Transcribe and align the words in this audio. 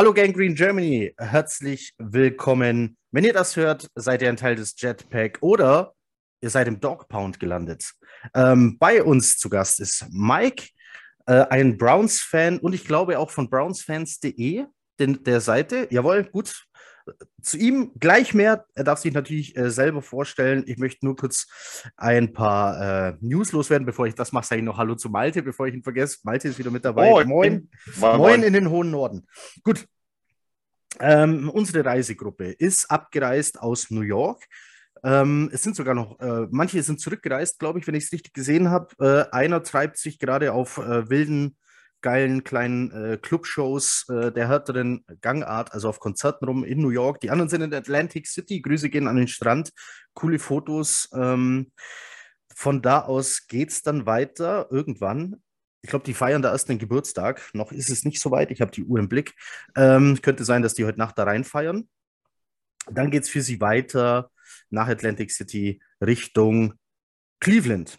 Hallo 0.00 0.14
Gang 0.14 0.34
Green 0.34 0.54
Germany, 0.54 1.12
herzlich 1.18 1.92
willkommen. 1.98 2.96
Wenn 3.10 3.22
ihr 3.22 3.34
das 3.34 3.54
hört, 3.56 3.86
seid 3.94 4.22
ihr 4.22 4.30
ein 4.30 4.38
Teil 4.38 4.56
des 4.56 4.74
Jetpack 4.78 5.36
oder 5.42 5.92
ihr 6.40 6.48
seid 6.48 6.68
im 6.68 6.80
Dog 6.80 7.06
Pound 7.06 7.38
gelandet. 7.38 7.84
Ähm, 8.32 8.78
bei 8.78 9.02
uns 9.02 9.36
zu 9.36 9.50
Gast 9.50 9.78
ist 9.78 10.06
Mike, 10.10 10.68
äh, 11.26 11.44
ein 11.50 11.76
Browns-Fan 11.76 12.60
und 12.60 12.72
ich 12.72 12.86
glaube 12.86 13.18
auch 13.18 13.30
von 13.30 13.50
brownsfans.de, 13.50 14.64
der 14.98 15.40
Seite. 15.42 15.86
Jawohl, 15.90 16.24
gut, 16.24 16.66
zu 17.42 17.56
ihm 17.56 17.92
gleich 17.98 18.34
mehr. 18.34 18.66
Er 18.74 18.84
darf 18.84 18.98
sich 18.98 19.12
natürlich 19.12 19.56
äh, 19.56 19.70
selber 19.70 20.02
vorstellen. 20.02 20.64
Ich 20.66 20.78
möchte 20.78 21.04
nur 21.04 21.16
kurz 21.16 21.46
ein 21.96 22.32
paar 22.32 23.08
äh, 23.08 23.16
News 23.20 23.52
loswerden, 23.52 23.86
bevor 23.86 24.06
ich 24.06 24.14
das 24.14 24.32
mache. 24.32 24.46
Sage 24.46 24.60
ich 24.60 24.64
noch 24.64 24.78
Hallo 24.78 24.94
zu 24.94 25.08
Malte, 25.08 25.42
bevor 25.42 25.66
ich 25.66 25.74
ihn 25.74 25.82
vergesse. 25.82 26.18
Malte 26.24 26.48
ist 26.48 26.58
wieder 26.58 26.70
mit 26.70 26.84
dabei. 26.84 27.10
Oh, 27.10 27.24
moin. 27.24 27.68
Moin, 27.96 28.16
moin 28.18 28.42
in 28.42 28.52
den 28.52 28.70
hohen 28.70 28.90
Norden. 28.90 29.26
Gut. 29.62 29.86
Ähm, 31.00 31.48
unsere 31.48 31.84
Reisegruppe 31.84 32.52
ist 32.52 32.90
abgereist 32.90 33.60
aus 33.60 33.90
New 33.90 34.02
York. 34.02 34.44
Ähm, 35.02 35.48
es 35.52 35.62
sind 35.62 35.76
sogar 35.76 35.94
noch, 35.94 36.20
äh, 36.20 36.46
manche 36.50 36.82
sind 36.82 37.00
zurückgereist, 37.00 37.58
glaube 37.58 37.78
ich, 37.78 37.86
wenn 37.86 37.94
ich 37.94 38.04
es 38.04 38.12
richtig 38.12 38.34
gesehen 38.34 38.70
habe. 38.70 38.94
Äh, 39.00 39.34
einer 39.34 39.62
treibt 39.62 39.96
sich 39.96 40.18
gerade 40.18 40.52
auf 40.52 40.78
äh, 40.78 41.08
wilden 41.08 41.56
geilen 42.02 42.44
kleinen 42.44 42.90
äh, 42.92 43.18
Clubshows 43.18 44.06
äh, 44.08 44.32
der 44.32 44.48
härteren 44.48 45.04
Gangart, 45.20 45.72
also 45.72 45.88
auf 45.88 46.00
Konzerten 46.00 46.46
rum 46.46 46.64
in 46.64 46.80
New 46.80 46.90
York. 46.90 47.20
Die 47.20 47.30
anderen 47.30 47.48
sind 47.48 47.62
in 47.62 47.74
Atlantic 47.74 48.26
City. 48.26 48.60
Grüße 48.60 48.90
gehen 48.90 49.06
an 49.06 49.16
den 49.16 49.28
Strand. 49.28 49.70
Coole 50.14 50.38
Fotos. 50.38 51.08
Ähm, 51.14 51.72
von 52.54 52.82
da 52.82 53.00
aus 53.02 53.46
geht 53.46 53.70
es 53.70 53.82
dann 53.82 54.06
weiter 54.06 54.68
irgendwann. 54.70 55.42
Ich 55.82 55.90
glaube, 55.90 56.04
die 56.04 56.14
feiern 56.14 56.42
da 56.42 56.52
erst 56.52 56.68
den 56.68 56.78
Geburtstag. 56.78 57.50
Noch 57.54 57.72
ist 57.72 57.90
es 57.90 58.04
nicht 58.04 58.20
so 58.20 58.30
weit. 58.30 58.50
Ich 58.50 58.60
habe 58.60 58.70
die 58.70 58.84
Uhr 58.84 58.98
im 58.98 59.08
Blick. 59.08 59.34
Ähm, 59.76 60.20
könnte 60.20 60.44
sein, 60.44 60.62
dass 60.62 60.74
die 60.74 60.84
heute 60.84 60.98
Nacht 60.98 61.18
da 61.18 61.24
reinfeiern. 61.24 61.88
Dann 62.90 63.10
geht 63.10 63.24
es 63.24 63.28
für 63.28 63.42
sie 63.42 63.60
weiter 63.60 64.30
nach 64.68 64.88
Atlantic 64.88 65.30
City 65.30 65.80
Richtung 66.00 66.74
Cleveland. 67.40 67.98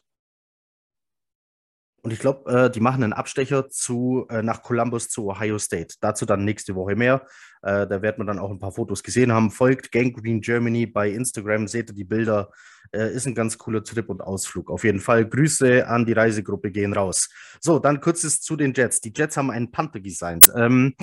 Und 2.03 2.11
ich 2.11 2.19
glaube, 2.19 2.52
äh, 2.52 2.71
die 2.71 2.80
machen 2.80 3.03
einen 3.03 3.13
Abstecher 3.13 3.69
zu, 3.69 4.25
äh, 4.30 4.41
nach 4.41 4.63
Columbus 4.63 5.09
zu 5.09 5.30
Ohio 5.30 5.59
State. 5.59 5.95
Dazu 6.02 6.25
dann 6.25 6.45
nächste 6.45 6.75
Woche 6.75 6.95
mehr. 6.95 7.27
Äh, 7.61 7.85
da 7.88 8.02
wird 8.02 8.17
man 8.17 8.27
dann 8.27 8.39
auch 8.39 8.49
ein 8.49 8.59
paar 8.59 8.71
Fotos 8.71 9.03
gesehen 9.03 9.31
haben. 9.31 9.52
Folgt 9.52 9.91
Gang 9.91 10.16
Green 10.16 10.41
Germany 10.41 10.88
bei 10.88 11.09
Instagram, 11.09 11.67
seht 11.67 11.89
ihr 11.89 11.95
die 11.95 12.03
Bilder. 12.03 12.49
Äh, 12.94 13.13
ist 13.13 13.25
ein 13.25 13.35
ganz 13.35 13.57
cooler 13.57 13.83
Trip 13.83 14.09
und 14.09 14.22
Ausflug. 14.22 14.69
Auf 14.69 14.83
jeden 14.83 14.99
Fall 14.99 15.25
Grüße 15.25 15.88
an 15.88 16.05
die 16.05 16.11
Reisegruppe 16.11 16.72
gehen 16.72 16.91
raus. 16.91 17.29
So, 17.61 17.79
dann 17.79 18.01
kurzes 18.01 18.41
zu 18.41 18.57
den 18.57 18.73
Jets. 18.73 19.00
Die 19.00 19.13
Jets 19.16 19.38
haben 19.38 19.50
einen 19.50 19.72
Panther 19.72 20.00
designt. 20.00 20.51
Ähm, 20.56 20.95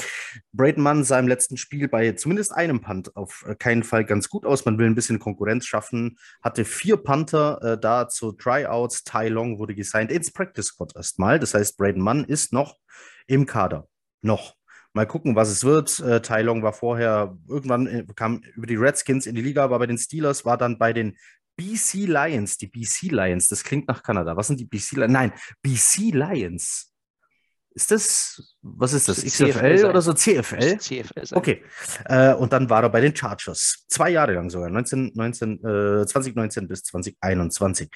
Braden 0.52 0.82
Mann 0.82 1.04
sah 1.04 1.18
im 1.18 1.28
letzten 1.28 1.56
Spiel 1.56 1.88
bei 1.88 2.12
zumindest 2.12 2.52
einem 2.52 2.82
Punt 2.82 3.16
auf 3.16 3.44
keinen 3.58 3.84
Fall 3.84 4.04
ganz 4.04 4.28
gut 4.28 4.44
aus. 4.44 4.66
Man 4.66 4.78
will 4.78 4.86
ein 4.86 4.94
bisschen 4.94 5.18
Konkurrenz 5.18 5.64
schaffen. 5.64 6.18
Hatte 6.42 6.64
vier 6.66 6.98
Panther 6.98 7.62
äh, 7.62 7.80
da 7.80 8.08
zu 8.08 8.32
Tryouts. 8.32 9.04
Tai 9.04 9.28
Long 9.28 9.58
wurde 9.58 9.74
gesigned 9.74 10.12
ins 10.12 10.30
Practice 10.30 10.66
Squad 10.66 10.87
erstmal. 10.94 11.38
Das 11.38 11.54
heißt, 11.54 11.76
Braden 11.76 12.02
Mann 12.02 12.24
ist 12.24 12.52
noch 12.52 12.76
im 13.26 13.46
Kader. 13.46 13.88
Noch. 14.22 14.54
Mal 14.94 15.06
gucken, 15.06 15.36
was 15.36 15.50
es 15.50 15.64
wird. 15.64 16.00
Äh, 16.00 16.22
Tai 16.22 16.42
Long 16.42 16.62
war 16.62 16.72
vorher, 16.72 17.36
irgendwann 17.46 17.86
äh, 17.86 18.04
kam 18.16 18.42
über 18.54 18.66
die 18.66 18.76
Redskins 18.76 19.26
in 19.26 19.34
die 19.34 19.42
Liga, 19.42 19.70
war 19.70 19.78
bei 19.78 19.86
den 19.86 19.98
Steelers, 19.98 20.44
war 20.44 20.56
dann 20.56 20.78
bei 20.78 20.92
den 20.92 21.16
BC 21.56 22.06
Lions. 22.06 22.56
Die 22.56 22.66
BC 22.66 23.10
Lions, 23.10 23.48
das 23.48 23.64
klingt 23.64 23.88
nach 23.88 24.02
Kanada. 24.02 24.36
Was 24.36 24.46
sind 24.46 24.60
die 24.60 24.64
BC 24.64 24.92
Lions? 24.92 25.12
Nein, 25.12 25.32
BC 25.62 26.14
Lions. 26.14 26.92
Ist 27.74 27.92
das, 27.92 28.56
was 28.62 28.92
ist 28.92 29.08
das? 29.08 29.24
XFL 29.24 29.52
CFL 29.52 29.84
oder 29.84 30.02
so? 30.02 30.12
CFL? 30.12 30.78
CFL 30.78 31.26
sein. 31.26 31.38
Okay. 31.38 31.62
Äh, 32.06 32.34
und 32.34 32.52
dann 32.52 32.68
war 32.68 32.82
er 32.82 32.88
bei 32.88 33.00
den 33.00 33.14
Chargers. 33.14 33.84
Zwei 33.88 34.10
Jahre 34.10 34.34
lang 34.34 34.50
sogar. 34.50 34.68
19, 34.68 35.12
19, 35.14 35.58
äh, 35.58 36.06
2019 36.06 36.66
bis 36.66 36.82
2021. 36.82 37.88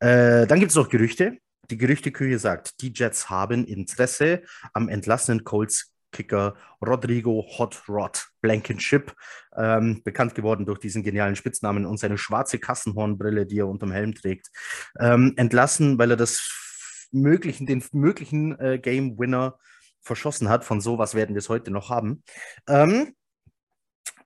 Äh, 0.00 0.48
dann 0.48 0.58
gibt 0.58 0.70
es 0.70 0.76
noch 0.76 0.88
Gerüchte. 0.88 1.38
Die 1.70 1.78
Gerüchteküche 1.78 2.38
sagt, 2.38 2.80
die 2.80 2.92
Jets 2.94 3.30
haben 3.30 3.64
Interesse 3.64 4.42
am 4.72 4.88
entlassenen 4.88 5.44
Colts 5.44 5.94
Kicker 6.14 6.54
Rodrigo 6.80 7.44
Hot 7.58 7.82
Rod 7.88 8.28
Blankenship, 8.40 9.12
ähm, 9.56 10.02
bekannt 10.04 10.34
geworden 10.34 10.64
durch 10.64 10.78
diesen 10.78 11.02
genialen 11.02 11.36
Spitznamen 11.36 11.84
und 11.84 11.98
seine 11.98 12.16
schwarze 12.16 12.58
Kassenhornbrille, 12.58 13.46
die 13.46 13.58
er 13.58 13.68
unterm 13.68 13.92
Helm 13.92 14.14
trägt, 14.14 14.50
ähm, 14.98 15.34
entlassen, 15.36 15.98
weil 15.98 16.12
er 16.12 16.16
das 16.16 17.08
möglichen, 17.10 17.66
den 17.66 17.84
möglichen 17.92 18.58
äh, 18.58 18.78
Game 18.78 19.18
Winner 19.18 19.58
verschossen 20.00 20.48
hat. 20.48 20.64
Von 20.64 20.80
sowas 20.80 21.14
werden 21.14 21.34
wir 21.34 21.40
es 21.40 21.48
heute 21.48 21.70
noch 21.70 21.90
haben. 21.90 22.22
Ähm, 22.68 23.14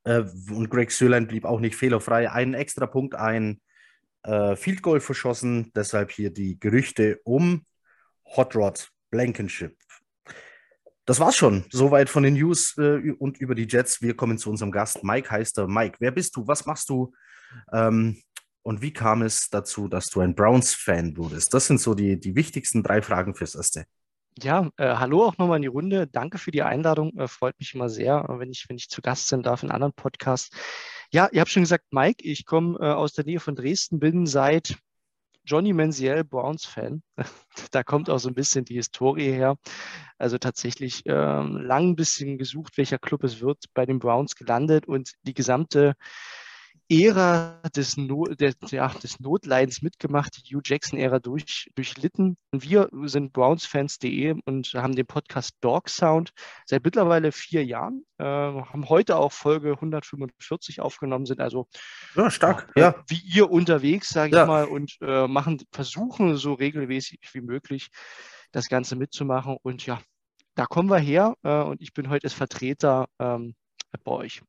äh, 0.04 0.24
und 0.50 0.70
Greg 0.70 0.90
Sölein 0.90 1.26
blieb 1.26 1.44
auch 1.44 1.60
nicht 1.60 1.76
fehlerfrei. 1.76 2.30
Einen 2.30 2.54
extra 2.54 2.86
Punkt, 2.86 3.14
ein 3.14 3.60
äh, 4.22 4.56
Field 4.56 4.82
Goal 4.82 5.00
verschossen. 5.00 5.72
Deshalb 5.74 6.10
hier 6.10 6.30
die 6.30 6.58
Gerüchte 6.58 7.20
um 7.24 7.64
Hot 8.36 8.54
Rod 8.54 8.88
Blankenship. 9.10 9.76
Das 11.04 11.20
war's 11.20 11.36
schon. 11.36 11.64
Soweit 11.70 12.10
von 12.10 12.22
den 12.22 12.34
News 12.34 12.76
äh, 12.76 13.12
und 13.18 13.38
über 13.38 13.54
die 13.54 13.66
Jets. 13.66 14.02
Wir 14.02 14.14
kommen 14.14 14.36
zu 14.36 14.50
unserem 14.50 14.70
Gast. 14.70 15.02
Mike 15.02 15.30
heißt 15.30 15.58
er. 15.58 15.66
Mike, 15.66 15.96
wer 16.00 16.10
bist 16.10 16.36
du? 16.36 16.46
Was 16.46 16.66
machst 16.66 16.90
du? 16.90 17.12
Ähm, 17.72 18.20
und 18.62 18.82
wie 18.82 18.92
kam 18.92 19.22
es 19.22 19.48
dazu, 19.48 19.88
dass 19.88 20.10
du 20.10 20.20
ein 20.20 20.34
Browns-Fan 20.34 21.16
wurdest? 21.16 21.54
Das 21.54 21.66
sind 21.66 21.80
so 21.80 21.94
die, 21.94 22.20
die 22.20 22.36
wichtigsten 22.36 22.82
drei 22.82 23.00
Fragen 23.00 23.34
fürs 23.34 23.54
Erste. 23.54 23.86
Ja, 24.42 24.70
äh, 24.76 24.94
hallo 24.96 25.24
auch 25.24 25.36
nochmal 25.38 25.56
in 25.56 25.62
die 25.62 25.68
Runde. 25.68 26.06
Danke 26.06 26.38
für 26.38 26.50
die 26.52 26.62
Einladung. 26.62 27.16
Äh, 27.18 27.26
freut 27.28 27.58
mich 27.58 27.74
immer 27.74 27.88
sehr, 27.88 28.24
wenn 28.28 28.50
ich, 28.50 28.66
wenn 28.68 28.76
ich 28.76 28.88
zu 28.88 29.00
Gast 29.02 29.28
sein 29.28 29.42
darf 29.42 29.62
in 29.62 29.70
anderen 29.70 29.92
Podcasts. 29.92 30.50
Ja, 31.10 31.28
ihr 31.32 31.40
habt 31.40 31.50
schon 31.50 31.62
gesagt, 31.62 31.86
Mike, 31.90 32.22
ich 32.22 32.44
komme 32.44 32.78
äh, 32.78 32.92
aus 32.92 33.14
der 33.14 33.24
Nähe 33.24 33.40
von 33.40 33.56
Dresden, 33.56 33.98
bin 33.98 34.26
seit 34.26 34.76
Johnny 35.44 35.72
Manziel 35.72 36.22
Browns-Fan. 36.22 37.02
da 37.72 37.82
kommt 37.82 38.10
auch 38.10 38.18
so 38.18 38.28
ein 38.28 38.34
bisschen 38.34 38.64
die 38.64 38.74
Historie 38.74 39.32
her. 39.32 39.56
Also 40.18 40.38
tatsächlich 40.38 41.02
ähm, 41.06 41.56
lang 41.56 41.90
ein 41.90 41.96
bisschen 41.96 42.38
gesucht, 42.38 42.76
welcher 42.78 42.98
Club 42.98 43.24
es 43.24 43.40
wird, 43.40 43.64
bei 43.74 43.86
den 43.86 43.98
Browns 43.98 44.36
gelandet 44.36 44.86
und 44.86 45.14
die 45.22 45.34
gesamte 45.34 45.94
Ära 46.90 47.60
des, 47.76 47.98
no 47.98 48.24
der, 48.24 48.54
ja, 48.70 48.88
des 48.88 49.20
Notleidens 49.20 49.82
mitgemacht, 49.82 50.48
die 50.48 50.56
Hugh 50.56 50.62
Jackson-Ära 50.64 51.18
durch, 51.18 51.70
durchlitten. 51.74 52.38
Wir 52.50 52.88
sind 53.04 53.34
brownsfans.de 53.34 54.40
und 54.46 54.72
haben 54.72 54.96
den 54.96 55.06
Podcast 55.06 55.56
Dog 55.60 55.90
Sound 55.90 56.32
seit 56.64 56.82
mittlerweile 56.84 57.30
vier 57.30 57.62
Jahren, 57.62 58.06
äh, 58.16 58.24
haben 58.24 58.88
heute 58.88 59.16
auch 59.16 59.32
Folge 59.32 59.72
145 59.72 60.80
aufgenommen, 60.80 61.26
sind 61.26 61.40
also 61.40 61.68
ja, 62.16 62.30
stark, 62.30 62.72
ja, 62.74 62.82
ja. 62.82 63.04
wie 63.06 63.20
ihr 63.34 63.50
unterwegs, 63.50 64.08
sage 64.08 64.40
ich 64.40 64.46
mal, 64.46 64.64
und 64.64 64.96
äh, 65.02 65.28
machen, 65.28 65.60
versuchen 65.70 66.36
so 66.36 66.54
regelmäßig 66.54 67.20
wie 67.32 67.42
möglich 67.42 67.90
das 68.50 68.70
Ganze 68.70 68.96
mitzumachen. 68.96 69.58
Und 69.62 69.84
ja, 69.84 70.00
da 70.54 70.64
kommen 70.64 70.88
wir 70.88 70.98
her 70.98 71.36
äh, 71.42 71.60
und 71.62 71.82
ich 71.82 71.92
bin 71.92 72.08
heute 72.08 72.24
als 72.24 72.32
Vertreter 72.32 73.08
ähm, 73.18 73.54
bei 74.04 74.12
euch. 74.12 74.42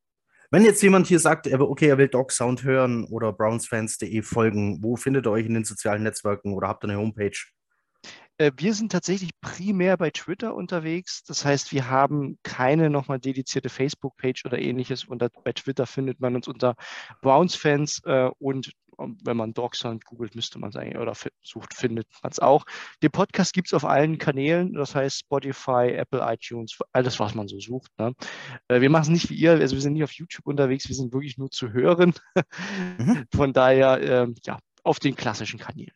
Wenn 0.51 0.66
jetzt 0.66 0.81
jemand 0.81 1.06
hier 1.06 1.19
sagt, 1.19 1.48
okay, 1.48 1.90
er 1.90 1.98
will 2.00 2.07
Dog 2.07 2.31
Sound 2.31 2.63
hören 2.63 3.06
oder 3.06 3.31
brownsfans.de 3.31 4.22
folgen, 4.24 4.81
wo 4.81 4.96
findet 4.96 5.28
ihr 5.28 5.31
euch 5.31 5.46
in 5.46 5.54
den 5.54 5.63
sozialen 5.63 6.01
Netzwerken 6.01 6.54
oder 6.54 6.68
habt 6.68 6.84
ihr 6.84 6.90
eine 6.90 6.98
Homepage? 6.98 7.38
Äh, 8.40 8.51
wir 8.57 8.74
sind 8.74 8.92
tatsächlich 8.92 9.30
primär 9.42 9.96
bei 9.98 10.10
Twitter 10.10 10.56
unterwegs. 10.56 11.24
Das 11.24 11.46
heißt, 11.46 11.72
wir 11.72 11.90
haben 11.90 12.40
keine 12.42 12.90
nochmal 12.90 13.19
dedizierte 13.19 13.69
Facebook-Page 13.69 14.46
oder 14.46 14.57
ähnliches. 14.57 15.04
Und 15.04 15.24
bei 15.44 15.51
Twitter 15.51 15.86
findet 15.86 16.19
man 16.19 16.36
uns 16.36 16.48
unter 16.48 16.75
Browns-Fans 17.22 18.01
äh, 18.06 18.30
und 18.40 18.72
wenn 19.24 19.38
man 19.38 19.54
Dogsound 19.54 20.06
googelt, 20.06 20.36
müsste 20.36 20.60
man 20.60 20.69
es 20.69 20.75
eigentlich 20.75 20.98
oder 20.98 21.13
sucht, 21.42 21.74
findet 21.74 22.07
man 22.22 22.31
es 22.31 22.40
auch. 22.40 22.66
Den 23.01 23.12
Podcast 23.12 23.54
gibt 23.54 23.68
es 23.68 23.74
auf 23.74 23.86
allen 23.86 24.18
Kanälen, 24.18 24.74
das 24.74 24.96
heißt 24.96 25.19
Spotify, 25.19 25.94
Apple, 25.96 26.22
iTunes, 26.22 26.78
alles, 26.92 27.19
was 27.19 27.36
man 27.36 27.48
so 27.48 27.60
sucht. 27.60 27.92
Ne? 27.98 28.13
Äh, 28.68 28.81
wir 28.81 28.90
machen 28.90 29.04
es 29.04 29.10
nicht 29.10 29.30
wie 29.30 29.36
ihr, 29.36 29.51
also 29.51 29.75
wir 29.75 29.81
sind 29.81 29.94
nicht 29.94 30.04
auf 30.04 30.12
YouTube 30.12 30.46
unterwegs, 30.46 30.88
wir 30.88 30.96
sind 30.96 31.13
wirklich 31.13 31.38
nur 31.38 31.50
zu 31.50 31.72
hören. 31.74 32.13
Mhm. 32.98 33.25
Von 33.34 33.54
daher, 33.54 34.01
ähm, 34.01 34.36
ja, 34.46 34.60
auf 34.84 35.00
den 35.00 35.16
klassischen 35.16 35.60
Kanälen. 35.60 35.94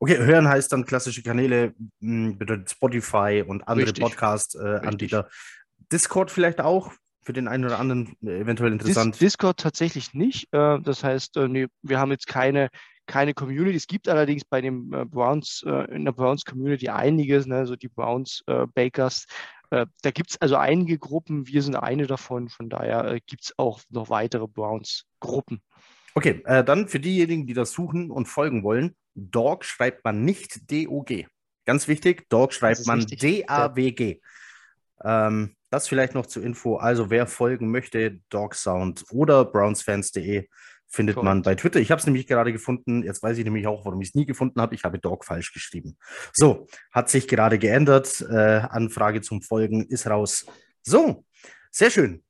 Okay, 0.00 0.16
hören 0.18 0.48
heißt 0.48 0.72
dann 0.72 0.84
klassische 0.84 1.22
Kanäle, 1.22 1.74
hm, 2.00 2.38
bedeutet 2.38 2.70
Spotify 2.70 3.42
und 3.46 3.66
andere 3.66 3.92
Podcast-Anbieter. 3.92 5.26
Äh, 5.26 5.30
Discord 5.90 6.30
vielleicht 6.30 6.60
auch? 6.60 6.92
Für 7.28 7.34
den 7.34 7.46
einen 7.46 7.66
oder 7.66 7.78
anderen 7.78 8.16
äh, 8.22 8.40
eventuell 8.40 8.72
interessant? 8.72 9.16
Dis 9.16 9.18
Discord 9.18 9.60
tatsächlich 9.60 10.14
nicht. 10.14 10.48
Äh, 10.54 10.80
das 10.80 11.04
heißt, 11.04 11.36
äh, 11.36 11.46
nee, 11.46 11.66
wir 11.82 12.00
haben 12.00 12.10
jetzt 12.10 12.26
keine, 12.26 12.70
keine 13.04 13.34
Community. 13.34 13.76
Es 13.76 13.86
gibt 13.86 14.08
allerdings 14.08 14.46
bei 14.46 14.62
den 14.62 14.88
Browns, 14.88 15.62
in 15.90 16.06
der 16.06 16.12
Browns 16.12 16.46
Community 16.46 16.88
einiges, 16.88 17.46
ne, 17.46 17.66
so 17.66 17.76
die 17.76 17.88
Browns 17.88 18.42
Bakers. 18.74 19.26
Da 19.70 20.10
gibt 20.10 20.30
es 20.30 20.40
also 20.40 20.56
einige 20.56 20.98
Gruppen, 20.98 21.46
wir 21.46 21.62
sind 21.62 21.74
eine 21.74 22.06
davon, 22.06 22.50
von 22.50 22.68
daher 22.68 23.18
gibt 23.26 23.44
es 23.44 23.54
auch 23.56 23.80
noch 23.88 24.10
weitere 24.10 24.46
Browns-Gruppen. 24.46 25.62
Okay, 26.14 26.42
äh, 26.44 26.62
dann 26.62 26.88
für 26.88 27.00
diejenigen, 27.00 27.46
die 27.46 27.54
das 27.54 27.72
suchen 27.72 28.10
und 28.10 28.26
folgen 28.26 28.62
wollen, 28.62 28.94
Dog 29.14 29.64
schreibt 29.64 30.04
man 30.04 30.22
nicht 30.24 30.70
D-O-G. 30.70 31.26
Ganz 31.64 31.88
wichtig, 31.88 32.28
Dog 32.28 32.52
schreibt 32.52 32.86
man 32.86 33.06
D-A-W-G. 33.06 34.20
Ähm, 35.02 35.56
das 35.70 35.88
vielleicht 35.88 36.14
noch 36.14 36.26
zur 36.26 36.42
Info. 36.42 36.76
Also, 36.76 37.10
wer 37.10 37.26
folgen 37.26 37.70
möchte, 37.70 38.20
Dogsound 38.30 39.04
oder 39.10 39.44
brownsfans.de 39.44 40.48
findet 40.88 41.16
Correct. 41.16 41.24
man 41.24 41.42
bei 41.42 41.54
Twitter. 41.54 41.80
Ich 41.80 41.90
habe 41.90 42.00
es 42.00 42.06
nämlich 42.06 42.26
gerade 42.26 42.52
gefunden. 42.52 43.02
Jetzt 43.02 43.22
weiß 43.22 43.36
ich 43.38 43.44
nämlich 43.44 43.66
auch, 43.66 43.84
warum 43.84 44.00
ich 44.00 44.08
es 44.08 44.14
nie 44.14 44.26
gefunden 44.26 44.60
habe. 44.60 44.74
Ich 44.74 44.84
habe 44.84 44.98
Dog 44.98 45.24
falsch 45.24 45.52
geschrieben. 45.52 45.98
So, 46.32 46.66
hat 46.90 47.10
sich 47.10 47.28
gerade 47.28 47.58
geändert. 47.58 48.24
Äh, 48.30 48.34
Anfrage 48.34 49.20
zum 49.20 49.42
Folgen 49.42 49.86
ist 49.86 50.06
raus. 50.06 50.46
So, 50.82 51.24
sehr 51.70 51.90
schön. 51.90 52.24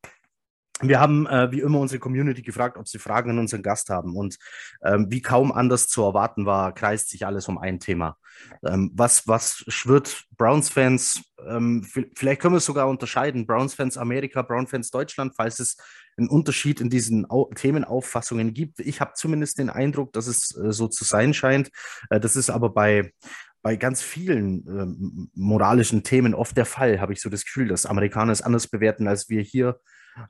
Wir 0.80 1.00
haben 1.00 1.26
äh, 1.26 1.50
wie 1.50 1.60
immer 1.60 1.80
unsere 1.80 1.98
Community 1.98 2.42
gefragt, 2.42 2.76
ob 2.76 2.86
sie 2.86 2.98
Fragen 2.98 3.30
an 3.30 3.38
unseren 3.38 3.62
Gast 3.62 3.90
haben. 3.90 4.16
Und 4.16 4.38
ähm, 4.82 5.06
wie 5.10 5.22
kaum 5.22 5.50
anders 5.50 5.88
zu 5.88 6.02
erwarten 6.02 6.46
war, 6.46 6.72
kreist 6.72 7.10
sich 7.10 7.26
alles 7.26 7.48
um 7.48 7.58
ein 7.58 7.80
Thema. 7.80 8.16
Ähm, 8.64 8.92
was, 8.94 9.26
was 9.26 9.64
schwirrt 9.66 10.24
Browns-Fans? 10.36 11.22
Ähm, 11.48 11.84
vielleicht 12.14 12.40
können 12.40 12.54
wir 12.54 12.58
es 12.58 12.64
sogar 12.64 12.88
unterscheiden: 12.88 13.46
Browns-Fans 13.46 13.98
Amerika, 13.98 14.42
Browns-Fans 14.42 14.90
Deutschland, 14.90 15.34
falls 15.36 15.58
es 15.58 15.76
einen 16.16 16.28
Unterschied 16.28 16.80
in 16.80 16.90
diesen 16.90 17.28
Au 17.28 17.50
Themenauffassungen 17.54 18.54
gibt. 18.54 18.78
Ich 18.80 19.00
habe 19.00 19.12
zumindest 19.14 19.58
den 19.58 19.70
Eindruck, 19.70 20.12
dass 20.12 20.28
es 20.28 20.56
äh, 20.56 20.72
so 20.72 20.86
zu 20.86 21.04
sein 21.04 21.34
scheint. 21.34 21.70
Äh, 22.10 22.20
das 22.20 22.36
ist 22.36 22.50
aber 22.50 22.70
bei 22.70 23.12
bei 23.60 23.74
ganz 23.74 24.02
vielen 24.02 24.64
ähm, 24.68 25.30
moralischen 25.34 26.04
Themen 26.04 26.32
oft 26.32 26.56
der 26.56 26.64
Fall, 26.64 27.00
habe 27.00 27.12
ich 27.12 27.20
so 27.20 27.28
das 27.28 27.44
Gefühl, 27.44 27.66
dass 27.66 27.86
Amerikaner 27.86 28.30
es 28.30 28.40
anders 28.40 28.68
bewerten 28.68 29.08
als 29.08 29.28
wir 29.28 29.42
hier 29.42 29.80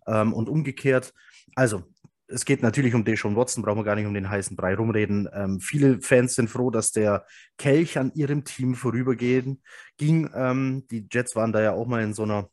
ähm, 0.07 0.33
und 0.33 0.49
umgekehrt. 0.49 1.13
Also, 1.55 1.85
es 2.29 2.45
geht 2.45 2.63
natürlich 2.63 2.95
um 2.95 3.05
Deshaun 3.05 3.37
Watson, 3.37 3.63
brauchen 3.63 3.79
wir 3.79 3.85
gar 3.85 3.95
nicht 3.95 4.07
um 4.07 4.13
den 4.13 4.29
heißen 4.29 4.55
Brei 4.55 4.75
rumreden. 4.75 5.29
Ähm, 5.33 5.61
viele 5.61 6.01
Fans 6.03 6.35
sind 6.35 6.51
froh, 6.51 6.71
dass 6.71 6.93
der 6.93 7.25
Kelch 7.57 7.99
an 7.99 8.13
ihrem 8.15 8.45
Team 8.45 8.75
vorübergehen 8.75 9.63
ging. 9.97 10.31
Ähm, 10.35 10.87
die 10.91 11.07
Jets 11.11 11.35
waren 11.35 11.53
da 11.53 11.63
ja 11.63 11.73
auch 11.73 11.87
mal 11.87 12.03
in 12.03 12.13
so 12.13 12.25
einer, 12.25 12.51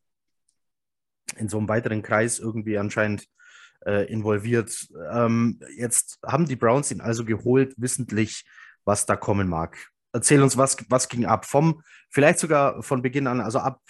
in 1.35 1.49
so 1.49 1.57
einem 1.57 1.67
weiteren 1.67 2.01
Kreis 2.01 2.39
irgendwie 2.39 2.77
anscheinend 2.77 3.27
äh, 3.85 4.11
involviert. 4.11 4.87
Ähm, 5.11 5.59
jetzt 5.77 6.19
haben 6.25 6.45
die 6.45 6.55
Browns 6.55 6.91
ihn 6.91 7.01
also 7.01 7.25
geholt, 7.25 7.73
wissentlich, 7.77 8.45
was 8.85 9.05
da 9.05 9.17
kommen 9.17 9.49
mag. 9.49 9.77
Erzähl 10.13 10.41
uns, 10.41 10.55
was, 10.55 10.77
was 10.87 11.09
ging 11.09 11.25
ab? 11.25 11.45
Vom, 11.45 11.81
vielleicht 12.09 12.39
sogar 12.39 12.81
von 12.81 13.01
Beginn 13.01 13.27
an, 13.27 13.41
also 13.41 13.59
ab 13.59 13.81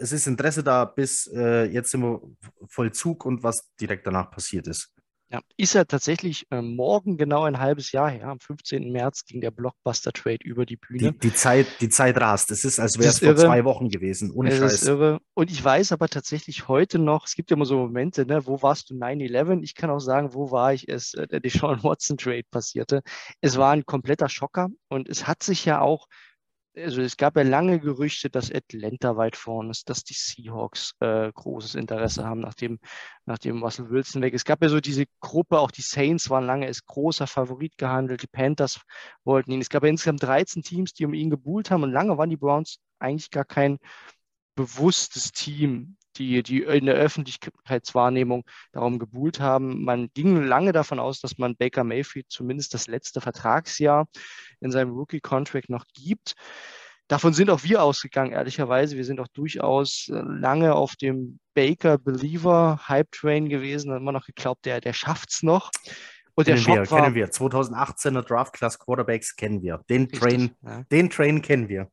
es 0.00 0.12
ist 0.12 0.26
Interesse 0.26 0.64
da, 0.64 0.84
bis 0.84 1.26
äh, 1.34 1.64
jetzt 1.64 1.90
sind 1.90 2.02
wir 2.02 2.20
Vollzug 2.66 3.24
und 3.24 3.42
was 3.42 3.70
direkt 3.80 4.06
danach 4.06 4.30
passiert 4.30 4.66
ist. 4.66 4.92
Ja, 5.32 5.40
ist 5.56 5.74
ja 5.74 5.84
tatsächlich 5.84 6.44
äh, 6.50 6.60
morgen 6.60 7.16
genau 7.16 7.44
ein 7.44 7.60
halbes 7.60 7.92
Jahr 7.92 8.10
her. 8.10 8.26
Am 8.26 8.40
15. 8.40 8.90
März 8.90 9.24
ging 9.26 9.40
der 9.40 9.52
Blockbuster-Trade 9.52 10.38
über 10.42 10.66
die 10.66 10.76
Bühne. 10.76 11.12
Die, 11.12 11.18
die, 11.20 11.32
Zeit, 11.32 11.68
die 11.80 11.88
Zeit 11.88 12.20
rast. 12.20 12.50
Es 12.50 12.64
ist, 12.64 12.80
als 12.80 12.98
wäre 12.98 13.10
es 13.10 13.20
vor 13.20 13.36
zwei 13.36 13.64
Wochen 13.64 13.90
gewesen. 13.90 14.32
Ohne 14.32 14.50
es 14.50 14.58
Scheiß. 14.58 14.72
Ist 14.72 14.88
irre. 14.88 15.20
Und 15.34 15.52
ich 15.52 15.62
weiß 15.62 15.92
aber 15.92 16.08
tatsächlich 16.08 16.66
heute 16.66 16.98
noch, 16.98 17.26
es 17.26 17.36
gibt 17.36 17.50
ja 17.50 17.56
immer 17.56 17.64
so 17.64 17.76
Momente, 17.76 18.26
ne, 18.26 18.44
wo 18.44 18.60
warst 18.62 18.90
du 18.90 18.94
9-11? 18.94 19.62
Ich 19.62 19.76
kann 19.76 19.90
auch 19.90 20.00
sagen, 20.00 20.34
wo 20.34 20.50
war 20.50 20.74
ich, 20.74 20.90
als 20.90 21.14
äh, 21.14 21.28
der 21.28 21.38
Deshaun 21.38 21.80
Watson-Trade 21.84 22.46
passierte. 22.50 23.02
Es 23.40 23.56
war 23.56 23.70
ein 23.70 23.86
kompletter 23.86 24.28
Schocker 24.28 24.70
und 24.88 25.08
es 25.08 25.28
hat 25.28 25.44
sich 25.44 25.64
ja 25.64 25.80
auch 25.80 26.08
also 26.82 27.02
es 27.02 27.16
gab 27.16 27.36
ja 27.36 27.42
lange 27.42 27.80
Gerüchte, 27.80 28.30
dass 28.30 28.52
Atlanta 28.52 29.16
weit 29.16 29.36
vorne 29.36 29.70
ist, 29.70 29.88
dass 29.88 30.04
die 30.04 30.14
Seahawks 30.14 30.94
äh, 31.00 31.30
großes 31.32 31.74
Interesse 31.74 32.24
haben, 32.24 32.40
nachdem, 32.40 32.78
nachdem 33.26 33.62
Russell 33.62 33.90
Wilson 33.90 34.22
weg 34.22 34.34
ist. 34.34 34.40
Es 34.42 34.44
gab 34.44 34.62
ja 34.62 34.68
so 34.68 34.80
diese 34.80 35.04
Gruppe, 35.20 35.58
auch 35.58 35.70
die 35.70 35.82
Saints 35.82 36.30
waren 36.30 36.46
lange 36.46 36.66
als 36.66 36.84
großer 36.84 37.26
Favorit 37.26 37.78
gehandelt, 37.78 38.22
die 38.22 38.26
Panthers 38.26 38.80
wollten 39.24 39.52
ihn. 39.52 39.60
Es 39.60 39.68
gab 39.68 39.82
ja 39.82 39.88
insgesamt 39.88 40.22
13 40.22 40.62
Teams, 40.62 40.92
die 40.92 41.06
um 41.06 41.14
ihn 41.14 41.30
gebuhlt 41.30 41.70
haben 41.70 41.82
und 41.82 41.92
lange 41.92 42.18
waren 42.18 42.30
die 42.30 42.36
Browns 42.36 42.78
eigentlich 42.98 43.30
gar 43.30 43.44
kein 43.44 43.78
bewusstes 44.54 45.32
Team, 45.32 45.96
die, 46.16 46.42
die 46.42 46.62
in 46.62 46.86
der 46.86 46.96
Öffentlichkeitswahrnehmung 46.96 48.44
darum 48.72 48.98
gebuhlt 48.98 49.40
haben. 49.40 49.84
Man 49.84 50.08
ging 50.14 50.42
lange 50.42 50.72
davon 50.72 50.98
aus, 50.98 51.20
dass 51.20 51.38
man 51.38 51.56
Baker 51.56 51.84
Mayfield 51.84 52.26
zumindest 52.28 52.74
das 52.74 52.86
letzte 52.86 53.20
Vertragsjahr 53.20 54.08
in 54.60 54.70
seinem 54.70 54.92
Rookie-Contract 54.92 55.70
noch 55.70 55.84
gibt. 55.94 56.34
Davon 57.10 57.32
sind 57.32 57.50
auch 57.50 57.64
wir 57.64 57.82
ausgegangen, 57.82 58.30
ehrlicherweise. 58.30 58.96
Wir 58.96 59.04
sind 59.04 59.18
auch 59.18 59.26
durchaus 59.28 60.08
äh, 60.12 60.14
lange 60.14 60.76
auf 60.76 60.94
dem 60.94 61.40
Baker 61.54 61.98
Believer 61.98 62.80
Hype 62.86 63.10
Train 63.10 63.48
gewesen, 63.48 63.90
haben 63.90 64.02
immer 64.02 64.12
noch 64.12 64.26
geglaubt, 64.26 64.64
der, 64.64 64.80
der 64.80 64.92
es 64.92 65.42
noch. 65.42 65.72
Und 66.36 66.44
kennen 66.44 66.64
der 66.64 66.66
wir, 66.66 66.90
war, 66.90 67.02
kennen 67.02 67.14
wir. 67.16 67.28
2018er 67.30 68.22
Draft 68.22 68.52
Class 68.52 68.78
Quarterbacks 68.78 69.34
kennen 69.34 69.60
wir. 69.60 69.82
Den 69.90 70.02
richtig, 70.02 70.20
Train, 70.20 70.50
ja. 70.62 70.84
den 70.84 71.10
Train 71.10 71.42
kennen 71.42 71.68
wir. 71.68 71.90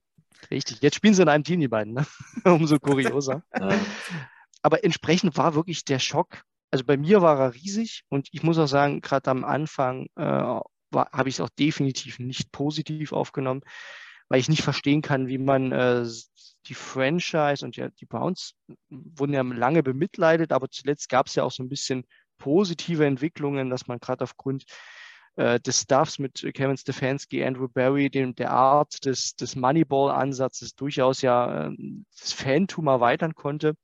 Richtig. 0.52 0.82
Jetzt 0.82 0.96
spielen 0.96 1.14
sie 1.14 1.22
in 1.22 1.30
einem 1.30 1.44
Team, 1.44 1.60
die 1.60 1.68
beiden, 1.68 1.94
ne? 1.94 2.06
umso 2.46 2.80
kurioser. 2.80 3.44
Aber 4.62 4.84
entsprechend 4.84 5.38
war 5.38 5.56
wirklich 5.56 5.86
der 5.86 6.00
Schock. 6.00 6.44
Also 6.72 6.84
bei 6.84 6.98
mir 6.98 7.22
war 7.22 7.40
er 7.40 7.54
riesig 7.54 8.04
und 8.10 8.28
ich 8.32 8.44
muss 8.44 8.58
auch 8.58 8.68
sagen, 8.68 9.02
gerade 9.02 9.30
am 9.32 9.46
Anfang 9.46 10.08
äh, 10.16 10.22
habe 10.24 11.30
ich 11.30 11.36
es 11.36 11.42
auch 11.42 11.50
definitiv 11.50 12.20
nicht 12.20 12.52
positiv 12.52 13.14
aufgenommen, 13.14 13.62
weil 14.28 14.40
ich 14.40 14.50
nicht 14.50 14.64
verstehen 14.64 15.02
kann, 15.02 15.28
wie 15.28 15.38
man 15.38 15.72
äh, 15.72 16.06
die 16.66 16.74
Franchise 16.74 17.64
und 17.64 17.78
ja, 17.78 17.90
die 17.90 18.06
Browns 18.06 18.54
wurden 18.90 19.34
ja 19.34 19.42
lange 19.42 19.84
bemitleidet, 19.84 20.52
aber 20.52 20.70
zuletzt 20.70 21.08
gab 21.08 21.28
es 21.28 21.36
ja 21.36 21.44
auch 21.44 21.52
so 21.52 21.64
ein 21.64 21.70
bisschen 21.70 22.06
positive 22.38 23.06
Entwicklungen, 23.06 23.70
dass 23.70 23.88
man 23.88 24.00
gerade 24.00 24.24
aufgrund 24.24 24.66
äh, 25.38 25.60
des 25.60 25.82
Staffs 25.82 26.20
mit 26.20 26.46
Kevin 26.54 26.78
Stefanski, 26.78 27.44
Andrew 27.44 27.68
Barry, 27.68 28.10
dem, 28.10 28.36
der 28.36 28.52
Art 28.52 29.06
des, 29.06 29.36
des 29.36 29.56
Moneyball-Ansatzes 29.56 30.76
durchaus 30.76 31.22
ja 31.22 31.68
äh, 31.68 31.72
das 32.20 32.34
Fantum 32.34 32.88
erweitern 32.88 33.36
konnte. 33.36 33.76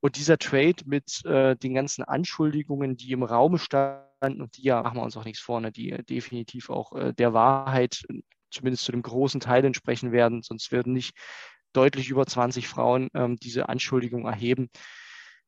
Und 0.00 0.16
dieser 0.16 0.38
Trade 0.38 0.82
mit 0.86 1.24
äh, 1.26 1.54
den 1.56 1.74
ganzen 1.74 2.02
Anschuldigungen, 2.02 2.96
die 2.96 3.12
im 3.12 3.22
Raum 3.22 3.58
standen 3.58 4.40
und 4.40 4.56
die 4.56 4.62
ja, 4.62 4.82
machen 4.82 4.96
wir 4.96 5.02
uns 5.02 5.16
auch 5.16 5.24
nichts 5.24 5.40
vorne, 5.40 5.70
die 5.70 5.92
äh, 5.92 6.02
definitiv 6.02 6.70
auch 6.70 6.92
äh, 6.96 7.12
der 7.12 7.34
Wahrheit 7.34 8.02
zumindest 8.50 8.84
zu 8.84 8.92
dem 8.92 9.02
großen 9.02 9.40
Teil 9.40 9.64
entsprechen 9.64 10.12
werden, 10.12 10.42
sonst 10.42 10.72
werden 10.72 10.92
nicht 10.92 11.14
deutlich 11.72 12.08
über 12.08 12.26
20 12.26 12.66
Frauen 12.66 13.08
ähm, 13.14 13.36
diese 13.36 13.68
Anschuldigung 13.68 14.26
erheben. 14.26 14.70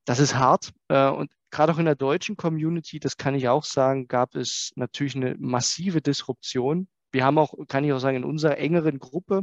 Das 0.04 0.18
ist 0.18 0.34
hart. 0.36 0.72
Äh, 0.88 1.08
und 1.08 1.30
gerade 1.52 1.72
auch 1.72 1.78
in 1.78 1.84
der 1.84 1.94
deutschen 1.94 2.36
Community, 2.36 2.98
das 2.98 3.16
kann 3.16 3.36
ich 3.36 3.48
auch 3.48 3.64
sagen, 3.64 4.08
gab 4.08 4.34
es 4.34 4.72
natürlich 4.74 5.14
eine 5.14 5.36
massive 5.38 6.00
Disruption. 6.00 6.88
Wir 7.12 7.24
haben 7.24 7.38
auch, 7.38 7.54
kann 7.68 7.84
ich 7.84 7.92
auch 7.92 8.00
sagen, 8.00 8.16
in 8.16 8.24
unserer 8.24 8.58
engeren 8.58 8.98
Gruppe, 8.98 9.42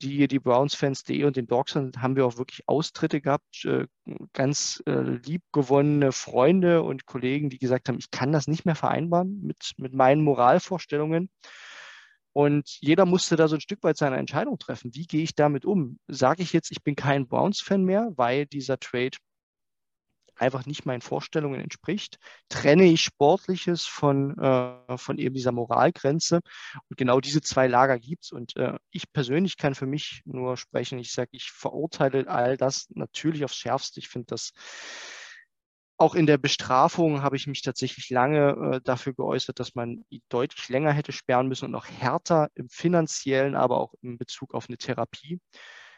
die, 0.00 0.28
die 0.28 0.38
Browns-Fans.de 0.38 1.24
und 1.24 1.36
den 1.36 1.46
Dogs 1.46 1.74
haben 1.74 2.16
wir 2.16 2.24
auch 2.24 2.36
wirklich 2.38 2.68
Austritte 2.68 3.20
gehabt, 3.20 3.64
äh, 3.64 3.86
ganz 4.32 4.82
äh, 4.86 5.00
liebgewonnene 5.00 6.12
Freunde 6.12 6.82
und 6.82 7.06
Kollegen, 7.06 7.50
die 7.50 7.58
gesagt 7.58 7.88
haben, 7.88 7.98
ich 7.98 8.10
kann 8.10 8.32
das 8.32 8.46
nicht 8.46 8.64
mehr 8.64 8.74
vereinbaren 8.74 9.40
mit, 9.42 9.72
mit 9.76 9.92
meinen 9.92 10.22
Moralvorstellungen. 10.22 11.30
Und 12.32 12.68
jeder 12.80 13.06
musste 13.06 13.36
da 13.36 13.46
so 13.46 13.56
ein 13.56 13.60
Stück 13.60 13.82
weit 13.84 13.96
seine 13.96 14.16
Entscheidung 14.16 14.58
treffen. 14.58 14.92
Wie 14.94 15.06
gehe 15.06 15.22
ich 15.22 15.36
damit 15.36 15.64
um? 15.64 15.98
Sage 16.08 16.42
ich 16.42 16.52
jetzt, 16.52 16.72
ich 16.72 16.82
bin 16.82 16.96
kein 16.96 17.28
Browns-Fan 17.28 17.84
mehr, 17.84 18.12
weil 18.16 18.46
dieser 18.46 18.78
Trade 18.78 19.16
einfach 20.36 20.66
nicht 20.66 20.86
meinen 20.86 21.00
Vorstellungen 21.00 21.60
entspricht, 21.60 22.18
trenne 22.48 22.84
ich 22.84 23.02
Sportliches 23.02 23.86
von, 23.86 24.38
äh, 24.38 24.98
von 24.98 25.18
eben 25.18 25.34
dieser 25.34 25.52
Moralgrenze. 25.52 26.40
Und 26.88 26.96
genau 26.96 27.20
diese 27.20 27.40
zwei 27.40 27.66
Lager 27.66 27.98
gibt 27.98 28.24
es. 28.24 28.32
Und 28.32 28.56
äh, 28.56 28.76
ich 28.90 29.12
persönlich 29.12 29.56
kann 29.56 29.74
für 29.74 29.86
mich 29.86 30.22
nur 30.24 30.56
sprechen. 30.56 30.98
Ich 30.98 31.12
sage, 31.12 31.30
ich 31.32 31.50
verurteile 31.50 32.28
all 32.28 32.56
das 32.56 32.86
natürlich 32.90 33.44
aufs 33.44 33.56
Schärfste. 33.56 34.00
Ich 34.00 34.08
finde 34.08 34.26
das 34.26 34.52
auch 35.96 36.14
in 36.14 36.26
der 36.26 36.38
Bestrafung 36.38 37.22
habe 37.22 37.36
ich 37.36 37.46
mich 37.46 37.62
tatsächlich 37.62 38.10
lange 38.10 38.74
äh, 38.74 38.80
dafür 38.82 39.14
geäußert, 39.14 39.60
dass 39.60 39.74
man 39.74 40.04
deutlich 40.28 40.68
länger 40.68 40.92
hätte 40.92 41.12
sperren 41.12 41.46
müssen 41.48 41.66
und 41.66 41.74
auch 41.74 41.86
härter 41.86 42.48
im 42.54 42.68
finanziellen, 42.68 43.54
aber 43.54 43.78
auch 43.78 43.94
in 44.02 44.18
Bezug 44.18 44.54
auf 44.54 44.68
eine 44.68 44.76
Therapie. 44.76 45.40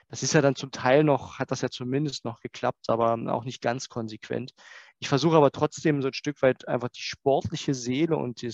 Das 0.09 0.23
ist 0.23 0.35
ja 0.35 0.41
dann 0.41 0.55
zum 0.55 0.71
Teil 0.71 1.05
noch, 1.05 1.39
hat 1.39 1.51
das 1.51 1.63
ja 1.63 1.69
zumindest 1.69 2.25
noch 2.25 2.41
geklappt, 2.41 2.89
aber 2.89 3.19
auch 3.33 3.45
nicht 3.45 3.61
ganz 3.61 3.89
konsequent. 3.89 4.53
Ich 4.99 5.09
versuche 5.09 5.37
aber 5.37 5.51
trotzdem 5.51 6.01
so 6.01 6.09
ein 6.09 6.15
Stück 6.15 6.41
weit 6.43 6.69
einfach 6.69 6.89
die 6.89 7.03
sportliche 7.03 7.75
Seele 7.75 8.17
und 8.17 8.43
die 8.43 8.53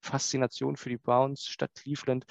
Faszination 0.00 0.76
für 0.76 0.88
die 0.90 0.96
Browns 0.96 1.46
statt 1.46 1.70
Cleveland 1.74 2.24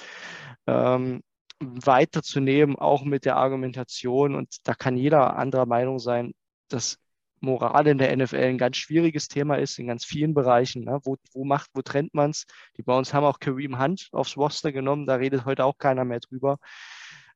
ähm, 0.68 1.22
weiterzunehmen, 1.60 2.78
auch 2.78 3.04
mit 3.04 3.26
der 3.26 3.38
Argumentation. 3.38 4.36
Und 4.36 4.58
da 4.64 4.74
kann 4.74 4.98
jeder 4.98 5.36
anderer 5.36 5.66
Meinung 5.66 6.00
sein, 6.00 6.34
dass 6.70 6.98
Moral 7.42 7.88
in 7.88 7.98
der 7.98 8.16
NFL 8.16 8.38
ein 8.38 8.58
ganz 8.58 8.78
schwieriges 8.78 9.28
Thema 9.28 9.56
ist, 9.56 9.78
in 9.78 9.88
ganz 9.88 10.06
vielen 10.06 10.34
Bereichen. 10.34 10.86
Ne? 10.86 11.00
Wo, 11.04 11.18
wo 11.34 11.44
macht, 11.44 11.70
wo 11.74 11.82
trennt 11.82 12.14
man 12.14 12.32
es? 12.32 12.46
Die 12.78 12.84
Browns 12.84 13.14
haben 13.14 13.26
auch 13.26 13.40
Kareem 13.40 13.80
Hunt 13.80 14.08
aufs 14.14 14.38
Roster 14.38 14.72
genommen, 14.72 15.06
da 15.06 15.16
redet 15.16 15.46
heute 15.46 15.66
auch 15.66 15.78
keiner 15.78 16.06
mehr 16.06 16.22
drüber. 16.22 16.58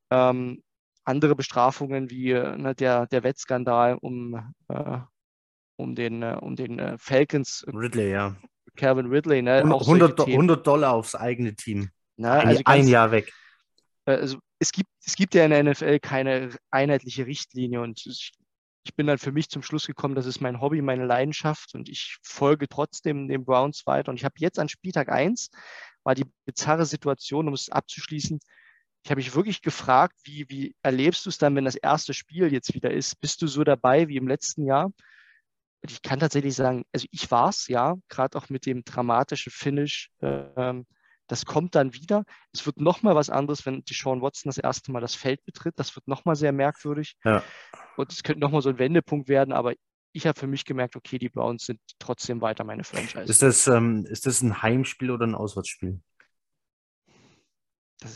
Ähm, 0.10 0.64
andere 1.08 1.36
Bestrafungen 1.36 2.10
wie 2.10 2.34
ne, 2.34 2.76
der, 2.76 3.08
der 3.08 3.24
Wettskandal 3.24 3.96
um, 3.96 4.54
äh, 4.68 5.00
um 5.78 5.96
den, 5.96 6.22
äh, 6.22 6.38
um 6.40 6.56
den 6.56 6.80
äh, 6.80 6.98
Falcons. 6.98 7.66
Ridley, 7.68 8.12
ja. 8.12 8.36
Calvin 8.76 9.08
Ridley. 9.08 9.42
Ne, 9.42 9.64
100, 9.64 10.20
100 10.20 10.68
Dollar 10.68 10.94
aufs 10.94 11.16
eigene 11.16 11.56
Team. 11.56 11.90
Na, 12.18 12.40
ein, 12.40 12.48
also 12.48 12.64
ganz, 12.64 12.80
ein 12.80 12.88
Jahr 12.88 13.12
weg. 13.12 13.32
Äh, 14.06 14.12
also 14.12 14.38
es, 14.60 14.72
gibt, 14.72 14.90
es 15.06 15.16
gibt 15.16 15.34
ja 15.34 15.46
in 15.46 15.52
der 15.52 15.64
NFL 15.64 16.00
keine 16.00 16.50
einheitliche 16.72 17.26
Richtlinie 17.26 17.82
und 17.82 18.06
ich, 18.06 18.34
ich 18.84 18.96
bin 18.96 19.08
dann 19.08 19.18
für 19.18 19.32
mich 19.32 19.50
zum 19.50 19.64
Schluss 19.64 19.88
gekommen, 19.88 20.16
das 20.16 20.26
ist 20.26 20.42
mein 20.42 20.60
Hobby, 20.60 20.82
meine 20.82 21.06
Leidenschaft 21.06 21.74
und 21.74 21.90
ich 21.90 22.18
folge 22.22 22.68
trotzdem 22.68 23.28
den 23.28 23.46
Browns 23.46 23.86
weiter. 23.86 24.10
Und 24.10 24.18
ich 24.18 24.26
habe 24.26 24.36
jetzt 24.40 24.60
an 24.60 24.70
Spieltag 24.70 25.10
1 25.10 25.50
war 26.04 26.16
die 26.16 26.26
bizarre 26.46 26.86
Situation, 26.86 27.48
um 27.48 27.54
es 27.54 27.70
abzuschließen. 27.70 28.40
Ich 29.08 29.12
habe 29.12 29.20
mich 29.20 29.36
wirklich 29.36 29.62
gefragt, 29.62 30.18
wie, 30.26 30.50
wie 30.50 30.76
erlebst 30.82 31.26
du 31.26 31.30
es 31.30 31.38
dann, 31.38 31.56
wenn 31.56 31.64
das 31.64 31.78
erste 31.78 32.14
Spiel 32.14 32.52
jetzt 32.52 32.74
wieder 32.74 32.92
ist? 32.92 33.22
Bist 33.22 33.42
du 33.42 33.48
so 33.48 33.64
dabei 33.64 34.10
wie 34.10 34.18
im 34.18 34.28
letzten 34.28 34.66
Jahr? 34.66 34.92
ich 35.82 36.02
kann 36.02 36.20
tatsächlich 36.20 36.56
sagen, 36.56 36.84
also 36.92 37.08
ich 37.12 37.32
war 37.32 37.48
es, 37.48 37.70
ja, 37.70 37.96
gerade 38.10 38.38
auch 38.38 38.50
mit 38.50 38.66
dem 38.66 38.84
dramatischen 38.84 39.54
Finish. 39.54 40.10
Ähm, 40.22 40.86
das 41.28 41.46
kommt 41.46 41.76
dann 41.76 41.94
wieder. 41.94 42.26
Es 42.52 42.66
wird 42.66 42.82
nochmal 42.82 43.16
was 43.16 43.30
anderes, 43.30 43.66
wenn 43.66 43.86
die 43.86 43.94
Sean 43.94 44.22
Watson 44.22 44.50
das 44.50 44.58
erste 44.58 44.92
Mal 44.92 45.00
das 45.00 45.16
Feld 45.16 45.42
betritt. 45.46 45.80
Das 45.80 45.96
wird 45.96 46.06
nochmal 46.10 46.36
sehr 46.36 46.52
merkwürdig. 46.52 47.16
Ja. 47.24 47.44
Und 47.96 48.12
es 48.12 48.24
könnte 48.24 48.42
nochmal 48.42 48.62
so 48.62 48.68
ein 48.68 48.78
Wendepunkt 48.78 49.30
werden, 49.30 49.54
aber 49.54 49.74
ich 50.12 50.28
habe 50.28 50.38
für 50.38 50.48
mich 50.48 50.66
gemerkt, 50.66 50.98
okay, 50.98 51.18
die 51.18 51.30
Browns 51.30 51.64
sind 51.66 51.80
trotzdem 51.98 52.42
weiter 52.42 52.66
meine 52.66 52.84
Franchise. 52.84 53.24
Ist 53.32 53.42
das, 53.42 53.68
ähm, 53.68 54.06
ist 54.06 54.26
das 54.26 54.42
ein 54.42 54.62
Heimspiel 54.62 55.12
oder 55.12 55.26
ein 55.26 55.36
Auswärtsspiel? 55.36 56.02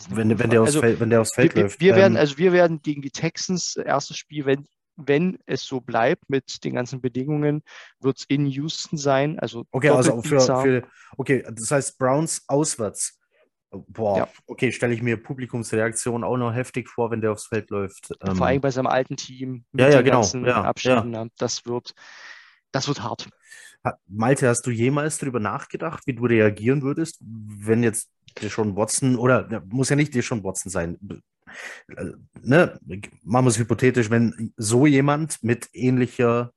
Wenn, 0.09 0.37
wenn, 0.37 0.49
der 0.49 0.61
aufs 0.61 0.69
also, 0.69 0.81
Feld, 0.81 0.99
wenn 0.99 1.09
der 1.09 1.21
aufs 1.21 1.33
Feld 1.33 1.55
wir, 1.55 1.63
läuft. 1.63 1.79
Wir 1.79 1.95
werden, 1.95 2.13
ähm, 2.13 2.19
also 2.19 2.37
wir 2.37 2.53
werden 2.53 2.81
gegen 2.81 3.01
die 3.01 3.11
Texans 3.11 3.75
erstes 3.75 4.17
Spiel, 4.17 4.45
wenn 4.45 4.67
wenn 4.95 5.39
es 5.45 5.63
so 5.63 5.81
bleibt 5.81 6.29
mit 6.29 6.63
den 6.63 6.75
ganzen 6.75 7.01
Bedingungen, 7.01 7.63
wird 7.99 8.19
es 8.19 8.25
in 8.27 8.45
Houston 8.45 8.97
sein. 8.97 9.39
Also 9.39 9.65
okay, 9.71 9.89
also 9.89 10.21
für, 10.21 10.39
für, 10.39 10.83
okay, 11.17 11.43
das 11.49 11.71
heißt 11.71 11.97
Browns 11.97 12.43
auswärts. 12.47 13.17
Boah, 13.71 14.17
ja. 14.17 14.27
okay, 14.47 14.71
stelle 14.71 14.93
ich 14.93 15.01
mir 15.01 15.15
Publikumsreaktion 15.15 16.25
auch 16.25 16.35
noch 16.35 16.53
heftig 16.53 16.89
vor, 16.89 17.09
wenn 17.09 17.21
der 17.21 17.31
aufs 17.31 17.47
Feld 17.47 17.69
läuft. 17.69 18.07
Vor 18.07 18.29
ähm, 18.29 18.43
allem 18.43 18.61
bei 18.61 18.69
seinem 18.69 18.87
alten 18.87 19.15
Team 19.15 19.63
mit 19.71 19.85
ja, 19.85 19.89
ja, 19.89 19.97
den 19.97 20.05
genau. 20.05 20.17
ganzen 20.17 20.45
ja, 20.45 20.61
Abschieden. 20.61 21.13
Ja. 21.13 21.27
Das 21.37 21.65
wird, 21.65 21.93
das 22.73 22.89
wird 22.89 23.01
hart. 23.01 23.29
Malte, 24.07 24.47
hast 24.47 24.65
du 24.67 24.71
jemals 24.71 25.17
darüber 25.17 25.39
nachgedacht, 25.39 26.05
wie 26.05 26.13
du 26.13 26.25
reagieren 26.25 26.81
würdest, 26.81 27.19
wenn 27.21 27.83
jetzt 27.83 28.11
schon 28.47 28.75
Watson 28.75 29.15
oder 29.15 29.63
muss 29.69 29.89
ja 29.89 29.95
nicht 29.95 30.23
schon 30.23 30.43
Watson 30.43 30.71
sein, 30.71 30.97
äh, 31.95 32.05
ne, 32.41 32.79
machen 33.23 33.45
wir 33.45 33.49
es 33.49 33.59
hypothetisch, 33.59 34.09
wenn 34.09 34.53
so 34.55 34.85
jemand 34.85 35.43
mit 35.43 35.69
ähnlicher 35.73 36.53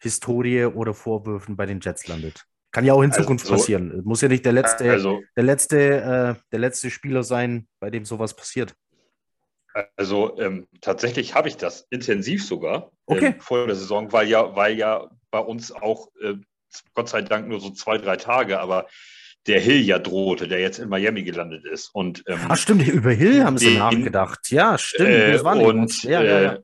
Historie 0.00 0.64
oder 0.64 0.94
Vorwürfen 0.94 1.56
bei 1.56 1.66
den 1.66 1.80
Jets 1.80 2.06
landet. 2.06 2.44
Kann 2.72 2.84
ja 2.84 2.94
auch 2.94 3.02
in 3.02 3.10
also 3.10 3.22
Zukunft 3.22 3.46
so, 3.46 3.54
passieren. 3.54 4.02
Muss 4.04 4.20
ja 4.20 4.28
nicht 4.28 4.44
der 4.44 4.52
letzte, 4.52 4.90
also, 4.90 5.22
der 5.36 5.44
letzte, 5.44 5.78
äh, 5.78 6.34
der 6.50 6.58
letzte 6.58 6.90
Spieler 6.90 7.22
sein, 7.22 7.68
bei 7.78 7.90
dem 7.90 8.04
sowas 8.04 8.34
passiert. 8.34 8.74
Also 9.96 10.38
ähm, 10.38 10.68
tatsächlich 10.80 11.34
habe 11.34 11.48
ich 11.48 11.56
das 11.56 11.86
intensiv 11.90 12.44
sogar 12.44 12.92
okay. 13.06 13.26
ähm, 13.26 13.40
vor 13.40 13.66
der 13.66 13.74
Saison, 13.74 14.12
weil 14.12 14.28
ja, 14.28 14.54
weil 14.54 14.76
ja 14.76 15.10
bei 15.30 15.40
uns 15.40 15.72
auch 15.72 16.08
äh, 16.20 16.34
Gott 16.94 17.08
sei 17.08 17.22
Dank 17.22 17.48
nur 17.48 17.60
so 17.60 17.70
zwei, 17.70 17.98
drei 17.98 18.16
Tage, 18.16 18.60
aber 18.60 18.86
der 19.46 19.60
Hill 19.60 19.80
ja 19.80 19.98
drohte, 19.98 20.48
der 20.48 20.60
jetzt 20.60 20.78
in 20.78 20.88
Miami 20.88 21.22
gelandet 21.22 21.64
ist. 21.64 21.88
Und, 21.92 22.24
ähm, 22.26 22.38
Ach 22.48 22.56
stimmt, 22.56 22.86
über 22.88 23.10
Hill 23.10 23.44
haben 23.44 23.58
sie 23.58 23.70
den, 23.70 23.78
nachgedacht. 23.78 24.50
Ja, 24.50 24.78
stimmt. 24.78 25.08
Äh, 25.08 25.32
das 25.32 25.44
war 25.44 25.56
und, 25.58 26.02
ja, 26.02 26.22
ja, 26.22 26.40
ja. 26.40 26.58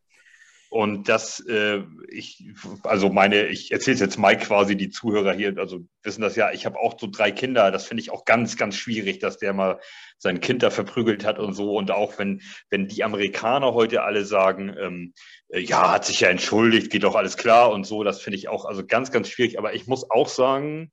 Und 0.71 1.09
das, 1.09 1.41
äh, 1.49 1.83
ich, 2.09 2.45
also 2.85 3.09
meine, 3.09 3.49
ich 3.49 3.73
erzähle 3.73 3.95
es 3.95 4.01
jetzt 4.01 4.19
Mike 4.19 4.47
quasi, 4.47 4.77
die 4.77 4.89
Zuhörer 4.89 5.33
hier, 5.33 5.59
also 5.59 5.81
wissen 6.05 6.23
das 6.23 6.37
ja, 6.37 6.53
ich 6.53 6.65
habe 6.65 6.79
auch 6.79 6.97
so 6.97 7.09
drei 7.11 7.33
Kinder, 7.33 7.73
das 7.73 7.87
finde 7.87 8.03
ich 8.03 8.13
auch 8.13 8.25
ganz, 8.25 8.57
ganz 8.57 8.77
schwierig, 8.77 9.19
dass 9.19 9.37
der 9.37 9.53
mal 9.53 9.81
sein 10.19 10.39
Kind 10.39 10.63
da 10.63 10.71
verprügelt 10.71 11.25
hat 11.25 11.41
und 11.41 11.55
so. 11.55 11.77
Und 11.77 11.91
auch 11.91 12.19
wenn, 12.19 12.41
wenn 12.71 12.87
die 12.87 13.03
Amerikaner 13.03 13.75
heute 13.75 14.05
alle 14.05 14.25
sagen, 14.25 14.73
ähm, 14.79 15.13
äh, 15.49 15.59
ja, 15.59 15.91
hat 15.91 16.05
sich 16.05 16.21
ja 16.21 16.29
entschuldigt, 16.29 16.93
geht 16.93 17.03
doch 17.03 17.17
alles 17.17 17.37
klar 17.37 17.73
und 17.73 17.83
so, 17.85 18.05
das 18.05 18.23
finde 18.23 18.39
ich 18.39 18.49
auch 18.49 18.65
also 18.65 18.87
ganz, 18.87 19.11
ganz 19.11 19.29
schwierig. 19.29 19.59
Aber 19.59 19.75
ich 19.75 19.89
muss 19.89 20.09
auch 20.09 20.29
sagen, 20.29 20.93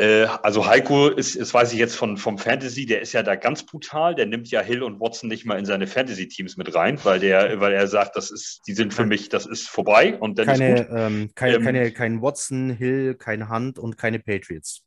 also 0.00 0.66
Heiko 0.66 1.08
ist, 1.08 1.40
das 1.40 1.52
weiß 1.52 1.72
ich 1.72 1.78
jetzt 1.78 1.96
von, 1.96 2.16
vom 2.16 2.38
Fantasy, 2.38 2.86
der 2.86 3.00
ist 3.02 3.12
ja 3.14 3.24
da 3.24 3.34
ganz 3.34 3.66
brutal. 3.66 4.14
Der 4.14 4.26
nimmt 4.26 4.48
ja 4.48 4.60
Hill 4.60 4.84
und 4.84 5.00
Watson 5.00 5.28
nicht 5.28 5.44
mal 5.44 5.58
in 5.58 5.64
seine 5.64 5.88
Fantasy-Teams 5.88 6.56
mit 6.56 6.72
rein, 6.72 7.00
weil 7.04 7.18
der, 7.18 7.60
weil 7.60 7.72
er 7.72 7.88
sagt, 7.88 8.14
das 8.14 8.30
ist, 8.30 8.60
die 8.68 8.74
sind 8.74 8.94
für 8.94 9.06
mich, 9.06 9.28
das 9.28 9.44
ist 9.44 9.68
vorbei 9.68 10.16
und 10.16 10.38
dann 10.38 10.46
keine, 10.46 10.74
ist 10.74 10.88
gut. 10.88 10.96
Ähm, 10.96 11.30
keine, 11.34 11.56
ähm, 11.56 11.64
keine, 11.64 11.92
kein 11.92 12.22
Watson, 12.22 12.70
Hill, 12.70 13.16
kein 13.16 13.50
Hunt 13.50 13.78
und 13.78 13.98
keine 13.98 14.20
Patriots. 14.20 14.84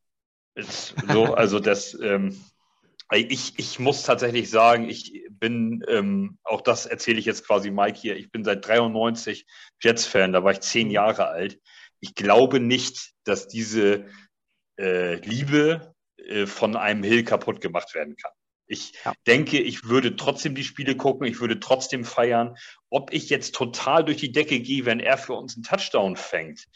so, 0.55 1.33
also 1.33 1.59
das, 1.59 1.97
ähm, 2.01 2.41
ich, 3.13 3.59
ich 3.59 3.79
muss 3.79 4.03
tatsächlich 4.03 4.49
sagen, 4.49 4.89
ich 4.89 5.25
bin, 5.29 5.83
ähm, 5.89 6.37
auch 6.43 6.61
das 6.61 6.85
erzähle 6.85 7.19
ich 7.19 7.25
jetzt 7.25 7.45
quasi 7.45 7.69
Mike 7.69 7.99
hier, 7.99 8.15
ich 8.15 8.31
bin 8.31 8.45
seit 8.45 8.65
93 8.65 9.45
Jets-Fan, 9.81 10.31
da 10.31 10.43
war 10.45 10.53
ich 10.53 10.61
zehn 10.61 10.87
mhm. 10.87 10.93
Jahre 10.93 11.27
alt. 11.27 11.59
Ich 11.99 12.15
glaube 12.15 12.59
nicht, 12.59 13.11
dass 13.25 13.47
diese 13.47 14.05
äh, 14.81 15.15
Liebe 15.15 15.93
äh, 16.17 16.45
von 16.45 16.75
einem 16.75 17.03
Hill 17.03 17.23
kaputt 17.23 17.61
gemacht 17.61 17.93
werden 17.93 18.15
kann. 18.17 18.31
Ich 18.65 18.93
ja. 19.03 19.13
denke, 19.27 19.59
ich 19.59 19.83
würde 19.85 20.15
trotzdem 20.15 20.55
die 20.55 20.63
Spiele 20.63 20.95
gucken, 20.95 21.27
ich 21.27 21.41
würde 21.41 21.59
trotzdem 21.59 22.05
feiern. 22.05 22.55
Ob 22.89 23.13
ich 23.13 23.29
jetzt 23.29 23.53
total 23.53 24.05
durch 24.05 24.17
die 24.17 24.31
Decke 24.31 24.59
gehe, 24.61 24.85
wenn 24.85 25.01
er 25.01 25.17
für 25.17 25.33
uns 25.33 25.55
einen 25.55 25.63
Touchdown 25.63 26.15
fängt, 26.15 26.67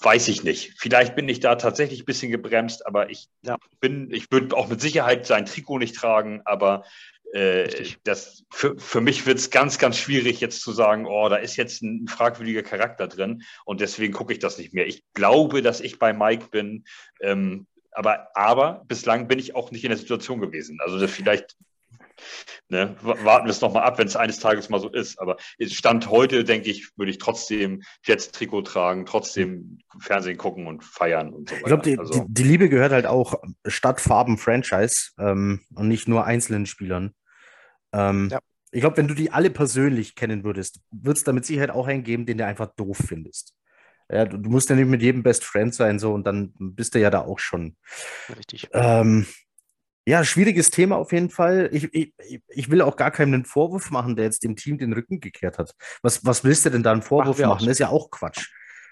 weiß 0.00 0.28
ich 0.28 0.44
nicht. 0.44 0.74
Vielleicht 0.78 1.14
bin 1.14 1.28
ich 1.28 1.40
da 1.40 1.56
tatsächlich 1.56 2.02
ein 2.02 2.06
bisschen 2.06 2.30
gebremst, 2.30 2.86
aber 2.86 3.10
ich 3.10 3.28
ja. 3.42 3.58
bin, 3.80 4.10
ich 4.12 4.30
würde 4.30 4.56
auch 4.56 4.68
mit 4.68 4.80
Sicherheit 4.80 5.26
sein 5.26 5.44
Trikot 5.46 5.78
nicht 5.78 5.96
tragen, 5.96 6.40
aber 6.44 6.84
äh, 7.32 7.68
das, 8.04 8.44
für, 8.50 8.78
für 8.78 9.00
mich 9.00 9.26
wird 9.26 9.38
es 9.38 9.50
ganz, 9.50 9.78
ganz 9.78 9.98
schwierig, 9.98 10.40
jetzt 10.40 10.62
zu 10.62 10.72
sagen, 10.72 11.06
oh, 11.06 11.28
da 11.28 11.36
ist 11.36 11.56
jetzt 11.56 11.82
ein 11.82 12.08
fragwürdiger 12.08 12.62
Charakter 12.62 13.08
drin 13.08 13.42
und 13.64 13.80
deswegen 13.80 14.12
gucke 14.12 14.32
ich 14.32 14.38
das 14.38 14.58
nicht 14.58 14.72
mehr. 14.72 14.86
Ich 14.86 15.04
glaube, 15.14 15.62
dass 15.62 15.80
ich 15.80 15.98
bei 15.98 16.12
Mike 16.12 16.48
bin, 16.50 16.84
ähm, 17.20 17.66
aber, 17.92 18.28
aber 18.34 18.84
bislang 18.86 19.28
bin 19.28 19.38
ich 19.38 19.54
auch 19.54 19.70
nicht 19.70 19.84
in 19.84 19.90
der 19.90 19.98
Situation 19.98 20.40
gewesen. 20.40 20.78
Also 20.80 21.06
vielleicht 21.08 21.56
Ne, 22.68 22.96
warten 23.00 23.46
wir 23.46 23.50
es 23.50 23.60
nochmal 23.60 23.84
ab, 23.84 23.98
wenn 23.98 24.06
es 24.06 24.16
eines 24.16 24.40
Tages 24.40 24.68
mal 24.68 24.80
so 24.80 24.90
ist. 24.90 25.18
Aber 25.18 25.36
Stand 25.60 26.10
heute, 26.10 26.44
denke 26.44 26.70
ich, 26.70 26.90
würde 26.96 27.10
ich 27.10 27.18
trotzdem 27.18 27.82
Jets-Trikot 28.04 28.62
tragen, 28.62 29.06
trotzdem 29.06 29.78
Fernsehen 30.00 30.36
gucken 30.36 30.66
und 30.66 30.84
feiern 30.84 31.32
und 31.32 31.48
so 31.48 31.54
weiter. 31.54 31.62
Ich 31.62 31.66
glaube, 31.66 31.82
die, 31.82 31.98
also, 31.98 32.24
die, 32.24 32.34
die, 32.34 32.42
Liebe 32.42 32.68
gehört 32.68 32.92
halt 32.92 33.06
auch 33.06 33.34
statt 33.66 34.00
Farben-Franchise 34.00 35.12
ähm, 35.18 35.62
und 35.74 35.88
nicht 35.88 36.08
nur 36.08 36.24
einzelnen 36.24 36.66
Spielern. 36.66 37.14
Ähm, 37.92 38.28
ja. 38.30 38.38
Ich 38.70 38.80
glaube, 38.80 38.98
wenn 38.98 39.08
du 39.08 39.14
die 39.14 39.30
alle 39.30 39.50
persönlich 39.50 40.14
kennen 40.14 40.44
würdest, 40.44 40.80
wird 40.90 41.16
es 41.16 41.24
da 41.24 41.32
mit 41.32 41.46
Sicherheit 41.46 41.70
auch 41.70 41.86
einen 41.86 42.04
geben, 42.04 42.26
den 42.26 42.38
du 42.38 42.44
einfach 42.44 42.66
doof 42.76 42.98
findest. 43.06 43.54
Ja, 44.10 44.24
du, 44.24 44.38
du, 44.38 44.50
musst 44.50 44.70
ja 44.70 44.76
nicht 44.76 44.88
mit 44.88 45.02
jedem 45.02 45.22
Best 45.22 45.44
Friend 45.44 45.74
sein, 45.74 45.98
so 45.98 46.12
und 46.12 46.26
dann 46.26 46.52
bist 46.58 46.94
du 46.94 47.00
ja 47.00 47.10
da 47.10 47.20
auch 47.20 47.38
schon. 47.38 47.76
Richtig. 48.36 48.68
Ähm, 48.72 49.26
ja, 50.08 50.24
schwieriges 50.24 50.70
Thema 50.70 50.96
auf 50.96 51.12
jeden 51.12 51.28
Fall. 51.28 51.68
Ich, 51.70 51.92
ich, 51.92 52.14
ich 52.48 52.70
will 52.70 52.80
auch 52.80 52.96
gar 52.96 53.10
keinen 53.10 53.34
einen 53.34 53.44
Vorwurf 53.44 53.90
machen, 53.90 54.16
der 54.16 54.24
jetzt 54.24 54.42
dem 54.42 54.56
Team 54.56 54.78
den 54.78 54.94
Rücken 54.94 55.20
gekehrt 55.20 55.58
hat. 55.58 55.74
Was, 56.00 56.24
was 56.24 56.44
willst 56.44 56.64
du 56.64 56.70
denn 56.70 56.82
da 56.82 56.92
einen 56.92 57.02
Vorwurf 57.02 57.38
machen? 57.38 57.66
Das 57.66 57.72
ist 57.72 57.78
ja 57.78 57.90
auch 57.90 58.10
Quatsch. 58.10 58.48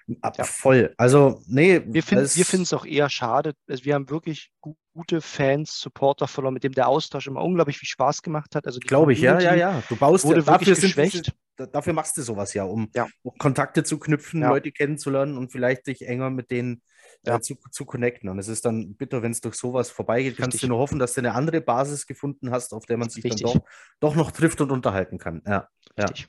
Ja. 0.07 0.45
Voll. 0.45 0.95
Also, 0.99 1.41
nee. 1.47 1.81
Wir 1.87 2.03
finden 2.03 2.25
es 2.25 2.73
auch 2.75 2.85
eher 2.85 3.09
schade. 3.09 3.55
Also 3.67 3.87
wir 3.87 3.95
haben 3.95 4.11
wirklich 4.11 4.53
gute 4.97 5.21
Fans, 5.21 5.79
Supporter 5.79 6.27
verloren, 6.27 6.55
mit 6.55 6.65
dem 6.65 6.73
der 6.73 6.89
Austausch 6.89 7.27
immer 7.27 7.43
unglaublich 7.43 7.79
viel 7.79 7.89
Spaß 7.89 8.23
gemacht 8.23 8.55
hat. 8.55 8.67
Also 8.67 8.81
Glaube 8.81 9.13
ich, 9.13 9.21
ja, 9.21 9.39
ja, 9.39 9.55
ja. 9.55 9.83
Du 9.89 9.97
baust 9.97 10.25
wurde 10.25 10.41
ja, 10.41 10.47
dafür 10.47 10.75
geschwächt. 10.75 11.33
Diese, 11.59 11.69
dafür 11.69 11.93
machst 11.93 12.17
du 12.17 12.23
sowas 12.23 12.55
ja, 12.55 12.65
um, 12.65 12.89
ja. 12.95 13.07
Kontakte 13.39 13.85
zu 13.85 13.99
knüpfen, 13.99 14.41
ja. 14.41 14.49
Leute 14.49 14.73
kennenzulernen 14.73 15.37
und 15.37 15.53
vielleicht 15.53 15.87
dich 15.87 16.07
enger 16.07 16.31
mit 16.31 16.51
denen 16.51 16.83
ja. 17.27 17.37
äh, 17.37 17.41
zu, 17.41 17.57
zu 17.71 17.85
connecten. 17.85 18.31
Und 18.31 18.39
es 18.39 18.49
ist 18.49 18.65
dann 18.65 18.95
bitter, 18.95 19.23
wenn 19.23 19.33
es 19.33 19.41
durch 19.41 19.57
sowas 19.57 19.91
vorbeigeht. 19.91 20.33
Richtig. 20.33 20.43
Kannst 20.43 20.63
du 20.63 20.69
nur 20.69 20.79
hoffen, 20.79 20.99
dass 20.99 21.15
du 21.15 21.21
eine 21.21 21.35
andere 21.35 21.61
Basis 21.61 22.07
gefunden 22.07 22.51
hast, 22.51 22.73
auf 22.73 22.87
der 22.87 22.97
man 22.97 23.11
sich 23.11 23.23
Richtig. 23.23 23.43
dann 23.43 23.53
doch, 23.53 23.67
doch 24.01 24.15
noch 24.15 24.31
trifft 24.31 24.61
und 24.63 24.73
unterhalten 24.73 25.19
kann. 25.19 25.43
Ja. 25.47 25.69
Richtig. 25.99 26.29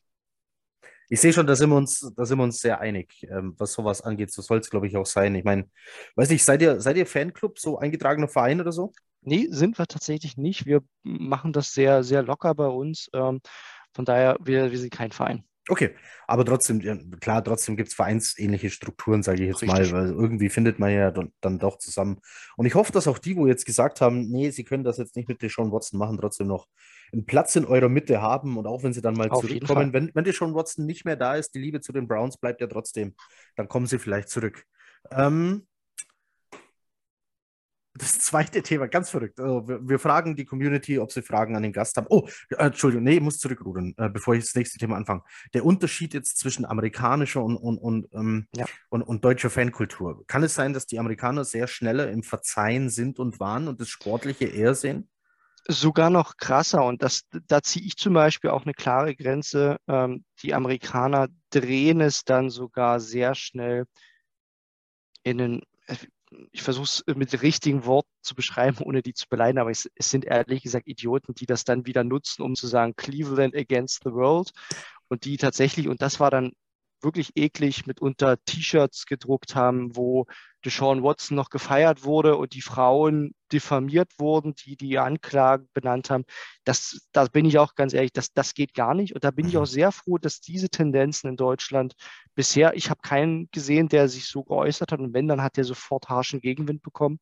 Ich 1.10 1.22
sehe 1.22 1.32
schon, 1.32 1.48
da 1.48 1.56
sind 1.56 1.70
wir 1.70 1.78
uns, 1.78 2.12
da 2.16 2.26
sind 2.26 2.38
wir 2.38 2.44
uns 2.44 2.60
sehr 2.60 2.80
einig, 2.80 3.26
ähm, 3.30 3.56
was 3.58 3.74
sowas 3.74 4.02
angeht. 4.02 4.32
So 4.32 4.42
soll 4.42 4.60
es, 4.60 4.70
glaube 4.70 4.88
ich, 4.88 4.98
auch 4.98 5.06
sein. 5.06 5.36
Ich 5.36 5.44
meine, 5.44 5.70
weiß 6.16 6.30
nicht, 6.30 6.44
seid 6.44 6.62
ihr, 6.62 6.82
seid 6.82 6.98
ihr 6.98 7.06
Fanclub, 7.06 7.60
so 7.60 7.78
eingetragener 7.80 8.28
Verein 8.28 8.60
oder 8.60 8.72
so? 8.72 8.92
Nee, 9.22 9.48
sind 9.50 9.78
wir 9.78 9.88
tatsächlich 9.88 10.38
nicht. 10.38 10.66
Wir 10.66 10.82
machen 11.04 11.54
das 11.54 11.74
sehr, 11.74 12.04
sehr 12.04 12.24
locker 12.24 12.54
bei 12.56 12.68
uns. 12.68 13.10
Ähm, 13.14 13.42
von 13.94 14.06
daher, 14.06 14.38
wir, 14.44 14.72
wir 14.72 14.78
sind 14.78 14.92
kein 14.92 15.12
Verein. 15.12 15.44
Okay, 15.70 15.96
aber 16.28 16.46
trotzdem, 16.46 17.20
klar, 17.20 17.44
trotzdem 17.44 17.76
gibt 17.76 17.90
es 17.90 17.96
vereinsähnliche 17.96 18.70
Strukturen, 18.70 19.22
sage 19.22 19.44
ich 19.44 19.50
jetzt 19.50 19.62
Richtig. 19.64 19.92
mal, 19.92 19.92
weil 19.92 20.08
irgendwie 20.12 20.50
findet 20.50 20.80
man 20.80 20.92
ja 20.92 21.12
dann, 21.12 21.34
dann, 21.42 21.60
doch 21.60 21.78
zusammen. 21.78 22.22
Und 22.56 22.66
ich 22.66 22.76
hoffe, 22.76 22.94
dass 22.94 23.08
auch 23.08 23.18
die, 23.18 23.36
wo 23.36 23.48
jetzt 23.48 23.66
gesagt 23.66 24.00
haben, 24.00 24.30
nee, 24.30 24.50
sie 24.50 24.64
können 24.64 24.86
das 24.86 24.98
jetzt 24.98 25.18
nicht 25.18 25.28
mit 25.28 25.42
Deshaun 25.42 25.72
Watson 25.74 26.00
machen, 26.00 26.18
trotzdem 26.18 26.48
noch 26.48 26.68
einen 27.14 27.26
Platz 27.26 27.56
in 27.56 27.66
eurer 27.66 27.90
Mitte 27.90 28.22
haben 28.22 28.58
und 28.58 28.68
auch 28.68 28.84
wenn 28.84 28.94
sie 28.94 29.02
dann 29.02 29.16
mal 29.16 29.30
Auf 29.30 29.42
zurückkommen, 29.42 29.94
wenn, 29.94 30.12
wenn 30.14 30.24
Deshaun 30.24 30.54
Watson 30.54 30.86
nicht 30.86 31.06
mehr 31.06 31.16
da 31.16 31.36
ist, 31.36 31.56
die 31.56 31.60
Liebe 31.60 31.82
zu 31.82 31.92
den 31.92 32.08
Browns 32.08 32.38
bleibt 32.38 32.62
ja 32.62 32.68
trotzdem, 32.68 33.16
dann 33.56 33.68
kommen 33.68 33.88
sie 33.88 34.00
vielleicht 34.00 34.30
zurück. 34.30 34.64
Ähm, 35.12 35.68
das 37.98 38.20
zweite 38.20 38.62
Thema, 38.62 38.88
ganz 38.88 39.10
verrückt. 39.10 39.40
Also 39.40 39.68
wir, 39.68 39.88
wir, 39.88 40.00
fragen 40.00 40.36
die 40.36 40.46
Community, 40.46 41.00
ob 41.00 41.12
sie 41.12 41.22
Fragen 41.22 41.56
an 41.56 41.64
den 41.64 41.74
Gast 41.74 41.98
haben. 41.98 42.08
Oh, 42.10 42.28
äh, 42.52 42.66
Entschuldigung, 42.66 43.04
nee, 43.04 43.16
ich 43.16 43.22
muss 43.22 43.40
zurückrudern, 43.40 43.94
äh, 43.98 44.10
bevor 44.10 44.36
ich 44.36 44.44
das 44.44 44.56
nächste 44.56 44.78
Thema 44.78 44.98
anfange. 44.98 45.24
Der 45.54 45.66
Unterschied 45.66 46.14
jetzt 46.14 46.38
zwischen 46.38 46.66
amerikanischer 46.66 47.44
und, 47.44 47.58
und, 47.58 47.78
und, 47.78 48.08
ähm, 48.14 48.48
ja. 48.56 48.66
und, 48.90 49.02
und 49.02 49.26
deutscher 49.26 49.50
Fankultur. 49.50 50.24
Kann 50.28 50.44
es 50.44 50.54
sein, 50.54 50.74
dass 50.74 50.86
die 50.86 51.00
Amerikaner 51.00 51.44
sehr 51.44 51.68
schneller 51.68 52.12
im 52.12 52.24
Verzeihen 52.24 52.90
sind 52.90 53.20
und 53.20 53.40
waren 53.40 53.68
und 53.68 53.82
das 53.82 53.90
Sportliche 53.90 54.46
eher 54.46 54.76
sehen? 54.76 55.10
Sogar 55.68 56.10
noch 56.10 56.38
krasser. 56.38 56.84
Und 56.86 57.04
das, 57.04 57.24
da 57.48 57.62
ziehe 57.62 57.86
ich 57.86 57.98
zum 57.98 58.14
Beispiel 58.14 58.50
auch 58.50 58.64
eine 58.64 58.74
klare 58.74 59.16
Grenze. 59.16 59.78
Ähm, 59.88 60.24
die 60.42 60.54
Amerikaner 60.54 61.28
drehen 61.50 62.02
es 62.02 62.24
dann 62.24 62.50
sogar 62.50 63.00
sehr 63.00 63.36
schnell 63.36 63.86
in 65.24 65.38
den 65.38 65.62
ich 66.52 66.62
versuche 66.62 66.84
es 67.08 67.16
mit 67.16 67.42
richtigen 67.42 67.86
Worten 67.86 68.10
zu 68.22 68.36
beschreiben, 68.36 68.80
ohne 68.84 69.02
die 69.02 69.14
zu 69.14 69.26
beleidigen, 69.30 69.60
aber 69.60 69.72
es, 69.72 69.90
es, 69.96 70.10
sind 70.10 70.26
ehrlich 70.26 70.62
gesagt 70.62 70.88
Idioten, 70.88 71.34
die 71.34 71.46
das 71.46 71.64
dann 71.64 71.86
wieder 71.86 72.04
nutzen, 72.04 72.42
um 72.42 72.56
zu 72.56 72.68
sagen, 72.68 72.96
Cleveland 72.96 73.56
against 73.56 74.04
the 74.04 74.12
world. 74.12 74.52
Und 75.08 75.24
die 75.24 75.38
tatsächlich, 75.38 75.88
und 75.88 76.02
das 76.02 76.20
war 76.20 76.30
dann 76.30 76.52
wirklich 77.02 77.32
eklig 77.36 77.86
mitunter 77.86 78.38
T-Shirts 78.46 79.06
gedruckt 79.06 79.56
haben, 79.56 79.96
wo 79.96 80.26
Deshaun 80.66 81.04
Watson 81.04 81.36
noch 81.36 81.50
gefeiert 81.50 82.04
wurde 82.04 82.36
und 82.36 82.54
die 82.54 82.62
Frauen 82.62 83.34
diffamiert 83.52 84.12
wurden, 84.18 84.56
die 84.56 84.76
die 84.76 84.98
Anklagen 84.98 85.70
benannt 85.74 86.10
haben. 86.10 86.26
Das, 86.66 87.08
da 87.14 87.26
bin 87.26 87.46
ich 87.46 87.58
auch 87.60 87.76
ganz 87.76 87.94
ehrlich, 87.94 88.12
das, 88.12 88.34
das 88.34 88.54
geht 88.54 88.74
gar 88.74 88.94
nicht. 88.94 89.14
Und 89.16 89.24
da 89.24 89.32
bin 89.32 89.48
ich 89.48 89.54
mhm. 89.54 89.62
auch 89.62 89.66
sehr 89.66 89.92
froh, 89.92 90.18
dass 90.18 90.42
diese 90.42 90.70
Tendenzen 90.70 91.30
in 91.30 91.38
Deutschland 91.38 91.94
bisher, 92.36 92.76
ich 92.76 92.90
habe 92.90 93.02
keinen 93.02 93.50
gesehen, 93.52 93.88
der 93.88 94.10
sich 94.10 94.26
so 94.26 94.44
geäußert 94.44 94.92
hat. 94.92 95.00
Und 95.00 95.14
wenn, 95.14 95.28
dann 95.28 95.42
hat 95.42 95.58
der 95.58 95.64
sofort 95.64 96.10
harschen 96.10 96.42
Gegenwind 96.42 96.82
bekommen. 96.82 97.20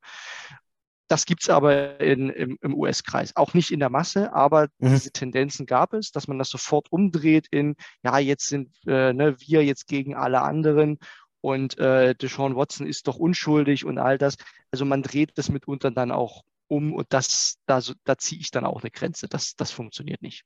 Das 1.08 1.26
gibt 1.26 1.44
es 1.44 1.50
aber 1.50 2.00
in, 2.00 2.30
im, 2.30 2.58
im 2.62 2.74
US-Kreis. 2.74 3.36
Auch 3.36 3.54
nicht 3.54 3.72
in 3.72 3.80
der 3.80 3.90
Masse, 3.90 4.34
aber 4.34 4.70
mhm. 4.80 4.90
diese 4.90 5.12
Tendenzen 5.12 5.66
gab 5.66 5.94
es, 5.94 6.12
dass 6.12 6.28
man 6.28 6.40
das 6.40 6.50
sofort 6.50 6.92
umdreht 6.92 7.48
in, 7.52 7.76
ja, 8.04 8.18
jetzt 8.18 8.48
sind 8.48 8.76
äh, 8.88 9.14
ne, 9.14 9.36
wir 9.40 9.64
jetzt 9.64 9.88
gegen 9.88 10.16
alle 10.16 10.42
anderen 10.42 10.98
und 11.42 11.78
äh, 11.78 12.16
Deshaun 12.16 12.56
Watson 12.56 12.88
ist 12.88 13.08
doch 13.08 13.18
unschuldig 13.18 13.86
und 13.86 14.00
all 14.00 14.18
das. 14.18 14.38
Also 14.72 14.84
man 14.84 15.04
dreht 15.04 15.38
das 15.38 15.50
mitunter 15.50 15.92
dann 15.92 16.12
auch 16.12 16.44
um 16.68 16.92
und 16.92 17.06
das, 17.10 17.58
da, 17.68 17.82
da 18.04 18.18
ziehe 18.18 18.42
ich 18.42 18.50
dann 18.50 18.66
auch 18.66 18.82
eine 18.82 18.90
Grenze. 18.90 19.28
Das, 19.28 19.56
das 19.56 19.70
funktioniert 19.70 20.24
nicht. 20.24 20.44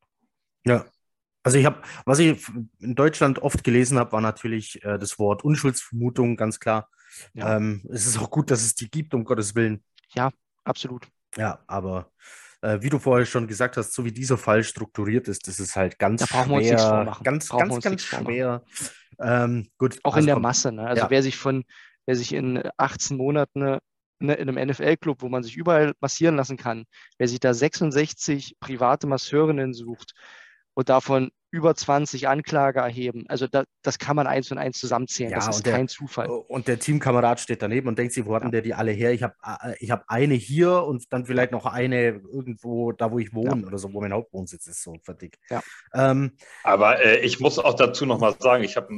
Ja, 0.66 0.86
also 1.42 1.58
ich 1.58 1.66
habe, 1.66 1.82
was 2.06 2.20
ich 2.20 2.46
in 2.80 2.96
Deutschland 2.96 3.40
oft 3.40 3.64
gelesen 3.64 3.98
habe, 3.98 4.12
war 4.12 4.20
natürlich 4.20 4.84
äh, 4.84 5.00
das 5.00 5.18
Wort 5.20 5.44
Unschuldsvermutung, 5.46 6.36
ganz 6.36 6.60
klar. 6.60 6.90
Ja. 7.34 7.56
Ähm, 7.56 7.88
es 7.90 8.06
ist 8.06 8.20
auch 8.20 8.30
gut, 8.30 8.52
dass 8.52 8.62
es 8.62 8.76
die 8.76 8.90
gibt, 8.90 9.14
um 9.14 9.24
Gottes 9.24 9.56
Willen. 9.56 9.84
Ja, 10.14 10.32
absolut. 10.70 11.08
Ja, 11.36 11.60
aber 11.68 12.12
äh, 12.62 12.82
wie 12.82 12.90
du 12.90 13.00
vorher 13.00 13.26
schon 13.26 13.48
gesagt 13.48 13.78
hast, 13.78 13.94
so 13.94 14.06
wie 14.06 14.12
dieser 14.12 14.38
Fall 14.38 14.64
strukturiert 14.64 15.28
ist, 15.28 15.48
das 15.48 15.60
ist 15.60 15.76
halt 15.76 16.00
ganz 16.00 16.28
schwer, 16.28 17.16
ganz, 17.24 17.50
brauchen 17.50 17.70
ganz, 17.70 17.84
ganz 17.84 18.02
schwer. 18.02 18.64
Ähm, 19.20 19.70
gut. 19.78 20.00
Auch 20.04 20.18
in 20.18 20.26
der 20.26 20.36
kommt, 20.36 20.44
Masse. 20.44 20.72
Ne? 20.72 20.88
Also 20.88 21.04
ja. 21.04 21.10
wer 21.10 21.24
sich 21.24 21.38
von, 21.38 21.64
wer 22.06 22.16
sich 22.16 22.34
in 22.34 22.62
18 22.78 23.18
Monaten 23.18 23.80
ne, 24.20 24.34
in 24.34 24.50
einem 24.50 24.70
NFL-Club, 24.70 25.22
wo 25.22 25.30
man 25.30 25.44
sich 25.44 25.58
überall 25.58 25.94
massieren 26.00 26.36
lassen 26.36 26.58
kann, 26.58 26.86
wer 27.18 27.28
sich 27.28 27.40
da 27.40 27.54
66 27.54 28.58
private 28.60 29.08
Masseurinnen 29.08 29.74
sucht 29.74 30.14
und 30.74 30.90
davon 30.90 31.32
über 31.52 31.74
20 31.74 32.28
Anklage 32.28 32.80
erheben. 32.80 33.26
Also 33.28 33.48
da, 33.48 33.64
das 33.82 33.98
kann 33.98 34.16
man 34.16 34.28
eins 34.28 34.52
und 34.52 34.60
eins 34.60 34.78
zusammenzählen. 34.78 35.32
Ja, 35.32 35.38
das 35.38 35.58
ist 35.58 35.66
der, 35.66 35.74
kein 35.74 35.88
Zufall. 35.88 36.28
Und 36.28 36.68
der 36.68 36.80
Teamkamerad 36.80 37.40
steht 37.40 37.62
daneben 37.62 37.88
und 37.88 37.98
denkt 37.98 38.14
sich, 38.14 38.26
wo 38.26 38.36
hatten 38.36 38.48
ja. 38.48 38.52
der 38.52 38.62
die 38.62 38.74
alle 38.76 38.92
her? 38.92 39.12
Ich 39.14 39.24
habe 39.24 39.34
ich 39.80 39.90
hab 39.90 40.04
eine 40.08 40.36
hier 40.36 40.84
und 40.84 41.12
dann 41.12 41.26
vielleicht 41.26 41.52
noch 41.52 41.66
eine 41.66 42.22
irgendwo 42.32 42.92
da, 42.92 43.12
wo 43.12 43.18
ich 43.18 43.34
wohne 43.34 43.62
ja. 43.62 43.68
oder 43.68 43.80
so, 43.80 43.92
wo 43.94 44.02
mein 44.02 44.14
Hauptwohnsitz 44.14 44.68
ist, 44.68 44.84
so 44.84 44.96
fertig. 45.04 45.38
Ja. 45.50 45.62
Ähm, 45.94 46.34
Aber 46.64 47.04
äh, 47.04 47.20
ich 47.20 47.40
muss 47.40 47.58
auch 47.58 47.74
dazu 47.74 48.06
noch 48.06 48.20
mal 48.20 48.36
sagen, 48.38 48.64
ich 48.64 48.78
habe 48.78 48.90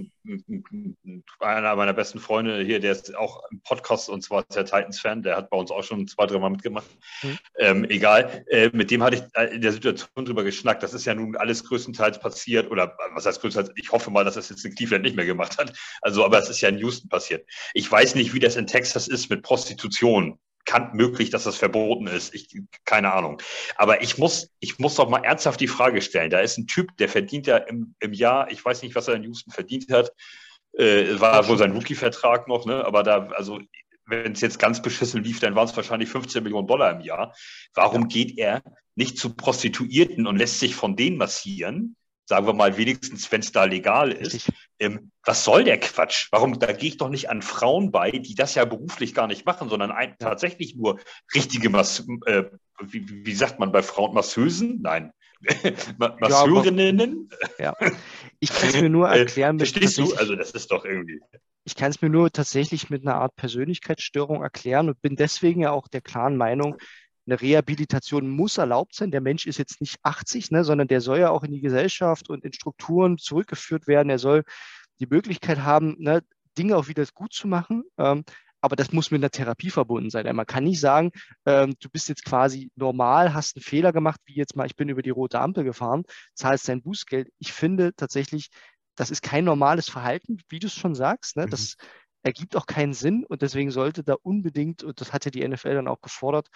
einer 1.39 1.75
meiner 1.75 1.93
besten 1.93 2.19
Freunde 2.19 2.61
hier, 2.63 2.81
der 2.81 2.91
ist 2.91 3.15
auch 3.15 3.43
im 3.49 3.61
Podcast 3.61 4.09
und 4.09 4.23
zwar 4.23 4.41
ist 4.41 4.55
der 4.55 4.65
Titans-Fan, 4.65 5.23
der 5.23 5.37
hat 5.37 5.49
bei 5.49 5.57
uns 5.57 5.71
auch 5.71 5.83
schon 5.83 6.05
zwei, 6.07 6.25
drei 6.25 6.39
Mal 6.39 6.49
mitgemacht. 6.49 6.87
Mhm. 7.23 7.37
Ähm, 7.59 7.83
egal, 7.85 8.43
äh, 8.49 8.69
mit 8.73 8.91
dem 8.91 9.03
hatte 9.03 9.15
ich 9.15 9.23
äh, 9.39 9.55
in 9.55 9.61
der 9.61 9.71
Situation 9.71 10.25
drüber 10.25 10.43
geschnackt. 10.43 10.83
Das 10.83 10.93
ist 10.93 11.05
ja 11.05 11.15
nun 11.15 11.37
alles 11.37 11.63
größtenteils 11.63 12.19
passiert 12.19 12.40
passiert 12.41 12.71
oder 12.71 12.97
was 13.13 13.25
heißt 13.25 13.41
größtenteils, 13.41 13.75
ich 13.75 13.91
hoffe 13.91 14.09
mal, 14.11 14.25
dass 14.25 14.35
das 14.35 14.49
jetzt 14.49 14.65
in 14.65 14.75
Cleveland 14.75 15.03
nicht 15.03 15.15
mehr 15.15 15.25
gemacht 15.25 15.57
hat. 15.57 15.73
Also, 16.01 16.25
aber 16.25 16.39
es 16.39 16.49
ist 16.49 16.61
ja 16.61 16.69
in 16.69 16.79
Houston 16.79 17.09
passiert. 17.09 17.47
Ich 17.73 17.91
weiß 17.91 18.15
nicht, 18.15 18.33
wie 18.33 18.39
das 18.39 18.55
in 18.55 18.67
Texas 18.67 19.07
ist 19.07 19.29
mit 19.29 19.43
Prostitution. 19.43 20.39
Kann 20.65 20.91
möglich, 20.93 21.31
dass 21.31 21.45
das 21.45 21.57
verboten 21.57 22.07
ist. 22.07 22.35
Ich, 22.35 22.47
keine 22.85 23.11
Ahnung. 23.13 23.41
Aber 23.77 24.03
ich 24.03 24.17
muss, 24.17 24.51
ich 24.59 24.77
muss 24.79 24.95
doch 24.95 25.09
mal 25.09 25.23
ernsthaft 25.23 25.59
die 25.59 25.67
Frage 25.67 26.01
stellen. 26.01 26.29
Da 26.29 26.39
ist 26.39 26.57
ein 26.57 26.67
Typ, 26.67 26.95
der 26.97 27.09
verdient 27.09 27.47
ja 27.47 27.57
im, 27.57 27.95
im 27.99 28.13
Jahr, 28.13 28.51
ich 28.51 28.63
weiß 28.63 28.83
nicht, 28.83 28.95
was 28.95 29.07
er 29.07 29.15
in 29.15 29.23
Houston 29.23 29.51
verdient 29.51 29.91
hat. 29.91 30.11
Äh, 30.73 31.19
war 31.19 31.47
wohl 31.47 31.57
sein 31.57 31.71
Rookie-Vertrag 31.71 32.47
noch, 32.47 32.65
ne? 32.65 32.85
Aber 32.85 33.03
da, 33.03 33.27
also 33.29 33.59
wenn 34.05 34.33
es 34.33 34.41
jetzt 34.41 34.59
ganz 34.59 34.81
beschissen 34.81 35.23
lief, 35.23 35.39
dann 35.39 35.55
waren 35.55 35.67
es 35.67 35.75
wahrscheinlich 35.75 36.09
15 36.09 36.43
Millionen 36.43 36.67
Dollar 36.67 36.91
im 36.91 37.01
Jahr. 37.01 37.35
Warum 37.73 38.07
geht 38.07 38.37
er 38.37 38.61
nicht 38.95 39.17
zu 39.17 39.35
Prostituierten 39.35 40.27
und 40.27 40.37
lässt 40.37 40.59
sich 40.59 40.75
von 40.75 40.95
denen 40.95 41.17
massieren, 41.17 41.95
sagen 42.31 42.47
wir 42.47 42.53
mal, 42.53 42.77
wenigstens, 42.77 43.29
wenn 43.29 43.41
es 43.41 43.51
da 43.51 43.65
legal 43.65 44.13
ist. 44.13 44.49
Ähm, 44.79 45.11
was 45.25 45.43
soll 45.43 45.65
der 45.65 45.77
Quatsch? 45.81 46.29
Warum, 46.31 46.59
da 46.59 46.71
gehe 46.71 46.87
ich 46.87 46.95
doch 46.97 47.09
nicht 47.09 47.29
an 47.29 47.41
Frauen 47.41 47.91
bei, 47.91 48.09
die 48.09 48.35
das 48.35 48.55
ja 48.55 48.63
beruflich 48.63 49.13
gar 49.13 49.27
nicht 49.27 49.45
machen, 49.45 49.67
sondern 49.67 49.91
ein, 49.91 50.15
tatsächlich 50.17 50.77
nur 50.77 51.01
richtige 51.35 51.69
Mass, 51.69 52.07
äh, 52.27 52.45
wie, 52.79 53.25
wie, 53.25 53.33
sagt 53.33 53.59
man 53.59 53.73
bei 53.73 53.83
Frauen, 53.83 54.13
Masseusen? 54.13 54.79
Nein. 54.81 55.11
Masseurinnen? 55.97 57.29
Ja, 57.59 57.73
Ich 58.39 58.53
kann 58.53 58.69
es 58.69 58.79
mir 58.79 58.89
nur 58.89 59.11
äh, 59.11 59.19
erklären. 59.19 59.57
Mit 59.57 59.67
Verstehst 59.67 59.97
du? 59.97 60.15
Also, 60.15 60.37
das 60.37 60.51
ist 60.51 60.71
doch 60.71 60.85
irgendwie. 60.85 61.19
Ich 61.65 61.75
kann 61.75 61.91
es 61.91 62.01
mir 62.01 62.09
nur 62.09 62.31
tatsächlich 62.31 62.89
mit 62.89 63.05
einer 63.05 63.15
Art 63.15 63.35
Persönlichkeitsstörung 63.35 64.41
erklären 64.41 64.87
und 64.87 65.01
bin 65.01 65.17
deswegen 65.17 65.63
ja 65.63 65.71
auch 65.71 65.89
der 65.89 66.01
klaren 66.01 66.37
Meinung, 66.37 66.77
eine 67.31 67.41
Rehabilitation 67.41 68.29
muss 68.29 68.57
erlaubt 68.57 68.95
sein. 68.95 69.11
Der 69.11 69.21
Mensch 69.21 69.47
ist 69.47 69.57
jetzt 69.57 69.79
nicht 69.81 69.97
80, 70.03 70.51
ne, 70.51 70.63
sondern 70.63 70.87
der 70.87 71.01
soll 71.01 71.19
ja 71.19 71.29
auch 71.29 71.43
in 71.43 71.51
die 71.51 71.61
Gesellschaft 71.61 72.29
und 72.29 72.43
in 72.43 72.53
Strukturen 72.53 73.17
zurückgeführt 73.17 73.87
werden. 73.87 74.09
Er 74.09 74.19
soll 74.19 74.43
die 74.99 75.07
Möglichkeit 75.07 75.59
haben, 75.59 75.95
ne, 75.99 76.21
Dinge 76.57 76.75
auch 76.75 76.87
wieder 76.89 77.05
gut 77.13 77.33
zu 77.33 77.47
machen. 77.47 77.83
Ähm, 77.97 78.25
aber 78.59 78.75
das 78.75 78.91
muss 78.91 79.09
mit 79.09 79.21
einer 79.21 79.31
Therapie 79.31 79.71
verbunden 79.71 80.11
sein. 80.11 80.35
Man 80.35 80.45
kann 80.45 80.65
nicht 80.65 80.79
sagen, 80.79 81.11
ähm, 81.45 81.73
du 81.79 81.89
bist 81.89 82.09
jetzt 82.09 82.25
quasi 82.25 82.69
normal, 82.75 83.33
hast 83.33 83.55
einen 83.55 83.63
Fehler 83.63 83.91
gemacht, 83.91 84.19
wie 84.25 84.35
jetzt 84.35 84.55
mal, 84.55 84.67
ich 84.67 84.75
bin 84.75 84.89
über 84.89 85.01
die 85.01 85.09
rote 85.09 85.39
Ampel 85.39 85.63
gefahren, 85.63 86.03
zahlst 86.35 86.67
dein 86.67 86.83
Bußgeld. 86.83 87.29
Ich 87.39 87.53
finde 87.53 87.95
tatsächlich, 87.95 88.49
das 88.95 89.09
ist 89.09 89.23
kein 89.23 89.45
normales 89.45 89.89
Verhalten, 89.89 90.37
wie 90.49 90.59
du 90.59 90.67
es 90.67 90.75
schon 90.75 90.93
sagst. 90.93 91.37
Ne? 91.37 91.47
Das 91.47 91.75
mhm. 91.79 91.87
ergibt 92.23 92.55
auch 92.55 92.67
keinen 92.67 92.93
Sinn 92.93 93.25
und 93.25 93.41
deswegen 93.41 93.71
sollte 93.71 94.03
da 94.03 94.15
unbedingt, 94.21 94.83
und 94.83 95.01
das 95.01 95.11
hat 95.11 95.25
ja 95.25 95.31
die 95.31 95.47
NFL 95.47 95.73
dann 95.73 95.87
auch 95.87 96.01
gefordert, 96.01 96.49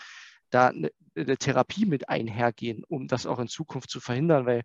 da 0.56 0.68
eine, 0.70 0.91
eine 1.15 1.38
Therapie 1.38 1.86
mit 1.86 2.10
einhergehen, 2.10 2.84
um 2.88 3.08
das 3.08 3.26
auch 3.26 3.39
in 3.39 3.48
Zukunft 3.48 3.89
zu 3.89 4.00
verhindern, 4.00 4.46
weil 4.46 4.63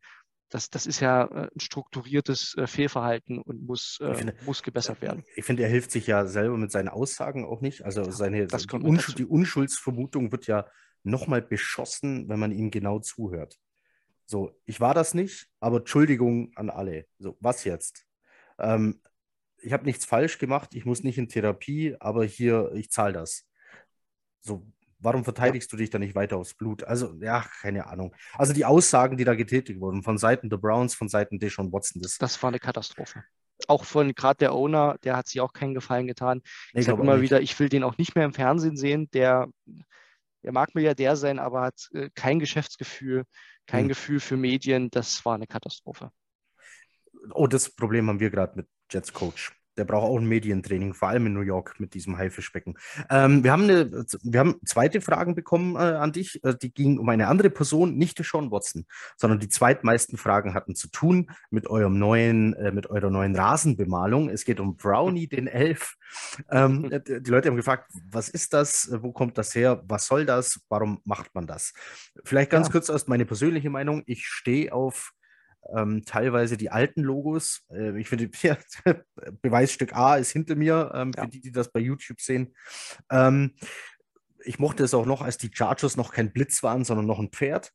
das, 0.48 0.68
das 0.68 0.86
ist 0.86 1.00
ja 1.00 1.24
äh, 1.24 1.48
ein 1.54 1.60
strukturiertes 1.60 2.56
äh, 2.56 2.66
Fehlverhalten 2.66 3.38
und 3.38 3.62
muss, 3.62 3.98
äh, 4.00 4.14
finde, 4.14 4.34
muss 4.44 4.62
gebessert 4.62 5.00
werden. 5.00 5.24
Ich 5.36 5.44
finde, 5.44 5.62
er 5.62 5.68
hilft 5.68 5.90
sich 5.92 6.06
ja 6.06 6.26
selber 6.26 6.56
mit 6.56 6.72
seinen 6.72 6.88
Aussagen 6.88 7.44
auch 7.44 7.60
nicht. 7.60 7.84
Also 7.84 8.10
seine, 8.10 8.46
die, 8.46 8.76
Unschuld, 8.76 9.18
die, 9.18 9.24
Unschuldsvermutung 9.24 10.32
wird 10.32 10.46
ja 10.46 10.66
nochmal 11.02 11.40
beschossen, 11.40 12.28
wenn 12.28 12.40
man 12.40 12.52
ihm 12.52 12.70
genau 12.70 12.98
zuhört. 12.98 13.58
So, 14.26 14.56
ich 14.64 14.80
war 14.80 14.94
das 14.94 15.14
nicht, 15.14 15.48
aber 15.60 15.78
Entschuldigung 15.78 16.52
an 16.56 16.70
alle. 16.70 17.06
So, 17.18 17.36
was 17.40 17.64
jetzt? 17.64 18.06
Ähm, 18.58 19.00
ich 19.58 19.72
habe 19.72 19.84
nichts 19.84 20.04
falsch 20.04 20.38
gemacht, 20.38 20.74
ich 20.74 20.84
muss 20.84 21.02
nicht 21.02 21.18
in 21.18 21.28
Therapie, 21.28 21.96
aber 22.00 22.24
hier, 22.24 22.72
ich 22.74 22.90
zahle 22.90 23.12
das. 23.12 23.46
So, 24.40 24.66
Warum 25.00 25.24
verteidigst 25.24 25.72
du 25.72 25.76
dich 25.76 25.90
da 25.90 25.98
nicht 25.98 26.14
weiter 26.14 26.36
aufs 26.36 26.54
Blut? 26.54 26.84
Also, 26.84 27.14
ja, 27.20 27.44
keine 27.60 27.86
Ahnung. 27.86 28.14
Also 28.34 28.52
die 28.52 28.64
Aussagen, 28.64 29.16
die 29.16 29.24
da 29.24 29.34
getätigt 29.34 29.80
wurden, 29.80 30.02
von 30.02 30.18
Seiten 30.18 30.50
der 30.50 30.58
Browns, 30.58 30.94
von 30.94 31.08
Seiten 31.08 31.38
Deshaun 31.38 31.72
Watson, 31.72 32.02
das, 32.02 32.18
das 32.18 32.42
war 32.42 32.48
eine 32.48 32.58
Katastrophe. 32.58 33.24
Auch 33.66 33.84
von 33.84 34.14
gerade 34.14 34.38
der 34.38 34.54
Owner, 34.54 34.96
der 35.04 35.16
hat 35.16 35.28
sich 35.28 35.40
auch 35.40 35.52
keinen 35.52 35.74
Gefallen 35.74 36.06
getan. 36.06 36.42
Ich 36.72 36.86
sage 36.86 37.02
immer 37.02 37.20
wieder, 37.20 37.40
ich 37.40 37.58
will 37.58 37.68
den 37.68 37.82
auch 37.82 37.98
nicht 37.98 38.14
mehr 38.14 38.24
im 38.24 38.32
Fernsehen 38.32 38.76
sehen. 38.76 39.10
Der, 39.12 39.48
der 40.42 40.52
mag 40.52 40.74
Milliardär 40.74 41.16
sein, 41.16 41.38
aber 41.38 41.62
hat 41.62 41.88
äh, 41.92 42.08
kein 42.14 42.38
Geschäftsgefühl, 42.38 43.24
kein 43.66 43.82
hm. 43.82 43.88
Gefühl 43.88 44.20
für 44.20 44.36
Medien. 44.36 44.90
Das 44.90 45.24
war 45.24 45.34
eine 45.34 45.46
Katastrophe. 45.46 46.10
Oh, 47.32 47.46
das 47.46 47.70
Problem 47.70 48.08
haben 48.08 48.20
wir 48.20 48.30
gerade 48.30 48.56
mit 48.56 48.68
Jets 48.90 49.12
Coach 49.12 49.52
der 49.80 49.86
braucht 49.86 50.04
auch 50.04 50.18
ein 50.18 50.26
Medientraining, 50.26 50.92
vor 50.92 51.08
allem 51.08 51.24
in 51.24 51.32
New 51.32 51.40
York 51.40 51.80
mit 51.80 51.94
diesem 51.94 52.18
Haifischbecken. 52.18 52.76
Ähm, 53.08 53.42
wir, 53.42 53.50
haben 53.50 53.62
eine, 53.62 53.90
wir 54.22 54.40
haben 54.40 54.60
zweite 54.66 55.00
Fragen 55.00 55.34
bekommen 55.34 55.74
äh, 55.76 55.78
an 55.78 56.12
dich. 56.12 56.44
Äh, 56.44 56.54
die 56.60 56.70
gingen 56.70 56.98
um 56.98 57.08
eine 57.08 57.28
andere 57.28 57.48
Person, 57.48 57.96
nicht 57.96 58.22
Sean 58.22 58.50
Watson, 58.50 58.84
sondern 59.16 59.40
die 59.40 59.48
zweitmeisten 59.48 60.18
Fragen 60.18 60.52
hatten 60.52 60.74
zu 60.74 60.88
tun 60.88 61.30
mit 61.48 61.66
eurem 61.66 61.98
neuen, 61.98 62.52
äh, 62.56 62.72
mit 62.72 62.90
eurer 62.90 63.08
neuen 63.08 63.34
Rasenbemalung. 63.34 64.28
Es 64.28 64.44
geht 64.44 64.60
um 64.60 64.76
Brownie, 64.76 65.28
den 65.28 65.46
Elf. 65.46 65.94
Ähm, 66.50 66.90
die 67.06 67.30
Leute 67.30 67.48
haben 67.48 67.56
gefragt, 67.56 67.90
was 68.10 68.28
ist 68.28 68.52
das? 68.52 68.90
Wo 69.00 69.12
kommt 69.12 69.38
das 69.38 69.54
her? 69.54 69.82
Was 69.88 70.06
soll 70.06 70.26
das? 70.26 70.60
Warum 70.68 71.00
macht 71.04 71.34
man 71.34 71.46
das? 71.46 71.72
Vielleicht 72.22 72.50
ganz 72.50 72.66
ja. 72.66 72.72
kurz 72.72 72.90
erst 72.90 73.08
meine 73.08 73.24
persönliche 73.24 73.70
Meinung. 73.70 74.02
Ich 74.04 74.26
stehe 74.26 74.74
auf 74.74 75.14
ähm, 75.74 76.02
teilweise 76.04 76.56
die 76.56 76.70
alten 76.70 77.02
Logos. 77.02 77.66
Äh, 77.70 77.98
ich 77.98 78.08
finde, 78.08 78.30
ja, 78.42 78.56
Beweisstück 79.42 79.94
A 79.94 80.16
ist 80.16 80.30
hinter 80.30 80.56
mir, 80.56 80.92
ähm, 80.94 81.12
ja. 81.16 81.24
für 81.24 81.28
die, 81.28 81.40
die 81.40 81.52
das 81.52 81.70
bei 81.70 81.80
YouTube 81.80 82.20
sehen. 82.20 82.54
Ähm, 83.10 83.54
ich 84.44 84.58
mochte 84.58 84.84
es 84.84 84.94
auch 84.94 85.06
noch, 85.06 85.22
als 85.22 85.36
die 85.36 85.50
Chargers 85.52 85.96
noch 85.96 86.12
kein 86.12 86.32
Blitz 86.32 86.62
waren, 86.62 86.84
sondern 86.84 87.06
noch 87.06 87.18
ein 87.18 87.30
Pferd. 87.30 87.72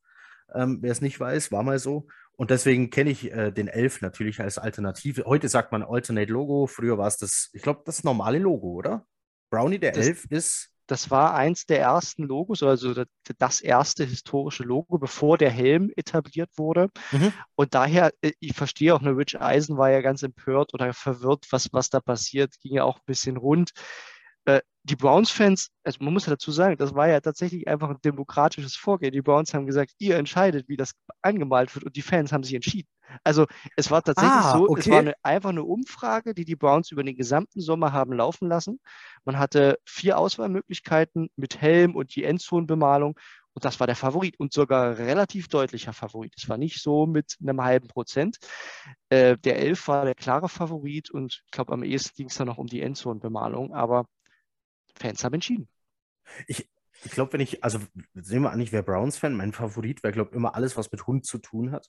Ähm, 0.54 0.78
wer 0.80 0.92
es 0.92 1.00
nicht 1.00 1.18
weiß, 1.18 1.52
war 1.52 1.62
mal 1.62 1.78
so. 1.78 2.06
Und 2.32 2.50
deswegen 2.50 2.90
kenne 2.90 3.10
ich 3.10 3.32
äh, 3.32 3.50
den 3.50 3.68
Elf 3.68 4.02
natürlich 4.02 4.40
als 4.40 4.58
Alternative. 4.58 5.24
Heute 5.24 5.48
sagt 5.48 5.72
man 5.72 5.82
Alternate 5.82 6.30
Logo. 6.30 6.66
Früher 6.66 6.98
war 6.98 7.06
es 7.06 7.16
das, 7.16 7.50
ich 7.52 7.62
glaube, 7.62 7.82
das 7.84 8.04
normale 8.04 8.38
Logo, 8.38 8.72
oder? 8.72 9.06
Brownie, 9.50 9.78
der 9.78 9.92
das, 9.92 10.06
Elf, 10.06 10.26
ist 10.30 10.75
das 10.86 11.10
war 11.10 11.34
eins 11.34 11.66
der 11.66 11.80
ersten 11.80 12.24
Logos, 12.24 12.62
also 12.62 12.94
das 13.38 13.60
erste 13.60 14.04
historische 14.04 14.62
Logo, 14.62 14.98
bevor 14.98 15.38
der 15.38 15.50
Helm 15.50 15.90
etabliert 15.96 16.50
wurde. 16.56 16.90
Mhm. 17.12 17.32
Und 17.54 17.74
daher, 17.74 18.12
äh, 18.20 18.32
ich 18.40 18.54
verstehe 18.54 18.94
auch, 18.94 19.00
eine 19.00 19.16
Rich 19.16 19.40
Eisen 19.40 19.76
war 19.76 19.90
ja 19.90 20.00
ganz 20.00 20.22
empört 20.22 20.74
oder 20.74 20.92
verwirrt, 20.92 21.46
was, 21.50 21.72
was 21.72 21.90
da 21.90 22.00
passiert, 22.00 22.58
ging 22.60 22.74
ja 22.74 22.84
auch 22.84 22.96
ein 22.96 23.06
bisschen 23.06 23.36
rund. 23.36 23.70
Die 24.88 24.94
Browns-Fans, 24.94 25.70
also 25.82 25.98
man 26.00 26.12
muss 26.12 26.26
ja 26.26 26.30
dazu 26.30 26.52
sagen, 26.52 26.76
das 26.76 26.94
war 26.94 27.08
ja 27.08 27.20
tatsächlich 27.20 27.66
einfach 27.66 27.90
ein 27.90 28.00
demokratisches 28.04 28.76
Vorgehen. 28.76 29.12
Die 29.12 29.20
Browns 29.20 29.52
haben 29.52 29.66
gesagt, 29.66 29.92
ihr 29.98 30.16
entscheidet, 30.16 30.68
wie 30.68 30.76
das 30.76 30.92
angemalt 31.22 31.74
wird 31.74 31.84
und 31.84 31.96
die 31.96 32.02
Fans 32.02 32.32
haben 32.32 32.44
sich 32.44 32.54
entschieden. 32.54 32.88
Also 33.24 33.46
es 33.76 33.90
war 33.90 34.02
tatsächlich 34.02 34.32
ah, 34.32 34.58
so, 34.58 34.68
okay. 34.68 34.80
es 34.80 34.90
war 34.90 34.98
eine, 34.98 35.14
einfach 35.24 35.50
eine 35.50 35.64
Umfrage, 35.64 36.34
die 36.34 36.44
die 36.44 36.54
Browns 36.54 36.92
über 36.92 37.02
den 37.02 37.16
gesamten 37.16 37.60
Sommer 37.60 37.92
haben 37.92 38.12
laufen 38.12 38.48
lassen. 38.48 38.78
Man 39.24 39.38
hatte 39.40 39.78
vier 39.84 40.18
Auswahlmöglichkeiten 40.18 41.30
mit 41.34 41.60
Helm 41.60 41.96
und 41.96 42.14
die 42.14 42.22
Endzonenbemalung 42.22 43.18
und 43.54 43.64
das 43.64 43.80
war 43.80 43.86
der 43.86 43.96
Favorit 43.96 44.38
und 44.38 44.52
sogar 44.52 44.98
relativ 44.98 45.48
deutlicher 45.48 45.94
Favorit. 45.94 46.34
Es 46.36 46.48
war 46.48 46.58
nicht 46.58 46.82
so 46.82 47.06
mit 47.06 47.36
einem 47.40 47.64
halben 47.64 47.88
Prozent. 47.88 48.36
Äh, 49.08 49.38
der 49.38 49.58
Elf 49.58 49.88
war 49.88 50.04
der 50.04 50.14
klare 50.14 50.50
Favorit 50.50 51.10
und 51.10 51.42
ich 51.46 51.50
glaube, 51.50 51.72
am 51.72 51.82
ehesten 51.82 52.16
ging 52.16 52.28
es 52.28 52.34
dann 52.34 52.48
noch 52.48 52.58
um 52.58 52.66
die 52.66 52.82
Endzonenbemalung. 52.82 53.72
Aber 53.72 54.04
Fans 54.98 55.24
haben 55.24 55.34
entschieden. 55.34 55.68
Ich, 56.46 56.68
ich 57.04 57.10
glaube, 57.12 57.32
wenn 57.34 57.40
ich, 57.40 57.62
also 57.62 57.78
sehen 58.14 58.42
wir 58.42 58.50
an, 58.50 58.60
ich 58.60 58.72
wäre 58.72 58.82
Browns-Fan, 58.82 59.34
mein 59.34 59.52
Favorit 59.52 60.02
wäre, 60.02 60.12
glaube 60.12 60.30
ich, 60.30 60.36
immer 60.36 60.54
alles, 60.54 60.76
was 60.76 60.90
mit 60.90 61.06
Hund 61.06 61.26
zu 61.26 61.38
tun 61.38 61.72
hat. 61.72 61.88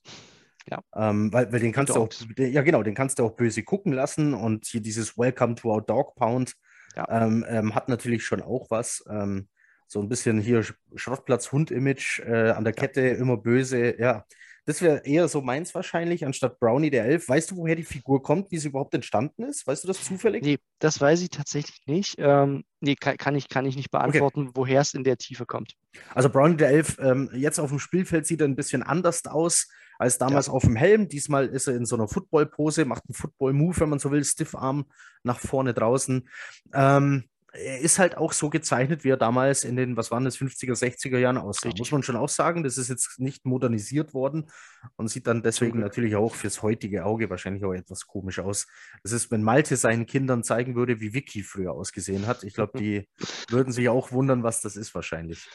Ja. 0.69 0.81
Ähm, 0.95 1.31
weil, 1.31 1.51
weil 1.51 1.59
den 1.59 1.71
kannst 1.71 1.95
du 1.95 2.01
auch, 2.01 2.09
ja 2.37 2.61
genau, 2.61 2.83
den 2.83 2.93
kannst 2.93 3.19
du 3.19 3.25
auch 3.25 3.35
böse 3.35 3.63
gucken 3.63 3.93
lassen 3.93 4.33
und 4.33 4.65
hier 4.65 4.81
dieses 4.81 5.17
Welcome 5.17 5.55
to 5.55 5.71
our 5.71 5.81
Dog 5.81 6.15
Pound 6.15 6.53
ja. 6.95 7.07
ähm, 7.09 7.45
ähm, 7.47 7.73
hat 7.73 7.87
natürlich 7.87 8.25
schon 8.25 8.41
auch 8.41 8.69
was. 8.69 9.03
Ähm, 9.09 9.47
so 9.87 10.01
ein 10.01 10.09
bisschen 10.09 10.41
hier 10.41 10.65
Schrottplatz-Hund-Image 10.95 12.19
äh, 12.19 12.51
an 12.51 12.65
der 12.65 12.73
Kette, 12.73 13.01
ja. 13.01 13.15
immer 13.15 13.37
böse, 13.37 13.97
ja. 13.99 14.25
Das 14.67 14.81
wäre 14.81 15.05
eher 15.05 15.29
so 15.29 15.41
meins 15.41 15.73
wahrscheinlich, 15.73 16.25
anstatt 16.25 16.59
Brownie 16.59 16.89
der 16.89 17.05
Elf. 17.05 17.29
Weißt 17.29 17.51
du, 17.51 17.55
woher 17.55 17.77
die 17.77 17.85
Figur 17.85 18.21
kommt, 18.21 18.51
wie 18.51 18.57
sie 18.57 18.67
überhaupt 18.67 18.93
entstanden 18.93 19.43
ist? 19.43 19.65
Weißt 19.65 19.85
du 19.85 19.87
das 19.87 20.03
zufällig? 20.03 20.43
Nee, 20.43 20.57
das 20.79 20.99
weiß 20.99 21.21
ich 21.21 21.29
tatsächlich 21.29 21.79
nicht. 21.85 22.15
Ähm, 22.17 22.65
nee, 22.81 22.95
kann, 22.95 23.15
kann, 23.15 23.35
ich, 23.35 23.47
kann 23.47 23.65
ich 23.65 23.77
nicht 23.77 23.91
beantworten, 23.91 24.41
okay. 24.41 24.51
woher 24.55 24.81
es 24.81 24.93
in 24.93 25.05
der 25.05 25.15
Tiefe 25.15 25.45
kommt. 25.45 25.75
Also 26.13 26.29
Brownie 26.29 26.57
der 26.57 26.67
Elf, 26.67 26.97
ähm, 26.99 27.29
jetzt 27.33 27.59
auf 27.59 27.69
dem 27.69 27.79
Spielfeld 27.79 28.27
sieht 28.27 28.41
er 28.41 28.47
ein 28.49 28.57
bisschen 28.57 28.83
anders 28.83 29.25
aus 29.25 29.69
als 29.99 30.17
damals 30.17 30.47
ja. 30.47 30.53
auf 30.53 30.63
dem 30.63 30.75
Helm. 30.75 31.07
Diesmal 31.07 31.47
ist 31.47 31.67
er 31.67 31.75
in 31.77 31.85
so 31.85 31.95
einer 31.95 32.09
Football-Pose, 32.09 32.83
macht 32.83 33.03
einen 33.07 33.15
Football-Move, 33.15 33.79
wenn 33.79 33.89
man 33.89 33.99
so 33.99 34.11
will, 34.11 34.25
Stiffarm 34.25 34.85
nach 35.23 35.39
vorne 35.39 35.73
draußen. 35.73 36.27
Ähm, 36.73 37.23
er 37.53 37.79
ist 37.79 37.97
halt 37.97 38.17
auch 38.17 38.33
so 38.33 38.49
gezeichnet, 38.49 39.03
wie 39.03 39.09
er 39.09 39.17
damals 39.17 39.63
in 39.63 39.75
den, 39.75 39.95
was 39.97 40.11
waren 40.11 40.25
das, 40.25 40.37
50er, 40.37 40.73
60er 40.73 41.17
Jahren 41.17 41.37
aussah. 41.37 41.69
Richtig. 41.69 41.79
Muss 41.79 41.91
man 41.91 42.03
schon 42.03 42.15
auch 42.15 42.29
sagen, 42.29 42.63
das 42.63 42.77
ist 42.77 42.89
jetzt 42.89 43.19
nicht 43.19 43.45
modernisiert 43.45 44.13
worden 44.13 44.49
und 44.95 45.07
sieht 45.07 45.27
dann 45.27 45.43
deswegen 45.43 45.79
natürlich 45.79 46.15
auch 46.15 46.35
fürs 46.35 46.61
heutige 46.61 47.05
Auge 47.05 47.29
wahrscheinlich 47.29 47.63
auch 47.63 47.73
etwas 47.73 48.05
komisch 48.05 48.39
aus. 48.39 48.67
Das 49.03 49.11
ist, 49.11 49.31
wenn 49.31 49.43
Malte 49.43 49.77
seinen 49.77 50.05
Kindern 50.05 50.43
zeigen 50.43 50.75
würde, 50.75 50.99
wie 50.99 51.13
Vicky 51.13 51.43
früher 51.43 51.71
ausgesehen 51.73 52.27
hat. 52.27 52.43
Ich 52.43 52.53
glaube, 52.53 52.77
die 52.77 53.07
würden 53.49 53.71
sich 53.71 53.89
auch 53.89 54.11
wundern, 54.11 54.43
was 54.43 54.61
das 54.61 54.75
ist 54.75 54.93
wahrscheinlich. 54.93 55.47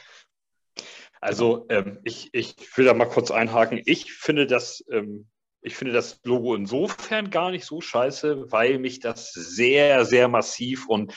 Also 1.21 1.65
ähm, 1.69 1.99
ich, 2.03 2.29
ich 2.33 2.55
will 2.75 2.85
da 2.85 2.93
mal 2.93 3.05
kurz 3.05 3.31
einhaken. 3.31 3.81
Ich 3.85 4.11
finde 4.13 4.45
das 4.45 4.83
ähm, 4.91 5.27
ich 5.63 5.75
finde 5.75 5.93
das 5.93 6.19
Logo 6.23 6.55
insofern 6.55 7.29
gar 7.29 7.49
nicht 7.49 7.65
so 7.65 7.79
scheiße, 7.79 8.51
weil 8.51 8.79
mich 8.79 8.99
das 8.99 9.31
sehr, 9.31 10.03
sehr 10.05 10.27
massiv 10.27 10.87
und 10.87 11.13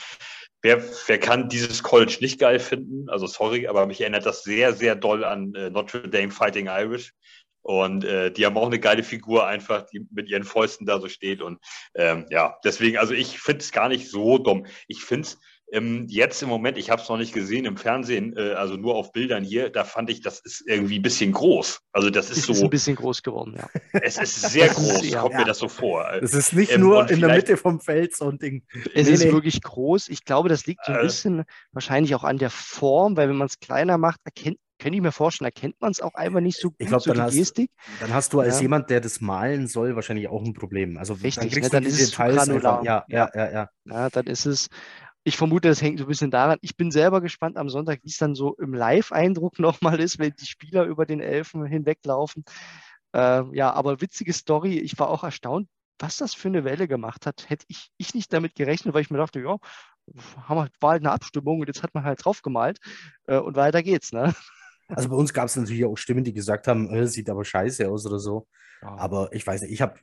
Wer, 0.61 0.83
wer 1.07 1.19
kann 1.19 1.49
dieses 1.49 1.83
College 1.83 2.17
nicht 2.21 2.39
geil 2.39 2.59
finden? 2.59 3.09
Also 3.09 3.27
sorry, 3.27 3.67
aber 3.67 3.85
mich 3.85 4.01
erinnert 4.01 4.25
das 4.25 4.43
sehr, 4.43 4.73
sehr 4.73 4.95
doll 4.95 5.23
an 5.23 5.53
äh, 5.53 5.69
Notre 5.69 6.09
Dame 6.09 6.31
Fighting 6.31 6.67
Irish. 6.67 7.13
Und 7.61 8.05
äh, 8.05 8.31
die 8.31 8.45
haben 8.45 8.57
auch 8.57 8.67
eine 8.67 8.79
geile 8.79 9.03
Figur 9.03 9.45
einfach, 9.45 9.85
die 9.87 10.07
mit 10.11 10.29
ihren 10.29 10.45
Fäusten 10.45 10.85
da 10.85 11.01
so 11.01 11.09
steht. 11.09 11.41
Und 11.41 11.59
ähm, 11.95 12.25
ja, 12.29 12.57
deswegen, 12.63 12.97
also 12.97 13.13
ich 13.13 13.39
finde 13.39 13.59
es 13.59 13.73
gar 13.73 13.89
nicht 13.89 14.09
so 14.09 14.37
dumm. 14.37 14.65
Ich 14.87 15.03
finde 15.03 15.27
es 15.27 15.39
jetzt 15.69 16.41
im 16.41 16.49
Moment, 16.49 16.77
ich 16.77 16.89
habe 16.89 17.01
es 17.01 17.09
noch 17.09 17.17
nicht 17.17 17.33
gesehen 17.33 17.65
im 17.65 17.77
Fernsehen, 17.77 18.35
äh, 18.37 18.53
also 18.53 18.75
nur 18.75 18.95
auf 18.95 19.11
Bildern 19.11 19.43
hier, 19.43 19.69
da 19.69 19.83
fand 19.83 20.09
ich, 20.09 20.21
das 20.21 20.39
ist 20.39 20.63
irgendwie 20.65 20.99
ein 20.99 21.01
bisschen 21.01 21.33
groß. 21.33 21.81
Also 21.91 22.09
das 22.09 22.29
ist, 22.29 22.37
ist 22.37 22.45
so. 22.45 22.53
Ist 22.53 22.63
ein 22.63 22.69
bisschen 22.69 22.95
groß 22.95 23.21
geworden, 23.21 23.55
ja. 23.57 23.67
Es 24.01 24.17
ist 24.17 24.41
sehr 24.51 24.67
groß, 24.73 25.03
ist, 25.03 25.11
ja, 25.11 25.21
kommt 25.21 25.33
ja. 25.33 25.39
mir 25.39 25.45
das 25.45 25.59
so 25.59 25.67
vor. 25.67 26.09
Es 26.21 26.33
ist 26.33 26.53
nicht 26.53 26.71
ähm, 26.71 26.81
nur 26.81 27.09
in 27.09 27.19
der 27.19 27.35
Mitte 27.35 27.57
vom 27.57 27.81
Feld 27.81 28.15
so 28.15 28.29
ein 28.29 28.39
Ding. 28.39 28.63
Es 28.93 29.07
nee, 29.07 29.13
ist 29.13 29.25
nee. 29.25 29.31
wirklich 29.31 29.61
groß. 29.61 30.07
Ich 30.09 30.23
glaube, 30.23 30.47
das 30.47 30.65
liegt 30.65 30.85
so 30.85 30.93
ein 30.93 30.99
äh, 30.99 31.03
bisschen 31.03 31.43
wahrscheinlich 31.73 32.15
auch 32.15 32.23
an 32.23 32.37
der 32.37 32.49
Form, 32.49 33.17
weil 33.17 33.27
wenn 33.27 33.37
man 33.37 33.47
es 33.47 33.59
kleiner 33.59 33.97
macht, 33.97 34.21
erkennt 34.23 34.57
könnte 34.79 34.97
ich 34.97 35.01
mir 35.01 35.11
vorstellen, 35.11 35.47
erkennt 35.47 35.79
man 35.81 35.91
es 35.91 36.01
auch 36.01 36.13
einfach 36.13 36.39
nicht 36.39 36.59
so 36.59 36.69
gut, 36.69 36.77
ich 36.79 36.87
glaub, 36.87 37.01
so 37.01 37.13
dann 37.13 37.29
die 37.29 37.37
Gestik. 37.37 37.71
Hast, 37.77 38.01
dann 38.01 38.13
hast 38.13 38.33
du 38.33 38.39
als 38.39 38.57
ja. 38.57 38.63
jemand, 38.63 38.89
der 38.89 39.01
das 39.01 39.21
malen 39.21 39.67
soll, 39.67 39.95
wahrscheinlich 39.95 40.27
auch 40.27 40.43
ein 40.43 40.53
Problem. 40.53 40.97
Also 40.97 41.13
Richtig, 41.13 41.35
dann, 41.35 41.49
kriegst 41.49 41.73
ne, 41.73 41.81
dann 41.81 41.83
ist 41.83 41.99
es 41.99 42.11
Details 42.11 42.49
einfach, 42.49 42.83
ja, 42.83 43.03
ja, 43.07 43.29
ja, 43.33 43.51
ja, 43.51 43.69
ja. 43.85 44.09
dann 44.09 44.27
ist 44.27 44.45
es, 44.45 44.67
ich 45.27 45.35
vermute, 45.35 45.67
das 45.67 45.81
hängt 45.81 45.99
so 45.99 46.05
ein 46.05 46.07
bisschen 46.07 46.31
daran. 46.31 46.57
Ich 46.61 46.77
bin 46.77 46.89
selber 46.89 47.19
gespannt 47.19 47.57
am 47.57 47.67
Sonntag, 47.67 47.99
wie 48.03 48.09
es 48.09 48.17
dann 48.17 48.33
so 48.33 48.55
im 48.55 48.73
Live-Eindruck 48.73 49.59
nochmal 49.59 49.99
ist, 49.99 50.19
wenn 50.19 50.33
die 50.39 50.45
Spieler 50.45 50.85
über 50.85 51.05
den 51.05 51.19
Elfen 51.19 51.65
hinweglaufen. 51.65 52.45
Äh, 53.13 53.43
ja, 53.53 53.73
aber 53.73 53.99
witzige 53.99 54.31
Story. 54.31 54.79
Ich 54.79 54.97
war 54.99 55.09
auch 55.09 55.25
erstaunt, 55.25 55.67
was 55.99 56.15
das 56.15 56.33
für 56.33 56.47
eine 56.47 56.63
Welle 56.63 56.87
gemacht 56.87 57.25
hat. 57.25 57.49
Hätte 57.49 57.65
ich, 57.67 57.89
ich 57.97 58.13
nicht 58.13 58.31
damit 58.31 58.55
gerechnet, 58.55 58.93
weil 58.93 59.01
ich 59.01 59.09
mir 59.09 59.17
dachte, 59.17 59.41
ja, 59.41 59.57
war 60.47 60.69
halt 60.81 61.01
eine 61.01 61.11
Abstimmung 61.11 61.59
und 61.59 61.67
jetzt 61.67 61.83
hat 61.83 61.93
man 61.93 62.05
halt 62.05 62.23
draufgemalt 62.23 62.79
äh, 63.25 63.37
und 63.37 63.57
weiter 63.57 63.83
geht's. 63.83 64.13
Ne? 64.13 64.33
Also 64.89 65.09
bei 65.09 65.17
uns 65.17 65.33
gab 65.33 65.47
es 65.47 65.57
natürlich 65.57 65.83
auch 65.83 65.97
Stimmen, 65.97 66.23
die 66.23 66.31
gesagt 66.31 66.65
haben, 66.65 66.89
äh, 66.89 67.07
sieht 67.07 67.29
aber 67.29 67.43
scheiße 67.43 67.89
aus 67.89 68.05
oder 68.05 68.19
so. 68.19 68.47
Ja. 68.81 68.95
Aber 68.95 69.33
ich 69.33 69.45
weiß 69.45 69.63
nicht, 69.63 69.73
ich 69.73 69.81
habe 69.81 69.99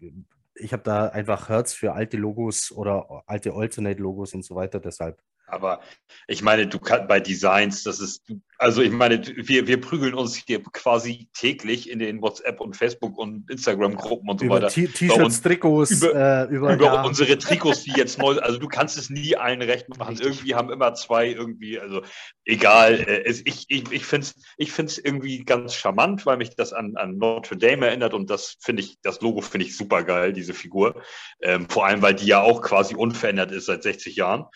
ich 0.55 0.73
habe 0.73 0.83
da 0.83 1.09
einfach 1.09 1.49
Herz 1.49 1.73
für 1.75 1.95
alte 1.95 2.17
Logos 2.17 2.73
oder 2.73 3.23
alte 3.27 3.53
Alternate-Logos 3.55 4.35
und 4.35 4.45
so 4.45 4.55
weiter. 4.55 4.81
Deshalb 4.81 5.21
aber 5.55 5.81
ich 6.27 6.43
meine, 6.43 6.67
du 6.67 6.79
kannst 6.79 7.09
bei 7.09 7.21
Designs, 7.21 7.83
das 7.83 8.01
ist, 8.01 8.23
also 8.59 8.83
ich 8.83 8.93
meine, 8.93 9.21
wir, 9.27 9.67
wir 9.67 9.81
prügeln 9.81 10.15
uns 10.15 10.37
hier 10.37 10.63
quasi 10.63 11.29
täglich 11.35 11.91
in 11.91 11.99
den 11.99 12.23
WhatsApp 12.23 12.61
und 12.61 12.77
Facebook 12.77 13.19
und 13.19 13.51
Instagram-Gruppen 13.51 14.29
und 14.29 14.41
so 14.41 14.47
über 14.47 14.57
weiter. 14.57 14.69
T-Shirts, 14.69 15.43
Trikots, 15.43 16.03
über, 16.03 16.15
äh, 16.15 16.55
über, 16.55 16.75
über 16.75 16.85
ja. 16.85 17.03
unsere 17.05 17.37
Trikots, 17.37 17.85
die 17.85 17.93
jetzt 17.93 18.19
neu, 18.19 18.39
also 18.39 18.59
du 18.59 18.69
kannst 18.69 18.97
es 18.97 19.11
nie 19.11 19.37
allen 19.37 19.61
recht 19.61 19.89
machen. 19.89 20.11
Richtig. 20.11 20.27
Irgendwie 20.27 20.55
haben 20.55 20.71
immer 20.71 20.95
zwei 20.95 21.29
irgendwie, 21.29 21.79
also 21.79 22.03
egal. 22.45 23.01
Äh, 23.01 23.31
ich 23.45 23.67
ich, 23.69 23.91
ich 23.91 24.05
finde 24.07 24.27
es 24.27 24.35
ich 24.57 24.73
find's 24.73 24.99
irgendwie 24.99 25.45
ganz 25.45 25.75
charmant, 25.75 26.25
weil 26.27 26.37
mich 26.37 26.57
das 26.57 26.73
an, 26.73 26.97
an 26.97 27.19
Notre 27.19 27.57
Dame 27.57 27.87
erinnert 27.87 28.15
und 28.15 28.31
das 28.31 28.57
finde 28.61 28.83
ich, 28.83 29.01
das 29.03 29.21
Logo 29.21 29.41
finde 29.41 29.67
ich 29.67 29.77
super 29.77 30.05
geil, 30.05 30.33
diese 30.33 30.55
Figur. 30.55 31.03
Ähm, 31.43 31.69
vor 31.69 31.87
allem, 31.87 32.03
weil 32.03 32.15
die 32.15 32.27
ja 32.27 32.41
auch 32.41 32.63
quasi 32.63 32.95
unverändert 32.95 33.53
ist 33.53 33.67
seit 33.67 33.83
60 33.83 34.17
Jahren. 34.17 34.47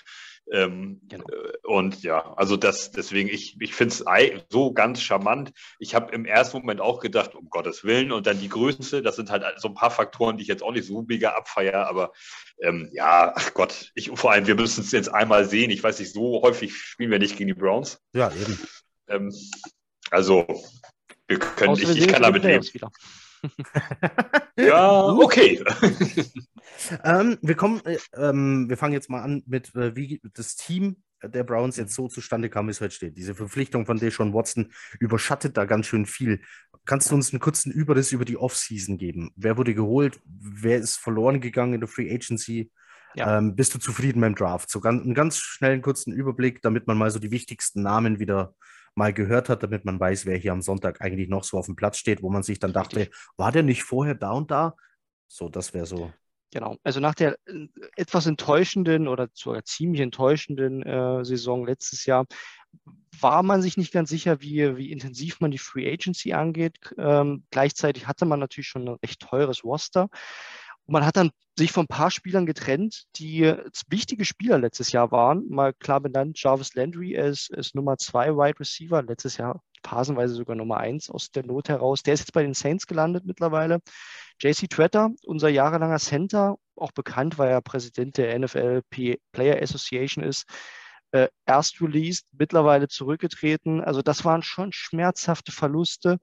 Ähm, 0.53 1.01
genau. 1.09 1.25
Äh, 1.29 1.67
und 1.67 2.03
ja, 2.03 2.33
also 2.37 2.57
das, 2.57 2.91
deswegen, 2.91 3.29
ich, 3.29 3.57
ich 3.61 3.75
finde 3.75 3.95
es 3.95 4.05
so 4.49 4.73
ganz 4.73 5.03
charmant. 5.03 5.53
Ich 5.79 5.95
habe 5.95 6.13
im 6.15 6.25
ersten 6.25 6.59
Moment 6.59 6.81
auch 6.81 7.01
gedacht, 7.01 7.35
um 7.35 7.51
Gottes 7.51 7.85
Willen, 7.85 8.13
und 8.13 8.27
dann 8.27 8.41
die 8.41 8.49
Größe, 8.49 9.03
das 9.03 9.17
sind 9.17 9.31
halt 9.31 9.45
so 9.59 9.69
ein 9.69 9.75
paar 9.75 9.91
Faktoren, 9.91 10.37
die 10.37 10.43
ich 10.43 10.49
jetzt 10.49 10.63
auch 10.63 10.73
nicht 10.73 10.87
so 10.87 11.03
mega 11.03 11.31
abfeiere, 11.31 11.87
aber 11.87 12.13
ähm, 12.63 12.89
ja, 12.93 13.33
ach 13.35 13.55
Gott, 13.55 13.91
ich, 13.95 14.11
vor 14.15 14.33
allem, 14.33 14.47
wir 14.47 14.55
müssen 14.55 14.81
es 14.81 14.93
jetzt 14.93 15.13
einmal 15.13 15.45
sehen. 15.45 15.71
Ich 15.71 15.83
weiß 15.83 15.99
nicht, 15.99 16.13
so 16.13 16.43
häufig 16.43 16.75
spielen 16.77 17.11
wir 17.11 17.19
nicht 17.19 17.37
gegen 17.37 17.49
die 17.49 17.55
Browns. 17.55 18.01
Ja, 18.13 18.33
eben. 18.33 18.59
Ähm, 19.09 19.35
also, 20.11 20.47
wir 21.27 21.39
können, 21.39 21.75
ich, 21.75 21.89
ich 21.89 22.09
kann 22.09 22.23
damit 22.23 22.43
leben. 22.43 22.67
ja, 24.59 25.05
okay. 25.05 25.63
ähm, 27.05 27.39
wir 27.43 27.55
kommen, 27.55 27.85
äh, 27.85 27.99
ähm, 28.15 28.69
wir 28.69 28.77
fangen 28.77 28.93
jetzt 28.93 29.11
mal 29.11 29.23
an 29.23 29.43
mit, 29.47 29.75
äh, 29.75 29.95
wie 29.97 30.21
das 30.35 30.57
Team 30.57 31.03
der 31.23 31.45
Browns 31.45 31.77
jetzt 31.77 31.95
so 31.95 32.09
zustande 32.09 32.49
kam, 32.49 32.67
wie 32.67 32.71
es 32.71 32.81
heute 32.81 32.95
steht. 32.95 33.17
Diese 33.17 33.35
Verpflichtung 33.35 33.87
von 33.87 33.99
Deshaun 33.99 34.35
Watson 34.35 34.73
überschattet 35.01 35.57
da 35.57 35.65
ganz 35.65 35.87
schön 35.87 36.07
viel. 36.07 36.41
Kannst 36.85 37.11
du 37.11 37.15
uns 37.15 37.33
einen 37.33 37.41
kurzen 37.41 37.73
Überriss 37.73 38.13
über 38.13 38.25
die 38.25 38.37
Offseason 38.37 38.99
geben? 38.99 39.33
Wer 39.37 39.57
wurde 39.57 39.75
geholt? 39.75 40.21
Wer 40.25 40.79
ist 40.79 40.97
verloren 40.97 41.41
gegangen 41.41 41.75
in 41.75 41.81
der 41.81 41.89
Free 41.89 42.13
Agency? 42.15 42.71
Ja. 43.15 43.39
Ähm, 43.39 43.57
bist 43.57 43.75
du 43.75 43.79
zufrieden 43.79 44.21
beim 44.21 44.35
Draft? 44.35 44.71
So 44.71 44.81
ganz, 44.81 45.03
einen 45.03 45.15
ganz 45.15 45.39
schnellen, 45.39 45.83
kurzen 45.83 46.13
Überblick, 46.13 46.63
damit 46.63 46.87
man 46.87 46.97
mal 46.97 47.11
so 47.11 47.19
die 47.19 47.31
wichtigsten 47.31 47.83
Namen 47.83 48.21
wieder 48.21 48.55
mal 48.95 49.13
gehört 49.13 49.49
hat, 49.49 49.63
damit 49.63 49.85
man 49.85 49.99
weiß, 49.99 50.27
wer 50.27 50.37
hier 50.37 50.53
am 50.53 50.63
Sonntag 50.63 51.01
eigentlich 51.01 51.29
noch 51.29 51.45
so 51.45 51.59
auf 51.59 51.67
dem 51.67 51.77
Platz 51.77 51.99
steht, 51.99 52.23
wo 52.23 52.31
man 52.31 52.43
sich 52.43 52.59
dann 52.59 52.73
dachte, 52.73 53.11
war 53.37 53.53
der 53.53 53.63
nicht 53.63 53.83
vorher 53.85 54.15
da 54.15 54.33
und 54.33 54.51
da? 54.51 54.77
So, 55.27 55.49
das 55.49 55.75
wäre 55.75 55.87
so. 55.87 56.13
Genau, 56.51 56.77
also 56.83 57.01
nach 57.01 57.15
der 57.15 57.39
äh, 57.47 57.69
etwas 57.97 58.27
enttäuschenden 58.27 59.07
oder 59.07 59.29
sogar 59.35 59.65
ziemlich 59.65 60.01
enttäuschenden 60.01 60.83
äh, 60.83 61.25
Saison 61.25 61.67
letztes 61.67 62.07
Jahr 62.07 62.27
war 63.21 63.43
man 63.43 63.63
sich 63.63 63.77
nicht 63.77 63.93
ganz 63.93 64.11
sicher, 64.11 64.41
wie, 64.41 64.77
wie 64.77 64.93
intensiv 64.93 65.41
man 65.41 65.51
die 65.51 65.59
Free 65.59 65.91
Agency 65.91 66.33
angeht. 66.33 66.79
Ähm, 66.99 67.45
gleichzeitig 67.51 68.07
hatte 68.07 68.27
man 68.27 68.39
natürlich 68.41 68.69
schon 68.69 68.89
ein 68.89 68.97
recht 69.03 69.21
teures 69.21 69.65
Roster. 69.65 70.09
Man 70.87 71.05
hat 71.05 71.17
dann 71.17 71.31
sich 71.59 71.73
von 71.73 71.85
ein 71.85 71.89
paar 71.89 72.11
Spielern 72.11 72.47
getrennt, 72.47 73.05
die 73.17 73.53
wichtige 73.89 74.25
Spieler 74.25 74.59
letztes 74.59 74.93
Jahr 74.93 75.11
waren. 75.11 75.49
Mal 75.49 75.75
klar 75.75 76.01
benannt, 76.01 76.41
Jarvis 76.41 76.75
Landry 76.75 77.15
ist, 77.15 77.51
ist 77.51 77.75
Nummer 77.75 77.99
zwei 77.99 78.35
Wide 78.37 78.61
Receiver, 78.61 79.03
letztes 79.03 79.37
Jahr 79.37 79.61
phasenweise 79.85 80.35
sogar 80.35 80.57
Nummer 80.57 80.79
eins 80.79 81.11
aus 81.11 81.31
der 81.31 81.45
Not 81.45 81.69
heraus. 81.69 82.03
Der 82.03 82.15
ist 82.15 82.21
jetzt 82.21 82.33
bei 82.33 82.43
den 82.43 82.55
Saints 82.55 82.87
gelandet 82.87 83.25
mittlerweile. 83.25 83.81
JC 84.41 84.69
Tretter, 84.69 85.11
unser 85.25 85.49
jahrelanger 85.49 85.99
Center, 85.99 86.57
auch 86.77 86.93
bekannt, 86.93 87.39
weil 87.39 87.51
er 87.51 87.61
Präsident 87.61 88.17
der 88.19 88.39
NFL 88.39 88.83
Player 88.89 89.63
Association 89.63 90.25
ist, 90.25 90.45
äh, 91.13 91.29
erst 91.47 91.81
released, 91.81 92.27
mittlerweile 92.33 92.89
zurückgetreten. 92.89 93.83
Also 93.83 94.03
das 94.03 94.25
waren 94.25 94.43
schon 94.43 94.73
schmerzhafte 94.73 95.53
Verluste 95.53 96.19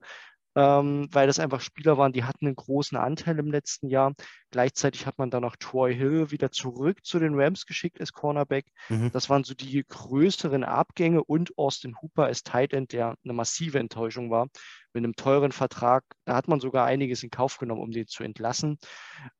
ähm, 0.56 1.06
weil 1.12 1.26
das 1.26 1.38
einfach 1.38 1.60
Spieler 1.60 1.98
waren, 1.98 2.14
die 2.14 2.24
hatten 2.24 2.46
einen 2.46 2.56
großen 2.56 2.96
Anteil 2.96 3.38
im 3.38 3.50
letzten 3.50 3.88
Jahr. 3.88 4.14
Gleichzeitig 4.50 5.06
hat 5.06 5.18
man 5.18 5.30
dann 5.30 5.44
auch 5.44 5.56
Troy 5.56 5.94
Hill 5.94 6.30
wieder 6.30 6.50
zurück 6.50 7.04
zu 7.04 7.18
den 7.18 7.38
Rams 7.38 7.66
geschickt 7.66 8.00
als 8.00 8.12
Cornerback. 8.12 8.64
Mhm. 8.88 9.12
Das 9.12 9.28
waren 9.28 9.44
so 9.44 9.54
die 9.54 9.84
größeren 9.86 10.64
Abgänge 10.64 11.22
und 11.22 11.56
Austin 11.58 11.96
Hooper 12.00 12.24
als 12.24 12.42
Tight 12.42 12.72
End, 12.72 12.92
der 12.92 13.16
eine 13.22 13.34
massive 13.34 13.78
Enttäuschung 13.78 14.30
war. 14.30 14.48
Mit 14.94 15.04
einem 15.04 15.14
teuren 15.14 15.52
Vertrag, 15.52 16.04
da 16.24 16.34
hat 16.34 16.48
man 16.48 16.58
sogar 16.58 16.86
einiges 16.86 17.22
in 17.22 17.28
Kauf 17.28 17.58
genommen, 17.58 17.82
um 17.82 17.90
den 17.90 18.06
zu 18.06 18.24
entlassen. 18.24 18.78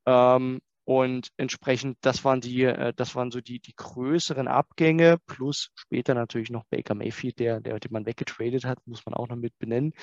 Ähm, 0.04 0.60
und 0.86 1.30
entsprechend, 1.36 1.98
das 2.02 2.24
waren 2.24 2.40
die, 2.40 2.62
äh, 2.62 2.92
das 2.94 3.16
waren 3.16 3.32
so 3.32 3.40
die, 3.40 3.58
die 3.58 3.74
größeren 3.74 4.46
Abgänge, 4.46 5.18
plus 5.26 5.70
später 5.74 6.14
natürlich 6.14 6.48
noch 6.48 6.62
Baker 6.70 6.94
Mayfield, 6.94 7.40
der, 7.40 7.60
der, 7.60 7.80
den 7.80 7.90
man 7.90 8.06
weggetradet 8.06 8.64
hat, 8.64 8.78
muss 8.86 9.04
man 9.04 9.14
auch 9.14 9.26
noch 9.26 9.34
mit 9.34 9.58
benennen. 9.58 9.94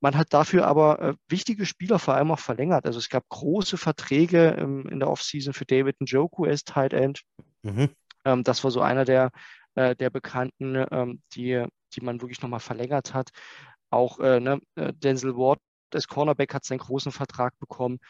Man 0.00 0.16
hat 0.16 0.34
dafür 0.34 0.66
aber 0.66 1.00
äh, 1.00 1.14
wichtige 1.28 1.64
Spieler 1.66 2.00
vor 2.00 2.14
allem 2.14 2.32
auch 2.32 2.40
verlängert. 2.40 2.84
Also 2.84 2.98
es 2.98 3.10
gab 3.10 3.28
große 3.28 3.76
Verträge 3.76 4.56
ähm, 4.58 4.88
in 4.90 4.98
der 4.98 5.08
Offseason 5.08 5.54
für 5.54 5.66
David 5.66 6.00
Njoku 6.00 6.46
als 6.46 6.64
Tight 6.64 6.94
End. 6.94 7.22
Mhm. 7.62 7.90
Ähm, 8.24 8.42
das 8.42 8.64
war 8.64 8.72
so 8.72 8.80
einer 8.80 9.04
der, 9.04 9.30
äh, 9.76 9.94
der 9.94 10.10
Bekannten, 10.10 10.84
ähm, 10.90 11.22
die, 11.34 11.64
die 11.94 12.00
man 12.00 12.20
wirklich 12.20 12.42
nochmal 12.42 12.58
verlängert 12.58 13.14
hat. 13.14 13.30
Auch 13.90 14.18
ne, 14.18 14.60
Denzel 14.76 15.34
Ward 15.34 15.60
als 15.94 16.08
Cornerback 16.08 16.52
hat 16.52 16.64
seinen 16.64 16.80
großen 16.80 17.10
Vertrag 17.10 17.58
bekommen. 17.58 18.00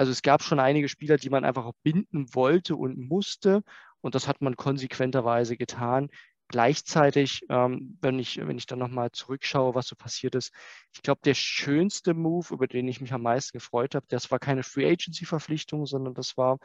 Also 0.00 0.12
es 0.12 0.22
gab 0.22 0.42
schon 0.42 0.60
einige 0.60 0.88
Spieler, 0.88 1.18
die 1.18 1.28
man 1.28 1.44
einfach 1.44 1.66
auch 1.66 1.74
binden 1.82 2.34
wollte 2.34 2.74
und 2.74 2.96
musste. 2.96 3.62
Und 4.00 4.14
das 4.14 4.26
hat 4.26 4.40
man 4.40 4.56
konsequenterweise 4.56 5.58
getan. 5.58 6.08
Gleichzeitig, 6.48 7.44
ähm, 7.50 7.98
wenn, 8.00 8.18
ich, 8.18 8.38
wenn 8.38 8.56
ich 8.56 8.64
dann 8.64 8.78
nochmal 8.78 9.12
zurückschaue, 9.12 9.74
was 9.74 9.88
so 9.88 9.96
passiert 9.96 10.34
ist, 10.36 10.54
ich 10.94 11.02
glaube, 11.02 11.20
der 11.22 11.34
schönste 11.34 12.14
Move, 12.14 12.54
über 12.54 12.66
den 12.66 12.88
ich 12.88 13.02
mich 13.02 13.12
am 13.12 13.20
meisten 13.20 13.58
gefreut 13.58 13.94
habe, 13.94 14.06
das 14.08 14.30
war 14.30 14.38
keine 14.38 14.62
Free 14.62 14.90
Agency-Verpflichtung, 14.90 15.84
sondern 15.84 16.14
das 16.14 16.38
war 16.38 16.60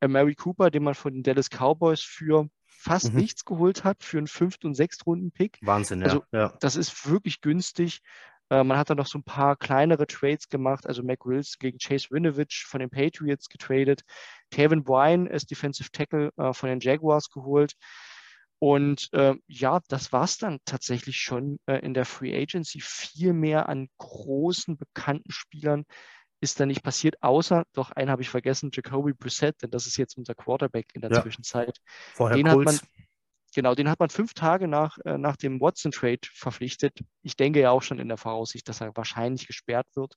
äh, 0.00 0.08
Mary 0.08 0.34
Cooper, 0.34 0.72
den 0.72 0.82
man 0.82 0.96
von 0.96 1.12
den 1.12 1.22
Dallas 1.22 1.48
Cowboys 1.48 2.00
für 2.00 2.48
fast 2.66 3.12
mhm. 3.12 3.20
nichts 3.20 3.44
geholt 3.44 3.84
hat, 3.84 4.02
für 4.02 4.18
einen 4.18 4.26
Fünft- 4.26 4.64
und 4.64 4.74
Sechstrunden-Pick. 4.74 5.58
Wahnsinn, 5.62 6.00
ja. 6.00 6.06
Also, 6.06 6.24
ja. 6.32 6.56
Das 6.58 6.74
ist 6.74 7.08
wirklich 7.08 7.40
günstig. 7.40 8.00
Äh, 8.50 8.64
man 8.64 8.76
hat 8.76 8.90
dann 8.90 8.96
noch 8.96 9.06
so 9.06 9.18
ein 9.18 9.24
paar 9.24 9.56
kleinere 9.56 10.06
Trades 10.06 10.48
gemacht, 10.48 10.86
also 10.86 11.02
Mac 11.02 11.24
Wills 11.24 11.58
gegen 11.58 11.78
Chase 11.78 12.08
Winovich 12.10 12.64
von 12.66 12.80
den 12.80 12.90
Patriots 12.90 13.48
getradet, 13.48 14.02
Kevin 14.50 14.84
Bryan 14.84 15.26
ist 15.26 15.50
Defensive 15.50 15.90
Tackle 15.92 16.30
äh, 16.36 16.52
von 16.52 16.68
den 16.68 16.80
Jaguars 16.80 17.30
geholt. 17.30 17.74
Und 18.58 19.08
äh, 19.12 19.34
ja, 19.46 19.80
das 19.88 20.12
war 20.12 20.24
es 20.24 20.36
dann 20.36 20.58
tatsächlich 20.66 21.16
schon 21.16 21.58
äh, 21.64 21.78
in 21.78 21.94
der 21.94 22.04
Free 22.04 22.36
Agency. 22.36 22.80
Viel 22.82 23.32
mehr 23.32 23.70
an 23.70 23.88
großen, 23.96 24.76
bekannten 24.76 25.32
Spielern 25.32 25.86
ist 26.42 26.60
da 26.60 26.66
nicht 26.66 26.82
passiert, 26.82 27.22
außer, 27.22 27.64
doch 27.72 27.90
einen 27.90 28.10
habe 28.10 28.22
ich 28.22 28.30
vergessen, 28.30 28.70
Jacoby 28.72 29.12
Brissett, 29.12 29.62
denn 29.62 29.70
das 29.70 29.86
ist 29.86 29.96
jetzt 29.96 30.16
unser 30.16 30.34
Quarterback 30.34 30.86
in 30.94 31.02
der 31.02 31.10
ja. 31.10 31.22
Zwischenzeit. 31.22 31.78
Vorher 32.14 32.36
den 32.36 32.46
Colts. 32.46 32.82
hat 32.82 32.82
man 32.82 32.90
Genau, 33.54 33.74
den 33.74 33.88
hat 33.88 33.98
man 33.98 34.10
fünf 34.10 34.34
Tage 34.34 34.68
nach, 34.68 34.98
äh, 35.04 35.18
nach 35.18 35.36
dem 35.36 35.60
Watson-Trade 35.60 36.20
verpflichtet. 36.32 37.00
Ich 37.22 37.36
denke 37.36 37.60
ja 37.60 37.70
auch 37.70 37.82
schon 37.82 37.98
in 37.98 38.08
der 38.08 38.16
Voraussicht, 38.16 38.68
dass 38.68 38.80
er 38.80 38.96
wahrscheinlich 38.96 39.46
gesperrt 39.46 39.88
wird. 39.94 40.14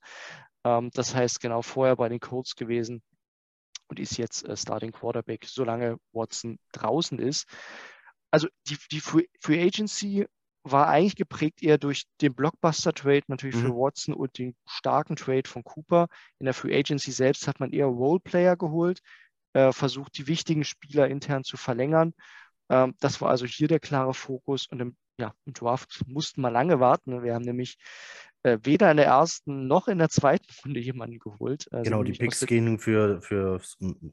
Ähm, 0.63 0.91
das 0.93 1.15
heißt, 1.15 1.39
genau 1.39 1.61
vorher 1.61 1.95
bei 1.95 2.09
den 2.09 2.19
Colts 2.19 2.55
gewesen 2.55 3.01
und 3.87 3.99
ist 3.99 4.17
jetzt 4.17 4.47
äh, 4.47 4.55
Starting 4.55 4.91
Quarterback, 4.91 5.45
solange 5.45 5.97
Watson 6.11 6.59
draußen 6.73 7.17
ist. 7.19 7.47
Also 8.29 8.47
die, 8.67 8.77
die 8.91 8.99
Free, 8.99 9.25
Free 9.41 9.63
Agency 9.63 10.27
war 10.63 10.87
eigentlich 10.87 11.15
geprägt 11.15 11.61
eher 11.61 11.77
durch 11.77 12.03
den 12.21 12.35
Blockbuster-Trade 12.35 13.23
natürlich 13.27 13.55
mhm. 13.55 13.61
für 13.61 13.75
Watson 13.75 14.13
und 14.13 14.37
den 14.37 14.55
starken 14.65 15.15
Trade 15.15 15.47
von 15.47 15.63
Cooper. 15.63 16.07
In 16.39 16.45
der 16.45 16.53
Free 16.53 16.77
Agency 16.77 17.11
selbst 17.11 17.47
hat 17.47 17.59
man 17.59 17.71
eher 17.71 17.87
Roleplayer 17.87 18.55
geholt, 18.55 19.01
äh, 19.53 19.71
versucht, 19.73 20.17
die 20.17 20.27
wichtigen 20.27 20.63
Spieler 20.63 21.07
intern 21.07 21.43
zu 21.43 21.57
verlängern 21.57 22.13
das 22.67 23.21
war 23.21 23.29
also 23.29 23.45
hier 23.45 23.67
der 23.67 23.79
klare 23.79 24.13
Fokus 24.13 24.67
und 24.67 24.79
im, 24.79 24.95
ja, 25.19 25.33
im 25.45 25.53
Draft 25.53 26.03
mussten 26.07 26.41
wir 26.41 26.49
lange 26.49 26.79
warten. 26.79 27.23
Wir 27.23 27.35
haben 27.35 27.45
nämlich 27.45 27.77
äh, 28.43 28.59
weder 28.63 28.91
in 28.91 28.97
der 28.97 29.05
ersten 29.05 29.67
noch 29.67 29.87
in 29.87 29.97
der 29.97 30.09
zweiten 30.09 30.47
Runde 30.65 30.79
jemanden 30.79 31.19
geholt. 31.19 31.67
Also 31.71 31.83
genau, 31.83 32.03
die 32.03 32.13
Picks 32.13 32.45
gehen 32.45 32.79
für, 32.79 33.21
für 33.21 33.61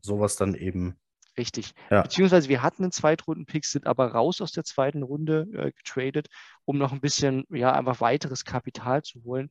sowas 0.03 0.37
dann 0.37 0.55
eben. 0.55 0.97
Richtig. 1.39 1.73
Ja. 1.91 2.03
Beziehungsweise 2.03 2.49
wir 2.49 2.63
hatten 2.63 2.83
einen 2.83 2.93
Zweitrunden-Pick, 2.93 3.65
sind 3.65 3.87
aber 3.87 4.13
raus 4.13 4.41
aus 4.41 4.53
der 4.53 4.65
zweiten 4.65 5.03
Runde 5.03 5.47
äh, 5.55 5.73
getradet, 5.73 6.29
um 6.65 6.77
noch 6.77 6.93
ein 6.93 7.01
bisschen, 7.01 7.45
ja, 7.51 7.73
einfach 7.73 8.01
weiteres 8.01 8.45
Kapital 8.45 9.03
zu 9.03 9.23
holen. 9.25 9.51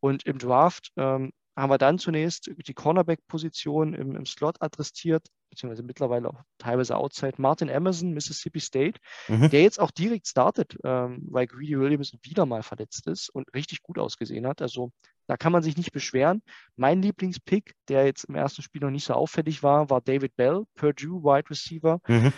Und 0.00 0.24
im 0.24 0.38
Draft 0.38 0.92
ähm, 0.96 1.32
haben 1.56 1.70
wir 1.70 1.78
dann 1.78 1.98
zunächst 1.98 2.50
die 2.56 2.74
Cornerback-Position 2.74 3.94
im, 3.94 4.14
im, 4.14 4.26
Slot 4.26 4.56
adressiert, 4.60 5.28
beziehungsweise 5.50 5.82
mittlerweile 5.82 6.28
auch 6.28 6.42
teilweise 6.58 6.96
outside. 6.96 7.34
Martin 7.38 7.68
Emerson, 7.68 8.12
Mississippi 8.12 8.60
State, 8.60 9.00
mhm. 9.28 9.50
der 9.50 9.62
jetzt 9.62 9.80
auch 9.80 9.90
direkt 9.90 10.26
startet, 10.26 10.76
ähm, 10.84 11.26
weil 11.30 11.46
Greedy 11.46 11.78
Williams 11.78 12.12
wieder 12.22 12.46
mal 12.46 12.62
verletzt 12.62 13.06
ist 13.06 13.30
und 13.30 13.52
richtig 13.54 13.82
gut 13.82 13.98
ausgesehen 13.98 14.46
hat. 14.46 14.62
Also 14.62 14.90
da 15.26 15.36
kann 15.36 15.52
man 15.52 15.62
sich 15.62 15.76
nicht 15.76 15.92
beschweren. 15.92 16.42
Mein 16.76 17.02
Lieblingspick, 17.02 17.74
der 17.88 18.06
jetzt 18.06 18.24
im 18.24 18.36
ersten 18.36 18.62
Spiel 18.62 18.80
noch 18.80 18.90
nicht 18.90 19.04
so 19.04 19.14
auffällig 19.14 19.62
war, 19.62 19.90
war 19.90 20.00
David 20.00 20.36
Bell, 20.36 20.64
Purdue 20.74 21.22
Wide 21.22 21.50
Receiver. 21.50 22.00
Mhm 22.06 22.32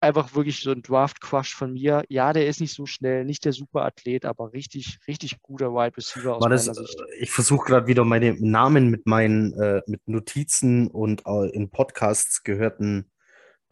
einfach 0.00 0.34
wirklich 0.34 0.60
so 0.62 0.70
ein 0.70 0.82
Draft-Crush 0.82 1.54
von 1.54 1.72
mir. 1.72 2.04
Ja, 2.08 2.32
der 2.32 2.46
ist 2.46 2.60
nicht 2.60 2.74
so 2.74 2.86
schnell, 2.86 3.24
nicht 3.24 3.44
der 3.44 3.52
Superathlet, 3.52 4.24
aber 4.24 4.52
richtig, 4.52 4.98
richtig 5.08 5.40
guter 5.42 5.72
Wide 5.72 5.96
Receiver 5.96 6.36
aus 6.36 6.42
War 6.42 6.50
das, 6.50 6.66
meiner 6.66 6.86
Sicht. 6.86 7.00
Äh, 7.00 7.22
ich 7.22 7.30
versuche 7.30 7.66
gerade 7.66 7.86
wieder 7.86 8.04
meine 8.04 8.34
Namen 8.38 8.90
mit 8.90 9.06
meinen 9.06 9.52
äh, 9.54 9.82
mit 9.86 10.06
Notizen 10.06 10.88
und 10.88 11.22
äh, 11.26 11.50
in 11.50 11.70
Podcasts 11.70 12.42
gehörten 12.42 13.10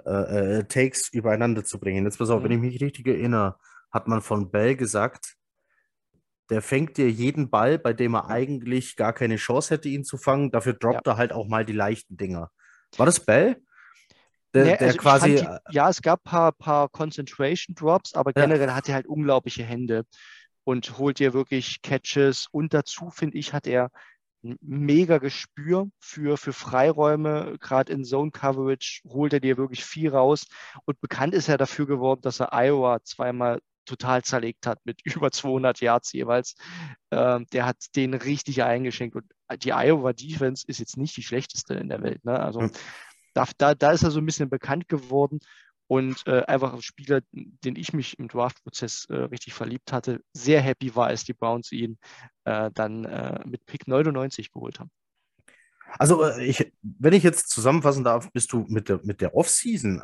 äh, 0.04 0.58
äh, 0.58 0.64
Takes 0.64 1.08
übereinander 1.12 1.64
zu 1.64 1.78
bringen. 1.78 2.04
Jetzt 2.04 2.18
pass 2.18 2.30
auf, 2.30 2.40
mhm. 2.40 2.44
wenn 2.44 2.52
ich 2.52 2.60
mich 2.60 2.80
richtig 2.80 3.06
erinnere, 3.06 3.56
hat 3.90 4.08
man 4.08 4.22
von 4.22 4.50
Bell 4.50 4.76
gesagt, 4.76 5.36
der 6.50 6.60
fängt 6.60 6.98
dir 6.98 7.10
jeden 7.10 7.48
Ball, 7.48 7.78
bei 7.78 7.92
dem 7.92 8.14
er 8.14 8.28
eigentlich 8.28 8.96
gar 8.96 9.12
keine 9.12 9.36
Chance 9.36 9.74
hätte, 9.74 9.88
ihn 9.88 10.04
zu 10.04 10.18
fangen. 10.18 10.50
Dafür 10.50 10.74
droppt 10.74 11.06
ja. 11.06 11.12
er 11.12 11.16
halt 11.16 11.32
auch 11.32 11.48
mal 11.48 11.64
die 11.64 11.72
leichten 11.72 12.16
Dinger. 12.16 12.50
War 12.98 13.06
das 13.06 13.20
Bell? 13.20 13.62
Der, 14.54 14.64
nee, 14.64 14.76
der 14.76 14.86
also 14.88 14.98
quasi. 14.98 15.34
Die, 15.36 15.46
ja, 15.70 15.88
es 15.88 16.00
gab 16.00 16.20
ein 16.20 16.30
paar, 16.30 16.52
paar 16.52 16.88
Concentration 16.88 17.74
Drops, 17.74 18.14
aber 18.14 18.32
generell 18.32 18.68
ja. 18.68 18.74
hat 18.74 18.88
er 18.88 18.94
halt 18.94 19.06
unglaubliche 19.06 19.64
Hände 19.64 20.04
und 20.62 20.98
holt 20.98 21.18
dir 21.18 21.34
wirklich 21.34 21.82
Catches. 21.82 22.46
Und 22.50 22.72
dazu, 22.72 23.10
finde 23.10 23.36
ich, 23.36 23.52
hat 23.52 23.66
er 23.66 23.90
ein 24.44 24.56
mega 24.60 25.18
Gespür 25.18 25.88
für, 26.00 26.36
für 26.36 26.52
Freiräume. 26.52 27.56
Gerade 27.60 27.92
in 27.92 28.04
Zone 28.04 28.30
Coverage 28.30 29.00
holt 29.08 29.32
er 29.32 29.40
dir 29.40 29.56
wirklich 29.56 29.84
viel 29.84 30.10
raus. 30.10 30.46
Und 30.84 31.00
bekannt 31.00 31.34
ist 31.34 31.48
er 31.48 31.58
dafür 31.58 31.86
geworden, 31.86 32.20
dass 32.22 32.40
er 32.40 32.52
Iowa 32.52 33.02
zweimal 33.02 33.60
total 33.86 34.22
zerlegt 34.22 34.66
hat 34.66 34.78
mit 34.84 35.00
über 35.16 35.30
200 35.30 35.80
Yards 35.80 36.12
jeweils. 36.12 36.54
Ähm, 37.10 37.46
der 37.52 37.66
hat 37.66 37.76
den 37.96 38.14
richtig 38.14 38.62
eingeschenkt. 38.62 39.16
Und 39.16 39.32
die 39.64 39.72
Iowa 39.72 40.12
Defense 40.12 40.64
ist 40.66 40.78
jetzt 40.78 40.96
nicht 40.96 41.16
die 41.16 41.22
schlechteste 41.22 41.74
in 41.74 41.88
der 41.88 42.02
Welt. 42.02 42.24
Ne? 42.24 42.38
Also 42.38 42.60
mhm. 42.60 42.70
Da, 43.34 43.46
da, 43.58 43.74
da 43.74 43.92
ist 43.92 44.02
er 44.02 44.10
so 44.10 44.20
ein 44.20 44.26
bisschen 44.26 44.48
bekannt 44.48 44.88
geworden 44.88 45.40
und 45.86 46.26
äh, 46.26 46.42
einfach 46.46 46.72
ein 46.72 46.82
Spieler, 46.82 47.20
den 47.32 47.76
ich 47.76 47.92
mich 47.92 48.18
im 48.18 48.28
Draft-Prozess 48.28 49.06
äh, 49.10 49.16
richtig 49.16 49.54
verliebt 49.54 49.92
hatte, 49.92 50.20
sehr 50.32 50.60
happy 50.60 50.94
war, 50.96 51.08
als 51.08 51.24
die 51.24 51.34
Browns 51.34 51.72
ihn 51.72 51.98
äh, 52.44 52.70
dann 52.72 53.04
äh, 53.04 53.40
mit 53.46 53.66
Pick 53.66 53.86
99 53.86 54.50
geholt 54.50 54.80
haben. 54.80 54.90
Also, 55.98 56.24
äh, 56.24 56.44
ich, 56.44 56.72
wenn 56.82 57.12
ich 57.12 57.22
jetzt 57.22 57.50
zusammenfassen 57.50 58.04
darf, 58.04 58.32
bist 58.32 58.52
du 58.52 58.64
mit 58.68 58.88
der, 58.88 59.00
mit 59.04 59.20
der 59.20 59.34
Off-Season 59.34 60.02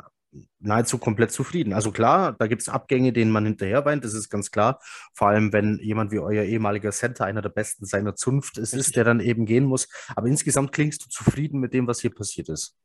nahezu 0.59 0.97
komplett 0.97 1.31
zufrieden. 1.31 1.73
Also 1.73 1.91
klar, 1.91 2.33
da 2.33 2.47
gibt 2.47 2.61
es 2.61 2.69
Abgänge, 2.69 3.13
denen 3.13 3.31
man 3.31 3.45
hinterher 3.45 3.85
weint, 3.85 4.05
das 4.05 4.13
ist 4.13 4.29
ganz 4.29 4.51
klar. 4.51 4.79
Vor 5.13 5.27
allem, 5.27 5.51
wenn 5.53 5.79
jemand 5.79 6.11
wie 6.11 6.19
euer 6.19 6.43
ehemaliger 6.43 6.91
Center 6.91 7.25
einer 7.25 7.41
der 7.41 7.49
besten 7.49 7.85
seiner 7.85 8.15
Zunft 8.15 8.57
ist, 8.57 8.73
ist, 8.73 8.95
der 8.95 9.03
dann 9.03 9.19
eben 9.19 9.45
gehen 9.45 9.65
muss. 9.65 9.87
Aber 10.15 10.27
insgesamt 10.27 10.71
klingst 10.71 11.05
du 11.05 11.09
zufrieden 11.09 11.59
mit 11.59 11.73
dem, 11.73 11.87
was 11.87 12.01
hier 12.01 12.13
passiert 12.13 12.49
ist. 12.49 12.75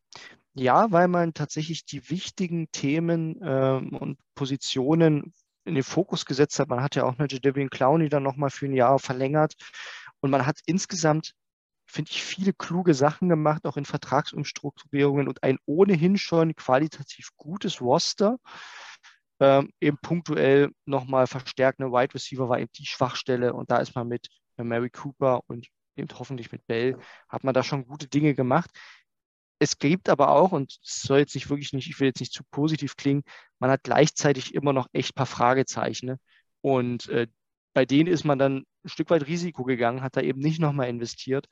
Ja, 0.55 0.91
weil 0.91 1.09
man 1.09 1.35
tatsächlich 1.35 1.85
die 1.85 2.09
wichtigen 2.11 2.71
Themen 2.73 3.39
ähm, 3.43 3.91
und 3.91 4.19
Positionen 4.35 5.35
in 5.65 5.75
den 5.75 5.85
Fokus 5.85 6.25
gesetzt 6.25 6.59
hat. 6.59 6.69
Man 6.69 6.83
hat 6.83 6.97
ja 6.97 7.05
auch 7.05 7.19
eine 7.19 7.29
Jadavian 7.29 7.71
Clowney 7.71 8.09
dann 8.09 8.23
nochmal 8.23 8.51
für 8.51 8.67
ein 8.67 8.73
Jahr 8.73 8.99
verlängert. 8.99 9.55
Und 10.21 10.31
man 10.31 10.47
hat 10.47 10.61
insgesamt 10.65 11.35
finde 11.87 12.11
ich, 12.11 12.23
viele 12.23 12.53
kluge 12.53 12.95
Sachen 12.95 13.29
gemacht, 13.29 13.65
auch 13.67 13.77
in 13.77 13.85
Vertragsumstrukturierungen 13.85 15.29
und 15.29 15.43
ein 15.43 15.59
ohnehin 15.67 16.19
schon 16.19 16.55
qualitativ 16.55 17.31
gutes 17.37 17.81
Roster. 17.81 18.39
Ähm, 19.39 19.71
eben 19.81 19.99
punktuell 19.99 20.71
nochmal 20.87 21.27
verstärkt. 21.27 21.81
Eine 21.81 21.93
Wide 21.93 22.15
Receiver 22.15 22.49
war 22.49 22.59
eben 22.59 22.71
die 22.77 22.87
Schwachstelle 22.87 23.53
und 23.53 23.71
da 23.71 23.79
ist 23.79 23.95
man 23.95 24.09
mit 24.09 24.29
Mary 24.57 24.91
Cooper 24.91 25.41
und 25.47 25.69
eben 25.97 26.09
hoffentlich 26.19 26.53
mit 26.53 26.67
Bell, 26.67 26.99
hat 27.29 27.45
man 27.45 27.55
da 27.55 27.63
schon 27.63 27.87
gute 27.87 28.09
Dinge 28.09 28.35
gemacht. 28.35 28.71
Es 29.59 29.79
gibt 29.79 30.09
aber 30.09 30.31
auch, 30.31 30.53
und 30.53 30.79
es 30.85 31.03
soll 31.03 31.19
jetzt 31.19 31.35
nicht 31.35 31.49
wirklich 31.49 31.73
nicht, 31.73 31.89
ich 31.89 31.99
will 31.99 32.09
jetzt 32.09 32.21
nicht 32.21 32.33
zu 32.33 32.45
positiv 32.51 32.97
klingen, 32.97 33.23
man 33.59 33.71
hat 33.71 33.85
gleichzeitig 33.85 34.55
immer 34.55 34.73
noch 34.73 34.89
echt 34.93 35.13
ein 35.13 35.15
paar 35.15 35.27
Fragezeichen. 35.27 36.07
Ne? 36.07 36.19
Und 36.61 37.09
äh, 37.09 37.27
bei 37.77 37.85
denen 37.85 38.11
ist 38.11 38.25
man 38.25 38.39
dann 38.39 38.65
ein 38.85 38.89
Stück 38.89 39.11
weit 39.11 39.27
Risiko 39.27 39.63
gegangen, 39.63 40.01
hat 40.01 40.17
da 40.17 40.23
eben 40.23 40.41
nicht 40.41 40.61
nochmal 40.61 40.89
investiert. 40.89 41.47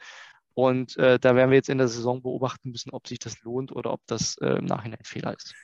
Und 0.55 0.97
äh, 0.97 1.19
da 1.19 1.37
werden 1.37 1.51
wir 1.51 1.57
jetzt 1.57 1.69
in 1.69 1.77
der 1.77 1.89
Saison 1.89 2.23
beobachten 2.23 2.71
müssen, 2.71 2.93
ob 2.93 3.07
sich 3.07 3.19
das 3.19 3.43
lohnt 3.43 3.73
oder 3.73 3.93
ob 3.93 4.01
das 4.07 4.39
äh, 4.39 4.57
im 4.57 4.65
Nachhinein 4.65 5.01
ein 5.01 5.05
Fehler 5.05 5.37
ist. 5.37 5.55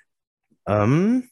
Ähm, 0.66 1.30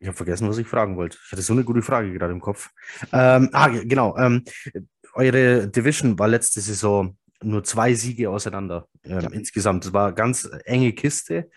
ich 0.00 0.08
habe 0.08 0.16
vergessen, 0.16 0.48
was 0.48 0.58
ich 0.58 0.66
fragen 0.66 0.96
wollte. 0.96 1.16
Ich 1.24 1.30
hatte 1.30 1.42
so 1.42 1.52
eine 1.52 1.62
gute 1.62 1.80
Frage 1.80 2.12
gerade 2.12 2.32
im 2.32 2.40
Kopf. 2.40 2.70
Ähm, 3.12 3.48
ah, 3.52 3.68
genau. 3.68 4.18
Ähm, 4.18 4.44
eure 5.14 5.68
Division 5.68 6.18
war 6.18 6.26
letzte 6.26 6.60
Saison 6.60 7.16
nur 7.42 7.64
zwei 7.64 7.94
Siege 7.94 8.30
auseinander 8.30 8.88
ähm, 9.04 9.20
ja. 9.20 9.30
insgesamt. 9.30 9.84
Das 9.84 9.92
war 9.92 10.06
eine 10.06 10.14
ganz 10.14 10.48
enge 10.64 10.92
Kiste. 10.92 11.50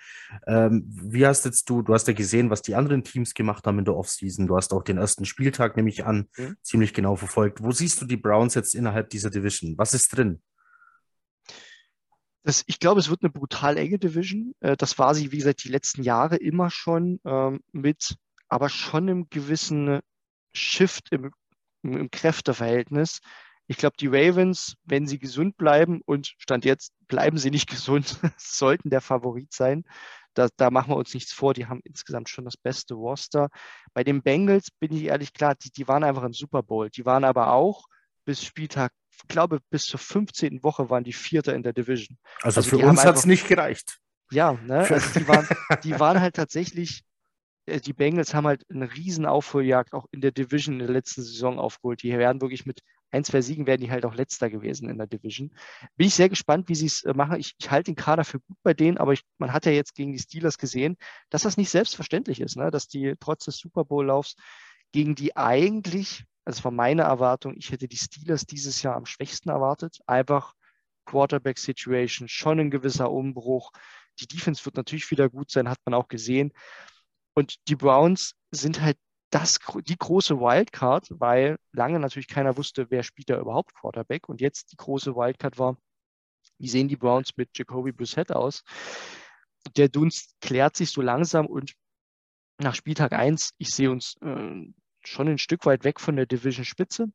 Ähm, 0.47 0.83
wie 0.87 1.25
hast 1.25 1.45
jetzt 1.45 1.69
du, 1.69 1.81
du 1.81 1.93
hast 1.93 2.07
ja 2.07 2.13
gesehen, 2.13 2.49
was 2.49 2.61
die 2.61 2.75
anderen 2.75 3.03
Teams 3.03 3.33
gemacht 3.33 3.65
haben 3.67 3.79
in 3.79 3.85
der 3.85 3.95
Offseason. 3.95 4.47
Du 4.47 4.55
hast 4.55 4.73
auch 4.73 4.83
den 4.83 4.97
ersten 4.97 5.25
Spieltag, 5.25 5.75
nehme 5.75 5.89
ich 5.89 6.05
an, 6.05 6.27
mhm. 6.37 6.57
ziemlich 6.61 6.93
genau 6.93 7.15
verfolgt. 7.15 7.63
Wo 7.63 7.71
siehst 7.71 8.01
du 8.01 8.05
die 8.05 8.17
Browns 8.17 8.55
jetzt 8.55 8.75
innerhalb 8.75 9.09
dieser 9.09 9.29
Division? 9.29 9.77
Was 9.77 9.93
ist 9.93 10.15
drin? 10.15 10.41
Das, 12.43 12.63
ich 12.67 12.79
glaube, 12.79 12.99
es 12.99 13.09
wird 13.09 13.23
eine 13.23 13.31
brutal 13.31 13.77
enge 13.77 13.97
Division. 13.97 14.53
Äh, 14.59 14.77
das 14.77 14.99
war 14.99 15.15
sie, 15.15 15.31
wie 15.31 15.37
gesagt, 15.37 15.63
die 15.63 15.69
letzten 15.69 16.03
Jahre 16.03 16.35
immer 16.35 16.69
schon 16.69 17.19
ähm, 17.25 17.61
mit, 17.71 18.17
aber 18.49 18.69
schon 18.69 19.09
einem 19.09 19.29
gewissen 19.29 19.99
Shift 20.53 21.11
im, 21.11 21.31
im 21.81 22.11
Kräfteverhältnis. 22.11 23.19
Ich 23.67 23.77
glaube, 23.77 23.95
die 23.99 24.07
Ravens, 24.07 24.75
wenn 24.83 25.07
sie 25.07 25.19
gesund 25.19 25.57
bleiben 25.57 26.01
und 26.05 26.33
Stand 26.37 26.65
jetzt 26.65 26.93
bleiben 27.07 27.37
sie 27.37 27.51
nicht 27.51 27.69
gesund, 27.69 28.19
sollten 28.37 28.89
der 28.89 29.01
Favorit 29.01 29.53
sein. 29.53 29.83
Da, 30.33 30.49
da, 30.57 30.69
machen 30.69 30.91
wir 30.91 30.97
uns 30.97 31.13
nichts 31.13 31.31
vor. 31.31 31.53
Die 31.53 31.65
haben 31.65 31.79
insgesamt 31.85 32.29
schon 32.29 32.43
das 32.43 32.57
beste 32.57 32.93
Roster. 32.93 33.49
Bei 33.93 34.03
den 34.03 34.21
Bengals 34.21 34.69
bin 34.69 34.93
ich 34.93 35.03
ehrlich 35.03 35.33
klar, 35.33 35.55
die, 35.55 35.71
die 35.71 35.87
waren 35.87 36.03
einfach 36.03 36.23
im 36.23 36.33
Super 36.33 36.61
Bowl. 36.61 36.89
Die 36.89 37.05
waren 37.05 37.23
aber 37.23 37.53
auch 37.53 37.85
bis 38.25 38.43
Spieltag, 38.43 38.91
ich 39.11 39.27
glaube, 39.29 39.59
bis 39.69 39.85
zur 39.85 39.99
15. 39.99 40.61
Woche 40.61 40.89
waren 40.89 41.05
die 41.05 41.13
Vierter 41.13 41.55
in 41.55 41.63
der 41.63 41.71
Division. 41.71 42.17
Also, 42.41 42.59
also 42.59 42.77
für 42.77 42.85
uns 42.85 43.05
hat 43.05 43.15
es 43.15 43.25
nicht 43.25 43.47
gereicht. 43.47 43.99
Ja, 44.31 44.53
ne? 44.53 44.79
also 44.79 45.19
die, 45.19 45.27
waren, 45.27 45.47
die 45.83 45.99
waren 45.99 46.19
halt 46.19 46.35
tatsächlich 46.35 47.05
äh, 47.65 47.79
die 47.79 47.93
Bengals 47.93 48.33
haben 48.33 48.47
halt 48.47 48.63
eine 48.69 48.93
riesen 48.93 49.25
Aufholjagd 49.25 49.93
auch 49.93 50.05
in 50.11 50.21
der 50.21 50.31
Division 50.31 50.79
in 50.79 50.87
der 50.87 50.89
letzten 50.89 51.23
Saison 51.23 51.59
aufgeholt. 51.59 52.03
Die 52.03 52.11
werden 52.17 52.41
wirklich 52.41 52.65
mit 52.65 52.81
ein, 53.11 53.23
zwei 53.23 53.41
Siegen 53.41 53.67
werden 53.67 53.81
die 53.81 53.91
halt 53.91 54.05
auch 54.05 54.15
letzter 54.15 54.49
gewesen 54.49 54.89
in 54.89 54.97
der 54.97 55.07
Division. 55.07 55.51
Bin 55.95 56.07
ich 56.07 56.15
sehr 56.15 56.29
gespannt, 56.29 56.69
wie 56.69 56.75
sie 56.75 56.87
es 56.87 57.03
äh, 57.03 57.13
machen. 57.13 57.39
Ich, 57.39 57.55
ich 57.57 57.71
halte 57.71 57.91
den 57.91 57.95
Kader 57.95 58.23
für 58.23 58.39
gut 58.39 58.57
bei 58.63 58.73
denen, 58.73 58.97
aber 58.97 59.13
ich, 59.13 59.21
man 59.37 59.53
hat 59.53 59.65
ja 59.65 59.71
jetzt 59.71 59.95
gegen 59.95 60.11
die 60.11 60.19
Steelers 60.19 60.57
gesehen, 60.57 60.97
dass 61.29 61.43
das 61.43 61.57
nicht 61.57 61.69
selbstverständlich 61.69 62.41
ist, 62.41 62.57
ne? 62.57 62.71
dass 62.71 62.87
die 62.87 63.15
trotz 63.19 63.45
des 63.45 63.57
Super 63.57 63.85
Bowl-Laufs 63.85 64.35
gegen 64.91 65.15
die 65.15 65.35
eigentlich, 65.35 66.25
also 66.45 66.63
war 66.63 66.71
meine 66.71 67.03
Erwartung, 67.03 67.55
ich 67.57 67.71
hätte 67.71 67.87
die 67.87 67.97
Steelers 67.97 68.45
dieses 68.45 68.81
Jahr 68.81 68.95
am 68.95 69.05
schwächsten 69.05 69.49
erwartet. 69.49 69.99
Einfach 70.07 70.53
Quarterback-Situation, 71.05 72.27
schon 72.27 72.59
ein 72.59 72.71
gewisser 72.71 73.11
Umbruch. 73.11 73.71
Die 74.19 74.27
Defense 74.27 74.65
wird 74.65 74.75
natürlich 74.75 75.09
wieder 75.11 75.29
gut 75.29 75.51
sein, 75.51 75.69
hat 75.69 75.79
man 75.85 75.93
auch 75.93 76.07
gesehen. 76.07 76.51
Und 77.33 77.55
die 77.67 77.75
Browns 77.75 78.35
sind 78.51 78.81
halt 78.81 78.97
das, 79.29 79.59
die 79.87 79.97
große 79.97 80.39
Wildcard, 80.39 81.07
weil 81.11 81.57
lange 81.71 81.99
natürlich 81.99 82.27
keiner 82.27 82.57
wusste, 82.57 82.89
wer 82.89 83.03
spielt 83.03 83.29
da 83.29 83.39
überhaupt 83.39 83.73
Quarterback. 83.73 84.29
Und 84.29 84.41
jetzt 84.41 84.71
die 84.71 84.77
große 84.77 85.15
Wildcard 85.15 85.57
war, 85.57 85.77
wie 86.57 86.67
sehen 86.67 86.87
die 86.87 86.95
Browns 86.95 87.35
mit 87.35 87.49
Jacoby 87.57 87.91
Brissett 87.91 88.31
aus? 88.31 88.63
Der 89.75 89.89
Dunst 89.89 90.35
klärt 90.41 90.75
sich 90.75 90.91
so 90.91 91.01
langsam 91.01 91.47
und 91.47 91.73
nach 92.57 92.75
Spieltag 92.75 93.13
1, 93.13 93.51
ich 93.57 93.71
sehe 93.71 93.91
uns 93.91 94.15
äh, 94.21 94.71
schon 95.03 95.27
ein 95.27 95.37
Stück 95.37 95.65
weit 95.65 95.83
weg 95.83 95.99
von 95.99 96.15
der 96.15 96.25
Division-Spitze. 96.25 97.07
Mhm. 97.07 97.11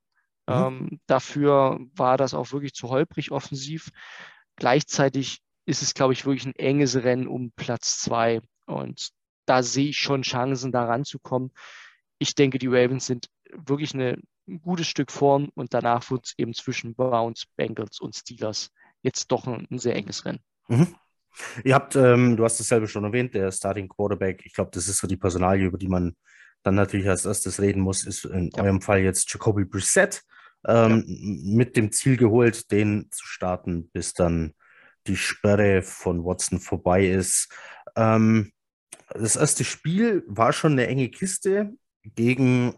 Ähm, 0.49 1.01
dafür 1.07 1.81
war 1.95 2.17
das 2.17 2.35
auch 2.35 2.53
wirklich 2.53 2.75
zu 2.75 2.91
holprig 2.91 3.31
offensiv. 3.31 3.91
Gleichzeitig 4.57 5.41
ist 5.65 5.83
es, 5.83 5.95
glaube 5.95 6.13
ich, 6.13 6.27
wirklich 6.27 6.47
ein 6.47 6.57
enges 6.57 7.03
Rennen 7.03 7.29
um 7.29 7.53
Platz 7.53 8.01
2. 8.01 8.41
Und 8.67 9.11
da 9.47 9.63
sehe 9.63 9.91
ich 9.91 9.99
schon 9.99 10.23
Chancen, 10.23 10.73
da 10.73 10.85
ranzukommen. 10.85 11.53
Ich 12.21 12.35
denke, 12.35 12.59
die 12.59 12.69
Ravens 12.69 13.07
sind 13.07 13.29
wirklich 13.53 13.95
eine, 13.95 14.19
ein 14.47 14.61
gutes 14.61 14.87
Stück 14.87 15.11
vorn 15.11 15.49
und 15.55 15.75
danach 15.75 16.11
wird 16.11 16.27
es 16.27 16.35
eben 16.39 16.55
zwischen 16.55 16.95
Browns, 16.95 17.47
Bengals 17.57 17.99
und 17.99 18.15
Steelers 18.15 18.71
jetzt 19.03 19.33
doch 19.33 19.47
ein, 19.47 19.67
ein 19.71 19.79
sehr 19.79 19.97
enges 19.97 20.25
Rennen. 20.25 20.41
Mhm. 20.69 20.95
Ihr 21.65 21.75
habt, 21.75 21.97
ähm, 21.97 22.37
du 22.37 22.45
hast 22.45 22.61
es 22.61 22.69
selber 22.69 22.87
schon 22.87 23.05
erwähnt, 23.05 23.35
der 23.35 23.51
Starting 23.51 23.89
Quarterback. 23.89 24.43
Ich 24.45 24.53
glaube, 24.53 24.71
das 24.75 24.87
ist 24.87 24.99
so 24.99 25.07
die 25.07 25.17
Personalie, 25.17 25.67
über 25.67 25.79
die 25.79 25.89
man 25.89 26.15
dann 26.63 26.75
natürlich 26.75 27.09
als 27.09 27.25
erstes 27.25 27.61
reden 27.61 27.81
muss, 27.81 28.05
ist 28.05 28.27
in 28.27 28.51
ja. 28.55 28.63
eurem 28.63 28.83
Fall 28.83 29.01
jetzt 29.01 29.33
Jacoby 29.33 29.65
Brissett 29.65 30.23
ähm, 30.67 31.05
ja. 31.07 31.57
mit 31.57 31.77
dem 31.77 31.91
Ziel 31.91 32.19
geholt, 32.19 32.71
den 32.71 33.09
zu 33.11 33.25
starten, 33.25 33.89
bis 33.91 34.13
dann 34.13 34.53
die 35.07 35.17
Sperre 35.17 35.81
von 35.83 36.23
Watson 36.25 36.61
vorbei 36.61 37.07
ist. 37.07 37.49
Ähm, 37.97 38.53
das 39.09 39.37
erste 39.37 39.65
Spiel 39.65 40.23
war 40.27 40.53
schon 40.53 40.73
eine 40.73 40.87
enge 40.87 41.09
Kiste 41.09 41.73
gegen 42.05 42.75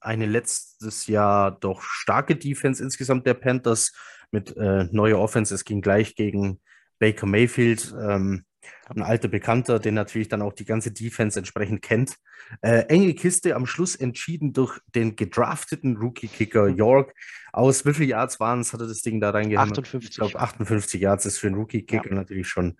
eine 0.00 0.26
letztes 0.26 1.06
Jahr 1.06 1.52
doch 1.52 1.82
starke 1.82 2.36
Defense 2.36 2.82
insgesamt 2.82 3.26
der 3.26 3.34
Panthers 3.34 3.92
mit 4.30 4.56
äh, 4.56 4.84
neuer 4.90 5.18
Offense. 5.18 5.54
Es 5.54 5.64
ging 5.64 5.80
gleich 5.80 6.14
gegen 6.14 6.60
Baker 6.98 7.26
Mayfield, 7.26 7.94
ähm, 8.00 8.44
ein 8.88 9.02
alter 9.02 9.28
Bekannter, 9.28 9.78
den 9.78 9.94
natürlich 9.94 10.28
dann 10.28 10.42
auch 10.42 10.52
die 10.52 10.64
ganze 10.64 10.92
Defense 10.92 11.38
entsprechend 11.38 11.82
kennt. 11.82 12.16
Äh, 12.60 12.84
enge 12.88 13.14
Kiste 13.14 13.54
am 13.56 13.66
Schluss 13.66 13.96
entschieden 13.96 14.52
durch 14.52 14.78
den 14.94 15.16
gedrafteten 15.16 15.96
Rookie-Kicker 15.96 16.68
York. 16.68 17.14
Aus 17.52 17.84
wie 17.86 17.94
viel 17.94 18.08
Yards 18.08 18.40
waren 18.40 18.60
es, 18.60 18.72
hatte 18.72 18.86
das 18.86 19.02
Ding 19.02 19.20
da 19.20 19.30
reingehört? 19.30 19.70
58. 19.70 20.10
Ich 20.10 20.16
glaube, 20.16 20.38
58 20.38 21.00
Yards 21.00 21.26
ist 21.26 21.38
für 21.38 21.46
einen 21.46 21.56
Rookie-Kicker 21.56 22.10
ja. 22.10 22.14
natürlich 22.14 22.48
schon. 22.48 22.76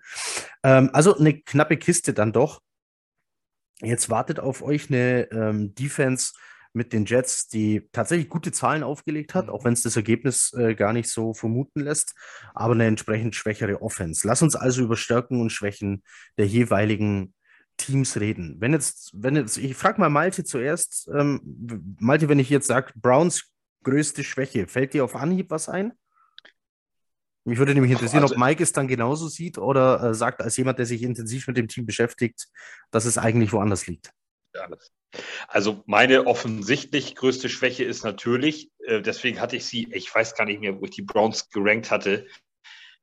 Ähm, 0.63 0.89
also 0.93 1.17
eine 1.17 1.39
knappe 1.39 1.77
Kiste 1.77 2.13
dann 2.13 2.33
doch. 2.33 2.61
Jetzt 3.81 4.09
wartet 4.09 4.39
auf 4.39 4.61
euch 4.61 4.89
eine 4.89 5.29
ähm, 5.31 5.75
Defense 5.75 6.33
mit 6.75 6.91
den 6.91 7.05
Jets, 7.05 7.47
die 7.47 7.87
tatsächlich 7.91 8.29
gute 8.29 8.51
Zahlen 8.51 8.83
aufgelegt 8.83 9.33
hat, 9.33 9.49
auch 9.49 9.61
mhm. 9.61 9.65
wenn 9.65 9.73
es 9.73 9.83
das 9.83 9.95
Ergebnis 9.95 10.53
äh, 10.53 10.75
gar 10.75 10.93
nicht 10.93 11.09
so 11.09 11.33
vermuten 11.33 11.81
lässt, 11.81 12.13
aber 12.53 12.73
eine 12.73 12.85
entsprechend 12.85 13.35
schwächere 13.35 13.81
Offense. 13.81 14.27
Lass 14.27 14.41
uns 14.41 14.55
also 14.55 14.83
über 14.83 14.97
Stärken 14.97 15.39
und 15.41 15.51
Schwächen 15.51 16.03
der 16.37 16.47
jeweiligen 16.47 17.33
Teams 17.77 18.19
reden. 18.19 18.57
Wenn 18.59 18.73
jetzt, 18.73 19.11
wenn 19.13 19.35
jetzt, 19.35 19.57
ich 19.57 19.75
frage 19.75 19.99
mal 19.99 20.09
Malte 20.09 20.43
zuerst, 20.43 21.09
ähm, 21.13 21.97
Malte, 21.99 22.29
wenn 22.29 22.39
ich 22.39 22.49
jetzt 22.49 22.67
sage, 22.67 22.91
Browns 22.95 23.51
größte 23.83 24.23
Schwäche, 24.23 24.67
fällt 24.67 24.93
dir 24.93 25.03
auf 25.03 25.15
Anhieb 25.15 25.49
was 25.51 25.69
ein? 25.69 25.93
Mich 27.47 27.59
würde 27.59 27.75
nämlich 27.75 27.91
interessieren, 27.91 28.23
also, 28.23 28.33
ob 28.33 28.41
Mike 28.41 28.63
es 28.63 28.71
dann 28.71 28.87
genauso 28.87 29.27
sieht 29.27 29.59
oder 29.59 30.01
äh, 30.01 30.13
sagt, 30.15 30.41
als 30.41 30.57
jemand, 30.57 30.79
der 30.79 30.87
sich 30.87 31.03
intensiv 31.03 31.47
mit 31.47 31.57
dem 31.57 31.67
Team 31.67 31.85
beschäftigt, 31.85 32.47
dass 32.89 33.05
es 33.05 33.19
eigentlich 33.19 33.53
woanders 33.53 33.85
liegt. 33.85 34.09
Also 35.47 35.83
meine 35.85 36.25
offensichtlich 36.25 37.15
größte 37.15 37.47
Schwäche 37.49 37.83
ist 37.83 38.03
natürlich, 38.03 38.71
äh, 38.79 39.01
deswegen 39.01 39.39
hatte 39.39 39.55
ich 39.55 39.65
sie, 39.65 39.87
ich 39.91 40.13
weiß 40.13 40.35
gar 40.35 40.45
nicht 40.45 40.59
mehr, 40.59 40.79
wo 40.79 40.85
ich 40.85 40.91
die 40.91 41.03
Browns 41.03 41.49
gerankt 41.49 41.91
hatte. 41.91 42.25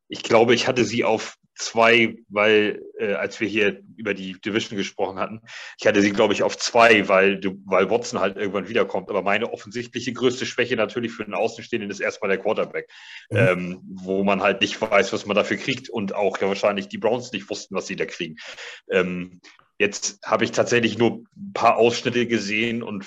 Ich 0.09 0.23
glaube, 0.23 0.55
ich 0.55 0.67
hatte 0.67 0.85
sie 0.85 1.05
auf 1.05 1.37
zwei, 1.63 2.17
weil 2.29 2.83
äh, 2.99 3.15
als 3.15 3.41
wir 3.41 3.49
hier 3.49 3.83
über 3.97 4.15
die 4.15 4.41
Division 4.41 4.77
gesprochen 4.77 5.19
hatten, 5.19 5.41
ich 5.79 5.87
hatte 5.87 6.03
sie, 6.03 6.13
glaube 6.13 6.35
ich, 6.35 6.43
auf 6.43 6.59
zwei, 6.59 7.09
weil, 7.09 7.41
weil 7.65 7.91
Watson 7.91 8.21
halt 8.21 8.37
irgendwann 8.37 8.69
wiederkommt. 8.69 9.09
Aber 9.11 9.23
meine 9.23 9.53
offensichtliche 9.53 10.13
größte 10.13 10.47
Schwäche 10.47 10.77
natürlich 10.77 11.13
für 11.13 11.25
den 11.25 11.35
Außenstehenden 11.35 11.91
ist 11.91 12.01
erstmal 12.01 12.29
der 12.31 12.39
Quarterback, 12.39 12.91
mhm. 13.31 13.37
ähm, 13.37 13.81
wo 13.85 14.25
man 14.25 14.43
halt 14.43 14.61
nicht 14.61 14.81
weiß, 14.81 15.13
was 15.13 15.27
man 15.27 15.37
dafür 15.37 15.57
kriegt 15.57 15.89
und 15.89 16.15
auch 16.15 16.39
ja 16.41 16.49
wahrscheinlich 16.49 16.89
die 16.89 16.99
Browns 16.99 17.33
nicht 17.33 17.49
wussten, 17.49 17.75
was 17.75 17.87
sie 17.87 17.97
da 17.97 18.05
kriegen. 18.05 18.37
Ähm, 18.91 19.41
jetzt 19.79 20.19
habe 20.25 20.45
ich 20.45 20.53
tatsächlich 20.53 20.99
nur 20.99 21.25
ein 21.37 21.53
paar 21.55 21.77
Ausschnitte 21.77 22.27
gesehen 22.27 22.83
und 22.83 23.07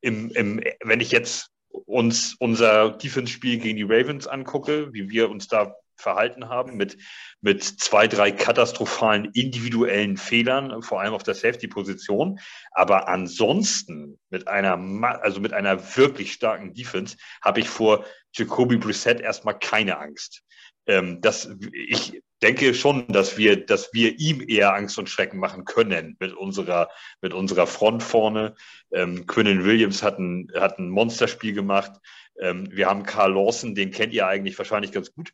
im, 0.00 0.30
im, 0.30 0.62
wenn 0.84 1.00
ich 1.00 1.10
jetzt 1.10 1.50
uns 1.68 2.36
unser 2.38 2.90
Defense-Spiel 2.90 3.58
gegen 3.58 3.76
die 3.76 3.82
Ravens 3.82 4.26
angucke, 4.26 4.92
wie 4.92 5.10
wir 5.10 5.30
uns 5.30 5.48
da 5.48 5.74
verhalten 5.96 6.48
haben, 6.48 6.76
mit, 6.76 6.96
mit 7.40 7.62
zwei, 7.62 8.06
drei 8.06 8.30
katastrophalen 8.32 9.30
individuellen 9.32 10.16
Fehlern, 10.16 10.82
vor 10.82 11.00
allem 11.00 11.14
auf 11.14 11.22
der 11.22 11.34
Safety-Position. 11.34 12.38
Aber 12.72 13.08
ansonsten 13.08 14.18
mit 14.30 14.48
einer, 14.48 14.78
also 15.22 15.40
mit 15.40 15.52
einer 15.52 15.96
wirklich 15.96 16.32
starken 16.32 16.74
Defense 16.74 17.16
habe 17.42 17.60
ich 17.60 17.68
vor 17.68 18.04
Jacoby 18.34 18.76
Brissett 18.76 19.20
erstmal 19.20 19.58
keine 19.58 19.98
Angst. 19.98 20.42
Ähm, 20.86 21.20
das, 21.20 21.48
ich 21.72 22.22
denke 22.42 22.74
schon, 22.74 23.08
dass 23.08 23.38
wir, 23.38 23.64
dass 23.64 23.92
wir 23.92 24.18
ihm 24.18 24.44
eher 24.46 24.74
Angst 24.74 24.98
und 24.98 25.08
Schrecken 25.08 25.38
machen 25.38 25.64
können 25.64 26.16
mit 26.20 26.32
unserer, 26.32 26.90
mit 27.20 27.32
unserer 27.32 27.66
Front 27.66 28.02
vorne. 28.02 28.54
Ähm, 28.92 29.26
Quinnen 29.26 29.64
Williams 29.64 30.02
hat 30.02 30.18
ein, 30.18 30.50
hat 30.54 30.78
ein 30.78 30.90
Monsterspiel 30.90 31.54
gemacht. 31.54 31.92
Ähm, 32.40 32.68
wir 32.70 32.86
haben 32.86 33.04
Carl 33.04 33.32
Lawson, 33.32 33.74
den 33.74 33.90
kennt 33.90 34.12
ihr 34.12 34.26
eigentlich 34.26 34.58
wahrscheinlich 34.58 34.92
ganz 34.92 35.12
gut. 35.12 35.32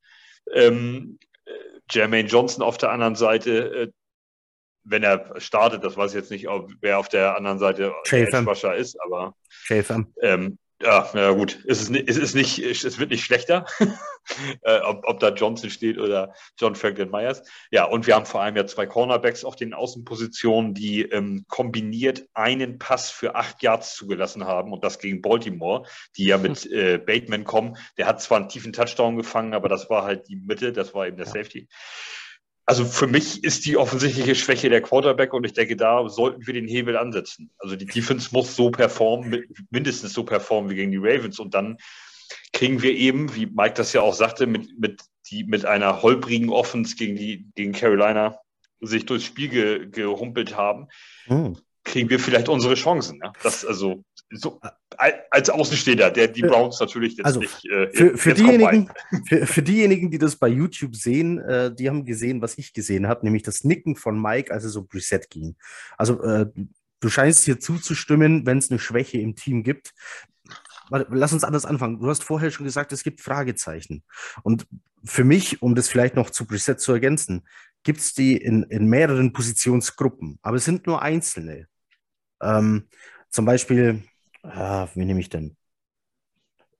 Ähm, 0.52 1.18
Jermaine 1.90 2.28
Johnson 2.28 2.62
auf 2.62 2.78
der 2.78 2.90
anderen 2.90 3.16
Seite, 3.16 3.74
äh, 3.74 3.92
wenn 4.84 5.02
er 5.02 5.40
startet, 5.40 5.84
das 5.84 5.96
weiß 5.96 6.10
ich 6.10 6.16
jetzt 6.16 6.30
nicht, 6.30 6.48
ob, 6.48 6.70
wer 6.80 6.98
auf 6.98 7.08
der 7.08 7.36
anderen 7.36 7.58
Seite 7.58 7.92
Edge 8.10 8.76
ist, 8.76 8.96
aber 9.04 9.34
ähm, 10.20 10.58
ja, 10.82 11.08
ja 11.14 11.30
gut, 11.32 11.60
es 11.66 11.82
ist, 11.82 11.90
es 11.94 12.16
ist 12.16 12.34
nicht, 12.34 12.58
es 12.58 12.98
wird 12.98 13.10
nicht 13.10 13.24
schlechter, 13.24 13.64
äh, 14.62 14.80
ob, 14.80 15.06
ob 15.06 15.20
da 15.20 15.30
Johnson 15.30 15.70
steht 15.70 15.98
oder 15.98 16.34
John 16.58 16.74
Franklin 16.74 17.10
Myers. 17.10 17.42
Ja, 17.70 17.84
und 17.84 18.06
wir 18.06 18.14
haben 18.14 18.26
vor 18.26 18.42
allem 18.42 18.56
ja 18.56 18.66
zwei 18.66 18.86
Cornerbacks 18.86 19.44
auf 19.44 19.56
den 19.56 19.74
Außenpositionen, 19.74 20.74
die 20.74 21.02
ähm, 21.02 21.44
kombiniert 21.48 22.26
einen 22.34 22.78
Pass 22.78 23.10
für 23.10 23.34
acht 23.34 23.62
Yards 23.62 23.94
zugelassen 23.94 24.44
haben 24.44 24.72
und 24.72 24.84
das 24.84 24.98
gegen 24.98 25.22
Baltimore, 25.22 25.86
die 26.16 26.26
ja 26.26 26.38
mit 26.38 26.66
äh, 26.70 26.98
Bateman 26.98 27.44
kommen. 27.44 27.76
Der 27.96 28.06
hat 28.06 28.20
zwar 28.20 28.38
einen 28.38 28.48
tiefen 28.48 28.72
Touchdown 28.72 29.16
gefangen, 29.16 29.54
aber 29.54 29.68
das 29.68 29.88
war 29.88 30.04
halt 30.04 30.28
die 30.28 30.36
Mitte, 30.36 30.72
das 30.72 30.94
war 30.94 31.06
eben 31.06 31.16
der 31.16 31.26
ja. 31.26 31.32
Safety. 31.32 31.68
Also 32.64 32.84
für 32.84 33.08
mich 33.08 33.42
ist 33.42 33.66
die 33.66 33.76
offensichtliche 33.76 34.34
Schwäche 34.34 34.70
der 34.70 34.82
Quarterback 34.82 35.34
und 35.34 35.44
ich 35.44 35.52
denke, 35.52 35.76
da 35.76 36.08
sollten 36.08 36.46
wir 36.46 36.54
den 36.54 36.68
Hebel 36.68 36.96
ansetzen. 36.96 37.50
Also 37.58 37.74
die 37.74 37.86
Defense 37.86 38.28
muss 38.32 38.54
so 38.54 38.70
performen, 38.70 39.44
mindestens 39.70 40.12
so 40.12 40.22
performen 40.22 40.70
wie 40.70 40.76
gegen 40.76 40.92
die 40.92 40.98
Ravens 40.98 41.40
und 41.40 41.54
dann 41.54 41.78
kriegen 42.52 42.82
wir 42.82 42.92
eben, 42.92 43.34
wie 43.34 43.46
Mike 43.46 43.74
das 43.74 43.92
ja 43.92 44.02
auch 44.02 44.14
sagte, 44.14 44.46
mit, 44.46 44.78
mit, 44.78 45.02
die, 45.30 45.44
mit 45.44 45.64
einer 45.64 46.02
holprigen 46.02 46.50
Offense 46.50 46.96
gegen, 46.96 47.16
die, 47.16 47.46
gegen 47.54 47.72
Carolina 47.72 48.38
sich 48.80 49.06
durchs 49.06 49.24
Spiel 49.24 49.48
ge, 49.48 49.86
gehumpelt 49.90 50.56
haben, 50.56 50.88
hm. 51.24 51.56
kriegen 51.84 52.10
wir 52.10 52.18
vielleicht 52.18 52.48
unsere 52.48 52.74
Chancen. 52.74 53.20
Ja? 53.22 53.32
Das 53.42 53.64
also 53.64 54.04
so, 54.32 54.60
als 55.30 55.50
Außenstehender, 55.50 56.10
der 56.10 56.28
die 56.28 56.42
Browns 56.42 56.80
natürlich 56.80 57.16
jetzt 57.16 57.26
also, 57.26 57.40
nicht. 57.40 57.64
Äh, 57.66 57.90
für, 57.92 58.16
für, 58.16 58.34
diejenigen, 58.34 58.90
für, 59.28 59.46
für, 59.46 59.62
diejenigen, 59.62 60.10
die 60.10 60.18
das 60.18 60.36
bei 60.36 60.48
YouTube 60.48 60.96
sehen, 60.96 61.38
äh, 61.38 61.74
die 61.74 61.88
haben 61.88 62.04
gesehen, 62.04 62.42
was 62.42 62.58
ich 62.58 62.72
gesehen 62.72 63.08
habe, 63.08 63.24
nämlich 63.24 63.42
das 63.42 63.64
Nicken 63.64 63.96
von 63.96 64.20
Mike, 64.20 64.52
als 64.52 64.64
es 64.64 64.72
so 64.72 64.84
Preset 64.84 65.30
ging. 65.30 65.56
Also, 65.96 66.22
äh, 66.22 66.46
du 67.00 67.08
scheinst 67.08 67.44
hier 67.44 67.60
zuzustimmen, 67.60 68.46
wenn 68.46 68.58
es 68.58 68.70
eine 68.70 68.78
Schwäche 68.78 69.18
im 69.18 69.34
Team 69.34 69.62
gibt. 69.62 69.92
Lass 70.90 71.32
uns 71.32 71.44
anders 71.44 71.64
anfangen. 71.64 72.00
Du 72.00 72.08
hast 72.08 72.22
vorher 72.22 72.50
schon 72.50 72.66
gesagt, 72.66 72.92
es 72.92 73.02
gibt 73.02 73.22
Fragezeichen. 73.22 74.02
Und 74.42 74.66
für 75.02 75.24
mich, 75.24 75.62
um 75.62 75.74
das 75.74 75.88
vielleicht 75.88 76.16
noch 76.16 76.30
zu 76.30 76.44
Preset 76.44 76.80
zu 76.80 76.92
ergänzen, 76.92 77.46
gibt 77.82 78.00
es 78.00 78.12
die 78.14 78.36
in, 78.36 78.64
in 78.64 78.86
mehreren 78.86 79.32
Positionsgruppen, 79.32 80.38
aber 80.42 80.56
es 80.56 80.64
sind 80.64 80.86
nur 80.86 81.02
einzelne. 81.02 81.66
Ähm, 82.40 82.88
zum 83.30 83.44
Beispiel, 83.44 84.02
ah, 84.42 84.88
wie 84.94 85.04
nehme 85.04 85.20
ich 85.20 85.28
denn? 85.28 85.56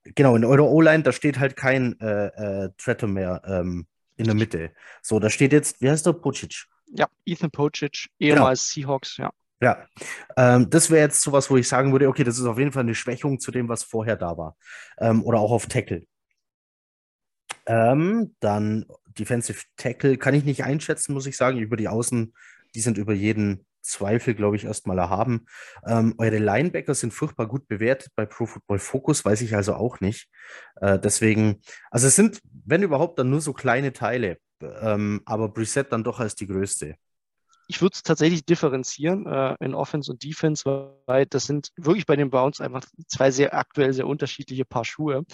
Genau, 0.05 0.35
in 0.35 0.45
eurer 0.45 0.69
O-Line, 0.69 1.03
da 1.03 1.13
steht 1.13 1.39
halt 1.39 1.57
kein 1.57 1.99
äh, 2.01 2.27
äh, 2.65 2.71
Tretter 2.77 3.07
mehr 3.07 3.43
ähm, 3.47 3.87
in 4.17 4.27
der 4.27 4.35
Mitte. 4.35 4.73
So, 5.01 5.21
da 5.21 5.31
steht 5.31 5.53
jetzt, 5.53 5.81
wie 5.81 5.91
heißt 5.91 6.07
der? 6.07 6.13
Pocic. 6.13 6.67
Ja, 6.95 7.07
Ethan 7.25 7.51
Pocic, 7.51 8.09
ehemals 8.19 8.75
genau. 8.75 8.87
Seahawks, 8.87 9.17
ja. 9.17 9.31
Ja, 9.63 9.87
ähm, 10.37 10.69
das 10.71 10.91
wäre 10.91 11.03
jetzt 11.03 11.23
sowas, 11.23 11.49
wo 11.49 11.57
ich 11.57 11.69
sagen 11.69 11.93
würde, 11.93 12.09
okay, 12.09 12.25
das 12.25 12.37
ist 12.37 12.47
auf 12.47 12.59
jeden 12.59 12.73
Fall 12.73 12.83
eine 12.83 12.97
Schwächung 12.97 13.39
zu 13.39 13.53
dem, 13.53 13.69
was 13.69 13.85
vorher 13.85 14.17
da 14.17 14.37
war. 14.37 14.57
Ähm, 14.99 15.23
oder 15.23 15.39
auch 15.39 15.53
auf 15.53 15.67
Tackle. 15.67 16.05
Ähm, 17.67 18.35
dann 18.41 18.87
Defensive 19.07 19.63
Tackle 19.77 20.17
kann 20.17 20.35
ich 20.35 20.45
nicht 20.45 20.65
einschätzen, 20.65 21.15
muss 21.15 21.27
ich 21.27 21.37
sagen. 21.37 21.59
Über 21.59 21.77
die 21.77 21.87
Außen, 21.87 22.35
die 22.75 22.81
sind 22.81 22.99
über 22.99 23.13
jeden 23.13 23.65
Zweifel, 23.83 24.35
glaube 24.35 24.57
ich, 24.57 24.65
erstmal 24.65 24.99
erhaben. 24.99 25.47
Ähm, 25.87 26.15
eure 26.19 26.39
Linebacker 26.39 26.95
sind 26.95 27.13
furchtbar 27.13 27.47
gut 27.47 27.69
bewertet 27.69 28.13
bei 28.17 28.27
Pro 28.27 28.47
Football 28.47 28.79
Focus, 28.79 29.25
weiß 29.25 29.43
ich 29.43 29.55
also 29.55 29.75
auch 29.75 30.01
nicht. 30.01 30.29
Äh, 30.81 30.99
deswegen, 30.99 31.61
also 31.91 32.07
es 32.07 32.17
sind, 32.17 32.41
wenn 32.65 32.83
überhaupt, 32.83 33.19
dann 33.19 33.31
nur 33.31 33.41
so 33.41 33.53
kleine 33.53 33.93
Teile, 33.93 34.39
ähm, 34.61 35.23
aber 35.27 35.53
Preset 35.53 35.93
dann 35.93 36.05
doch 36.05 36.21
als 36.21 36.35
die 36.35 36.47
größte. 36.47 36.97
Ich 37.69 37.81
würde 37.81 37.95
es 37.95 38.03
tatsächlich 38.03 38.45
differenzieren 38.45 39.27
äh, 39.27 39.57
in 39.61 39.75
Offense 39.75 40.11
und 40.11 40.23
Defense, 40.23 40.65
weil 41.07 41.27
das 41.27 41.45
sind 41.45 41.71
wirklich 41.77 42.07
bei 42.07 42.17
den 42.17 42.29
Browns 42.29 42.61
einfach 42.61 42.85
zwei 43.07 43.31
sehr 43.31 43.55
aktuell 43.55 43.93
sehr 43.93 44.07
unterschiedliche 44.07 44.65
Paar 44.65 44.85
Schuhe. 44.85 45.25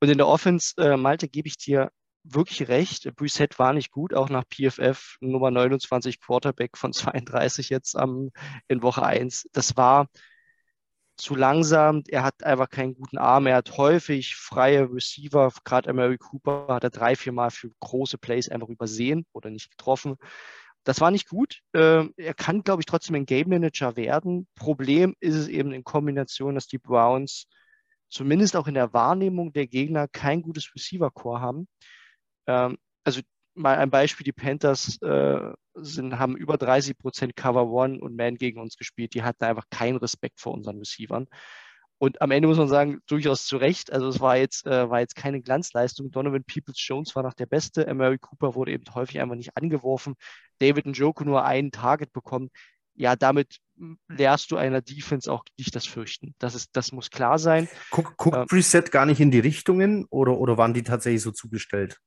Und 0.00 0.08
in 0.08 0.16
der 0.16 0.28
Offense, 0.28 0.74
äh, 0.78 0.96
Malte, 0.96 1.28
gebe 1.28 1.48
ich 1.48 1.58
dir 1.58 1.90
wirklich 2.34 2.68
recht. 2.68 3.14
Brissett 3.16 3.58
war 3.58 3.72
nicht 3.72 3.90
gut, 3.90 4.14
auch 4.14 4.28
nach 4.28 4.44
PFF 4.44 5.16
Nummer 5.20 5.50
29 5.50 6.20
Quarterback 6.20 6.76
von 6.76 6.92
32 6.92 7.70
jetzt 7.70 7.96
am, 7.96 8.30
in 8.68 8.82
Woche 8.82 9.04
1. 9.04 9.48
Das 9.52 9.76
war 9.76 10.08
zu 11.16 11.34
langsam. 11.34 12.02
Er 12.08 12.22
hat 12.22 12.44
einfach 12.44 12.68
keinen 12.68 12.94
guten 12.94 13.18
Arm. 13.18 13.46
Er 13.46 13.56
hat 13.56 13.76
häufig 13.76 14.36
freie 14.36 14.92
Receiver. 14.92 15.50
Gerade 15.64 15.92
Mary 15.92 16.18
Cooper 16.18 16.66
hat 16.68 16.84
er 16.84 16.90
drei, 16.90 17.16
vier 17.16 17.32
Mal 17.32 17.50
für 17.50 17.70
große 17.80 18.18
Plays 18.18 18.48
einfach 18.48 18.68
übersehen 18.68 19.26
oder 19.32 19.50
nicht 19.50 19.70
getroffen. 19.70 20.16
Das 20.84 21.00
war 21.00 21.10
nicht 21.10 21.28
gut. 21.28 21.62
Ähm, 21.74 22.12
er 22.16 22.34
kann, 22.34 22.62
glaube 22.62 22.82
ich, 22.82 22.86
trotzdem 22.86 23.16
ein 23.16 23.26
Game 23.26 23.48
Manager 23.48 23.96
werden. 23.96 24.46
Problem 24.54 25.16
ist 25.20 25.34
es 25.34 25.48
eben 25.48 25.72
in 25.72 25.84
Kombination, 25.84 26.54
dass 26.54 26.68
die 26.68 26.78
Browns 26.78 27.46
zumindest 28.08 28.54
auch 28.56 28.68
in 28.68 28.74
der 28.74 28.92
Wahrnehmung 28.92 29.52
der 29.52 29.66
Gegner 29.66 30.06
kein 30.08 30.42
gutes 30.42 30.72
Receiver-Core 30.74 31.40
haben. 31.40 31.68
Ähm, 32.46 32.78
also 33.04 33.20
mal 33.54 33.78
ein 33.78 33.90
Beispiel, 33.90 34.24
die 34.24 34.32
Panthers 34.32 35.00
äh, 35.02 35.52
sind, 35.74 36.18
haben 36.18 36.36
über 36.36 36.56
30 36.58 36.98
Prozent 36.98 37.36
Cover 37.36 37.68
One 37.68 37.98
und 38.00 38.16
Man 38.16 38.36
gegen 38.36 38.60
uns 38.60 38.76
gespielt. 38.76 39.14
Die 39.14 39.22
hatten 39.22 39.44
einfach 39.44 39.64
keinen 39.70 39.96
Respekt 39.96 40.40
vor 40.40 40.54
unseren 40.54 40.78
Receivern. 40.78 41.26
Und 41.98 42.20
am 42.20 42.30
Ende 42.30 42.46
muss 42.46 42.58
man 42.58 42.68
sagen, 42.68 43.00
durchaus 43.06 43.46
zu 43.46 43.56
Recht. 43.56 43.90
Also 43.90 44.08
es 44.08 44.20
war 44.20 44.36
jetzt, 44.36 44.66
äh, 44.66 44.90
war 44.90 45.00
jetzt 45.00 45.16
keine 45.16 45.40
Glanzleistung. 45.40 46.10
Donovan 46.10 46.44
Peoples-Jones 46.44 47.16
war 47.16 47.22
noch 47.22 47.32
der 47.32 47.46
Beste. 47.46 47.92
Mary 47.94 48.18
Cooper 48.18 48.54
wurde 48.54 48.72
eben 48.72 48.84
häufig 48.94 49.20
einfach 49.20 49.34
nicht 49.34 49.56
angeworfen. 49.56 50.14
David 50.58 50.86
Njoku 50.86 51.24
nur 51.24 51.44
einen 51.44 51.70
Target 51.70 52.12
bekommen. 52.12 52.50
Ja, 52.94 53.16
damit 53.16 53.58
lehrst 54.08 54.50
du 54.50 54.56
einer 54.56 54.82
Defense 54.82 55.30
auch 55.30 55.44
nicht 55.58 55.74
das 55.74 55.86
Fürchten. 55.86 56.34
Das, 56.38 56.54
ist, 56.54 56.70
das 56.74 56.92
muss 56.92 57.10
klar 57.10 57.38
sein. 57.38 57.68
Guck, 57.90 58.16
guckt 58.16 58.36
ähm, 58.36 58.46
Preset 58.46 58.90
gar 58.90 59.06
nicht 59.06 59.20
in 59.20 59.30
die 59.30 59.38
Richtungen 59.38 60.06
oder, 60.10 60.38
oder 60.38 60.58
waren 60.58 60.74
die 60.74 60.82
tatsächlich 60.82 61.22
so 61.22 61.30
zugestellt? 61.30 61.98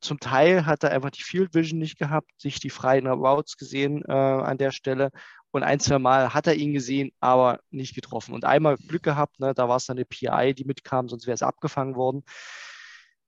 Zum 0.00 0.18
Teil 0.20 0.66
hat 0.66 0.82
er 0.82 0.92
einfach 0.92 1.10
die 1.10 1.22
Field 1.22 1.54
Vision 1.54 1.78
nicht 1.78 1.98
gehabt, 1.98 2.30
sich 2.38 2.60
die 2.60 2.70
freien 2.70 3.06
Routes 3.06 3.56
gesehen 3.56 4.02
äh, 4.06 4.12
an 4.12 4.58
der 4.58 4.70
Stelle. 4.70 5.10
Und 5.50 5.62
ein, 5.62 5.80
zwei 5.80 5.98
Mal 5.98 6.32
hat 6.32 6.46
er 6.46 6.54
ihn 6.54 6.72
gesehen, 6.72 7.10
aber 7.20 7.60
nicht 7.70 7.94
getroffen. 7.94 8.34
Und 8.34 8.44
einmal 8.44 8.76
Glück 8.76 9.02
gehabt, 9.02 9.40
ne, 9.40 9.52
da 9.52 9.68
war 9.68 9.76
es 9.76 9.86
dann 9.86 9.96
eine 9.96 10.04
PI, 10.04 10.54
die 10.54 10.64
mitkam, 10.64 11.08
sonst 11.08 11.26
wäre 11.26 11.34
es 11.34 11.42
abgefangen 11.42 11.96
worden 11.96 12.24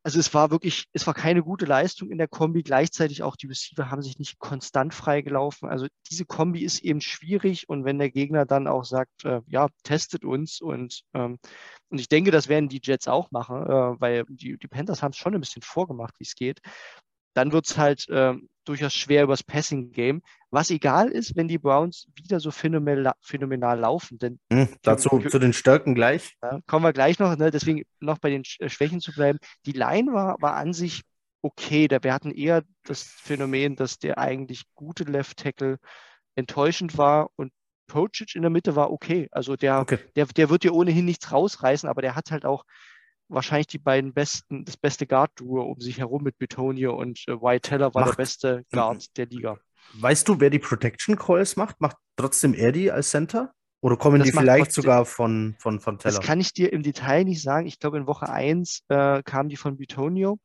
also 0.05 0.19
es 0.19 0.35
war 0.35 0.51
wirklich, 0.51 0.87
es 0.93 1.07
war 1.07 1.15
keine 1.15 1.43
gute 1.43 1.65
Leistung 1.65 2.11
in 2.11 2.19
der 2.19 2.27
Kombi. 2.27 2.63
Gleichzeitig 2.63 3.23
auch 3.23 3.37
die 3.37 3.47
Receiver 3.47 3.91
haben 3.91 4.03
sich 4.03 4.19
nicht 4.19 4.39
konstant 4.39 4.95
freigelaufen. 4.95 5.69
Also 5.69 5.87
diese 6.11 6.25
Kombi 6.25 6.65
ist 6.65 6.81
eben 6.81 7.01
schwierig 7.01 7.69
und 7.69 7.85
wenn 7.85 7.99
der 7.99 8.11
Gegner 8.11 8.45
dann 8.45 8.67
auch 8.67 8.85
sagt, 8.85 9.25
äh, 9.25 9.41
ja, 9.47 9.69
testet 9.85 10.25
uns 10.25 10.61
und, 10.61 11.03
ähm, 11.15 11.39
und 11.89 11.99
ich 11.99 12.09
denke, 12.09 12.33
das 12.33 12.49
werden 12.49 12.69
die 12.69 12.81
Jets 12.83 13.07
auch 13.07 13.31
machen, 13.31 13.63
äh, 13.65 14.01
weil 14.01 14.25
die, 14.29 14.59
die 14.59 14.69
Panthers 14.69 15.03
haben 15.03 15.13
es 15.13 15.19
schon 15.19 15.35
ein 15.35 15.41
bisschen 15.41 15.63
vorgemacht, 15.63 16.15
wie 16.19 16.25
es 16.25 16.35
geht. 16.35 16.61
Dann 17.35 17.53
wird 17.53 17.67
es 17.67 17.79
halt 17.79 18.09
äh, 18.09 18.35
durchaus 18.65 18.95
schwer 18.95 19.25
übers 19.25 19.43
Passing-Game. 19.43 20.23
Was 20.51 20.71
egal 20.71 21.09
ist, 21.09 21.37
wenn 21.37 21.49
die 21.49 21.59
Browns 21.59 22.09
wieder 22.15 22.41
so 22.41 22.51
phänomenal, 22.51 23.15
phänomenal 23.21 23.79
laufen. 23.79 24.19
Denn 24.19 24.39
hm, 24.53 24.69
dazu 24.83 25.21
für, 25.21 25.29
zu 25.29 25.39
den 25.39 25.53
Stärken 25.53 25.95
gleich. 25.95 26.37
Ja, 26.43 26.61
kommen 26.67 26.85
wir 26.85 26.93
gleich 26.93 27.19
noch, 27.19 27.37
ne? 27.37 27.51
deswegen 27.51 27.83
noch 28.01 28.19
bei 28.19 28.31
den 28.31 28.43
äh, 28.59 28.69
Schwächen 28.69 29.01
zu 29.01 29.13
bleiben. 29.13 29.39
Die 29.67 29.73
Line 29.73 30.13
war, 30.13 30.37
war 30.41 30.57
an 30.57 30.73
sich 30.73 31.03
okay. 31.41 31.89
Da 31.89 32.03
wir 32.03 32.13
hatten 32.13 32.31
eher 32.31 32.63
das 32.85 33.03
Phänomen, 33.03 33.77
dass 33.77 33.99
der 33.99 34.19
eigentlich 34.19 34.65
gute 34.75 35.05
Left 35.05 35.39
Tackle 35.39 35.79
enttäuschend 36.35 36.97
war 36.99 37.31
und 37.37 37.53
Pocic 37.87 38.35
in 38.35 38.43
der 38.43 38.51
Mitte 38.51 38.77
war 38.77 38.91
okay. 38.91 39.29
Also 39.33 39.57
der, 39.57 39.81
okay. 39.81 39.99
der, 40.17 40.27
der 40.27 40.51
wird 40.51 40.65
dir 40.65 40.75
ohnehin 40.75 41.05
nichts 41.05 41.31
rausreißen, 41.33 41.89
aber 41.89 42.03
der 42.03 42.15
hat 42.15 42.31
halt 42.31 42.45
auch 42.45 42.65
wahrscheinlich 43.33 43.67
die 43.67 43.79
beiden 43.79 44.13
besten, 44.13 44.65
das 44.65 44.77
beste 44.77 45.07
Guard-Duo 45.07 45.63
um 45.63 45.81
sich 45.81 45.99
herum 45.99 46.23
mit 46.23 46.39
Betonio 46.39 46.95
und 46.95 47.25
äh, 47.29 47.33
White 47.33 47.69
Teller 47.69 47.95
war 47.95 48.07
macht, 48.07 48.13
der 48.13 48.23
beste 48.23 48.65
Guard 48.71 49.17
der 49.17 49.27
Liga. 49.27 49.59
Weißt 49.95 50.29
du, 50.29 50.41
wer 50.41 50.51
die 50.51 50.59
Protection 50.59 51.17
Calls 51.17 51.57
macht? 51.57 51.81
Macht 51.81 51.97
trotzdem 52.17 52.55
er 52.55 52.73
die 52.73 52.91
als 52.91 53.11
Center? 53.11 53.53
Oder 53.81 53.97
kommen 53.97 54.21
das 54.21 54.27
die 54.27 54.33
vielleicht 54.33 54.67
trotzdem, 54.67 54.83
sogar 54.83 55.05
von, 55.05 55.57
von, 55.59 55.81
von 55.81 55.99
Teller? 55.99 56.15
Das 56.15 56.25
kann 56.25 56.41
ich 56.41 56.53
dir 56.53 56.73
im 56.73 56.83
Detail 56.83 57.25
nicht 57.25 57.43
sagen. 57.43 57.67
Ich 57.67 57.81
glaube, 57.81 57.99
in 57.99 58.07
Woche 58.07 58.29
1 58.29 58.85
äh, 58.89 59.23
kamen 59.25 59.49
die 59.49 59.57
von 59.57 59.77
Betonio, 59.77 60.39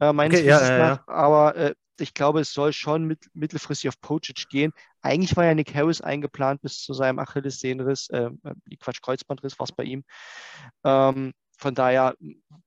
äh, 0.00 0.12
meines 0.12 0.40
okay, 0.40 0.48
Wissens 0.48 0.68
ja, 0.68 0.78
ja, 0.78 0.88
nach. 0.88 1.08
Aber 1.08 1.56
äh, 1.56 1.74
ich 2.00 2.12
glaube, 2.12 2.40
es 2.40 2.52
soll 2.52 2.72
schon 2.72 3.04
mit, 3.04 3.30
mittelfristig 3.34 3.88
auf 3.88 4.00
Pocic 4.00 4.48
gehen. 4.48 4.72
Eigentlich 5.00 5.36
war 5.36 5.44
ja 5.44 5.54
Nick 5.54 5.74
Harris 5.74 6.00
eingeplant 6.00 6.60
bis 6.62 6.82
zu 6.82 6.92
seinem 6.92 7.20
Achillessehnenriss, 7.20 8.08
äh, 8.10 8.30
äh 8.42 8.76
Quatsch, 8.80 9.00
Kreuzbandriss 9.00 9.58
war 9.60 9.64
es 9.64 9.72
bei 9.72 9.84
ihm. 9.84 10.04
Ähm, 10.84 11.32
von 11.62 11.74
daher, 11.74 12.14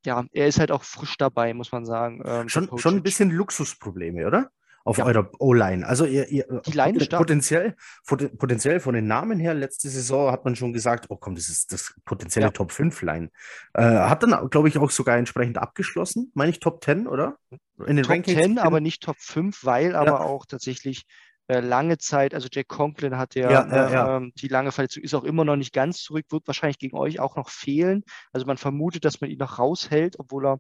ja, 0.06 0.26
er 0.32 0.48
ist 0.48 0.60
halt 0.60 0.72
auch 0.72 0.84
frisch 0.84 1.18
dabei, 1.18 1.54
muss 1.54 1.72
man 1.72 1.86
sagen. 1.86 2.22
Ähm, 2.26 2.50
schon, 2.50 2.70
schon 2.78 2.96
ein 2.96 3.04
bisschen 3.04 3.30
Luxusprobleme, 3.30 4.26
oder? 4.26 4.50
Auf 4.86 5.00
ja. 5.00 5.06
eurer 5.06 5.32
O-Line. 5.40 5.86
Also 5.86 6.06
ihr, 6.06 6.30
ihr 6.30 6.62
die 6.66 6.72
Line 6.72 7.00
potenziell, 7.10 7.76
potenziell 8.06 8.80
von 8.80 8.94
den 8.94 9.08
Namen 9.08 9.40
her, 9.40 9.56
letzte 9.56 9.90
Saison 9.90 10.32
hat 10.32 10.46
man 10.46 10.56
schon 10.56 10.74
gesagt, 10.74 11.08
oh 11.10 11.18
komm, 11.18 11.34
das 11.34 11.50
ist 11.50 11.74
das 11.74 11.96
potenzielle 12.06 12.48
ja. 12.48 12.52
Top 12.52 12.72
5 12.72 13.02
Line. 13.02 13.32
Äh, 13.74 13.82
hat 13.82 14.22
dann, 14.22 14.48
glaube 14.50 14.68
ich, 14.68 14.78
auch 14.78 14.92
sogar 14.92 15.18
entsprechend 15.18 15.58
abgeschlossen, 15.58 16.32
meine 16.36 16.52
ich 16.52 16.60
Top 16.60 16.84
10, 16.84 17.08
oder? 17.08 17.38
In 17.88 17.96
den 17.96 18.04
Top 18.04 18.12
Rankings 18.12 18.40
10, 18.40 18.60
aber 18.60 18.80
nicht 18.80 19.02
Top 19.02 19.18
5, 19.20 19.66
weil 19.66 19.92
ja. 19.92 20.00
aber 20.00 20.22
auch 20.22 20.46
tatsächlich 20.46 21.08
lange 21.48 21.98
Zeit, 21.98 22.34
also 22.34 22.48
Jack 22.52 22.68
Conklin 22.68 23.18
hat 23.18 23.36
ja, 23.36 23.52
ja, 23.52 23.68
ja, 23.68 23.92
ja. 23.92 24.18
Ähm, 24.18 24.34
die 24.36 24.48
lange 24.48 24.72
Verletzung, 24.72 25.04
ist 25.04 25.14
auch 25.14 25.24
immer 25.24 25.46
noch 25.46 25.56
nicht 25.56 25.74
ganz 25.74 26.02
zurück, 26.02 26.26
wird 26.30 26.48
wahrscheinlich 26.48 26.80
gegen 26.80 26.98
euch 26.98 27.20
auch 27.20 27.36
noch 27.36 27.50
fehlen. 27.50 28.04
Also 28.32 28.46
man 28.46 28.58
vermutet, 28.58 29.06
dass 29.06 29.22
man 29.22 29.30
ihn 29.30 29.38
noch 29.38 29.60
raushält, 29.60 30.20
obwohl 30.20 30.48
er 30.48 30.60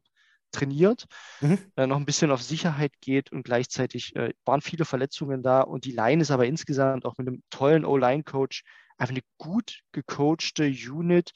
trainiert, 0.52 1.06
mhm. 1.42 1.58
äh, 1.76 1.88
noch 1.88 1.98
ein 1.98 2.06
bisschen 2.06 2.32
auf 2.32 2.42
Sicherheit 2.42 2.94
geht 3.02 3.32
und 3.32 3.44
gleichzeitig 3.44 4.16
äh, 4.16 4.34
waren 4.46 4.62
viele 4.62 4.86
Verletzungen 4.86 5.44
da 5.44 5.62
und 5.62 5.86
die 5.86 5.92
Line 5.92 6.22
ist 6.22 6.32
aber 6.32 6.46
insgesamt 6.46 7.06
auch 7.06 7.18
mit 7.18 7.28
einem 7.28 7.44
tollen 7.50 7.86
O-Line-Coach 7.86 8.64
einfach 8.98 9.14
eine 9.14 9.24
gut 9.38 9.82
gecoachte 9.92 10.66
Unit, 10.66 11.32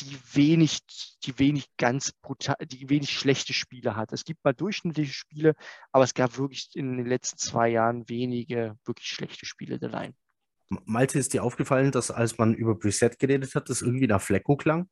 die 0.00 0.18
wenig, 0.34 0.80
die 1.24 1.38
wenig 1.38 1.68
ganz 1.76 2.12
brutal, 2.12 2.56
die 2.64 2.88
wenig 2.88 3.10
schlechte 3.10 3.52
Spiele 3.52 3.96
hat. 3.96 4.12
Es 4.12 4.24
gibt 4.24 4.44
mal 4.44 4.52
durchschnittliche 4.54 5.12
Spiele, 5.12 5.54
aber 5.92 6.04
es 6.04 6.14
gab 6.14 6.38
wirklich 6.38 6.70
in 6.74 6.96
den 6.96 7.06
letzten 7.06 7.38
zwei 7.38 7.68
Jahren 7.68 8.08
wenige 8.08 8.76
wirklich 8.84 9.08
schlechte 9.08 9.46
Spiele 9.46 9.78
der 9.78 9.90
Line. 9.90 10.14
Malte, 10.84 11.18
ist 11.18 11.32
dir 11.32 11.42
aufgefallen, 11.42 11.92
dass 11.92 12.10
als 12.10 12.36
man 12.38 12.54
über 12.54 12.78
Preset 12.78 13.18
geredet 13.18 13.54
hat, 13.54 13.70
das 13.70 13.82
irgendwie 13.82 14.06
nach 14.06 14.20
Flecko 14.20 14.56
klang? 14.56 14.88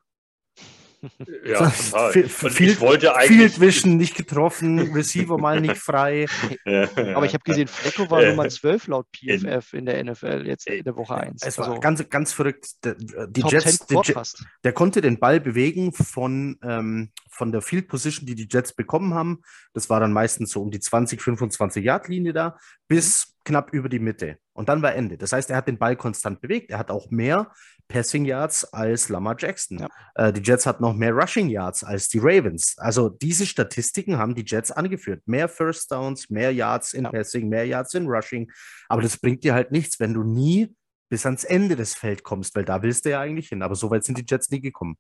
Ja, 1.45 1.71
total. 1.71 2.13
Field, 2.13 2.81
wollte 2.81 3.15
eigentlich 3.15 3.29
Field 3.29 3.61
Vision 3.61 3.97
nicht 3.97 4.15
getroffen, 4.15 4.93
Receiver 4.93 5.39
mal 5.39 5.61
nicht 5.61 5.77
frei. 5.77 6.27
Aber 6.65 7.27
ich 7.27 7.35
habe 7.35 7.45
gesehen, 7.45 7.69
Flecko 7.69 8.11
war 8.11 8.23
Nummer 8.23 8.49
12 8.49 8.87
laut 8.89 9.07
PFF 9.13 9.73
in 9.75 9.87
der 9.87 10.03
NFL 10.05 10.45
jetzt 10.47 10.67
in 10.69 10.85
der 10.85 10.97
Woche 10.97 11.17
1. 11.17 11.43
Es 11.43 11.59
war 11.59 11.69
also, 11.69 11.81
ganz, 11.81 12.09
ganz 12.09 12.33
verrückt. 12.33 12.67
Die 12.85 13.43
Jets, 13.43 13.87
die 13.87 14.01
Jets, 14.03 14.45
der 14.65 14.73
konnte 14.73 15.01
den 15.01 15.19
Ball 15.19 15.41
bewegen 15.41 15.93
von, 15.93 16.59
ähm, 16.63 17.11
von 17.31 17.53
der 17.53 17.63
Field 17.63 17.89
Position, 17.89 18.27
die 18.27 18.35
die 18.35 18.49
Jets 18.51 18.73
bekommen 18.73 19.15
haben. 19.15 19.43
Das 19.73 19.91
war 19.91 20.01
dann 20.01 20.13
meistens 20.13 20.51
so 20.51 20.63
um 20.63 20.71
die 20.71 20.81
20, 20.81 21.21
25 21.21 21.85
Yard 21.85 22.09
Linie 22.09 22.33
da, 22.33 22.59
bis 22.89 23.35
knapp 23.45 23.73
über 23.73 23.89
die 23.89 23.99
Mitte. 23.99 24.39
Und 24.57 24.69
dann 24.69 24.83
war 24.83 24.95
Ende. 24.95 25.19
Das 25.19 25.33
heißt, 25.33 25.51
er 25.51 25.57
hat 25.57 25.69
den 25.69 25.79
Ball 25.79 25.97
konstant 25.97 26.41
bewegt. 26.41 26.71
Er 26.71 26.79
hat 26.79 26.91
auch 26.91 27.11
mehr 27.11 27.53
Passing 27.89 28.25
Yards 28.25 28.73
als 28.73 29.09
Lamar 29.09 29.37
Jackson. 29.39 29.79
Ja. 29.79 29.89
Äh, 30.15 30.33
die 30.33 30.41
Jets 30.41 30.67
hatten 30.67 30.83
noch 30.83 30.95
mehr 30.95 31.13
Rushing 31.13 31.49
Yards 31.49 31.85
als 31.85 32.09
die 32.09 32.19
Ravens. 32.19 32.75
Also 32.79 33.11
diese 33.11 33.47
Statistiken 33.47 34.19
haben 34.19 34.35
die 34.35 34.45
Jets 34.47 34.73
angeführt. 34.73 35.23
Mehr 35.27 35.49
First 35.49 35.93
Downs, 35.93 36.31
mehr 36.31 36.53
Yards 36.53 36.95
in 36.95 37.05
ja. 37.05 37.11
Passing, 37.11 37.49
mehr 37.49 37.67
Yards 37.67 37.95
in 37.95 38.07
Rushing. 38.07 38.51
Aber 38.89 39.03
das 39.03 39.19
bringt 39.19 39.45
dir 39.45 39.55
halt 39.55 39.73
nichts, 39.73 40.01
wenn 40.01 40.15
du 40.15 40.23
nie 40.23 40.75
bis 41.09 41.25
ans 41.25 41.45
Ende 41.45 41.77
des 41.77 41.95
Felds 41.95 42.23
kommst, 42.23 42.57
weil 42.57 42.65
da 42.65 42.83
willst 42.83 43.05
du 43.05 43.11
ja 43.11 43.21
eigentlich 43.21 43.49
hin. 43.49 43.63
Aber 43.63 43.75
so 43.75 43.91
weit 43.91 44.05
sind 44.05 44.19
die 44.19 44.25
Jets 44.29 44.51
nie 44.51 44.61
gekommen. 44.61 44.97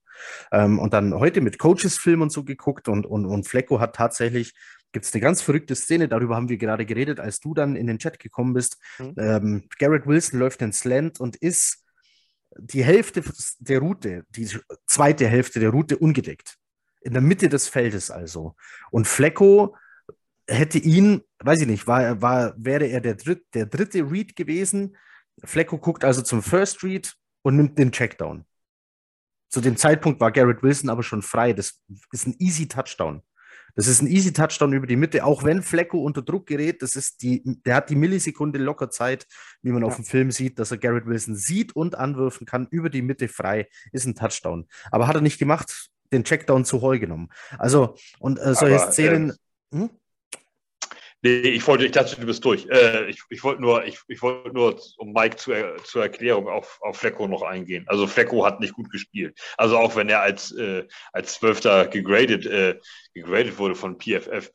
Ähm, 0.52 0.78
und 0.78 0.92
dann 0.92 1.14
heute 1.14 1.40
mit 1.40 1.58
Coaches-Film 1.58 2.20
und 2.20 2.30
so 2.30 2.44
geguckt 2.44 2.88
und, 2.88 3.06
und, 3.06 3.26
und 3.26 3.48
Flecko 3.48 3.80
hat 3.80 3.96
tatsächlich 3.96 4.54
gibt 4.92 5.04
es 5.04 5.14
eine 5.14 5.20
ganz 5.20 5.42
verrückte 5.42 5.74
Szene, 5.74 6.08
darüber 6.08 6.36
haben 6.36 6.48
wir 6.48 6.56
gerade 6.56 6.86
geredet, 6.86 7.20
als 7.20 7.40
du 7.40 7.54
dann 7.54 7.76
in 7.76 7.86
den 7.86 7.98
Chat 7.98 8.18
gekommen 8.18 8.54
bist. 8.54 8.78
Mhm. 8.98 9.14
Ähm, 9.18 9.68
Garrett 9.78 10.06
Wilson 10.06 10.40
läuft 10.40 10.62
ins 10.62 10.84
Land 10.84 11.20
und 11.20 11.36
ist 11.36 11.84
die 12.58 12.84
Hälfte 12.84 13.22
der 13.58 13.80
Route, 13.80 14.24
die 14.30 14.48
zweite 14.86 15.28
Hälfte 15.28 15.60
der 15.60 15.70
Route 15.70 15.98
ungedeckt. 15.98 16.56
In 17.02 17.12
der 17.12 17.22
Mitte 17.22 17.48
des 17.48 17.68
Feldes 17.68 18.10
also. 18.10 18.56
Und 18.90 19.06
Flecko 19.06 19.76
hätte 20.48 20.78
ihn, 20.78 21.22
weiß 21.40 21.60
ich 21.60 21.66
nicht, 21.66 21.86
war, 21.86 22.20
war, 22.22 22.54
wäre 22.56 22.86
er 22.86 23.00
der, 23.00 23.14
dritt, 23.14 23.44
der 23.54 23.66
dritte 23.66 24.10
Read 24.10 24.36
gewesen. 24.36 24.96
Flecko 25.44 25.78
guckt 25.78 26.04
also 26.04 26.22
zum 26.22 26.42
First 26.42 26.82
Read 26.82 27.14
und 27.42 27.56
nimmt 27.56 27.78
den 27.78 27.92
Checkdown. 27.92 28.44
Zu 29.48 29.60
dem 29.60 29.76
Zeitpunkt 29.76 30.20
war 30.20 30.32
Garrett 30.32 30.62
Wilson 30.62 30.90
aber 30.90 31.02
schon 31.02 31.22
frei. 31.22 31.52
Das 31.52 31.80
ist 32.12 32.26
ein 32.26 32.34
easy 32.38 32.66
Touchdown. 32.66 33.22
Das 33.76 33.86
ist 33.86 34.00
ein 34.00 34.08
easy 34.08 34.32
Touchdown 34.32 34.72
über 34.72 34.86
die 34.86 34.96
Mitte, 34.96 35.24
auch 35.24 35.44
wenn 35.44 35.62
Flecko 35.62 35.98
unter 35.98 36.22
Druck 36.22 36.46
gerät. 36.46 36.82
Das 36.82 36.96
ist 36.96 37.22
die, 37.22 37.42
der 37.44 37.76
hat 37.76 37.90
die 37.90 37.94
Millisekunde 37.94 38.58
locker 38.58 38.90
Zeit, 38.90 39.26
wie 39.62 39.70
man 39.70 39.82
ja. 39.82 39.88
auf 39.88 39.96
dem 39.96 40.04
Film 40.04 40.30
sieht, 40.30 40.58
dass 40.58 40.70
er 40.70 40.78
Garrett 40.78 41.06
Wilson 41.06 41.36
sieht 41.36 41.76
und 41.76 41.94
anwürfen 41.94 42.46
kann 42.46 42.66
über 42.70 42.90
die 42.90 43.02
Mitte 43.02 43.28
frei. 43.28 43.68
Ist 43.92 44.06
ein 44.06 44.14
Touchdown. 44.14 44.66
Aber 44.90 45.06
hat 45.06 45.14
er 45.14 45.20
nicht 45.20 45.38
gemacht, 45.38 45.90
den 46.10 46.24
Checkdown 46.24 46.64
zu 46.64 46.80
Heu 46.80 46.98
genommen. 46.98 47.28
Also, 47.58 47.96
und 48.18 48.38
äh, 48.38 48.54
solche 48.54 48.80
Aber, 48.80 48.92
Szenen. 48.92 49.30
Äh, 49.72 49.76
hm? 49.76 49.90
Nee, 51.22 51.38
ich 51.40 51.66
wollte, 51.66 51.86
ich 51.86 51.92
dachte, 51.92 52.20
du 52.20 52.26
bist 52.26 52.44
durch. 52.44 52.66
Äh, 52.68 53.08
ich, 53.08 53.22
ich 53.30 53.42
wollte 53.42 53.62
nur, 53.62 53.84
ich, 53.84 53.98
ich 54.06 54.20
wollte 54.22 54.52
nur, 54.52 54.78
um 54.98 55.12
Mike 55.12 55.36
zu, 55.36 55.52
zur 55.82 56.02
Erklärung 56.02 56.46
auf, 56.48 56.78
auf 56.82 56.98
Flecko 56.98 57.26
noch 57.26 57.42
eingehen. 57.42 57.84
Also 57.88 58.06
Flecko 58.06 58.44
hat 58.44 58.60
nicht 58.60 58.74
gut 58.74 58.90
gespielt. 58.90 59.38
Also 59.56 59.78
auch 59.78 59.96
wenn 59.96 60.08
er 60.08 60.20
als, 60.20 60.52
äh, 60.52 60.86
als 61.12 61.34
Zwölfter 61.34 61.86
gegradet, 61.86 62.44
äh, 62.46 62.78
gegradet 63.14 63.58
wurde 63.58 63.74
von 63.74 63.98
PFF. 63.98 64.50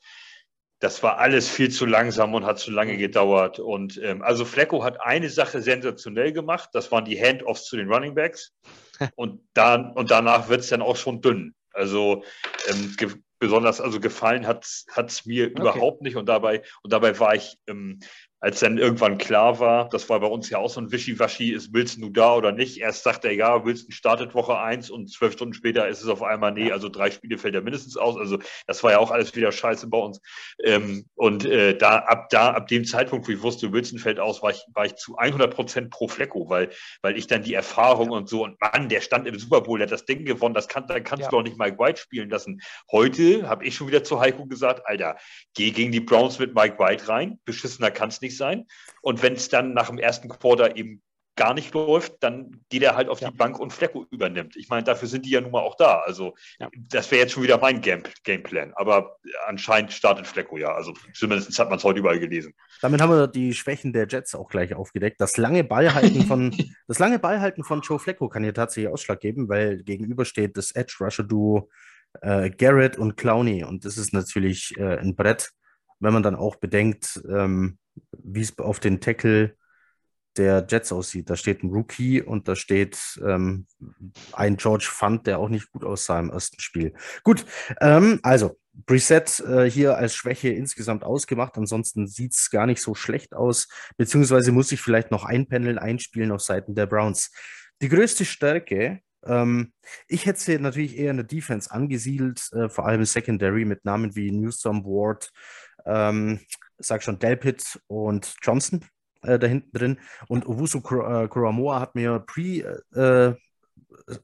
Das 0.78 1.02
war 1.02 1.18
alles 1.18 1.48
viel 1.48 1.70
zu 1.70 1.84
langsam 1.84 2.34
und 2.34 2.44
hat 2.44 2.58
zu 2.58 2.70
lange 2.70 2.96
gedauert. 2.96 3.58
Und 3.58 4.00
ähm, 4.02 4.22
also 4.22 4.44
Flecko 4.44 4.84
hat 4.84 5.00
eine 5.00 5.30
Sache 5.30 5.62
sensationell 5.62 6.32
gemacht, 6.32 6.70
das 6.72 6.90
waren 6.90 7.04
die 7.04 7.20
Handoffs 7.20 7.66
zu 7.66 7.76
den 7.76 7.92
Running 7.92 8.14
Backs. 8.14 8.52
Und, 9.16 9.40
dann, 9.54 9.92
und 9.94 10.12
danach 10.12 10.48
wird 10.48 10.60
es 10.60 10.68
dann 10.68 10.80
auch 10.80 10.94
schon 10.94 11.20
dünn. 11.20 11.56
Also 11.72 12.22
ähm, 12.68 12.94
besonders, 13.42 13.80
also 13.80 13.98
gefallen 13.98 14.46
hat 14.46 14.64
es 14.64 15.26
mir 15.26 15.46
okay. 15.46 15.60
überhaupt 15.60 16.00
nicht 16.00 16.14
und 16.14 16.26
dabei, 16.26 16.62
und 16.84 16.92
dabei 16.92 17.18
war 17.18 17.34
ich 17.34 17.58
ähm, 17.66 17.98
als 18.42 18.58
dann 18.58 18.76
irgendwann 18.76 19.18
klar 19.18 19.60
war, 19.60 19.88
das 19.88 20.08
war 20.08 20.18
bei 20.18 20.26
uns 20.26 20.50
ja 20.50 20.58
auch 20.58 20.68
so 20.68 20.80
ein 20.80 20.90
Wischiwaschi, 20.90 21.52
ist 21.52 21.72
Wilson 21.72 22.00
nun 22.00 22.12
da 22.12 22.34
oder 22.34 22.50
nicht? 22.50 22.80
Erst 22.80 23.04
sagt 23.04 23.24
er, 23.24 23.32
ja, 23.32 23.64
Wilson 23.64 23.92
startet 23.92 24.34
Woche 24.34 24.58
1 24.58 24.90
und 24.90 25.08
zwölf 25.12 25.34
Stunden 25.34 25.54
später 25.54 25.86
ist 25.86 26.02
es 26.02 26.08
auf 26.08 26.24
einmal, 26.24 26.50
nee, 26.50 26.72
also 26.72 26.88
drei 26.88 27.12
Spiele 27.12 27.38
fällt 27.38 27.54
er 27.54 27.62
mindestens 27.62 27.96
aus. 27.96 28.16
Also 28.16 28.40
das 28.66 28.82
war 28.82 28.90
ja 28.90 28.98
auch 28.98 29.12
alles 29.12 29.36
wieder 29.36 29.52
scheiße 29.52 29.86
bei 29.86 29.98
uns. 29.98 30.20
Ähm, 30.64 31.06
und 31.14 31.44
äh, 31.44 31.78
da, 31.78 31.98
ab 31.98 32.30
da, 32.30 32.50
ab 32.50 32.66
dem 32.66 32.84
Zeitpunkt, 32.84 33.28
wo 33.28 33.32
ich 33.32 33.42
wusste, 33.42 33.72
Wilson 33.72 34.00
fällt 34.00 34.18
aus, 34.18 34.42
war 34.42 34.50
ich, 34.50 34.64
war 34.74 34.86
ich 34.86 34.96
zu 34.96 35.16
100 35.16 35.54
Prozent 35.54 35.90
pro 35.90 36.08
Flecko, 36.08 36.48
weil, 36.48 36.70
weil 37.00 37.16
ich 37.16 37.28
dann 37.28 37.44
die 37.44 37.54
Erfahrung 37.54 38.10
und 38.10 38.28
so, 38.28 38.42
und 38.42 38.60
Mann, 38.60 38.88
der 38.88 39.02
stand 39.02 39.28
im 39.28 39.38
Super 39.38 39.60
Bowl, 39.60 39.78
der 39.78 39.86
hat 39.86 39.92
das 39.92 40.04
Ding 40.04 40.24
gewonnen, 40.24 40.54
das 40.54 40.66
kann, 40.66 40.88
da 40.88 40.98
kannst 40.98 41.22
ja. 41.22 41.30
du 41.30 41.36
doch 41.36 41.44
nicht 41.44 41.58
Mike 41.58 41.78
White 41.78 42.00
spielen 42.00 42.28
lassen. 42.28 42.60
Heute 42.90 43.48
habe 43.48 43.64
ich 43.64 43.76
schon 43.76 43.86
wieder 43.86 44.02
zu 44.02 44.18
Heiko 44.18 44.46
gesagt, 44.46 44.82
Alter, 44.84 45.16
geh 45.54 45.70
gegen 45.70 45.92
die 45.92 46.00
Browns 46.00 46.40
mit 46.40 46.56
Mike 46.56 46.80
White 46.80 47.06
rein, 47.06 47.38
beschissener 47.44 47.92
kann 47.92 48.08
es 48.08 48.20
nicht 48.32 48.38
sein. 48.38 48.66
Und 49.02 49.22
wenn 49.22 49.34
es 49.34 49.48
dann 49.48 49.74
nach 49.74 49.88
dem 49.88 49.98
ersten 49.98 50.28
Quarter 50.28 50.76
eben 50.76 51.02
gar 51.34 51.54
nicht 51.54 51.72
läuft, 51.72 52.22
dann 52.22 52.60
geht 52.68 52.82
er 52.82 52.94
halt 52.94 53.08
auf 53.08 53.20
ja. 53.20 53.30
die 53.30 53.36
Bank 53.36 53.58
und 53.58 53.72
Flecko 53.72 54.06
übernimmt. 54.10 54.54
Ich 54.56 54.68
meine, 54.68 54.84
dafür 54.84 55.08
sind 55.08 55.24
die 55.24 55.30
ja 55.30 55.40
nun 55.40 55.50
mal 55.50 55.60
auch 55.60 55.76
da. 55.76 56.00
Also 56.00 56.34
ja. 56.58 56.68
das 56.90 57.10
wäre 57.10 57.22
jetzt 57.22 57.32
schon 57.32 57.42
wieder 57.42 57.58
mein 57.58 57.80
Game 57.80 58.02
Gameplan. 58.24 58.72
Aber 58.74 59.16
anscheinend 59.46 59.92
startet 59.92 60.26
Flecko 60.26 60.58
ja. 60.58 60.74
Also 60.74 60.92
zumindest 61.14 61.58
hat 61.58 61.70
man 61.70 61.78
es 61.78 61.84
heute 61.84 62.00
überall 62.00 62.18
gelesen. 62.18 62.52
Damit 62.82 63.00
haben 63.00 63.10
wir 63.10 63.28
die 63.28 63.54
Schwächen 63.54 63.92
der 63.94 64.06
Jets 64.08 64.34
auch 64.34 64.48
gleich 64.48 64.74
aufgedeckt. 64.74 65.20
Das 65.20 65.38
lange 65.38 65.64
Ballhalten 65.64 66.26
von, 66.26 66.54
das 66.86 66.98
lange 66.98 67.18
Ballhalten 67.18 67.64
von 67.64 67.80
Joe 67.80 67.98
Flecko 67.98 68.28
kann 68.28 68.44
hier 68.44 68.54
tatsächlich 68.54 68.92
Ausschlag 68.92 69.20
geben, 69.20 69.48
weil 69.48 69.82
gegenüber 69.82 70.26
steht 70.26 70.56
das 70.58 70.72
Edge 70.72 70.96
Rusher 71.00 71.24
Duo 71.24 71.70
äh, 72.20 72.50
Garrett 72.50 72.98
und 72.98 73.16
Clowney. 73.16 73.64
Und 73.64 73.86
das 73.86 73.96
ist 73.96 74.12
natürlich 74.12 74.76
äh, 74.76 74.98
ein 74.98 75.16
Brett 75.16 75.50
wenn 76.02 76.12
man 76.12 76.22
dann 76.22 76.34
auch 76.34 76.56
bedenkt, 76.56 77.22
ähm, 77.28 77.78
wie 78.12 78.40
es 78.40 78.58
auf 78.58 78.80
den 78.80 79.00
Tackle 79.00 79.56
der 80.36 80.66
Jets 80.68 80.92
aussieht. 80.92 81.28
Da 81.28 81.36
steht 81.36 81.62
ein 81.62 81.70
Rookie 81.70 82.22
und 82.22 82.48
da 82.48 82.56
steht 82.56 82.98
ähm, 83.24 83.66
ein 84.32 84.56
George 84.56 84.88
Fund, 84.90 85.26
der 85.26 85.38
auch 85.38 85.48
nicht 85.48 85.70
gut 85.72 85.84
aussah 85.84 86.18
im 86.18 86.30
ersten 86.30 86.60
Spiel. 86.60 86.94
Gut, 87.22 87.44
ähm, 87.80 88.18
also 88.22 88.58
Preset 88.86 89.40
äh, 89.40 89.70
hier 89.70 89.96
als 89.96 90.14
Schwäche 90.14 90.48
insgesamt 90.48 91.04
ausgemacht. 91.04 91.56
Ansonsten 91.58 92.06
sieht 92.06 92.32
es 92.32 92.50
gar 92.50 92.66
nicht 92.66 92.80
so 92.80 92.94
schlecht 92.94 93.34
aus, 93.34 93.68
beziehungsweise 93.96 94.52
muss 94.52 94.72
ich 94.72 94.80
vielleicht 94.80 95.10
noch 95.10 95.24
einpendeln, 95.24 95.78
einspielen 95.78 96.32
auf 96.32 96.40
Seiten 96.40 96.74
der 96.74 96.86
Browns. 96.86 97.30
Die 97.82 97.90
größte 97.90 98.24
Stärke, 98.24 99.00
ähm, 99.24 99.72
ich 100.08 100.26
hätte 100.26 100.40
sie 100.40 100.58
natürlich 100.58 100.96
eher 100.96 101.10
in 101.10 101.18
der 101.18 101.26
Defense 101.26 101.70
angesiedelt, 101.70 102.48
äh, 102.52 102.68
vor 102.68 102.86
allem 102.86 103.04
Secondary 103.04 103.64
mit 103.64 103.84
Namen 103.84 104.16
wie 104.16 104.30
Newsom, 104.32 104.84
Ward, 104.84 105.30
ähm, 105.86 106.40
sag 106.78 107.02
schon 107.02 107.18
Delpit 107.18 107.80
und 107.86 108.34
Johnson 108.42 108.84
äh, 109.22 109.38
da 109.38 109.46
hinten 109.46 109.72
drin. 109.72 109.98
Und 110.28 110.46
Owusu 110.46 110.78
äh, 110.78 111.28
Kuramoa 111.28 111.80
hat 111.80 111.94
mir 111.94 112.20
pre-Draft 112.20 113.36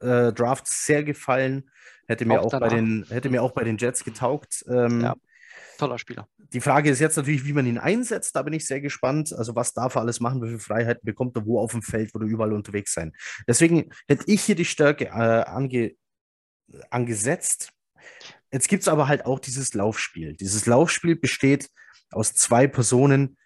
äh, 0.03 0.23
äh, 0.23 0.65
sehr 0.65 1.05
gefallen. 1.05 1.71
Hätte 2.07 2.25
mir 2.25 2.41
auch, 2.41 2.53
auch 2.53 2.61
bei 2.61 2.69
den, 2.69 3.05
hätte 3.09 3.31
mir 3.31 3.43
auch 3.43 3.53
bei 3.53 3.65
den 3.65 3.77
Jets 3.77 4.03
getaugt. 4.05 4.65
Ähm, 4.69 5.03
ja, 5.03 5.15
toller 5.77 5.99
Spieler. 5.99 6.27
Die 6.39 6.61
Frage 6.61 6.89
ist 6.89 7.01
jetzt 7.01 7.17
natürlich, 7.17 7.45
wie 7.45 7.53
man 7.53 7.67
ihn 7.67 7.79
einsetzt. 7.79 8.35
Da 8.35 8.43
bin 8.43 8.55
ich 8.55 8.67
sehr 8.67 8.81
gespannt. 8.81 9.35
Also, 9.35 9.55
was 9.55 9.75
darf 9.75 9.95
er 9.95 10.01
alles 10.01 10.19
machen? 10.21 10.43
Wie 10.43 10.49
viele 10.49 10.59
Freiheiten 10.59 11.05
bekommt 11.05 11.37
er? 11.37 11.45
Wo 11.45 11.61
auf 11.61 11.73
dem 11.73 11.83
Feld? 11.83 12.15
Wo 12.15 12.19
er 12.19 12.27
überall 12.27 12.55
unterwegs 12.55 12.95
sein? 12.95 13.13
Deswegen 13.47 13.91
hätte 14.09 14.25
ich 14.27 14.43
hier 14.43 14.55
die 14.55 14.65
Stärke 14.65 15.07
äh, 15.07 15.11
ange, 15.11 15.93
angesetzt. 16.91 17.73
Jetzt 18.53 18.69
gibt 18.69 18.83
es 18.83 18.89
aber 18.89 19.09
halt 19.09 19.27
auch 19.27 19.39
dieses 19.39 19.75
Laufspiel. 19.75 20.35
Dieses 20.35 20.67
Laufspiel 20.67 21.17
besteht 21.17 21.71
aus 22.11 22.35
zwei 22.35 22.67
Personen, 22.67 23.37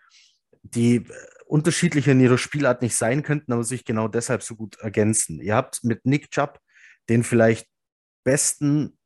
die 0.62 1.04
unterschiedlicher 1.46 2.12
in 2.12 2.20
ihrer 2.20 2.38
Spielart 2.38 2.82
nicht 2.82 2.96
sein 2.96 3.22
könnten, 3.22 3.52
aber 3.52 3.64
sich 3.64 3.84
genau 3.84 4.08
deshalb 4.08 4.42
so 4.42 4.54
gut 4.54 4.78
ergänzen. 4.78 5.40
Ihr 5.40 5.54
habt 5.54 5.84
mit 5.84 6.06
Nick 6.06 6.30
Chubb 6.30 6.60
den 7.08 7.24
vielleicht 7.24 7.68
besten 8.24 8.96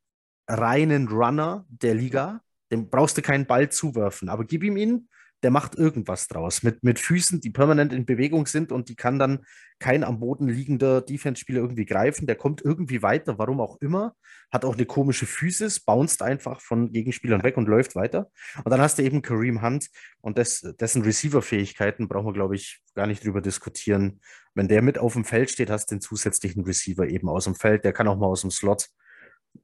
reinen 0.46 1.08
Runner 1.08 1.64
der 1.68 1.94
Liga. 1.94 2.42
Dem 2.70 2.90
brauchst 2.90 3.16
du 3.16 3.22
keinen 3.22 3.46
Ball 3.46 3.70
zuwerfen, 3.70 4.28
aber 4.28 4.44
gib 4.44 4.62
ihm 4.62 4.76
ihn 4.76 5.08
der 5.46 5.52
macht 5.52 5.76
irgendwas 5.76 6.26
draus. 6.26 6.64
Mit, 6.64 6.82
mit 6.82 6.98
Füßen, 6.98 7.40
die 7.40 7.50
permanent 7.50 7.92
in 7.92 8.04
Bewegung 8.04 8.46
sind 8.46 8.72
und 8.72 8.88
die 8.88 8.96
kann 8.96 9.20
dann 9.20 9.46
kein 9.78 10.02
am 10.02 10.18
Boden 10.18 10.48
liegender 10.48 11.00
Defense-Spieler 11.00 11.60
irgendwie 11.60 11.84
greifen. 11.84 12.26
Der 12.26 12.34
kommt 12.34 12.62
irgendwie 12.62 13.00
weiter, 13.00 13.38
warum 13.38 13.60
auch 13.60 13.80
immer. 13.80 14.16
Hat 14.50 14.64
auch 14.64 14.74
eine 14.74 14.86
komische 14.86 15.24
Physis, 15.24 15.78
bounced 15.78 16.20
einfach 16.20 16.60
von 16.60 16.90
Gegenspielern 16.90 17.44
weg 17.44 17.56
und 17.58 17.68
läuft 17.68 17.94
weiter. 17.94 18.28
Und 18.64 18.72
dann 18.72 18.80
hast 18.80 18.98
du 18.98 19.04
eben 19.04 19.22
Kareem 19.22 19.62
Hunt 19.62 19.88
und 20.20 20.36
des, 20.36 20.62
dessen 20.80 21.02
Receiver-Fähigkeiten 21.02 22.08
brauchen 22.08 22.26
wir, 22.26 22.32
glaube 22.32 22.56
ich, 22.56 22.82
gar 22.96 23.06
nicht 23.06 23.24
drüber 23.24 23.40
diskutieren. 23.40 24.20
Wenn 24.52 24.66
der 24.66 24.82
mit 24.82 24.98
auf 24.98 25.12
dem 25.12 25.24
Feld 25.24 25.48
steht, 25.48 25.70
hast 25.70 25.92
du 25.92 25.94
den 25.94 26.00
zusätzlichen 26.00 26.64
Receiver 26.64 27.06
eben 27.06 27.28
aus 27.28 27.44
dem 27.44 27.54
Feld. 27.54 27.84
Der 27.84 27.92
kann 27.92 28.08
auch 28.08 28.18
mal 28.18 28.26
aus 28.26 28.40
dem 28.40 28.50
Slot 28.50 28.88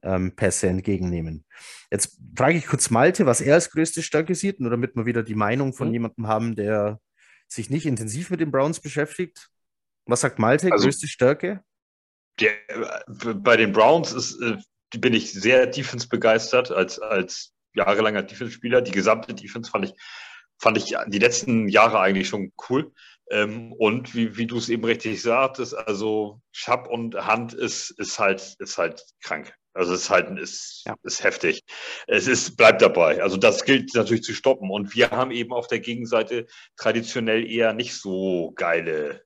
ähm, 0.01 0.35
Pässe 0.35 0.67
entgegennehmen. 0.67 1.45
Jetzt 1.91 2.19
frage 2.35 2.57
ich 2.57 2.65
kurz 2.65 2.89
Malte, 2.89 3.25
was 3.25 3.41
er 3.41 3.55
als 3.55 3.69
größte 3.69 4.01
Stärke 4.01 4.35
sieht, 4.35 4.59
nur 4.59 4.71
damit 4.71 4.95
wir 4.95 5.05
wieder 5.05 5.23
die 5.23 5.35
Meinung 5.35 5.73
von 5.73 5.89
mhm. 5.89 5.93
jemandem 5.93 6.27
haben, 6.27 6.55
der 6.55 6.99
sich 7.47 7.69
nicht 7.69 7.85
intensiv 7.85 8.29
mit 8.29 8.39
den 8.39 8.51
Browns 8.51 8.79
beschäftigt. 8.79 9.49
Was 10.05 10.21
sagt 10.21 10.39
Malte, 10.39 10.71
also, 10.71 10.85
größte 10.85 11.07
Stärke? 11.07 11.63
Äh, 12.39 12.49
bei 13.35 13.57
den 13.57 13.71
Browns 13.71 14.11
ist, 14.11 14.41
äh, 14.41 14.57
bin 14.97 15.13
ich 15.13 15.31
sehr 15.33 15.67
Defense 15.67 16.07
begeistert 16.07 16.71
als, 16.71 16.99
als 16.99 17.53
jahrelanger 17.75 18.23
Defense-Spieler. 18.23 18.81
Die 18.81 18.91
gesamte 18.91 19.33
Defense 19.33 19.71
fand 19.71 19.85
ich, 19.85 19.93
fand 20.59 20.77
ich 20.77 20.95
die 21.07 21.19
letzten 21.19 21.67
Jahre 21.67 21.99
eigentlich 21.99 22.27
schon 22.27 22.51
cool. 22.69 22.91
Ähm, 23.31 23.73
und 23.73 24.13
wie, 24.15 24.37
wie 24.37 24.47
du 24.47 24.57
es 24.57 24.69
eben 24.69 24.83
richtig 24.83 25.21
sagtest, 25.21 25.75
also 25.75 26.41
Schapp 26.51 26.87
und 26.87 27.15
Hand 27.15 27.53
ist, 27.53 27.91
ist 27.91 28.19
halt, 28.19 28.55
ist 28.59 28.77
halt 28.77 29.03
krank. 29.21 29.55
Also 29.73 29.93
es 29.93 30.03
ist 30.03 30.09
halt 30.09 30.37
ist, 30.37 30.83
ja. 30.85 30.95
ist 31.03 31.23
heftig. 31.23 31.63
Es 32.07 32.27
ist, 32.27 32.57
bleibt 32.57 32.81
dabei. 32.81 33.21
Also 33.21 33.37
das 33.37 33.65
gilt 33.65 33.93
natürlich 33.95 34.23
zu 34.23 34.33
stoppen. 34.33 34.69
Und 34.69 34.95
wir 34.95 35.11
haben 35.11 35.31
eben 35.31 35.51
auf 35.51 35.67
der 35.67 35.79
Gegenseite 35.79 36.45
traditionell 36.77 37.49
eher 37.49 37.73
nicht 37.73 37.95
so 37.95 38.51
geile 38.55 39.23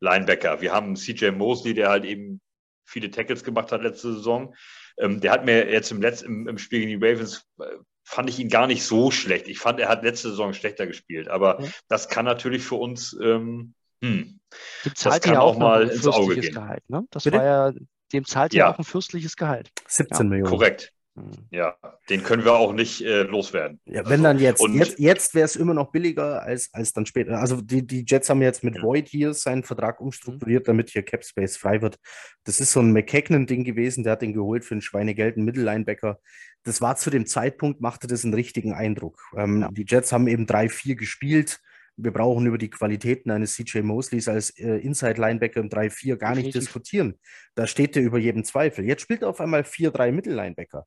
Linebacker. 0.00 0.60
Wir 0.60 0.72
haben 0.72 0.96
CJ 0.96 1.30
Mosley, 1.30 1.74
der 1.74 1.88
halt 1.88 2.04
eben 2.04 2.40
viele 2.84 3.10
Tackles 3.10 3.44
gemacht 3.44 3.72
hat 3.72 3.82
letzte 3.82 4.14
Saison. 4.14 4.54
Ähm, 4.98 5.20
der 5.20 5.32
hat 5.32 5.44
mir 5.44 5.70
jetzt 5.70 5.90
im, 5.90 6.02
letzten, 6.02 6.26
im, 6.26 6.48
im 6.48 6.58
Spiel 6.58 6.80
gegen 6.80 7.00
die 7.00 7.06
Ravens 7.06 7.46
äh, 7.60 7.64
fand 8.04 8.28
ich 8.28 8.38
ihn 8.38 8.48
gar 8.48 8.66
nicht 8.66 8.84
so 8.84 9.10
schlecht. 9.10 9.48
Ich 9.48 9.58
fand, 9.58 9.80
er 9.80 9.88
hat 9.88 10.02
letzte 10.02 10.30
Saison 10.30 10.52
schlechter 10.52 10.86
gespielt. 10.86 11.28
Aber 11.28 11.62
ja. 11.62 11.68
das 11.88 12.08
kann 12.08 12.24
natürlich 12.24 12.62
für 12.62 12.76
uns 12.76 13.16
ähm, 13.20 13.74
hm, 14.04 14.40
das 14.84 15.20
kann 15.22 15.34
ja 15.34 15.40
auch, 15.40 15.54
auch 15.54 15.58
mal 15.58 15.88
ins 15.88 16.06
Auge 16.06 16.36
gehen. 16.36 16.54
Gehalt, 16.54 16.82
ne? 16.88 17.06
Das 17.10 17.24
Bitte? 17.24 17.38
war 17.38 17.44
ja 17.44 17.72
dem 18.14 18.24
zahlt 18.24 18.54
ja, 18.54 18.70
auch 18.70 18.78
ein 18.78 18.84
fürstliches 18.84 19.36
Gehalt. 19.36 19.70
17 19.88 20.16
ja. 20.16 20.24
Millionen. 20.24 20.50
Korrekt. 20.50 20.92
Hm. 21.16 21.30
Ja, 21.50 21.76
den 22.10 22.24
können 22.24 22.44
wir 22.44 22.54
auch 22.54 22.72
nicht 22.72 23.00
äh, 23.02 23.22
loswerden. 23.22 23.80
Ja, 23.84 24.04
wenn 24.06 24.12
also, 24.12 24.22
dann 24.24 24.38
jetzt, 24.40 24.60
und, 24.60 24.74
jetzt, 24.74 24.98
jetzt 24.98 25.34
wäre 25.34 25.44
es 25.44 25.54
immer 25.54 25.72
noch 25.72 25.92
billiger 25.92 26.42
als, 26.42 26.70
als 26.72 26.92
dann 26.92 27.06
später. 27.06 27.38
Also 27.38 27.60
die, 27.60 27.86
die 27.86 28.04
Jets 28.04 28.28
haben 28.28 28.42
jetzt 28.42 28.64
mit 28.64 28.76
ja. 28.76 28.82
Void 28.82 29.08
hier 29.08 29.32
seinen 29.32 29.62
Vertrag 29.62 30.00
umstrukturiert, 30.00 30.66
damit 30.66 30.90
hier 30.90 31.04
Cap 31.04 31.24
Space 31.24 31.56
frei 31.56 31.82
wird. 31.82 31.98
Das 32.42 32.58
ist 32.58 32.72
so 32.72 32.80
ein 32.80 32.92
McKagan-Ding 32.92 33.62
gewesen, 33.62 34.02
der 34.02 34.14
hat 34.14 34.22
den 34.22 34.32
geholt 34.32 34.64
für 34.64 34.74
ein 34.74 34.80
Schweinegeld, 34.80 35.36
einen 35.36 35.44
Mittellinebacker. 35.44 36.18
Das 36.64 36.80
war 36.80 36.96
zu 36.96 37.10
dem 37.10 37.26
Zeitpunkt, 37.26 37.80
machte 37.80 38.08
das 38.08 38.24
einen 38.24 38.34
richtigen 38.34 38.72
Eindruck. 38.72 39.22
Ähm, 39.36 39.60
ja. 39.60 39.68
Die 39.70 39.84
Jets 39.86 40.12
haben 40.12 40.26
eben 40.26 40.46
3-4 40.46 40.96
gespielt 40.96 41.60
wir 41.96 42.12
brauchen 42.12 42.46
über 42.46 42.58
die 42.58 42.70
Qualitäten 42.70 43.30
eines 43.30 43.54
CJ 43.54 43.80
Mosleys 43.80 44.28
als 44.28 44.50
äh, 44.58 44.78
Inside-Linebacker 44.78 45.60
im 45.60 45.68
3-4 45.68 46.16
gar 46.16 46.34
nicht 46.34 46.54
diskutieren. 46.54 47.18
Da 47.54 47.66
steht 47.66 47.96
er 47.96 48.02
über 48.02 48.18
jeden 48.18 48.44
Zweifel. 48.44 48.84
Jetzt 48.84 49.02
spielt 49.02 49.22
er 49.22 49.28
auf 49.28 49.40
einmal 49.40 49.62
4-3 49.62 50.12
Mittellinebacker. 50.12 50.86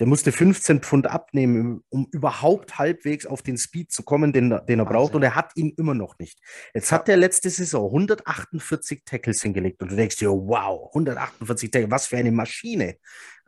Der 0.00 0.06
musste 0.06 0.32
15 0.32 0.80
Pfund 0.80 1.06
abnehmen, 1.06 1.82
um 1.88 2.08
überhaupt 2.12 2.78
halbwegs 2.78 3.26
auf 3.26 3.42
den 3.42 3.58
Speed 3.58 3.92
zu 3.92 4.02
kommen, 4.02 4.32
den, 4.32 4.58
den 4.68 4.78
er 4.78 4.84
braucht. 4.84 5.14
Und 5.14 5.22
er 5.22 5.34
hat 5.34 5.52
ihn 5.54 5.72
immer 5.76 5.94
noch 5.94 6.18
nicht. 6.18 6.38
Jetzt 6.74 6.92
hat 6.92 7.08
er 7.08 7.16
letzte 7.16 7.50
Saison 7.50 7.86
148 7.86 9.02
Tackles 9.04 9.42
hingelegt. 9.42 9.82
Und 9.82 9.92
du 9.92 9.96
denkst 9.96 10.16
dir, 10.16 10.30
wow, 10.30 10.88
148 10.94 11.70
Tackles, 11.70 11.90
was 11.90 12.06
für 12.06 12.16
eine 12.16 12.32
Maschine. 12.32 12.96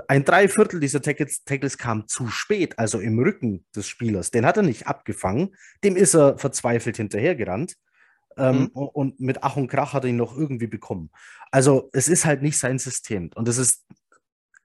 Ein 0.08 0.24
Dreiviertel 0.24 0.80
dieser 0.80 1.02
Tackles, 1.02 1.44
Tackles 1.44 1.78
kam 1.78 2.06
zu 2.06 2.28
spät, 2.28 2.78
also 2.78 3.00
im 3.00 3.18
Rücken 3.18 3.64
des 3.74 3.88
Spielers. 3.88 4.30
Den 4.30 4.46
hat 4.46 4.56
er 4.56 4.62
nicht 4.62 4.86
abgefangen. 4.86 5.54
Dem 5.82 5.96
ist 5.96 6.14
er 6.14 6.38
verzweifelt 6.38 6.96
hinterhergerannt. 6.96 7.76
Ähm, 8.38 8.70
mhm. 8.74 8.88
Und 8.88 9.20
mit 9.20 9.42
Ach 9.42 9.56
und 9.56 9.68
Krach 9.68 9.94
hat 9.94 10.04
er 10.04 10.10
ihn 10.10 10.16
noch 10.16 10.36
irgendwie 10.36 10.66
bekommen. 10.66 11.10
Also 11.50 11.88
es 11.92 12.08
ist 12.08 12.26
halt 12.26 12.42
nicht 12.42 12.58
sein 12.58 12.78
System. 12.78 13.30
Und 13.34 13.48
es 13.48 13.56
ist 13.58 13.86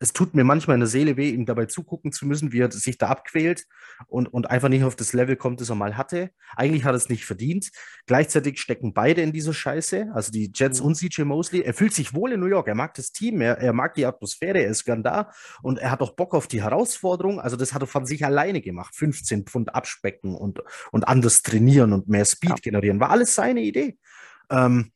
es 0.02 0.14
tut 0.14 0.34
mir 0.34 0.44
manchmal 0.44 0.74
in 0.74 0.80
der 0.80 0.88
Seele 0.90 1.16
weh, 1.16 1.30
ihm 1.30 1.46
dabei 1.46 1.68
zugucken 1.68 2.12
zu 2.12 2.26
müssen, 2.26 2.52
wie 2.52 2.60
er 2.60 2.72
sich 2.72 2.98
da 2.98 3.10
abquält 3.10 3.68
und, 4.08 4.34
und 4.34 4.50
einfach 4.50 4.68
nicht 4.68 4.84
auf 4.84 4.96
das 4.96 5.14
Level 5.14 5.36
kommt, 5.36 5.62
das 5.62 5.70
er 5.70 5.76
mal 5.76 5.96
hatte. 5.96 6.32
Eigentlich 6.56 6.86
hat 6.86 6.94
er 6.94 6.98
es 6.98 7.08
nicht 7.08 7.24
verdient. 7.24 7.70
Gleichzeitig 8.08 8.60
stecken 8.60 8.96
beide 8.96 9.22
in 9.22 9.32
dieser 9.32 9.54
Scheiße, 9.54 10.10
also 10.16 10.32
die 10.32 10.52
Jets 10.56 10.80
mhm. 10.80 10.88
und 10.88 10.96
CJ 10.96 11.22
Mosley. 11.22 11.62
Er 11.62 11.76
fühlt 11.76 11.94
sich 11.94 12.16
wohl 12.16 12.32
in 12.32 12.40
New 12.40 12.48
York, 12.48 12.68
er 12.68 12.74
mag 12.74 12.96
das 12.96 13.12
Team, 13.12 13.42
er, 13.42 13.60
er 13.60 13.74
mag 13.74 13.94
die 13.94 14.08
Atmosphäre, 14.08 14.64
er 14.64 14.72
ist 14.72 14.86
gern 14.86 15.04
da 15.04 15.32
und 15.62 15.78
er 15.78 15.92
hat 15.92 16.02
auch 16.02 16.16
Bock 16.16 16.34
auf 16.34 16.48
die 16.48 16.64
Herausforderung. 16.64 17.40
Also 17.40 17.56
das 17.56 17.76
hat 17.76 17.84
er 17.84 17.88
von 17.88 18.08
sich 18.08 18.26
alleine 18.26 18.62
gemacht. 18.62 18.96
15 18.96 19.46
Pfund 19.46 19.76
abspecken 19.76 20.34
und, 20.34 20.62
und 20.92 21.08
anders 21.08 21.44
trainieren 21.44 21.94
und 21.94 22.10
mehr 22.10 22.26
Speed 22.26 22.50
ja. 22.50 22.56
generieren. 22.56 23.00
War 23.00 23.12
alles 23.12 23.36
seine 23.36 23.62
Idee. 23.62 24.00
Ähm, 24.50 24.92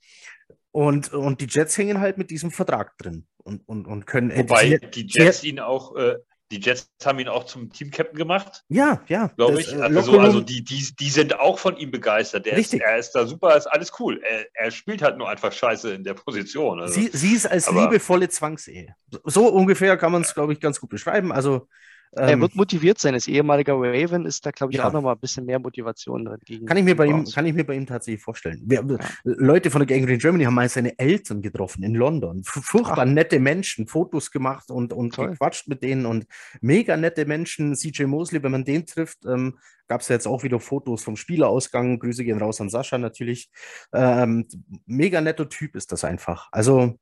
und, 0.76 1.14
und 1.14 1.40
die 1.40 1.48
Jets 1.48 1.78
hängen 1.78 2.02
halt 2.02 2.18
mit 2.18 2.30
diesem 2.30 2.52
Vertrag 2.52 2.98
drin 2.98 3.26
und, 3.38 3.66
und, 3.66 3.88
und 3.88 4.06
können. 4.06 4.36
Wobei 4.36 4.78
die 4.78 5.08
Jets 5.08 5.42
ihn 5.46 5.62
auch, 5.62 5.96
äh, 5.96 6.18
die 6.52 6.60
Jets 6.60 6.92
haben 7.06 7.18
ihn 7.20 7.30
auch 7.30 7.46
zum 7.46 7.72
Team-Captain 7.72 8.18
gemacht. 8.18 8.66
Ja, 8.68 9.02
ja. 9.08 9.28
Glaube 9.38 9.62
ich. 9.62 9.72
Äh, 9.72 9.78
also, 9.78 10.20
also 10.20 10.42
die, 10.42 10.66
die, 10.66 10.86
die 11.00 11.10
sind 11.10 11.40
auch 11.40 11.60
von 11.60 11.78
ihm 11.78 11.92
begeistert. 11.92 12.46
Der 12.46 12.58
richtig. 12.58 12.82
Ist, 12.82 12.86
er 12.86 12.98
ist 12.98 13.12
da 13.14 13.26
super, 13.26 13.56
ist 13.56 13.68
alles 13.68 13.94
cool. 14.02 14.22
Er, 14.22 14.48
er 14.54 14.70
spielt 14.70 15.02
halt 15.02 15.18
nur 15.18 15.30
einfach 15.30 15.54
scheiße 15.54 15.94
in 15.94 16.04
der 16.04 16.14
Position. 16.14 16.82
Also. 16.82 16.94
Sie, 16.94 17.10
sie 17.14 17.36
ist 17.36 17.46
als 17.46 17.70
aber, 17.70 17.84
liebevolle 17.84 18.28
Zwangsehe. 18.28 18.98
So 19.24 19.48
ungefähr 19.48 19.96
kann 19.96 20.12
man 20.12 20.24
es, 20.24 20.34
glaube 20.34 20.52
ich, 20.52 20.60
ganz 20.60 20.82
gut 20.82 20.90
beschreiben. 20.90 21.32
Also 21.32 21.70
er 22.12 22.30
ähm, 22.30 22.42
wird 22.42 22.56
motiviert 22.56 23.00
sein. 23.00 23.14
Als 23.14 23.28
ehemaliger 23.28 23.74
Raven 23.74 24.26
ist 24.26 24.46
da, 24.46 24.52
glaube 24.52 24.72
ich, 24.72 24.80
ja. 24.80 24.88
auch 24.88 24.94
nochmal 24.94 25.16
ein 25.16 25.20
bisschen 25.20 25.46
mehr 25.46 25.60
Motivation 25.60 26.26
drin. 26.26 26.66
Kann 26.66 26.78
ich, 26.78 26.84
mir 26.84 26.96
bei 26.96 27.08
ihm, 27.08 27.26
kann 27.26 27.46
ich 27.46 27.54
mir 27.54 27.66
bei 27.66 27.76
ihm 27.76 27.86
tatsächlich 27.86 28.24
vorstellen. 28.24 28.62
Wir, 28.66 28.86
ja. 28.88 28.98
Leute 29.24 29.70
von 29.70 29.80
der 29.80 29.88
Gang 29.88 30.06
Green 30.06 30.20
Germany 30.20 30.46
haben 30.46 30.54
mal 30.54 30.70
seine 30.70 30.98
Eltern 30.98 31.42
getroffen 31.42 31.84
in 31.84 31.96
London. 31.96 32.44
Furchtbar 32.44 33.00
Ach. 33.00 33.06
nette 33.06 33.40
Menschen, 33.40 33.88
Fotos 33.88 34.32
gemacht 34.32 34.72
und, 34.72 34.94
und 34.94 35.16
gequatscht 35.16 35.68
mit 35.68 35.84
denen 35.84 36.06
und 36.06 36.26
mega 36.62 36.96
nette 36.96 37.26
Menschen. 37.26 37.76
CJ 37.76 38.04
Mosley, 38.06 38.42
wenn 38.44 38.52
man 38.52 38.64
den 38.64 38.86
trifft, 38.86 39.26
ähm, 39.26 39.58
gab 39.88 40.02
es 40.02 40.08
ja 40.08 40.16
jetzt 40.16 40.28
auch 40.28 40.44
wieder 40.44 40.60
Fotos 40.60 41.04
vom 41.04 41.16
Spielerausgang. 41.16 42.00
Grüße 42.00 42.24
gehen 42.24 42.40
raus 42.40 42.62
an 42.62 42.70
Sascha 42.70 42.98
natürlich. 42.98 43.50
Ähm, 43.94 44.48
mega 44.86 45.22
netter 45.22 45.50
Typ 45.50 45.76
ist 45.76 45.92
das 45.92 46.04
einfach. 46.04 46.48
Also 46.52 46.98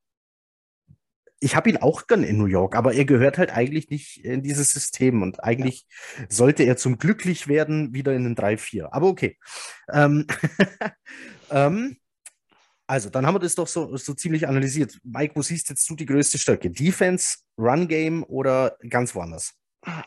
ich 1.44 1.58
habe 1.58 1.70
ihn 1.70 1.78
auch 1.78 2.08
gern 2.08 2.24
in 2.24 2.38
New 2.38 2.46
York, 2.46 2.76
aber 2.76 2.94
er 2.94 3.04
gehört 3.04 3.38
halt 3.38 3.52
eigentlich 3.52 3.90
nicht 3.90 4.24
in 4.24 4.44
dieses 4.44 4.72
System 4.72 5.22
und 5.22 5.44
eigentlich 5.44 5.86
ja. 6.18 6.26
sollte 6.30 6.64
er 6.64 6.78
zum 6.78 6.98
glücklich 6.98 7.50
werden 7.50 7.94
wieder 7.94 8.14
in 8.14 8.24
den 8.24 8.36
3-4. 8.36 8.88
Aber 8.92 9.08
okay. 9.08 9.38
Ähm, 9.92 10.26
ähm, 11.52 11.98
also, 12.88 13.10
dann 13.10 13.26
haben 13.26 13.36
wir 13.36 13.40
das 13.40 13.56
doch 13.56 13.68
so, 13.68 13.96
so 13.98 14.14
ziemlich 14.14 14.48
analysiert. 14.48 14.98
Mike, 15.04 15.36
wo 15.36 15.42
siehst 15.42 15.70
jetzt 15.70 15.90
du 15.90 15.96
die 15.96 16.06
größte 16.06 16.38
Stärke? 16.38 16.70
Defense, 16.70 17.40
Run 17.58 17.88
Game 17.88 18.24
oder 18.24 18.78
ganz 18.90 19.14
woanders? 19.14 19.54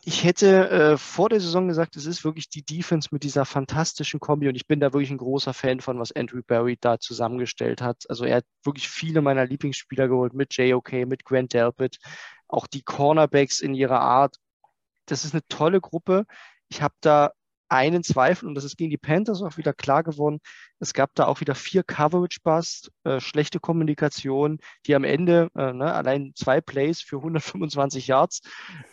Ich 0.02 0.24
hätte 0.24 0.70
äh, 0.70 0.96
vor 0.96 1.28
der 1.28 1.40
Saison 1.40 1.68
gesagt, 1.68 1.96
es 1.96 2.06
ist 2.06 2.24
wirklich 2.24 2.48
die 2.48 2.62
Defense 2.64 3.10
mit 3.12 3.24
dieser 3.24 3.44
fantastischen 3.44 4.20
Kombi 4.20 4.48
und 4.48 4.54
ich 4.54 4.66
bin 4.66 4.80
da 4.80 4.92
wirklich 4.92 5.10
ein 5.10 5.18
großer 5.18 5.52
Fan 5.52 5.80
von, 5.80 5.98
was 5.98 6.12
Andrew 6.12 6.40
Barry 6.46 6.78
da 6.80 6.98
zusammengestellt 6.98 7.82
hat. 7.82 8.04
Also 8.08 8.24
er 8.24 8.36
hat 8.36 8.44
wirklich 8.64 8.88
viele 8.88 9.20
meiner 9.20 9.44
Lieblingsspieler 9.44 10.08
geholt 10.08 10.32
mit 10.32 10.56
JOK, 10.56 10.92
mit 11.06 11.24
Grant 11.24 11.52
Delpit, 11.52 11.98
auch 12.48 12.66
die 12.66 12.82
Cornerbacks 12.82 13.60
in 13.60 13.74
ihrer 13.74 14.00
Art. 14.00 14.36
Das 15.04 15.24
ist 15.24 15.34
eine 15.34 15.46
tolle 15.48 15.80
Gruppe. 15.80 16.24
Ich 16.68 16.80
habe 16.80 16.94
da 17.00 17.32
einen 17.68 18.02
Zweifel 18.02 18.48
und 18.48 18.54
das 18.54 18.64
ist 18.64 18.76
gegen 18.76 18.90
die 18.90 18.98
Panthers 18.98 19.42
auch 19.42 19.56
wieder 19.56 19.72
klar 19.72 20.02
geworden. 20.02 20.38
Es 20.78 20.92
gab 20.92 21.14
da 21.14 21.26
auch 21.26 21.40
wieder 21.40 21.54
vier 21.54 21.82
Coverage-Busts, 21.82 22.90
äh, 23.04 23.20
schlechte 23.20 23.60
Kommunikation, 23.60 24.58
die 24.86 24.94
am 24.94 25.04
Ende 25.04 25.48
äh, 25.56 25.72
ne, 25.72 25.92
allein 25.92 26.32
zwei 26.34 26.60
Plays 26.60 27.00
für 27.00 27.16
125 27.16 28.06
Yards, 28.06 28.40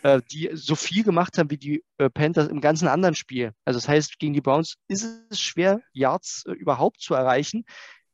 äh, 0.03 0.21
die 0.31 0.49
so 0.53 0.75
viel 0.75 1.03
gemacht 1.03 1.37
haben 1.37 1.51
wie 1.51 1.57
die 1.57 1.83
äh, 1.97 2.09
Panthers 2.09 2.47
im 2.47 2.61
ganzen 2.61 2.87
anderen 2.87 3.15
Spiel. 3.15 3.51
Also 3.65 3.77
das 3.77 3.87
heißt, 3.87 4.19
gegen 4.19 4.33
die 4.33 4.41
Browns 4.41 4.75
ist 4.87 5.07
es 5.29 5.39
schwer, 5.39 5.81
Yards 5.91 6.43
äh, 6.47 6.51
überhaupt 6.53 7.01
zu 7.01 7.13
erreichen. 7.13 7.65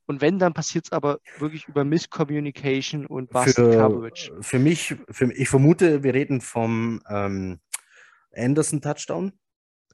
Und 0.07 0.22
wenn, 0.22 0.39
dann 0.39 0.55
passiert 0.55 0.86
es 0.86 0.91
aber 0.91 1.20
wirklich 1.38 1.68
über 1.68 1.84
Miscommunication 1.84 3.05
und 3.05 3.30
Busted 3.30 3.74
Coverage. 3.74 4.32
Für 4.41 4.57
mich, 4.57 4.95
für, 5.12 5.32
ich 5.32 5.49
vermute, 5.49 6.01
wir 6.01 6.16
reden 6.16 6.41
vom 6.41 6.99
ähm, 7.07 7.60
Anderson 8.36 8.82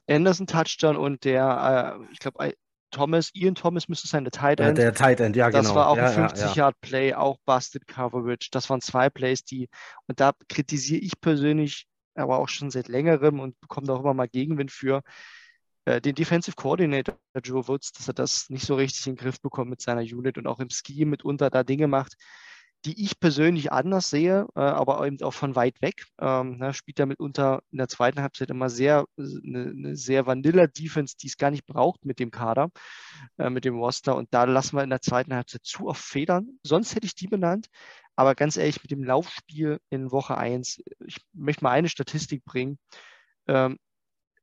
Touchdown. 0.06 0.16
Anderson 0.16 0.46
Touchdown 0.46 0.96
und 0.96 1.24
der, 1.24 1.98
äh, 2.00 2.12
ich 2.12 2.18
glaube, 2.18 2.54
Thomas, 2.90 3.30
Ian 3.34 3.54
Thomas 3.54 3.88
müsste 3.88 4.08
sein, 4.08 4.24
der 4.24 4.30
Tight 4.30 4.60
End. 4.60 4.78
der 4.78 4.94
Tight 4.94 5.20
End, 5.20 5.36
ja, 5.36 5.50
genau. 5.50 5.62
Das 5.62 5.74
war 5.74 5.88
auch 5.88 5.96
ja, 5.96 6.06
ein 6.06 6.28
50-Yard-Play, 6.28 7.10
ja, 7.10 7.18
auch 7.18 7.38
Busted 7.44 7.86
Coverage. 7.86 8.48
Das 8.52 8.70
waren 8.70 8.80
zwei 8.80 9.10
Plays, 9.10 9.44
die, 9.44 9.68
und 10.06 10.20
da 10.20 10.32
kritisiere 10.48 11.00
ich 11.00 11.20
persönlich, 11.20 11.86
aber 12.14 12.38
auch 12.38 12.48
schon 12.48 12.70
seit 12.70 12.88
längerem 12.88 13.40
und 13.40 13.60
bekomme 13.60 13.86
da 13.86 13.94
auch 13.94 14.00
immer 14.00 14.14
mal 14.14 14.28
Gegenwind 14.28 14.70
für, 14.70 15.02
äh, 15.84 16.00
den 16.00 16.14
Defensive 16.14 16.56
Coordinator 16.56 17.16
Joe 17.42 17.66
Woods, 17.68 17.92
dass 17.92 18.08
er 18.08 18.14
das 18.14 18.50
nicht 18.50 18.66
so 18.66 18.74
richtig 18.74 19.06
in 19.06 19.14
den 19.14 19.18
Griff 19.18 19.40
bekommt 19.40 19.70
mit 19.70 19.80
seiner 19.80 20.02
Unit 20.02 20.38
und 20.38 20.46
auch 20.46 20.60
im 20.60 20.70
Ski 20.70 21.04
mitunter 21.04 21.50
da 21.50 21.64
Dinge 21.64 21.88
macht, 21.88 22.14
die 22.86 23.04
ich 23.04 23.18
persönlich 23.18 23.72
anders 23.72 24.10
sehe, 24.10 24.46
äh, 24.54 24.60
aber 24.60 25.04
eben 25.04 25.20
auch 25.22 25.34
von 25.34 25.56
weit 25.56 25.82
weg. 25.82 26.04
Ähm, 26.20 26.58
ne, 26.58 26.72
spielt 26.72 27.00
er 27.00 27.06
mitunter 27.06 27.62
in 27.72 27.78
der 27.78 27.88
zweiten 27.88 28.22
Halbzeit 28.22 28.48
immer 28.50 28.70
sehr, 28.70 29.06
eine, 29.18 29.70
eine 29.70 29.96
sehr 29.96 30.26
Vanilla-Defense, 30.26 31.16
die 31.20 31.26
es 31.26 31.36
gar 31.36 31.50
nicht 31.50 31.66
braucht 31.66 32.04
mit 32.04 32.20
dem 32.20 32.30
Kader, 32.30 32.70
äh, 33.38 33.50
mit 33.50 33.64
dem 33.64 33.76
Roster. 33.78 34.14
Und 34.14 34.32
da 34.32 34.44
lassen 34.44 34.76
wir 34.76 34.84
in 34.84 34.90
der 34.90 35.02
zweiten 35.02 35.34
Halbzeit 35.34 35.64
zu 35.64 35.88
oft 35.88 36.00
Federn. 36.00 36.60
Sonst 36.62 36.94
hätte 36.94 37.06
ich 37.06 37.16
die 37.16 37.26
benannt. 37.26 37.66
Aber 38.14 38.36
ganz 38.36 38.56
ehrlich, 38.56 38.80
mit 38.82 38.92
dem 38.92 39.02
Laufspiel 39.02 39.80
in 39.90 40.12
Woche 40.12 40.38
1, 40.38 40.82
ich 41.06 41.18
möchte 41.32 41.64
mal 41.64 41.72
eine 41.72 41.88
Statistik 41.88 42.44
bringen. 42.44 42.78
Ähm, 43.48 43.78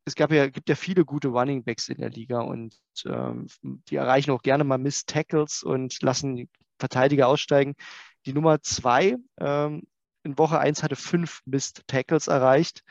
es 0.06 0.16
gab 0.16 0.34
ja, 0.34 0.50
gibt 0.50 0.68
ja 0.68 0.76
viele 0.76 1.06
gute 1.06 1.30
Running 1.30 1.64
Backs 1.64 1.88
in 1.88 2.00
der 2.00 2.10
Liga 2.10 2.42
und 2.42 2.76
ähm, 3.06 3.48
die 3.62 3.96
erreichen 3.96 4.32
auch 4.32 4.42
gerne 4.42 4.66
mal 4.66 4.78
Miss 4.78 5.06
Tackles 5.06 5.64
und 5.64 6.02
lassen 6.02 6.50
Verteidiger 6.78 7.30
aussteigen. 7.30 7.76
Die 8.26 8.34
Nummer 8.34 8.62
zwei 8.62 9.18
ähm, 9.40 9.84
in 10.24 10.38
Woche 10.38 10.60
1 10.60 10.84
hatte 10.84 10.96
fünf 10.96 11.42
Missed 11.46 11.88
Tackles 11.88 12.28
erreicht. 12.28 12.84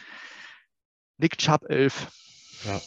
Nick 1.19 1.39
Chubb 1.39 1.69
elf. 1.69 2.09
Ja. 2.65 2.81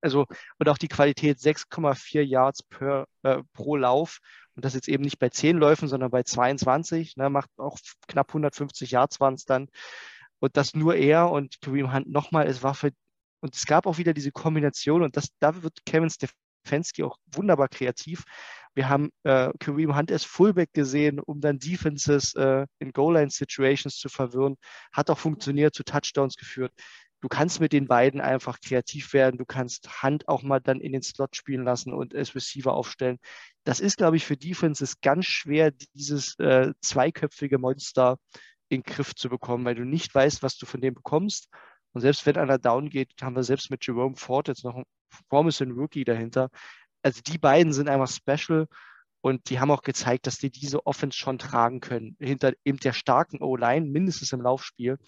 Also, 0.00 0.26
und 0.58 0.68
auch 0.68 0.78
die 0.78 0.88
Qualität 0.88 1.38
6,4 1.38 2.20
Yards 2.20 2.62
per, 2.62 3.06
äh, 3.22 3.42
pro 3.52 3.76
Lauf. 3.76 4.18
Und 4.54 4.64
das 4.64 4.74
jetzt 4.74 4.88
eben 4.88 5.02
nicht 5.02 5.18
bei 5.18 5.30
10 5.30 5.56
Läufen, 5.56 5.88
sondern 5.88 6.10
bei 6.10 6.22
22. 6.22 7.16
Ne, 7.16 7.30
macht 7.30 7.50
auch 7.56 7.78
knapp 8.06 8.28
150 8.28 8.90
Yards 8.90 9.18
waren 9.18 9.34
es 9.34 9.44
dann. 9.44 9.68
Und 10.40 10.56
das 10.56 10.74
nur 10.74 10.94
er 10.94 11.30
und 11.30 11.60
Kareem 11.60 11.92
Hunt 11.92 12.08
nochmal 12.08 12.46
als 12.46 12.62
Waffe. 12.62 12.92
Und 13.40 13.56
es 13.56 13.66
gab 13.66 13.86
auch 13.86 13.98
wieder 13.98 14.12
diese 14.14 14.30
Kombination. 14.30 15.02
Und 15.02 15.16
das, 15.16 15.28
da 15.40 15.62
wird 15.62 15.84
Kevin 15.86 16.10
Stefanski 16.10 17.02
auch 17.02 17.16
wunderbar 17.32 17.68
kreativ. 17.68 18.24
Wir 18.74 18.88
haben 18.88 19.10
äh, 19.22 19.50
Kareem 19.58 19.96
Hunt 19.96 20.10
als 20.10 20.24
Fullback 20.24 20.72
gesehen, 20.72 21.20
um 21.20 21.40
dann 21.40 21.58
Defenses 21.58 22.34
äh, 22.34 22.66
in 22.78 22.92
Goal-Line-Situations 22.92 23.96
zu 23.96 24.08
verwirren. 24.08 24.56
Hat 24.92 25.10
auch 25.10 25.18
funktioniert, 25.18 25.74
zu 25.74 25.84
Touchdowns 25.84 26.36
geführt. 26.36 26.72
Du 27.20 27.28
kannst 27.28 27.58
mit 27.58 27.72
den 27.72 27.86
beiden 27.86 28.20
einfach 28.20 28.60
kreativ 28.60 29.14
werden. 29.14 29.38
Du 29.38 29.46
kannst 29.46 30.02
Hunt 30.02 30.28
auch 30.28 30.42
mal 30.42 30.60
dann 30.60 30.80
in 30.80 30.92
den 30.92 31.02
Slot 31.02 31.36
spielen 31.36 31.64
lassen 31.64 31.94
und 31.94 32.14
als 32.14 32.34
Receiver 32.34 32.74
aufstellen. 32.74 33.18
Das 33.64 33.80
ist, 33.80 33.96
glaube 33.96 34.16
ich, 34.16 34.26
für 34.26 34.36
Defenses 34.36 35.00
ganz 35.00 35.24
schwer, 35.24 35.70
dieses 35.94 36.38
äh, 36.38 36.72
zweiköpfige 36.82 37.58
Monster 37.58 38.18
in 38.68 38.82
den 38.82 38.82
Griff 38.82 39.14
zu 39.14 39.30
bekommen, 39.30 39.64
weil 39.64 39.74
du 39.74 39.84
nicht 39.84 40.14
weißt, 40.14 40.42
was 40.42 40.58
du 40.58 40.66
von 40.66 40.82
dem 40.82 40.94
bekommst. 40.94 41.48
Und 41.92 42.02
selbst 42.02 42.26
wenn 42.26 42.36
einer 42.36 42.58
down 42.58 42.90
geht, 42.90 43.12
haben 43.22 43.36
wir 43.36 43.44
selbst 43.44 43.70
mit 43.70 43.86
Jerome 43.86 44.16
Ford 44.16 44.48
jetzt 44.48 44.64
noch 44.64 44.74
einen 44.74 44.84
promising 45.28 45.70
Rookie 45.70 46.04
dahinter, 46.04 46.50
also 47.04 47.20
die 47.20 47.38
beiden 47.38 47.72
sind 47.72 47.88
einfach 47.88 48.08
special 48.08 48.66
und 49.20 49.50
die 49.50 49.60
haben 49.60 49.70
auch 49.70 49.82
gezeigt, 49.82 50.26
dass 50.26 50.38
die 50.38 50.50
diese 50.50 50.86
Offense 50.86 51.16
schon 51.16 51.38
tragen 51.38 51.80
können. 51.80 52.16
Hinter 52.18 52.54
eben 52.64 52.78
der 52.78 52.92
starken 52.92 53.42
O-Line, 53.42 53.86
mindestens 53.86 54.32
im 54.32 54.40
Laufspiel, 54.40 54.98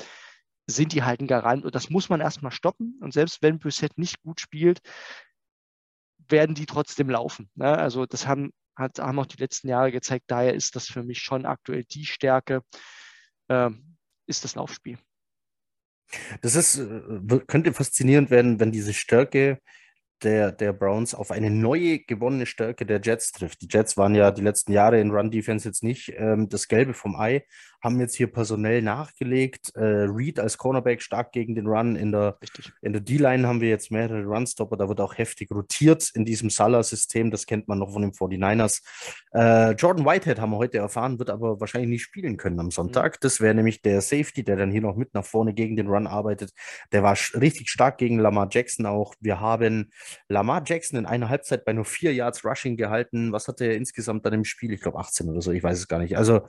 sind 0.66 0.92
die 0.92 1.02
halt 1.02 1.20
ein 1.20 1.26
Garant. 1.26 1.64
Und 1.64 1.74
das 1.74 1.90
muss 1.90 2.08
man 2.08 2.20
erstmal 2.20 2.52
stoppen. 2.52 2.98
Und 3.02 3.12
selbst 3.12 3.42
wenn 3.42 3.58
Brissett 3.58 3.98
nicht 3.98 4.22
gut 4.22 4.40
spielt, 4.40 4.80
werden 6.28 6.54
die 6.54 6.66
trotzdem 6.66 7.08
laufen. 7.08 7.50
Ne? 7.54 7.76
Also 7.76 8.04
das 8.04 8.26
haben, 8.26 8.52
hat, 8.74 8.98
haben 8.98 9.18
auch 9.18 9.26
die 9.26 9.38
letzten 9.38 9.68
Jahre 9.68 9.92
gezeigt. 9.92 10.24
Daher 10.28 10.54
ist 10.54 10.76
das 10.76 10.86
für 10.88 11.02
mich 11.02 11.20
schon 11.20 11.46
aktuell 11.46 11.84
die 11.84 12.04
Stärke, 12.04 12.62
ähm, 13.48 13.96
ist 14.26 14.44
das 14.44 14.54
Laufspiel. 14.54 14.98
Das 16.40 16.54
ist, 16.56 16.78
äh, 16.78 17.40
könnte 17.46 17.72
faszinierend 17.72 18.30
werden, 18.30 18.60
wenn 18.60 18.72
diese 18.72 18.92
Stärke 18.92 19.60
der, 20.22 20.52
der 20.52 20.72
Browns 20.72 21.14
auf 21.14 21.30
eine 21.30 21.50
neue 21.50 22.00
gewonnene 22.00 22.46
Stärke 22.46 22.86
der 22.86 23.00
Jets 23.02 23.32
trifft. 23.32 23.62
Die 23.62 23.68
Jets 23.70 23.96
waren 23.96 24.14
ja 24.14 24.30
die 24.30 24.42
letzten 24.42 24.72
Jahre 24.72 25.00
in 25.00 25.10
Run-Defense 25.10 25.68
jetzt 25.68 25.82
nicht 25.82 26.12
ähm, 26.16 26.48
das 26.48 26.68
Gelbe 26.68 26.94
vom 26.94 27.16
Ei, 27.16 27.44
haben 27.86 28.00
jetzt 28.00 28.16
hier 28.16 28.26
personell 28.26 28.82
nachgelegt. 28.82 29.74
Äh, 29.76 29.80
Reed 29.80 30.40
als 30.40 30.58
Cornerback 30.58 31.00
stark 31.00 31.30
gegen 31.30 31.54
den 31.54 31.68
Run. 31.68 31.94
In 31.94 32.10
der, 32.10 32.36
in 32.82 32.92
der 32.92 33.00
D-Line 33.00 33.46
haben 33.46 33.60
wir 33.60 33.68
jetzt 33.68 33.92
mehrere 33.92 34.24
Runstopper. 34.24 34.76
Da 34.76 34.88
wird 34.88 35.00
auch 35.00 35.16
heftig 35.16 35.50
rotiert 35.52 36.10
in 36.14 36.24
diesem 36.24 36.50
Salah-System. 36.50 37.30
Das 37.30 37.46
kennt 37.46 37.68
man 37.68 37.78
noch 37.78 37.92
von 37.92 38.02
den 38.02 38.12
49ers. 38.12 38.82
Äh, 39.32 39.72
Jordan 39.72 40.04
Whitehead 40.04 40.40
haben 40.40 40.50
wir 40.50 40.58
heute 40.58 40.78
erfahren, 40.78 41.18
wird 41.18 41.30
aber 41.30 41.60
wahrscheinlich 41.60 41.90
nicht 41.90 42.02
spielen 42.02 42.36
können 42.36 42.58
am 42.58 42.72
Sonntag. 42.72 43.14
Mhm. 43.14 43.18
Das 43.20 43.40
wäre 43.40 43.54
nämlich 43.54 43.82
der 43.82 44.00
Safety, 44.00 44.42
der 44.42 44.56
dann 44.56 44.72
hier 44.72 44.82
noch 44.82 44.96
mit 44.96 45.14
nach 45.14 45.24
vorne 45.24 45.54
gegen 45.54 45.76
den 45.76 45.86
Run 45.86 46.08
arbeitet. 46.08 46.52
Der 46.90 47.04
war 47.04 47.16
richtig 47.34 47.70
stark 47.70 47.98
gegen 47.98 48.18
Lamar 48.18 48.48
Jackson 48.50 48.86
auch. 48.86 49.14
Wir 49.20 49.40
haben 49.40 49.92
Lamar 50.28 50.62
Jackson 50.66 50.98
in 50.98 51.06
einer 51.06 51.28
Halbzeit 51.28 51.64
bei 51.64 51.72
nur 51.72 51.84
vier 51.84 52.12
Yards 52.12 52.44
Rushing 52.44 52.76
gehalten. 52.76 53.30
Was 53.30 53.46
hatte 53.46 53.64
er 53.66 53.76
insgesamt 53.76 54.26
dann 54.26 54.32
im 54.32 54.44
Spiel? 54.44 54.72
Ich 54.72 54.80
glaube 54.80 54.98
18 54.98 55.28
oder 55.28 55.40
so, 55.40 55.52
ich 55.52 55.62
weiß 55.62 55.78
es 55.78 55.86
gar 55.86 56.00
nicht. 56.00 56.16
Also, 56.16 56.46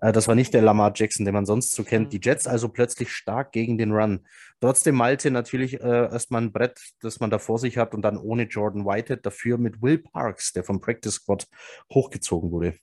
äh, 0.00 0.12
das 0.12 0.28
war 0.28 0.36
nicht 0.36 0.54
der 0.54 0.62
Lamar 0.62 0.75
Jackson, 0.94 1.24
den 1.24 1.34
man 1.34 1.46
sonst 1.46 1.74
so 1.74 1.84
kennt. 1.84 2.12
Die 2.12 2.20
Jets 2.22 2.46
also 2.46 2.68
plötzlich 2.68 3.12
stark 3.12 3.52
gegen 3.52 3.78
den 3.78 3.92
Run. 3.92 4.26
Trotzdem 4.60 4.94
Malte 4.94 5.30
natürlich 5.30 5.80
äh, 5.80 6.10
erstmal 6.10 6.42
ein 6.42 6.52
Brett, 6.52 6.80
das 7.00 7.20
man 7.20 7.30
da 7.30 7.38
vor 7.38 7.58
sich 7.58 7.76
hat 7.76 7.94
und 7.94 8.02
dann 8.02 8.16
ohne 8.16 8.44
Jordan 8.44 8.86
Whitehead, 8.86 9.24
dafür 9.24 9.58
mit 9.58 9.82
Will 9.82 9.98
Parks, 9.98 10.52
der 10.52 10.64
vom 10.64 10.80
Practice 10.80 11.14
Squad 11.14 11.46
hochgezogen 11.92 12.50
wurde. 12.50 12.74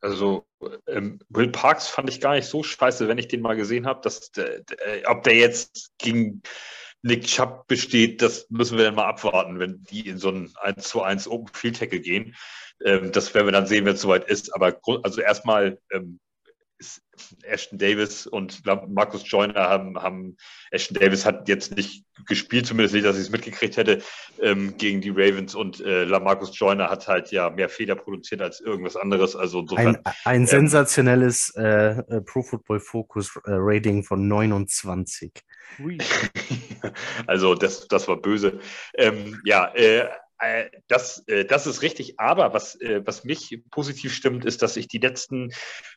Also 0.00 0.46
ähm, 0.88 1.20
Will 1.28 1.48
Parks 1.48 1.88
fand 1.88 2.10
ich 2.10 2.20
gar 2.20 2.34
nicht 2.34 2.46
so 2.46 2.62
scheiße, 2.62 3.06
wenn 3.06 3.18
ich 3.18 3.28
den 3.28 3.40
mal 3.40 3.56
gesehen 3.56 3.86
habe. 3.86 4.08
Äh, 4.36 5.06
ob 5.06 5.22
der 5.22 5.36
jetzt 5.36 5.92
gegen 5.98 6.42
Nick 7.02 7.24
Chubb 7.24 7.66
besteht, 7.68 8.20
das 8.20 8.46
müssen 8.50 8.78
wir 8.78 8.84
dann 8.84 8.96
mal 8.96 9.06
abwarten, 9.06 9.58
wenn 9.58 9.82
die 9.84 10.08
in 10.08 10.18
so 10.18 10.30
ein 10.30 10.52
1 10.60 10.88
zu 10.88 11.02
1 11.02 11.28
Open 11.28 11.54
Field 11.54 11.78
Tackle 11.78 12.00
gehen. 12.00 12.34
Ähm, 12.84 13.12
das 13.12 13.32
werden 13.34 13.46
wir 13.46 13.52
dann 13.52 13.66
sehen, 13.66 13.84
wenn 13.84 13.94
es 13.94 14.00
soweit 14.00 14.28
ist. 14.28 14.54
Aber 14.54 14.78
also 15.02 15.20
erstmal 15.20 15.78
ähm, 15.92 16.20
Ashton 17.42 17.78
Davis 17.78 18.26
und 18.26 18.62
Markus 18.88 19.22
Joyner 19.24 19.68
haben, 19.68 19.98
haben, 20.00 20.36
Ashton 20.70 20.98
Davis 20.98 21.24
hat 21.24 21.48
jetzt 21.48 21.76
nicht 21.76 22.04
gespielt, 22.26 22.66
zumindest 22.66 22.94
nicht, 22.94 23.06
dass 23.06 23.16
ich 23.16 23.22
es 23.22 23.30
mitgekriegt 23.30 23.76
hätte, 23.76 24.02
ähm, 24.40 24.76
gegen 24.76 25.00
die 25.00 25.10
Ravens 25.10 25.54
und 25.54 25.80
äh, 25.80 26.06
Markus 26.06 26.58
Joyner 26.58 26.90
hat 26.90 27.08
halt 27.08 27.30
ja 27.30 27.50
mehr 27.50 27.68
Fehler 27.68 27.94
produziert 27.94 28.40
als 28.40 28.60
irgendwas 28.60 28.96
anderes. 28.96 29.34
Also 29.36 29.60
insofern, 29.60 29.96
ein, 29.96 30.14
ein 30.24 30.40
ähm, 30.42 30.46
sensationelles 30.46 31.52
äh, 31.56 31.98
äh 31.98 32.20
Pro 32.20 32.42
Football 32.42 32.80
Focus 32.80 33.36
äh, 33.44 33.50
Rating 33.54 34.04
von 34.04 34.28
29. 34.28 35.32
also 37.26 37.54
das, 37.54 37.88
das 37.88 38.08
war 38.08 38.16
böse. 38.16 38.60
Ähm, 38.94 39.40
ja, 39.44 39.72
äh, 39.74 40.08
das, 40.88 41.22
äh, 41.26 41.44
das 41.44 41.66
ist 41.66 41.82
richtig. 41.82 42.18
Aber 42.18 42.52
was, 42.52 42.80
äh, 42.80 43.02
was 43.04 43.24
mich 43.24 43.62
positiv 43.70 44.14
stimmt, 44.14 44.44
ist, 44.44 44.62
dass 44.62 44.76
ich 44.76 44.88
die 44.88 44.98
letzten 44.98 45.52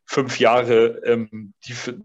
fünf 0.06 0.40
Jahre 0.40 1.02
ähm, 1.06 1.54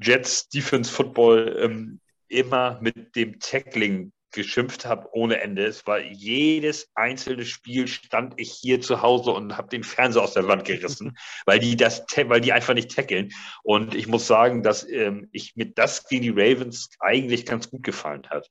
Jets 0.01 0.49
Defense 0.49 0.91
Football 0.91 1.57
ähm, 1.61 2.01
immer 2.29 2.79
mit 2.81 3.17
dem 3.17 3.39
Tackling 3.41 4.13
geschimpft 4.33 4.85
habe 4.85 5.09
ohne 5.13 5.41
Ende. 5.41 5.65
Es 5.65 5.87
war 5.87 6.01
jedes 6.01 6.91
einzelne 6.95 7.45
Spiel 7.45 7.89
stand 7.89 8.35
ich 8.37 8.53
hier 8.53 8.81
zu 8.81 9.03
Hause 9.03 9.31
und 9.31 9.57
habe 9.57 9.69
den 9.69 9.85
Fernseher 9.85 10.23
aus 10.23 10.35
der 10.35 10.49
Wand 10.49 10.65
gerissen, 10.65 11.17
weil 11.47 11.59
die 11.59 11.77
das, 11.77 12.05
weil 12.27 12.41
die 12.41 12.53
einfach 12.53 12.75
nicht 12.75 12.95
tackeln. 12.95 13.33
Und 13.63 13.95
ich 13.95 14.07
muss 14.07 14.27
sagen, 14.27 14.63
dass 14.63 14.89
ähm, 14.89 15.29
ich 15.33 15.57
mit 15.57 15.79
das 15.79 16.07
gegen 16.09 16.23
die 16.23 16.31
Ravens 16.31 16.91
eigentlich 17.01 17.47
ganz 17.47 17.71
gut 17.71 17.83
gefallen 17.83 18.27
hat. 18.31 18.51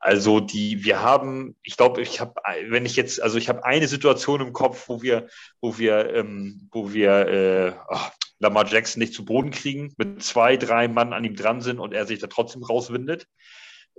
Also 0.00 0.40
die, 0.40 0.84
wir 0.84 1.00
haben, 1.02 1.56
ich 1.62 1.76
glaube, 1.76 2.02
ich 2.02 2.20
habe, 2.20 2.34
wenn 2.68 2.86
ich 2.86 2.96
jetzt, 2.96 3.22
also 3.22 3.38
ich 3.38 3.48
habe 3.48 3.64
eine 3.64 3.88
Situation 3.88 4.40
im 4.40 4.52
Kopf, 4.52 4.88
wo 4.88 5.02
wir, 5.02 5.28
wo 5.60 5.78
wir, 5.78 6.14
ähm, 6.14 6.68
wo 6.72 6.92
wir, 6.92 7.10
äh, 7.28 7.72
oh, 7.88 8.10
Lamar 8.38 8.66
Jackson 8.66 9.00
nicht 9.00 9.14
zu 9.14 9.24
Boden 9.24 9.50
kriegen, 9.50 9.94
mit 9.96 10.22
zwei, 10.22 10.56
drei 10.56 10.88
Mann 10.88 11.12
an 11.12 11.24
ihm 11.24 11.36
dran 11.36 11.60
sind 11.60 11.78
und 11.78 11.94
er 11.94 12.06
sich 12.06 12.18
da 12.18 12.26
trotzdem 12.26 12.62
rauswindet. 12.62 13.26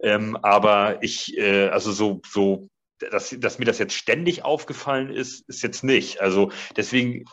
Ähm, 0.02 0.38
aber 0.38 1.02
ich, 1.02 1.38
äh, 1.38 1.68
also 1.70 1.92
so, 1.92 2.22
so, 2.28 2.70
dass, 3.00 3.36
dass 3.40 3.60
mir 3.60 3.66
das 3.66 3.80
jetzt 3.80 3.94
ständig 3.94 4.44
aufgefallen 4.44 5.10
ist, 5.10 5.48
ist 5.50 5.64
jetzt 5.64 5.84
nicht. 5.84 6.22
Also 6.22 6.52
deswegen, 6.76 7.26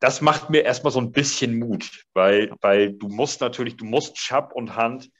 das 0.00 0.20
macht 0.20 0.50
mir 0.50 0.62
erstmal 0.62 0.92
so 0.92 1.00
ein 1.00 1.12
bisschen 1.12 1.58
Mut, 1.58 2.04
weil, 2.14 2.52
weil 2.60 2.92
du 2.92 3.08
musst 3.08 3.40
natürlich, 3.40 3.76
du 3.76 3.84
musst 3.84 4.16
Chub 4.16 4.52
und 4.54 4.76
Hand 4.76 5.10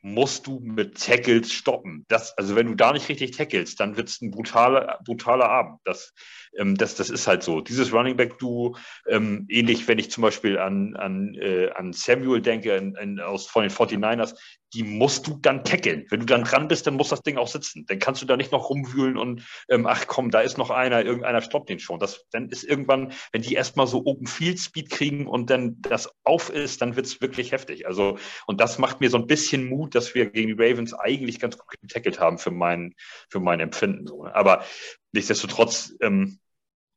musst 0.00 0.46
du 0.46 0.60
mit 0.60 1.02
Tackles 1.02 1.52
stoppen. 1.52 2.04
Das, 2.08 2.36
also 2.38 2.54
wenn 2.54 2.68
du 2.68 2.74
da 2.74 2.92
nicht 2.92 3.08
richtig 3.08 3.32
tackelst, 3.32 3.80
dann 3.80 3.96
wird 3.96 4.08
es 4.08 4.20
ein 4.20 4.30
brutaler, 4.30 5.00
brutaler 5.04 5.48
Abend. 5.48 5.80
Das, 5.84 6.14
ähm, 6.56 6.76
das, 6.76 6.94
das 6.94 7.10
ist 7.10 7.26
halt 7.26 7.42
so. 7.42 7.60
Dieses 7.60 7.92
Running 7.92 8.16
Back 8.16 8.38
Duo, 8.38 8.76
ähm, 9.08 9.46
ähnlich, 9.48 9.88
wenn 9.88 9.98
ich 9.98 10.10
zum 10.10 10.22
Beispiel 10.22 10.58
an, 10.58 10.94
an, 10.94 11.34
äh, 11.34 11.70
an 11.70 11.92
Samuel 11.92 12.40
denke, 12.40 12.76
in, 12.76 12.94
in, 12.94 13.20
aus, 13.20 13.48
von 13.48 13.62
den 13.62 13.72
49ers, 13.72 14.36
die 14.74 14.82
musst 14.82 15.26
du 15.26 15.38
dann 15.40 15.64
tackeln. 15.64 16.06
Wenn 16.10 16.20
du 16.20 16.26
dann 16.26 16.44
dran 16.44 16.68
bist, 16.68 16.86
dann 16.86 16.94
muss 16.94 17.08
das 17.08 17.22
Ding 17.22 17.38
auch 17.38 17.48
sitzen. 17.48 17.86
Dann 17.86 17.98
kannst 17.98 18.20
du 18.20 18.26
da 18.26 18.36
nicht 18.36 18.52
noch 18.52 18.70
rumwühlen 18.70 19.16
und 19.16 19.46
ähm, 19.68 19.86
ach 19.86 20.06
komm, 20.06 20.30
da 20.30 20.40
ist 20.40 20.58
noch 20.58 20.70
einer, 20.70 21.04
irgendeiner 21.04 21.42
stoppt 21.42 21.70
den 21.70 21.78
schon. 21.78 21.98
Das, 21.98 22.26
dann 22.30 22.48
ist 22.48 22.64
irgendwann, 22.64 23.12
wenn 23.32 23.42
die 23.42 23.54
erstmal 23.54 23.86
so 23.86 24.04
Open 24.04 24.26
Field 24.26 24.58
Speed 24.58 24.90
kriegen 24.90 25.26
und 25.26 25.50
dann 25.50 25.80
das 25.80 26.12
auf 26.24 26.50
ist, 26.50 26.82
dann 26.82 26.96
wird 26.96 27.06
es 27.06 27.20
wirklich 27.20 27.52
heftig. 27.52 27.86
Also, 27.86 28.18
und 28.46 28.60
das 28.60 28.78
macht 28.78 29.00
mir 29.00 29.10
so 29.10 29.18
ein 29.18 29.26
bisschen 29.26 29.68
Mut, 29.68 29.94
dass 29.94 30.14
wir 30.14 30.26
gegen 30.30 30.56
die 30.56 30.62
Ravens 30.62 30.92
eigentlich 30.94 31.40
ganz 31.40 31.56
gut 31.56 31.80
getackelt 31.80 32.20
haben 32.20 32.38
für 32.38 32.50
mein, 32.50 32.94
für 33.30 33.40
mein 33.40 33.60
Empfinden. 33.60 34.04
Ne? 34.04 34.34
Aber 34.34 34.64
nichtsdestotrotz, 35.12 35.94
ähm, 36.00 36.38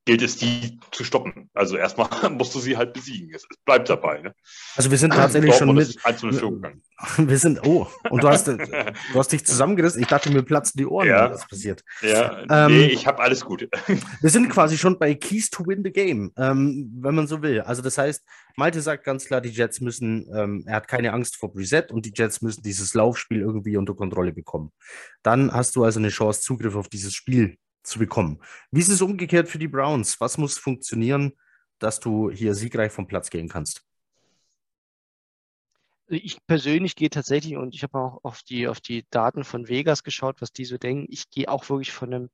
gilt 0.06 0.22
es, 0.22 0.38
die 0.38 0.80
zu 0.92 1.04
stoppen. 1.04 1.50
Also 1.54 1.78
erstmal 1.78 2.08
musst 2.32 2.56
du 2.56 2.60
sie 2.60 2.76
halt 2.78 2.94
besiegen. 2.94 3.32
Es, 3.34 3.46
bleibt 3.66 3.90
dabei. 3.90 4.22
Ne? 4.22 4.34
Also 4.76 4.90
wir 4.90 4.98
sind 4.98 5.14
tatsächlich 5.14 5.56
schon 5.56 5.76
mit. 5.76 5.96
Wir 7.18 7.40
sind, 7.40 7.66
oh, 7.66 7.88
und 8.12 8.22
du 8.22 8.30
hast, 8.30 8.48
du 8.48 8.60
hast 9.16 9.32
dich 9.32 9.44
zusammengerissen. 9.44 10.00
Ich 10.00 10.08
dachte, 10.08 10.32
mir 10.32 10.44
platzen 10.44 10.78
die 10.78 10.86
Ohren, 10.86 11.08
ja. 11.08 11.24
wenn 11.24 11.32
das 11.32 11.48
passiert. 11.48 11.84
Ja, 12.04 12.44
ähm, 12.48 12.78
nee, 12.78 12.86
ich 12.86 13.08
habe 13.08 13.24
alles 13.24 13.44
gut. 13.44 13.68
wir 14.22 14.30
sind 14.30 14.50
quasi 14.50 14.78
schon 14.78 15.00
bei 15.00 15.16
Keys 15.16 15.50
to 15.50 15.66
win 15.66 15.82
the 15.84 15.92
game, 15.92 16.32
ähm, 16.38 16.92
wenn 17.02 17.16
man 17.16 17.26
so 17.26 17.42
will. 17.42 17.62
Also 17.62 17.82
das 17.82 17.98
heißt, 17.98 18.24
Malte 18.56 18.82
sagt 18.82 19.04
ganz 19.04 19.26
klar, 19.26 19.42
die 19.42 19.50
Jets 19.50 19.82
müssen, 19.82 20.30
ähm, 20.32 20.64
er 20.68 20.76
hat 20.76 20.88
keine 20.88 21.12
Angst 21.12 21.38
vor 21.38 21.52
Reset 21.56 21.86
und 21.90 22.06
die 22.06 22.14
Jets 22.16 22.44
müssen 22.44 22.62
dieses 22.62 22.94
Laufspiel 22.94 23.40
irgendwie 23.40 23.78
unter 23.78 23.96
Kontrolle 23.96 24.32
bekommen. 24.32 24.72
Dann 25.24 25.52
hast 25.52 25.76
du 25.76 25.84
also 25.84 26.00
eine 26.00 26.10
Chance, 26.10 26.42
Zugriff 26.42 26.76
auf 26.76 26.88
dieses 26.88 27.16
Spiel 27.16 27.58
zu 27.84 28.00
bekommen. 28.00 28.40
Wie 28.72 28.80
ist 28.80 28.90
es 28.90 29.02
umgekehrt 29.02 29.50
für 29.50 29.60
die 29.60 29.68
Browns? 29.68 30.20
Was 30.22 30.38
muss 30.38 30.58
funktionieren, 30.58 31.34
dass 31.80 32.00
du 32.00 32.30
hier 32.30 32.56
siegreich 32.56 32.92
vom 32.92 33.08
Platz 33.08 33.30
gehen 33.30 33.50
kannst? 33.50 33.84
Ich 36.08 36.46
persönlich 36.46 36.96
gehe 36.96 37.10
tatsächlich, 37.10 37.56
und 37.56 37.74
ich 37.74 37.84
habe 37.84 37.98
auch 37.98 38.20
auf 38.24 38.44
die, 38.44 38.68
auf 38.68 38.82
die 38.82 39.06
Daten 39.12 39.46
von 39.46 39.70
Vegas 39.70 40.04
geschaut, 40.04 40.42
was 40.42 40.52
die 40.52 40.66
so 40.66 40.78
denken. 40.78 41.06
Ich 41.10 41.30
gehe 41.30 41.48
auch 41.48 41.70
wirklich 41.70 41.94
von 41.94 42.14
einem 42.14 42.30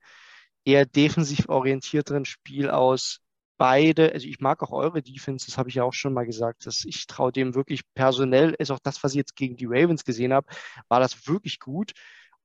eher 0.66 0.86
defensiv 0.86 1.48
orientierteren 1.48 2.26
Spiel 2.26 2.70
aus. 2.70 3.20
Beide, 3.58 4.12
also 4.14 4.28
ich 4.28 4.40
mag 4.40 4.62
auch 4.64 4.72
eure 4.72 5.02
Defense, 5.02 5.46
das 5.46 5.58
habe 5.58 5.70
ich 5.70 5.76
ja 5.76 5.84
auch 5.84 5.94
schon 5.94 6.14
mal 6.14 6.26
gesagt, 6.26 6.66
dass 6.66 6.86
ich 6.86 7.08
traue 7.08 7.32
dem 7.32 7.56
wirklich 7.56 7.82
personell, 7.94 8.56
ist 8.60 8.72
auch 8.72 8.80
das, 8.80 9.04
was 9.04 9.14
ich 9.14 9.18
jetzt 9.18 9.36
gegen 9.36 9.58
die 9.58 9.66
Ravens 9.66 10.04
gesehen 10.04 10.34
habe, 10.34 10.48
war 10.90 11.00
das 11.00 11.28
wirklich 11.28 11.60
gut. 11.60 11.94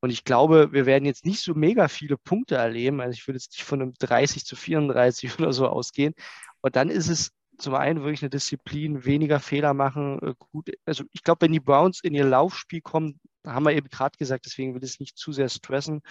Und 0.02 0.10
ich 0.10 0.24
glaube, 0.24 0.72
wir 0.72 0.84
werden 0.84 1.04
jetzt 1.04 1.24
nicht 1.24 1.40
so 1.40 1.54
mega 1.54 1.86
viele 1.86 2.18
Punkte 2.18 2.56
erleben. 2.56 3.00
Also 3.00 3.12
ich 3.12 3.26
würde 3.28 3.36
jetzt 3.36 3.52
nicht 3.52 3.62
von 3.62 3.80
einem 3.80 3.94
30 4.00 4.44
zu 4.44 4.56
34 4.56 5.38
oder 5.38 5.52
so 5.52 5.68
ausgehen. 5.68 6.14
Und 6.60 6.74
dann 6.76 6.90
ist 6.90 7.08
es 7.08 7.30
zum 7.58 7.74
einen 7.74 8.00
wirklich 8.00 8.22
eine 8.22 8.30
Disziplin, 8.30 9.04
weniger 9.04 9.38
Fehler 9.38 9.74
machen, 9.74 10.18
äh, 10.22 10.34
gut. 10.38 10.70
Also 10.86 11.04
ich 11.12 11.22
glaube, 11.22 11.42
wenn 11.42 11.52
die 11.52 11.60
Browns 11.60 12.00
in 12.02 12.14
ihr 12.14 12.24
Laufspiel 12.24 12.80
kommen, 12.80 13.20
haben 13.46 13.64
wir 13.64 13.72
eben 13.72 13.88
gerade 13.88 14.16
gesagt, 14.18 14.46
deswegen 14.46 14.74
will 14.74 14.82
ich 14.82 14.90
es 14.90 15.00
nicht 15.00 15.16
zu 15.16 15.32
sehr 15.32 15.48
stressen. 15.48 16.02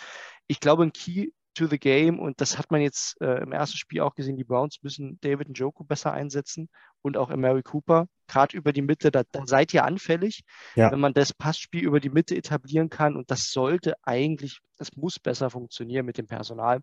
Ich 0.48 0.62
glaube, 0.62 0.84
ein 0.84 0.94
Key 0.94 1.32
to 1.54 1.68
the 1.68 1.80
game. 1.80 2.20
Und 2.20 2.42
das 2.42 2.58
hat 2.58 2.72
man 2.72 2.82
jetzt 2.82 3.20
äh, 3.22 3.42
im 3.42 3.52
ersten 3.52 3.78
Spiel 3.78 4.02
auch 4.02 4.16
gesehen, 4.16 4.38
die 4.38 4.44
Browns 4.44 4.78
müssen 4.82 5.20
David 5.22 5.50
Njoku 5.50 5.84
besser 5.84 6.14
einsetzen 6.14 6.70
und 7.02 7.18
auch 7.18 7.30
Mary 7.36 7.64
Cooper, 7.64 8.08
gerade 8.28 8.56
über 8.56 8.74
die 8.74 8.82
Mitte, 8.82 9.12
da, 9.12 9.24
da 9.32 9.46
seid 9.46 9.74
ihr 9.74 9.84
anfällig, 9.84 10.44
ja. 10.76 10.92
wenn 10.92 11.00
man 11.00 11.14
das 11.14 11.34
Passspiel 11.34 11.84
über 11.84 12.00
die 12.00 12.10
Mitte 12.10 12.36
etablieren 12.36 12.90
kann 12.90 13.16
und 13.16 13.32
das 13.32 13.52
sollte 13.52 13.96
eigentlich, 14.04 14.60
das 14.78 14.96
muss 14.96 15.20
besser 15.20 15.50
funktionieren 15.50 16.06
mit 16.06 16.18
dem 16.18 16.28
Personal, 16.28 16.82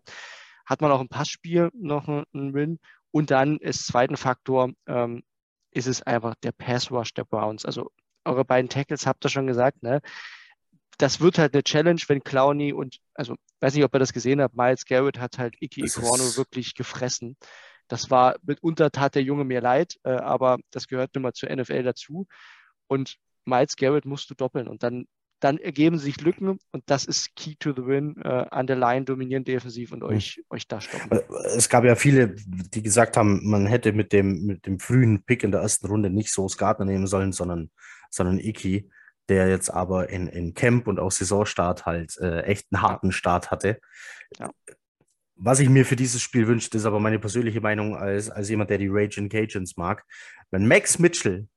hat 0.65 0.81
man 0.81 0.91
auch 0.91 1.01
im 1.01 1.09
Passspiel 1.09 1.69
noch 1.73 2.07
einen 2.07 2.53
Win. 2.53 2.79
Und 3.11 3.31
dann 3.31 3.57
ist 3.57 3.87
zweiten 3.87 4.17
Faktor, 4.17 4.71
ähm, 4.85 5.23
ist 5.71 5.87
es 5.87 6.03
einfach 6.03 6.35
der 6.43 6.51
Pass 6.51 6.91
Rush 6.91 7.13
der 7.13 7.23
Browns, 7.25 7.65
also 7.65 7.91
eure 8.25 8.45
beiden 8.45 8.69
Tackles 8.69 9.07
habt 9.07 9.25
ihr 9.25 9.29
schon 9.29 9.47
gesagt, 9.47 9.81
ne? 9.81 10.01
Das 10.99 11.21
wird 11.21 11.39
halt 11.39 11.53
eine 11.53 11.63
Challenge, 11.63 12.01
wenn 12.07 12.23
Clowney 12.23 12.73
und, 12.73 12.97
also 13.15 13.35
weiß 13.61 13.73
nicht, 13.73 13.85
ob 13.85 13.95
ihr 13.95 13.99
das 13.99 14.13
gesehen 14.13 14.41
habt, 14.41 14.55
Miles 14.55 14.85
Garrett 14.85 15.17
hat 15.17 15.39
halt 15.39 15.55
Iki 15.61 15.85
Iguano 15.85 16.35
wirklich 16.35 16.75
gefressen. 16.75 17.37
Das 17.87 18.11
war 18.11 18.35
mitunter 18.43 18.91
tat 18.91 19.15
der 19.15 19.23
Junge 19.23 19.45
mir 19.45 19.61
leid, 19.61 19.95
äh, 20.03 20.11
aber 20.11 20.59
das 20.71 20.87
gehört 20.87 21.15
nun 21.15 21.23
mal 21.23 21.33
zur 21.33 21.49
NFL 21.49 21.83
dazu. 21.83 22.27
Und 22.87 23.15
Miles 23.45 23.77
Garrett 23.77 24.05
musst 24.05 24.29
du 24.29 24.35
doppeln 24.35 24.67
und 24.67 24.83
dann, 24.83 25.05
dann 25.39 25.57
ergeben 25.57 25.97
sich 25.97 26.19
Lücken 26.19 26.59
und 26.71 26.83
das 26.87 27.05
ist 27.05 27.33
Key 27.33 27.55
to 27.57 27.71
the 27.71 27.85
Win. 27.85 28.17
Äh, 28.21 28.47
an 28.51 28.67
der 28.67 28.75
Line 28.75 29.05
dominieren 29.05 29.45
defensiv 29.45 29.93
und 29.93 30.03
euch, 30.03 30.37
mhm. 30.37 30.43
euch 30.49 30.67
da 30.67 30.81
stoppen. 30.81 31.17
Äh, 31.17 31.23
es 31.55 31.69
gab 31.69 31.85
ja 31.85 31.95
viele, 31.95 32.35
die 32.35 32.83
gesagt 32.83 33.15
haben, 33.15 33.49
man 33.49 33.67
hätte 33.67 33.93
mit 33.93 34.11
dem, 34.11 34.45
mit 34.45 34.65
dem 34.65 34.79
frühen 34.79 35.23
Pick 35.23 35.45
in 35.45 35.51
der 35.51 35.61
ersten 35.61 35.87
Runde 35.87 36.09
nicht 36.09 36.33
so 36.33 36.45
Gardner 36.57 36.85
nehmen 36.85 37.07
sollen, 37.07 37.31
sondern, 37.31 37.71
sondern 38.11 38.37
Iki 38.37 38.89
der 39.29 39.47
jetzt 39.47 39.69
aber 39.69 40.09
in, 40.09 40.27
in 40.27 40.53
Camp 40.53 40.87
und 40.87 40.99
auch 40.99 41.11
Saisonstart 41.11 41.85
halt 41.85 42.17
äh, 42.17 42.41
echt 42.41 42.67
einen 42.71 42.81
harten 42.81 43.11
Start 43.11 43.51
hatte. 43.51 43.79
Ja. 44.37 44.49
Was 45.35 45.61
ich 45.61 45.69
mir 45.69 45.85
für 45.85 45.95
dieses 45.95 46.21
Spiel 46.21 46.47
wünsche, 46.47 46.69
ist 46.73 46.85
aber 46.85 46.99
meine 46.99 47.19
persönliche 47.19 47.61
Meinung 47.61 47.95
als, 47.95 48.29
als 48.29 48.49
jemand, 48.49 48.69
der 48.69 48.77
die 48.77 48.89
Rage 48.89 49.21
in 49.21 49.29
Cajuns 49.29 49.77
mag. 49.77 50.03
Wenn 50.51 50.67
Max 50.67 50.99
Mitchell 50.99 51.47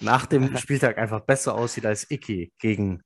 nach 0.00 0.26
dem 0.26 0.56
Spieltag 0.58 0.98
einfach 0.98 1.20
besser 1.20 1.54
aussieht 1.54 1.86
als 1.86 2.08
Icky 2.10 2.52
gegen 2.58 3.02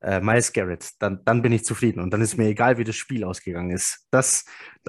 äh, 0.00 0.20
Miles 0.20 0.52
Garrett, 0.52 0.90
dann, 1.00 1.24
dann 1.24 1.42
bin 1.42 1.52
ich 1.52 1.64
zufrieden. 1.64 2.00
Und 2.00 2.12
dann 2.12 2.20
ist 2.20 2.36
mir 2.36 2.46
egal, 2.46 2.78
wie 2.78 2.84
das 2.84 2.94
Spiel 2.94 3.24
ausgegangen 3.24 3.70
ist. 3.70 4.06
Das, 4.10 4.44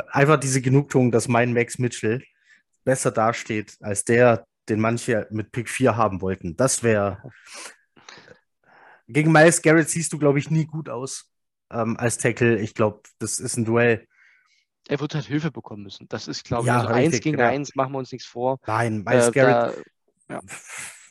einfach 0.09 0.39
diese 0.39 0.61
Genugtuung, 0.61 1.11
dass 1.11 1.27
mein 1.27 1.53
Max 1.53 1.79
Mitchell 1.79 2.21
besser 2.83 3.11
dasteht 3.11 3.77
als 3.81 4.03
der, 4.03 4.45
den 4.69 4.79
manche 4.79 5.27
mit 5.31 5.51
Pick 5.51 5.69
4 5.69 5.95
haben 5.95 6.21
wollten. 6.21 6.55
Das 6.57 6.83
wäre 6.83 7.31
gegen 9.07 9.31
Miles 9.31 9.61
Garrett 9.61 9.89
siehst 9.89 10.13
du, 10.13 10.17
glaube 10.17 10.39
ich, 10.39 10.49
nie 10.49 10.65
gut 10.65 10.89
aus 10.89 11.31
ähm, 11.71 11.97
als 11.97 12.17
Tackle. 12.17 12.59
Ich 12.59 12.73
glaube, 12.73 13.01
das 13.19 13.39
ist 13.39 13.57
ein 13.57 13.65
Duell. 13.65 14.07
Er 14.87 14.99
wird 14.99 15.15
halt 15.15 15.25
Hilfe 15.25 15.51
bekommen 15.51 15.83
müssen. 15.83 16.07
Das 16.09 16.27
ist, 16.27 16.43
glaube 16.43 16.63
ich, 16.63 16.67
ja, 16.67 16.81
also 16.81 16.93
eins 16.93 17.19
gegen 17.19 17.39
ja. 17.39 17.49
eins, 17.49 17.75
machen 17.75 17.93
wir 17.93 17.99
uns 17.99 18.11
nichts 18.11 18.27
vor. 18.27 18.59
Nein, 18.67 19.03
Miles 19.03 19.29
äh, 19.29 19.31
Garrett. 19.31 19.83
Da, 20.27 20.35
ja. 20.35 20.41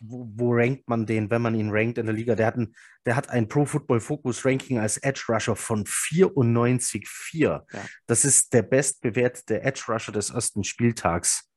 wo, 0.01 0.28
wo, 0.34 0.55
rankt 0.55 0.88
man 0.88 1.07
den, 1.07 1.28
wenn 1.30 1.42
man 1.42 1.55
ihn 1.55 1.70
rankt 1.70 1.99
in 1.99 2.07
der 2.07 2.14
Liga? 2.14 2.36
Der 2.36 2.47
hat 2.47 2.57
ein, 2.57 2.74
der 3.05 3.16
hat 3.16 3.30
ein 3.30 3.49
Pro 3.49 3.64
Football 3.64 4.01
Focus 4.01 4.45
Ranking 4.45 4.78
als 4.78 4.99
Edge 4.99 5.24
Rusher 5.28 5.57
von 5.57 5.84
94,4. 5.84 7.40
Ja. 7.40 7.64
Das 8.07 8.24
ist 8.24 8.53
der 8.53 8.62
bestbewertete 8.62 9.62
Edge 9.62 9.82
Rusher 9.88 10.12
des 10.12 10.30
ersten 10.30 10.62
Spieltags. 10.62 11.51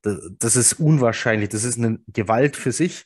Das, 0.00 0.18
das, 0.38 0.56
ist 0.56 0.74
unwahrscheinlich. 0.74 1.50
Das 1.50 1.64
ist 1.64 1.78
eine 1.78 2.00
Gewalt 2.08 2.56
für 2.56 2.72
sich. 2.72 3.04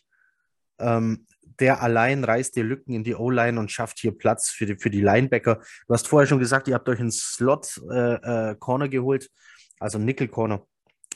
Ähm, 0.79 1.27
der 1.61 1.83
allein 1.83 2.25
reißt 2.25 2.57
dir 2.57 2.65
Lücken 2.65 2.93
in 2.93 3.05
die 3.05 3.15
O-Line 3.15 3.59
und 3.59 3.71
schafft 3.71 3.99
hier 3.99 4.17
Platz 4.17 4.51
für 4.51 4.67
die, 4.67 4.77
für 4.77 4.91
die 4.91 5.01
Linebacker. 5.01 5.61
Du 5.87 5.95
hast 5.95 6.09
vorher 6.09 6.27
schon 6.27 6.39
gesagt, 6.39 6.69
ihr 6.69 6.75
habt 6.75 6.89
euch 6.89 7.01
einen 7.01 7.11
Slot-Corner 7.11 8.85
äh, 8.85 8.89
äh, 8.89 8.91
geholt, 8.91 9.31
also 9.79 9.99
Nickel-Corner. 9.99 10.67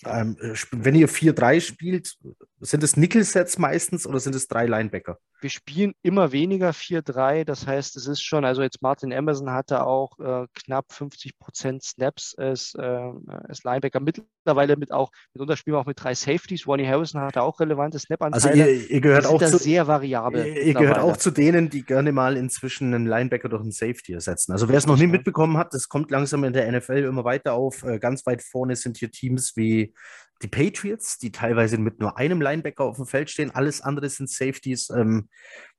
Ähm, 0.07 0.37
wenn 0.73 0.95
ihr 0.95 1.09
4-3 1.09 1.61
spielt, 1.61 2.17
sind 2.61 2.83
es 2.83 2.97
Nickel-Sets 2.97 3.59
meistens 3.59 4.07
oder 4.07 4.21
sind 4.21 4.35
es 4.35 4.47
drei 4.47 4.67
Linebacker? 4.67 5.19
Wir 5.41 5.49
spielen 5.49 5.95
immer 6.03 6.33
weniger 6.33 6.71
4-3. 6.71 7.45
Das 7.45 7.67
heißt, 7.67 7.97
es 7.97 8.07
ist 8.07 8.23
schon, 8.23 8.45
also 8.45 8.61
jetzt 8.63 8.83
Martin 8.83 9.13
Emerson 9.13 9.51
hatte 9.51 9.87
auch 9.87 10.19
äh, 10.19 10.47
knapp 10.55 10.93
50 10.93 11.39
Prozent 11.39 11.83
Snaps 11.83 12.35
als, 12.37 12.75
äh, 12.75 12.83
als 12.83 13.65
Linebacker. 13.65 14.01
Mittlerweile 14.01 14.77
mit 14.77 14.93
auch, 14.93 15.11
mitunter 15.33 15.57
spielen 15.57 15.77
wir 15.77 15.81
auch 15.81 15.87
mit 15.87 16.03
drei 16.03 16.15
Safeties. 16.15 16.67
Ronnie 16.67 16.87
Harrison 16.87 17.23
hatte 17.23 17.41
auch 17.41 17.61
relevante 17.61 17.99
Snap-Anteile. 17.99 18.65
Also 18.65 18.71
ihr, 18.71 18.91
ihr 18.91 19.01
gehört 19.01 19.25
auch 19.25 19.43
zu, 19.43 19.57
sehr 19.57 19.87
variabel. 19.87 20.47
Ihr, 20.47 20.63
ihr 20.63 20.75
gehört 20.75 20.99
auch 20.99 21.17
zu 21.17 21.31
denen, 21.31 21.71
die 21.71 21.83
gerne 21.83 22.13
mal 22.13 22.37
inzwischen 22.37 22.93
einen 22.93 23.07
Linebacker 23.07 23.49
durch 23.49 23.63
einen 23.63 23.73
Safety 23.73 24.13
ersetzen. 24.13 24.53
Also 24.53 24.69
wer 24.69 24.77
es 24.77 24.87
noch 24.87 24.99
nie 24.99 25.07
mitbekommen 25.07 25.57
hat, 25.57 25.73
das 25.73 25.89
kommt 25.89 26.11
langsam 26.11 26.45
in 26.45 26.53
der 26.53 26.71
NFL 26.71 26.99
immer 26.99 27.25
weiter 27.25 27.55
auf. 27.55 27.83
Äh, 27.85 27.99
ganz 27.99 28.27
weit 28.27 28.43
vorne 28.43 28.77
sind 28.77 28.99
hier 28.99 29.11
Teams 29.11 29.57
wie 29.57 29.95
die 30.43 30.49
Patriots, 30.49 31.19
die 31.19 31.33
teilweise 31.33 31.79
mit 31.79 32.01
nur 32.01 32.17
einem 32.17 32.41
Linebacker 32.41 32.85
auf 32.85 32.97
dem 32.97 33.07
Feld 33.07 33.31
stehen, 33.31 33.51
alles 33.55 33.81
andere 33.81 34.09
sind 34.09 34.31
Safeties. 34.31 34.91
Ähm, 34.91 35.29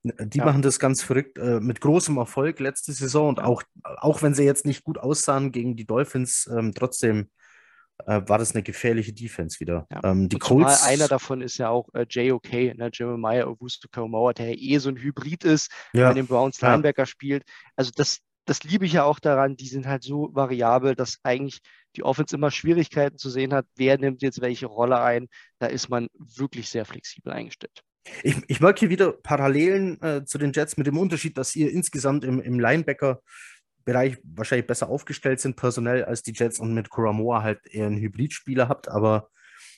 die 0.04 0.40
ja. 0.40 0.46
machen 0.46 0.62
das 0.62 0.80
ganz 0.80 1.04
verrückt 1.04 1.38
äh, 1.38 1.60
mit 1.60 1.80
großem 1.80 2.18
Erfolg 2.18 2.60
letzte 2.60 2.92
Saison 2.92 3.30
und 3.30 3.40
auch, 3.40 3.62
auch 3.84 4.22
wenn 4.24 4.34
sie 4.34 4.44
jetzt 4.44 4.66
nicht 4.66 4.84
gut 4.84 4.98
aussahen 4.98 5.52
gegen 5.52 5.76
die 5.76 5.86
Dolphins, 5.86 6.50
ähm, 6.52 6.74
trotzdem 6.74 7.30
äh, 8.08 8.22
war 8.26 8.38
das 8.38 8.54
eine 8.54 8.64
gefährliche 8.64 9.14
Defense 9.14 9.60
wieder. 9.60 9.86
Ja. 9.92 10.04
Ähm, 10.04 10.30
die 10.30 10.40
Colts, 10.40 10.84
einer 10.84 11.08
davon 11.08 11.42
ist 11.42 11.58
ja 11.58 11.70
auch 11.70 11.90
äh, 11.94 12.06
JOK, 12.10 12.52
ne, 12.52 12.90
Jeremiah 12.92 13.54
Kaumoa, 13.92 14.34
der 14.34 14.58
eh 14.58 14.78
so 14.80 14.90
ein 14.90 14.98
Hybrid 14.98 15.44
ist, 15.44 15.72
ja. 15.94 16.06
der 16.06 16.16
den 16.16 16.28
Browns 16.28 16.62
Linebacker 16.62 17.06
spielt. 17.06 17.44
Also 17.76 17.92
das, 17.96 18.20
das 18.52 18.64
liebe 18.64 18.86
ich 18.86 18.92
ja 18.92 19.06
auch 19.06 19.20
daran, 19.20 19.56
die 19.56 19.70
sind 19.70 19.88
halt 19.88 20.04
so 20.04 20.30
variabel, 20.34 20.94
dass 20.94 21.20
eigentlich 21.24 21.62
die 21.96 22.04
Offense 22.04 22.36
immer 22.36 22.52
Schwierigkeiten 22.52 23.18
zu 23.18 23.30
sehen 23.30 23.54
hat, 23.54 23.66
wer 23.78 23.98
nimmt 23.98 24.22
jetzt 24.22 24.42
welche 24.42 24.66
Rolle 24.66 25.00
ein. 25.00 25.30
Da 25.60 25.68
ist 25.68 25.88
man 25.88 26.10
wirklich 26.18 26.70
sehr 26.70 26.84
flexibel 26.84 27.32
eingestellt. 27.32 27.82
Ich, 28.24 28.36
ich 28.48 28.60
merke 28.60 28.82
hier 28.82 28.90
wieder 28.90 29.14
Parallelen 29.14 30.02
äh, 30.02 30.26
zu 30.26 30.38
den 30.38 30.52
Jets 30.52 30.76
mit 30.76 30.86
dem 30.86 30.98
Unterschied, 30.98 31.38
dass 31.38 31.56
ihr 31.56 31.72
insgesamt 31.72 32.26
im, 32.26 32.42
im 32.42 32.60
Linebacker-Bereich 32.60 34.18
wahrscheinlich 34.24 34.68
besser 34.68 34.90
aufgestellt 34.90 35.40
sind, 35.40 35.56
personell 35.56 36.04
als 36.04 36.22
die 36.22 36.34
Jets 36.34 36.60
und 36.60 36.74
mit 36.74 36.90
Kuramoa 36.90 37.44
halt 37.44 37.66
eher 37.68 37.86
einen 37.86 38.02
Hybridspieler 38.02 38.68
habt. 38.68 38.90
Aber 38.90 39.30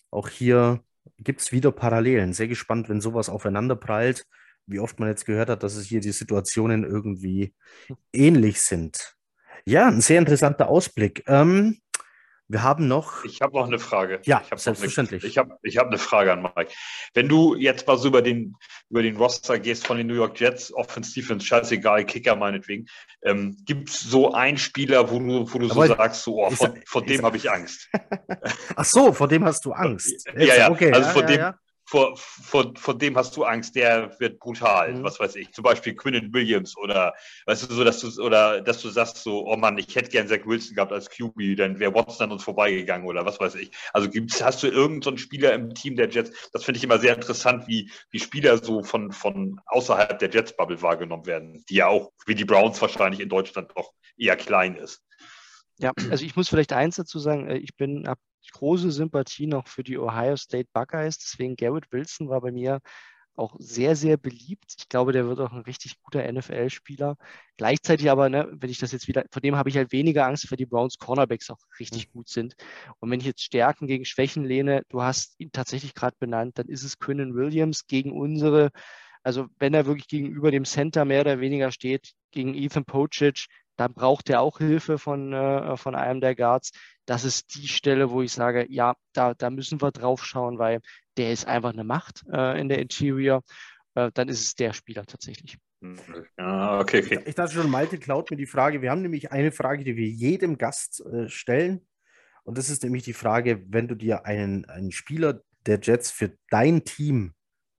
auch 0.09 0.29
hier 0.29 0.83
gibt 1.19 1.41
es 1.41 1.51
wieder 1.51 1.71
Parallelen. 1.71 2.33
Sehr 2.33 2.47
gespannt, 2.47 2.89
wenn 2.89 3.01
sowas 3.01 3.29
aufeinander 3.29 3.75
prallt 3.75 4.25
wie 4.65 4.79
oft 4.79 4.99
man 4.99 5.09
jetzt 5.09 5.25
gehört 5.25 5.49
hat, 5.49 5.63
dass 5.63 5.75
es 5.75 5.87
hier 5.87 5.99
die 5.99 6.11
Situationen 6.11 6.83
irgendwie 6.83 7.53
ähnlich 8.11 8.61
sind. 8.61 9.15
Ja, 9.65 9.87
ein 9.87 10.01
sehr 10.01 10.19
interessanter 10.19 10.67
Ausblick. 10.67 11.23
Ähm, 11.27 11.79
wir 12.49 12.61
haben 12.61 12.87
noch. 12.87 13.23
Ich 13.23 13.41
habe 13.41 13.57
noch 13.57 13.65
eine 13.65 13.79
Frage. 13.79 14.19
Ja, 14.25 14.43
ich 14.43 14.59
selbstverständlich. 14.59 15.23
Eine, 15.23 15.29
ich 15.31 15.37
habe 15.37 15.57
ich 15.63 15.77
hab 15.77 15.87
eine 15.87 15.97
Frage 15.97 16.33
an 16.33 16.41
Mike. 16.41 16.71
Wenn 17.13 17.29
du 17.29 17.55
jetzt 17.55 17.87
mal 17.87 17.97
so 17.97 18.09
über 18.09 18.21
den, 18.21 18.55
über 18.89 19.01
den 19.01 19.15
Roster 19.15 19.57
gehst 19.57 19.87
von 19.87 19.97
den 19.97 20.07
New 20.07 20.13
York 20.13 20.39
Jets, 20.39 20.73
Offense, 20.73 21.13
Defense, 21.13 21.45
scheißegal, 21.45 22.05
Kicker 22.05 22.35
meinetwegen, 22.35 22.85
ähm, 23.23 23.57
gibt 23.65 23.89
es 23.89 24.01
so 24.01 24.33
einen 24.33 24.57
Spieler, 24.57 25.09
wo 25.09 25.19
du, 25.19 25.51
wo 25.51 25.57
du 25.57 25.67
so 25.69 25.85
sagst, 25.85 26.23
so, 26.23 26.43
oh, 26.43 26.51
vor, 26.85 27.05
dem 27.05 27.23
habe 27.23 27.37
ich 27.37 27.49
Angst? 27.49 27.89
Ach 28.75 28.85
so, 28.85 29.13
vor 29.13 29.29
dem 29.29 29.45
hast 29.45 29.63
du 29.63 29.71
Angst. 29.71 30.27
ja, 30.37 30.55
ja, 30.55 30.71
okay. 30.71 30.91
also 30.91 31.07
ja, 31.07 31.13
vor 31.13 31.21
ja, 31.23 31.27
dem, 31.27 31.39
ja 31.39 31.59
vor, 31.85 32.15
vor, 32.17 32.73
vor 32.77 32.97
dem 32.97 33.17
hast 33.17 33.35
du 33.35 33.43
Angst, 33.43 33.75
der 33.75 34.17
wird 34.19 34.39
brutal, 34.39 34.93
mhm. 34.93 35.03
was 35.03 35.19
weiß 35.19 35.35
ich. 35.35 35.51
Zum 35.51 35.63
Beispiel 35.63 35.95
Quinnen 35.95 36.33
Williams 36.33 36.77
oder 36.77 37.13
weißt 37.45 37.69
du, 37.69 37.75
so, 37.75 37.83
dass 37.83 37.99
du 37.99 38.21
oder 38.21 38.61
dass 38.61 38.81
du 38.81 38.89
sagst 38.89 39.17
so, 39.17 39.45
oh 39.45 39.57
Mann, 39.57 39.77
ich 39.77 39.95
hätte 39.95 40.09
gern 40.09 40.27
Zach 40.27 40.45
Wilson 40.45 40.75
gehabt 40.75 40.91
als 40.91 41.09
QB, 41.09 41.57
dann 41.57 41.79
wäre 41.79 41.93
Watson 41.93 42.25
an 42.25 42.31
uns 42.31 42.43
vorbeigegangen 42.43 43.07
oder 43.07 43.25
was 43.25 43.39
weiß 43.39 43.55
ich. 43.55 43.71
Also 43.91 44.09
gibt's, 44.09 44.43
hast 44.43 44.63
du 44.63 44.67
irgendeinen 44.67 45.17
so 45.17 45.23
Spieler 45.23 45.53
im 45.53 45.73
Team 45.73 45.95
der 45.95 46.09
Jets? 46.09 46.49
Das 46.51 46.63
finde 46.63 46.77
ich 46.77 46.83
immer 46.83 46.99
sehr 46.99 47.15
interessant, 47.15 47.67
wie, 47.67 47.91
wie 48.11 48.19
Spieler 48.19 48.57
so 48.57 48.83
von, 48.83 49.11
von 49.11 49.59
außerhalb 49.65 50.17
der 50.19 50.29
Jets-Bubble 50.29 50.81
wahrgenommen 50.81 51.25
werden, 51.25 51.63
die 51.69 51.75
ja 51.75 51.87
auch, 51.87 52.11
wie 52.25 52.35
die 52.35 52.45
Browns 52.45 52.81
wahrscheinlich 52.81 53.19
in 53.19 53.29
Deutschland 53.29 53.71
doch 53.75 53.93
eher 54.17 54.35
klein 54.35 54.75
ist. 54.75 55.03
Ja, 55.79 55.91
also 56.11 56.25
ich 56.25 56.35
muss 56.35 56.49
vielleicht 56.49 56.73
eins 56.73 56.95
dazu 56.95 57.19
sagen, 57.19 57.47
äh, 57.47 57.57
ich 57.57 57.75
bin, 57.75 58.07
habe 58.07 58.19
große 58.53 58.91
Sympathie 58.91 59.47
noch 59.47 59.67
für 59.67 59.83
die 59.83 59.97
Ohio 59.97 60.37
State 60.37 60.69
Buckeyes. 60.73 61.17
Deswegen 61.17 61.55
Garrett 61.55 61.91
Wilson 61.91 62.29
war 62.29 62.41
bei 62.41 62.51
mir 62.51 62.79
auch 63.35 63.55
sehr, 63.57 63.95
sehr 63.95 64.17
beliebt. 64.17 64.75
Ich 64.77 64.89
glaube, 64.89 65.11
der 65.11 65.27
wird 65.27 65.39
auch 65.39 65.51
ein 65.51 65.61
richtig 65.61 65.99
guter 66.03 66.31
NFL-Spieler. 66.31 67.17
Gleichzeitig 67.57 68.11
aber, 68.11 68.29
ne, 68.29 68.47
wenn 68.53 68.69
ich 68.69 68.77
das 68.77 68.91
jetzt 68.91 69.07
wieder, 69.07 69.25
von 69.31 69.41
dem 69.41 69.55
habe 69.55 69.69
ich 69.69 69.77
halt 69.77 69.91
weniger 69.91 70.27
Angst, 70.27 70.49
weil 70.51 70.57
die 70.57 70.67
Browns 70.67 70.97
Cornerbacks 70.99 71.49
auch 71.49 71.57
richtig 71.79 72.09
mhm. 72.09 72.11
gut 72.11 72.29
sind. 72.29 72.55
Und 72.99 73.09
wenn 73.09 73.19
ich 73.19 73.25
jetzt 73.25 73.41
Stärken 73.41 73.87
gegen 73.87 74.05
Schwächen 74.05 74.43
lehne, 74.43 74.83
du 74.89 75.01
hast 75.01 75.39
ihn 75.39 75.51
tatsächlich 75.51 75.95
gerade 75.95 76.15
benannt, 76.19 76.59
dann 76.59 76.67
ist 76.67 76.83
es 76.83 76.99
Quinnen 76.99 77.33
Williams 77.33 77.87
gegen 77.87 78.11
unsere, 78.11 78.69
also 79.23 79.47
wenn 79.57 79.73
er 79.73 79.87
wirklich 79.87 80.07
gegenüber 80.07 80.51
dem 80.51 80.65
Center 80.65 81.03
mehr 81.03 81.21
oder 81.21 81.39
weniger 81.39 81.71
steht, 81.71 82.11
gegen 82.31 82.53
Ethan 82.53 82.85
Pocic, 82.85 83.47
dann 83.75 83.93
braucht 83.93 84.29
er 84.29 84.41
auch 84.41 84.57
Hilfe 84.57 84.97
von, 84.97 85.33
äh, 85.33 85.77
von 85.77 85.95
einem 85.95 86.21
der 86.21 86.35
Guards. 86.35 86.71
Das 87.05 87.25
ist 87.25 87.55
die 87.55 87.67
Stelle, 87.67 88.11
wo 88.11 88.21
ich 88.21 88.31
sage, 88.31 88.65
ja, 88.69 88.95
da, 89.13 89.33
da 89.33 89.49
müssen 89.49 89.81
wir 89.81 89.91
drauf 89.91 90.25
schauen, 90.25 90.57
weil 90.57 90.79
der 91.17 91.31
ist 91.31 91.47
einfach 91.47 91.73
eine 91.73 91.83
Macht 91.83 92.23
äh, 92.31 92.59
in 92.59 92.69
der 92.69 92.79
Interior. 92.79 93.43
Äh, 93.95 94.11
dann 94.13 94.29
ist 94.29 94.41
es 94.41 94.55
der 94.55 94.73
Spieler 94.73 95.05
tatsächlich. 95.05 95.57
Ja, 96.37 96.79
okay, 96.79 97.03
okay. 97.03 97.19
Ich, 97.21 97.27
ich 97.29 97.35
dachte 97.35 97.53
schon, 97.53 97.69
Malte 97.69 97.97
klaut 97.97 98.31
mir 98.31 98.37
die 98.37 98.45
Frage. 98.45 98.81
Wir 98.81 98.91
haben 98.91 99.01
nämlich 99.01 99.31
eine 99.31 99.51
Frage, 99.51 99.83
die 99.83 99.97
wir 99.97 100.07
jedem 100.07 100.57
Gast 100.57 101.05
äh, 101.05 101.27
stellen. 101.27 101.85
Und 102.43 102.57
das 102.57 102.69
ist 102.69 102.83
nämlich 102.83 103.03
die 103.03 103.13
Frage, 103.13 103.63
wenn 103.67 103.87
du 103.87 103.95
dir 103.95 104.25
einen, 104.25 104.65
einen 104.65 104.91
Spieler 104.91 105.41
der 105.65 105.79
Jets 105.81 106.11
für 106.11 106.37
dein 106.49 106.83
Team 106.83 107.33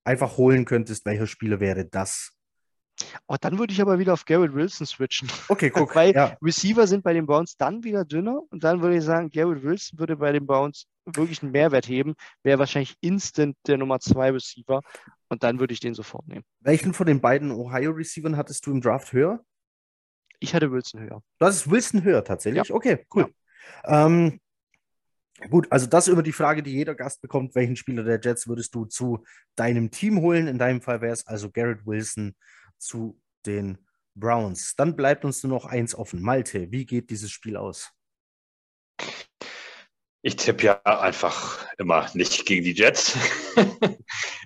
einfach 0.04 0.36
holen 0.36 0.64
könntest, 0.64 1.06
welcher 1.06 1.26
Spieler 1.26 1.60
wäre 1.60 1.86
das? 1.86 2.33
Oh, 3.26 3.36
dann 3.40 3.58
würde 3.58 3.72
ich 3.72 3.80
aber 3.80 3.98
wieder 3.98 4.12
auf 4.12 4.24
Garrett 4.24 4.54
Wilson 4.54 4.86
switchen. 4.86 5.28
Okay, 5.48 5.70
guck. 5.70 5.94
Weil 5.94 6.14
ja. 6.14 6.36
Receiver 6.42 6.86
sind 6.86 7.02
bei 7.02 7.12
den 7.12 7.26
Browns 7.26 7.56
dann 7.56 7.82
wieder 7.84 8.04
dünner 8.04 8.40
und 8.50 8.64
dann 8.64 8.82
würde 8.82 8.96
ich 8.96 9.04
sagen, 9.04 9.30
Garrett 9.30 9.62
Wilson 9.62 9.98
würde 9.98 10.16
bei 10.16 10.32
den 10.32 10.46
Browns 10.46 10.86
wirklich 11.06 11.42
einen 11.42 11.52
Mehrwert 11.52 11.88
heben, 11.88 12.14
wäre 12.42 12.58
wahrscheinlich 12.58 12.96
instant 13.00 13.56
der 13.66 13.78
Nummer 13.78 14.00
2 14.00 14.32
Receiver 14.32 14.80
und 15.28 15.42
dann 15.42 15.60
würde 15.60 15.74
ich 15.74 15.80
den 15.80 15.94
sofort 15.94 16.26
nehmen. 16.28 16.44
Welchen 16.60 16.94
von 16.94 17.06
den 17.06 17.20
beiden 17.20 17.50
Ohio-Receivern 17.50 18.36
hattest 18.36 18.66
du 18.66 18.70
im 18.70 18.80
Draft 18.80 19.12
höher? 19.12 19.44
Ich 20.40 20.54
hatte 20.54 20.70
Wilson 20.70 21.00
höher. 21.00 21.22
Du 21.38 21.46
hast 21.46 21.70
Wilson 21.70 22.04
höher 22.04 22.24
tatsächlich? 22.24 22.68
Ja. 22.68 22.74
Okay, 22.74 23.06
cool. 23.14 23.32
Ja. 23.86 24.06
Ähm, 24.06 24.40
Gut, 25.50 25.66
also 25.70 25.86
das 25.86 26.08
über 26.08 26.22
die 26.22 26.32
Frage, 26.32 26.62
die 26.62 26.72
jeder 26.72 26.94
Gast 26.94 27.20
bekommt, 27.20 27.54
welchen 27.54 27.76
Spieler 27.76 28.04
der 28.04 28.20
Jets 28.22 28.46
würdest 28.46 28.74
du 28.74 28.84
zu 28.84 29.24
deinem 29.56 29.90
Team 29.90 30.20
holen? 30.20 30.46
In 30.46 30.58
deinem 30.58 30.80
Fall 30.80 31.00
wäre 31.00 31.12
es 31.12 31.26
also 31.26 31.50
Garrett 31.50 31.84
Wilson 31.84 32.34
zu 32.78 33.20
den 33.46 33.78
Browns. 34.14 34.76
Dann 34.76 34.96
bleibt 34.96 35.24
uns 35.24 35.42
nur 35.42 35.52
noch 35.52 35.66
eins 35.66 35.94
offen. 35.94 36.22
Malte, 36.22 36.70
wie 36.70 36.86
geht 36.86 37.10
dieses 37.10 37.30
Spiel 37.30 37.56
aus? 37.56 37.92
Ich 40.22 40.36
tippe 40.36 40.64
ja 40.64 40.80
einfach 40.84 41.66
immer 41.76 42.08
nicht 42.14 42.46
gegen 42.46 42.64
die 42.64 42.72
Jets. 42.72 43.16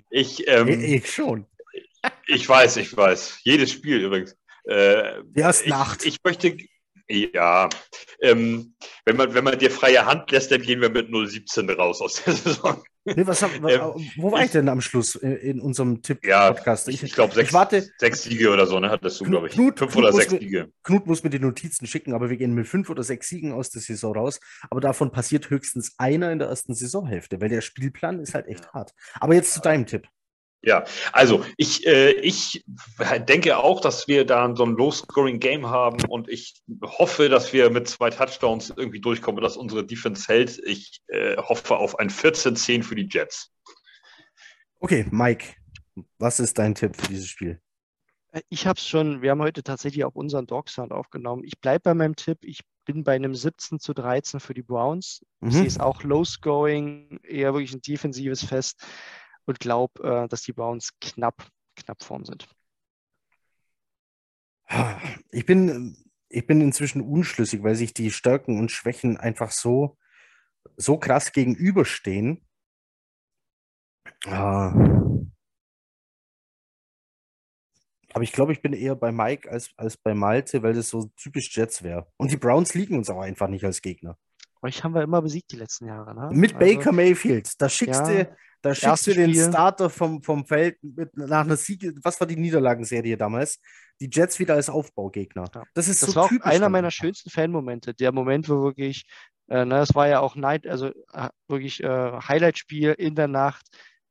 ich, 0.09 0.45
ähm, 0.47 0.67
ich 0.67 1.09
schon. 1.09 1.45
Ich 2.27 2.47
weiß, 2.47 2.77
ich 2.77 2.95
weiß. 2.95 3.39
Jedes 3.43 3.71
Spiel 3.71 4.03
übrigens. 4.03 4.35
Äh, 4.65 5.21
Erst 5.33 5.67
Nacht. 5.67 6.05
Ich, 6.05 6.15
ich 6.15 6.19
möchte, 6.23 6.57
ja, 7.07 7.69
ähm, 8.21 8.75
wenn, 9.05 9.15
man, 9.15 9.33
wenn 9.33 9.43
man 9.43 9.57
dir 9.57 9.71
freie 9.71 10.05
Hand 10.05 10.29
lässt, 10.31 10.51
dann 10.51 10.61
gehen 10.61 10.81
wir 10.81 10.89
mit 10.89 11.09
0,17 11.09 11.73
raus 11.73 12.01
aus 12.01 12.23
der 12.23 12.33
Saison. 12.35 12.83
Nee, 13.05 13.25
was, 13.25 13.41
was, 13.41 13.51
ähm, 13.53 14.09
wo 14.17 14.31
war 14.31 14.43
ich 14.43 14.51
denn 14.51 14.67
am 14.69 14.81
Schluss 14.81 15.15
in, 15.15 15.35
in 15.37 15.61
unserem 15.61 16.01
Tipp-Podcast? 16.01 16.87
Ja, 16.87 16.93
ich, 16.93 17.03
ich 17.03 17.13
glaube, 17.13 17.33
sechs, 17.33 17.53
sechs 17.97 18.23
Siege 18.23 18.51
oder 18.51 18.67
so, 18.67 18.79
ne? 18.79 18.89
Hattest 18.89 19.21
du, 19.21 19.25
glaube 19.25 19.47
ich. 19.47 19.53
Knut, 19.53 19.79
fünf 19.79 19.93
Knut 19.93 20.03
oder 20.03 20.13
sechs 20.13 20.31
Siege. 20.31 20.71
Knut 20.83 21.07
muss 21.07 21.23
mir 21.23 21.29
die 21.29 21.39
Notizen 21.39 21.87
schicken, 21.87 22.13
aber 22.13 22.29
wir 22.29 22.37
gehen 22.37 22.53
mit 22.53 22.67
fünf 22.67 22.89
oder 22.89 23.03
sechs 23.03 23.29
Siegen 23.29 23.53
aus 23.53 23.69
der 23.69 23.81
Saison 23.81 24.13
raus. 24.13 24.39
Aber 24.69 24.81
davon 24.81 25.11
passiert 25.11 25.49
höchstens 25.49 25.95
einer 25.97 26.31
in 26.31 26.39
der 26.39 26.49
ersten 26.49 26.75
Saisonhälfte, 26.75 27.39
weil 27.41 27.49
der 27.49 27.61
Spielplan 27.61 28.19
ist 28.19 28.33
halt 28.33 28.47
echt 28.47 28.73
hart. 28.73 28.93
Aber 29.19 29.33
jetzt 29.33 29.53
zu 29.53 29.61
deinem 29.61 29.85
Tipp. 29.85 30.07
Ja, 30.61 30.83
also 31.13 31.45
ich, 31.55 31.87
äh, 31.87 32.11
ich 32.11 32.65
denke 33.27 33.57
auch, 33.57 33.79
dass 33.79 34.09
wir 34.09 34.25
da 34.25 34.53
so 34.55 34.65
ein 34.65 34.75
Low-Scoring-Game 34.75 35.67
haben 35.67 36.03
und 36.05 36.27
ich 36.27 36.61
hoffe, 36.83 37.29
dass 37.29 37.53
wir 37.53 37.69
mit 37.69 37.87
zwei 37.87 38.09
Touchdowns 38.09 38.73
irgendwie 38.75 38.99
durchkommen, 38.99 39.41
dass 39.41 39.55
unsere 39.55 39.85
Defense 39.85 40.27
hält. 40.27 40.59
Ich 40.65 41.01
äh, 41.07 41.37
hoffe 41.37 41.77
auf 41.77 41.97
ein 41.97 42.09
14-10 42.09 42.83
für 42.83 42.95
die 42.95 43.07
Jets. 43.09 43.53
Okay, 44.81 45.05
Mike, 45.11 45.55
was 46.17 46.41
ist 46.41 46.57
dein 46.57 46.75
Tipp 46.75 46.97
für 46.97 47.07
dieses 47.07 47.27
Spiel? 47.27 47.61
Äh, 48.33 48.41
ich 48.49 48.67
habe 48.67 48.77
es 48.77 48.85
schon, 48.85 49.21
wir 49.21 49.31
haben 49.31 49.41
heute 49.41 49.63
tatsächlich 49.63 50.03
auch 50.03 50.15
unseren 50.15 50.45
Dog 50.45 50.67
Sound 50.69 50.91
aufgenommen. 50.91 51.43
Ich 51.45 51.59
bleibe 51.61 51.83
bei 51.83 51.93
meinem 51.93 52.17
Tipp. 52.17 52.39
Ich 52.41 52.61
bin 52.83 53.05
bei 53.05 53.15
einem 53.15 53.33
17 53.33 53.79
zu 53.79 53.93
13 53.93 54.41
für 54.41 54.53
die 54.53 54.61
Browns. 54.61 55.21
Mhm. 55.39 55.49
Ich 55.49 55.55
sehe 55.55 55.67
es 55.67 55.79
auch 55.79 56.03
low-scoring, 56.03 57.21
eher 57.23 57.53
wirklich 57.53 57.73
ein 57.73 57.81
defensives 57.81 58.43
Fest 58.43 58.85
und 59.45 59.59
glaube, 59.59 60.03
äh, 60.03 60.27
dass 60.27 60.43
die 60.43 60.53
Browns 60.53 60.93
knapp, 60.99 61.47
knapp 61.75 62.03
vorn 62.03 62.25
sind. 62.25 62.47
Ich 65.31 65.45
bin, 65.45 65.97
ich 66.29 66.45
bin 66.45 66.61
inzwischen 66.61 67.01
unschlüssig, 67.01 67.63
weil 67.63 67.75
sich 67.75 67.93
die 67.93 68.11
Stärken 68.11 68.59
und 68.59 68.71
Schwächen 68.71 69.17
einfach 69.17 69.51
so, 69.51 69.97
so 70.77 70.97
krass 70.97 71.31
gegenüberstehen. 71.31 72.45
Ah. 74.25 74.73
Aber 78.11 78.23
ich 78.23 78.31
glaube, 78.31 78.53
ich 78.53 78.61
bin 78.61 78.73
eher 78.73 78.95
bei 78.95 79.11
Mike 79.11 79.49
als, 79.49 79.71
als 79.77 79.97
bei 79.97 80.13
Malte, 80.13 80.63
weil 80.63 80.73
das 80.73 80.89
so 80.89 81.05
typisch 81.15 81.55
Jets 81.55 81.83
wäre. 81.83 82.11
Und 82.17 82.31
die 82.31 82.37
Browns 82.37 82.73
liegen 82.73 82.97
uns 82.97 83.09
auch 83.09 83.21
einfach 83.21 83.47
nicht 83.47 83.63
als 83.65 83.81
Gegner. 83.81 84.17
Euch 84.61 84.83
haben 84.83 84.93
wir 84.93 85.01
immer 85.01 85.21
besiegt 85.21 85.51
die 85.51 85.55
letzten 85.55 85.87
Jahre. 85.87 86.13
Ne? 86.13 86.29
Mit 86.31 86.55
also, 86.55 86.65
Baker 86.65 86.91
Mayfield. 86.91 87.49
Da 87.61 87.69
schickst 87.69 88.07
ja, 88.07 88.23
du, 88.23 88.37
da 88.61 88.75
schickst 88.75 89.07
du 89.07 89.13
den 89.13 89.29
Spiel. 89.31 89.47
Starter 89.47 89.89
vom, 89.89 90.21
vom 90.21 90.45
Feld 90.45 90.77
mit, 90.81 91.15
nach 91.15 91.45
einer 91.45 91.55
Sieg. 91.55 91.93
Was 92.03 92.19
war 92.19 92.27
die 92.27 92.35
Niederlagenserie 92.35 93.17
damals? 93.17 93.59
Die 94.01 94.09
Jets 94.11 94.37
wieder 94.39 94.55
als 94.55 94.69
Aufbaugegner. 94.69 95.45
Ja. 95.53 95.63
Das 95.73 95.87
ist 95.87 96.03
das 96.03 96.11
so 96.11 96.15
war 96.19 96.27
typisch. 96.27 96.45
einer 96.45 96.61
dann. 96.61 96.73
meiner 96.73 96.91
schönsten 96.91 97.29
Fanmomente. 97.29 97.93
Der 97.93 98.11
Moment, 98.11 98.49
wo 98.49 98.61
wirklich, 98.63 99.05
äh, 99.47 99.63
ne, 99.63 99.79
es 99.79 99.95
war 99.95 100.07
ja 100.07 100.19
auch 100.19 100.35
Night, 100.35 100.67
also 100.67 100.87
äh, 101.13 101.29
wirklich 101.47 101.81
äh, 101.83 101.87
Highlight-Spiel 101.87 102.91
in 102.97 103.15
der 103.15 103.27
Nacht. 103.27 103.65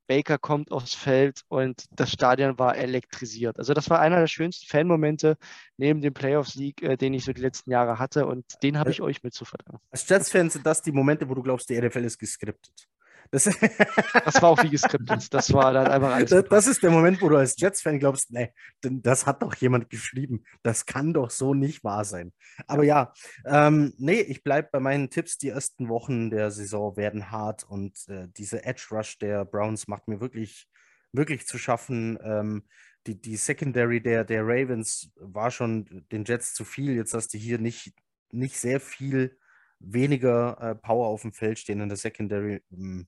Baker 0.09 0.39
kommt 0.39 0.73
aufs 0.73 0.95
Feld 0.95 1.43
und 1.49 1.85
das 1.93 2.11
Stadion 2.11 2.59
war 2.59 2.77
elektrisiert. 2.77 3.59
Also 3.59 3.75
das 3.75 3.89
war 3.91 4.01
einer 4.01 4.19
der 4.19 4.27
schönsten 4.27 4.67
Fanmomente 4.67 5.37
neben 5.77 6.01
dem 6.01 6.15
Playoffs-Sieg, 6.15 6.83
äh, 6.83 6.97
den 6.97 7.15
ich 7.15 7.25
so 7.25 7.33
die 7.33 7.43
letzten 7.43 7.71
Jahre 7.71 7.99
hatte 7.99 8.27
und 8.27 8.45
den 8.63 8.79
habe 8.79 8.91
ich 8.91 9.01
euch 9.03 9.23
mit 9.23 9.35
zu 9.35 9.45
verdanken. 9.45 9.81
Als 9.91 10.09
Jets-Fan 10.09 10.51
sind 10.51 10.67
das 10.67 10.83
die 10.83 10.93
Momente, 10.93 11.29
wo 11.29 11.35
du 11.35 11.43
glaubst, 11.43 11.69
die 11.69 11.81
NFL 11.81 12.05
ist 12.05 12.19
geskriptet. 12.19 12.89
Das, 13.31 13.45
Das 14.25 14.43
war 14.43 14.51
auch 14.51 14.63
wie 14.63 14.71
geskriptet. 14.71 15.33
Das 15.33 15.53
war 15.53 15.73
dann 15.73 15.87
einfach 15.87 16.13
alles. 16.13 16.31
das, 16.31 16.45
das 16.49 16.67
ist 16.67 16.83
der 16.83 16.91
Moment, 16.91 17.21
wo 17.21 17.29
du 17.29 17.37
als 17.37 17.59
Jets-Fan 17.59 17.99
glaubst, 17.99 18.31
nee, 18.31 18.53
denn 18.83 19.03
das 19.03 19.27
hat 19.27 19.43
doch 19.43 19.55
jemand 19.57 19.91
geschrieben. 19.91 20.45
Das 20.63 20.87
kann 20.87 21.13
doch 21.13 21.31
so 21.31 21.55
nicht 21.55 21.85
wahr 21.85 22.05
sein. 22.05 22.33
Aber 22.67 22.85
ja, 22.85 23.13
ähm, 23.45 23.95
nee, 23.99 24.21
ich 24.21 24.43
bleibe 24.43 24.69
bei 24.73 24.81
meinen 24.81 25.11
Tipps. 25.11 25.39
Die 25.39 25.49
ersten 25.49 25.89
Wochen 25.89 26.31
der 26.31 26.51
Saison 26.51 26.97
werden 26.97 27.31
hart 27.31 27.65
und 27.65 27.97
äh, 28.09 28.29
diese 28.37 28.65
Edge-Rush 28.65 29.19
der 29.19 29.45
Browns 29.45 29.89
macht 29.89 30.09
mir 30.09 30.21
wirklich, 30.21 30.69
wirklich 31.13 31.47
zu 31.47 31.59
schaffen. 31.59 32.19
Ähm, 32.23 32.65
die, 33.07 33.21
die 33.21 33.37
Secondary 33.37 34.01
der, 34.01 34.25
der 34.25 34.43
Ravens 34.43 35.11
war 35.17 35.51
schon 35.51 36.07
den 36.13 36.25
Jets 36.25 36.55
zu 36.55 36.65
viel. 36.65 36.95
Jetzt 36.95 37.15
hast 37.15 37.33
du 37.33 37.39
hier 37.39 37.59
nicht, 37.59 37.95
nicht 38.31 38.59
sehr 38.59 38.81
viel 38.81 39.39
weniger 39.81 40.59
äh, 40.61 40.75
Power 40.75 41.07
auf 41.07 41.23
dem 41.23 41.33
Feld 41.33 41.59
stehen 41.59 41.81
in 41.81 41.89
der 41.89 41.97
Secondary. 41.97 42.63
Ähm, 42.73 43.07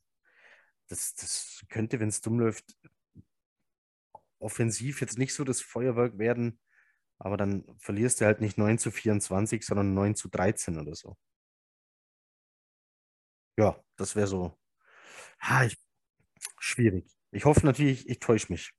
das, 0.91 1.15
das 1.15 1.65
könnte, 1.69 2.01
wenn 2.01 2.09
es 2.09 2.21
dumm 2.21 2.41
läuft, 2.41 2.77
offensiv 4.41 5.01
jetzt 5.01 5.19
nicht 5.19 5.35
so 5.35 5.45
das 5.45 5.61
Feuerwerk 5.61 6.19
werden, 6.19 6.59
aber 7.19 7.37
dann 7.37 7.65
verlierst 7.79 8.21
du 8.21 8.25
halt 8.25 8.41
nicht 8.41 8.59
9 8.59 8.79
zu 8.79 8.91
24, 8.91 9.65
sondern 9.65 9.95
9 9.95 10.15
zu 10.17 10.29
13 10.29 10.79
oder 10.79 10.95
so. 10.95 11.17
Ja, 13.57 13.79
das 13.97 14.17
wäre 14.17 14.27
so. 14.27 14.59
Ha, 15.43 15.65
ich, 15.65 15.79
schwierig. 16.59 17.07
Ich 17.31 17.45
hoffe 17.45 17.65
natürlich, 17.65 18.09
ich 18.09 18.19
täusche 18.19 18.53
mich. 18.53 18.73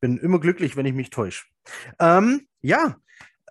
Bin 0.00 0.16
immer 0.18 0.40
glücklich, 0.40 0.76
wenn 0.76 0.86
ich 0.86 0.94
mich 0.94 1.10
täusche. 1.10 1.46
Ähm, 1.98 2.48
ja, 2.62 2.98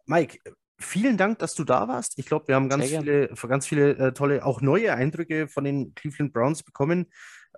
Mike, 0.06 0.40
vielen 0.80 1.18
Dank, 1.18 1.40
dass 1.40 1.54
du 1.56 1.64
da 1.64 1.88
warst. 1.88 2.18
Ich 2.18 2.26
glaube, 2.26 2.48
wir 2.48 2.56
haben 2.56 2.70
ganz 2.70 2.88
Sehr 2.88 3.02
viele, 3.02 3.28
ganz 3.48 3.68
viele 3.68 3.92
äh, 3.98 4.14
tolle, 4.14 4.46
auch 4.46 4.62
neue 4.62 4.94
Eindrücke 4.94 5.48
von 5.48 5.64
den 5.64 5.94
Cleveland 5.94 6.34
Browns 6.34 6.64
bekommen. 6.64 7.08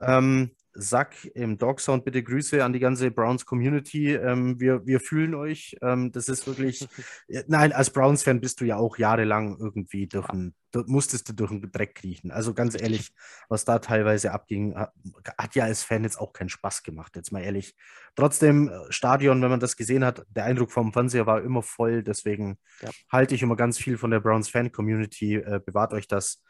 Ähm, 0.02 0.52
sag 0.74 1.26
im 1.36 1.58
Dog 1.58 1.80
Sound 1.82 2.06
bitte 2.06 2.24
Grüße 2.24 2.64
an 2.64 2.74
die 2.74 2.80
ganze 2.80 3.12
Browns 3.12 3.46
Community. 3.46 4.14
Ähm, 4.14 4.60
wir, 4.60 4.86
wir 4.86 5.00
fühlen 5.00 5.36
euch. 5.36 5.76
Ähm, 5.82 6.12
das 6.12 6.30
ist 6.30 6.48
wirklich. 6.48 6.88
Ja, 7.28 7.42
Nein, 7.48 7.74
als 7.74 7.90
Browns-Fan 7.90 8.40
bist 8.42 8.62
du 8.62 8.66
ja 8.66 8.78
auch 8.78 8.98
jahrelang 8.98 9.58
irgendwie 9.60 10.08
durch 10.08 10.30
ein, 10.30 10.54
du, 10.72 10.84
musstest 10.88 11.28
du 11.30 11.34
durch 11.34 11.52
den 11.52 11.72
Dreck 11.72 11.96
kriechen. 11.96 12.32
Also 12.32 12.54
ganz 12.54 12.80
ehrlich, 12.80 13.12
was 13.50 13.66
da 13.66 13.80
teilweise 13.80 14.32
abging, 14.32 14.76
hat, 14.76 14.94
hat 15.38 15.56
ja 15.56 15.66
als 15.66 15.84
Fan 15.84 16.04
jetzt 16.04 16.20
auch 16.20 16.34
keinen 16.34 16.50
Spaß 16.50 16.84
gemacht, 16.84 17.16
jetzt 17.16 17.32
mal 17.32 17.42
ehrlich. 17.44 17.76
Trotzdem, 18.16 18.70
äh, 18.70 18.92
Stadion, 18.92 19.42
wenn 19.42 19.50
man 19.50 19.60
das 19.60 19.76
gesehen 19.78 20.06
hat, 20.06 20.26
der 20.30 20.46
Eindruck 20.46 20.72
vom 20.72 20.94
Fernseher 20.94 21.26
war 21.26 21.42
immer 21.44 21.62
voll. 21.64 22.04
Deswegen 22.04 22.58
Ja. 22.82 22.90
halte 23.12 23.36
ich 23.36 23.42
immer 23.44 23.56
ganz 23.56 23.78
viel 23.78 23.98
von 23.98 24.12
der 24.12 24.20
Browns 24.20 24.50
Fan-Community. 24.50 25.36
Äh, 25.36 25.60
bewahrt 25.66 25.94
euch 25.94 26.08
das. 26.08 26.42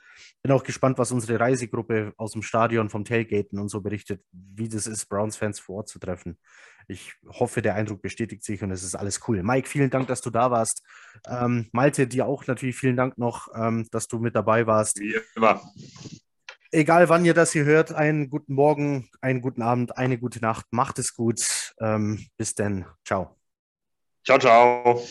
Bin 0.41 0.51
auch 0.51 0.63
gespannt, 0.63 0.97
was 0.97 1.11
unsere 1.11 1.39
Reisegruppe 1.39 2.13
aus 2.17 2.31
dem 2.31 2.41
Stadion 2.41 2.89
vom 2.89 3.05
Tailgaten 3.05 3.59
und 3.59 3.69
so 3.69 3.81
berichtet, 3.81 4.23
wie 4.31 4.69
das 4.69 4.87
ist, 4.87 5.07
Browns-Fans 5.07 5.59
vor 5.59 5.77
Ort 5.77 5.89
zu 5.89 5.99
treffen. 5.99 6.37
Ich 6.87 7.13
hoffe, 7.27 7.61
der 7.61 7.75
Eindruck 7.75 8.01
bestätigt 8.01 8.43
sich 8.43 8.63
und 8.63 8.71
es 8.71 8.83
ist 8.83 8.95
alles 8.95 9.21
cool. 9.27 9.43
Mike, 9.43 9.67
vielen 9.67 9.89
Dank, 9.89 10.07
dass 10.07 10.21
du 10.21 10.29
da 10.29 10.51
warst. 10.51 10.83
Ähm, 11.27 11.69
Malte, 11.71 12.07
dir 12.07 12.25
auch 12.25 12.47
natürlich 12.47 12.75
vielen 12.75 12.97
Dank 12.97 13.17
noch, 13.17 13.47
ähm, 13.55 13.87
dass 13.91 14.07
du 14.07 14.19
mit 14.19 14.35
dabei 14.35 14.67
warst. 14.67 14.99
Wie 14.99 15.15
immer. 15.35 15.61
Egal 16.71 17.09
wann 17.09 17.25
ihr 17.25 17.33
das 17.33 17.51
hier 17.51 17.65
hört, 17.65 17.91
einen 17.91 18.29
guten 18.29 18.53
Morgen, 18.53 19.09
einen 19.19 19.41
guten 19.41 19.61
Abend, 19.61 19.97
eine 19.97 20.17
gute 20.17 20.39
Nacht. 20.39 20.65
Macht 20.71 20.99
es 20.99 21.13
gut. 21.13 21.45
Ähm, 21.79 22.25
bis 22.37 22.55
denn. 22.55 22.85
Ciao. 23.05 23.37
Ciao, 24.23 24.39
ciao. 24.39 25.01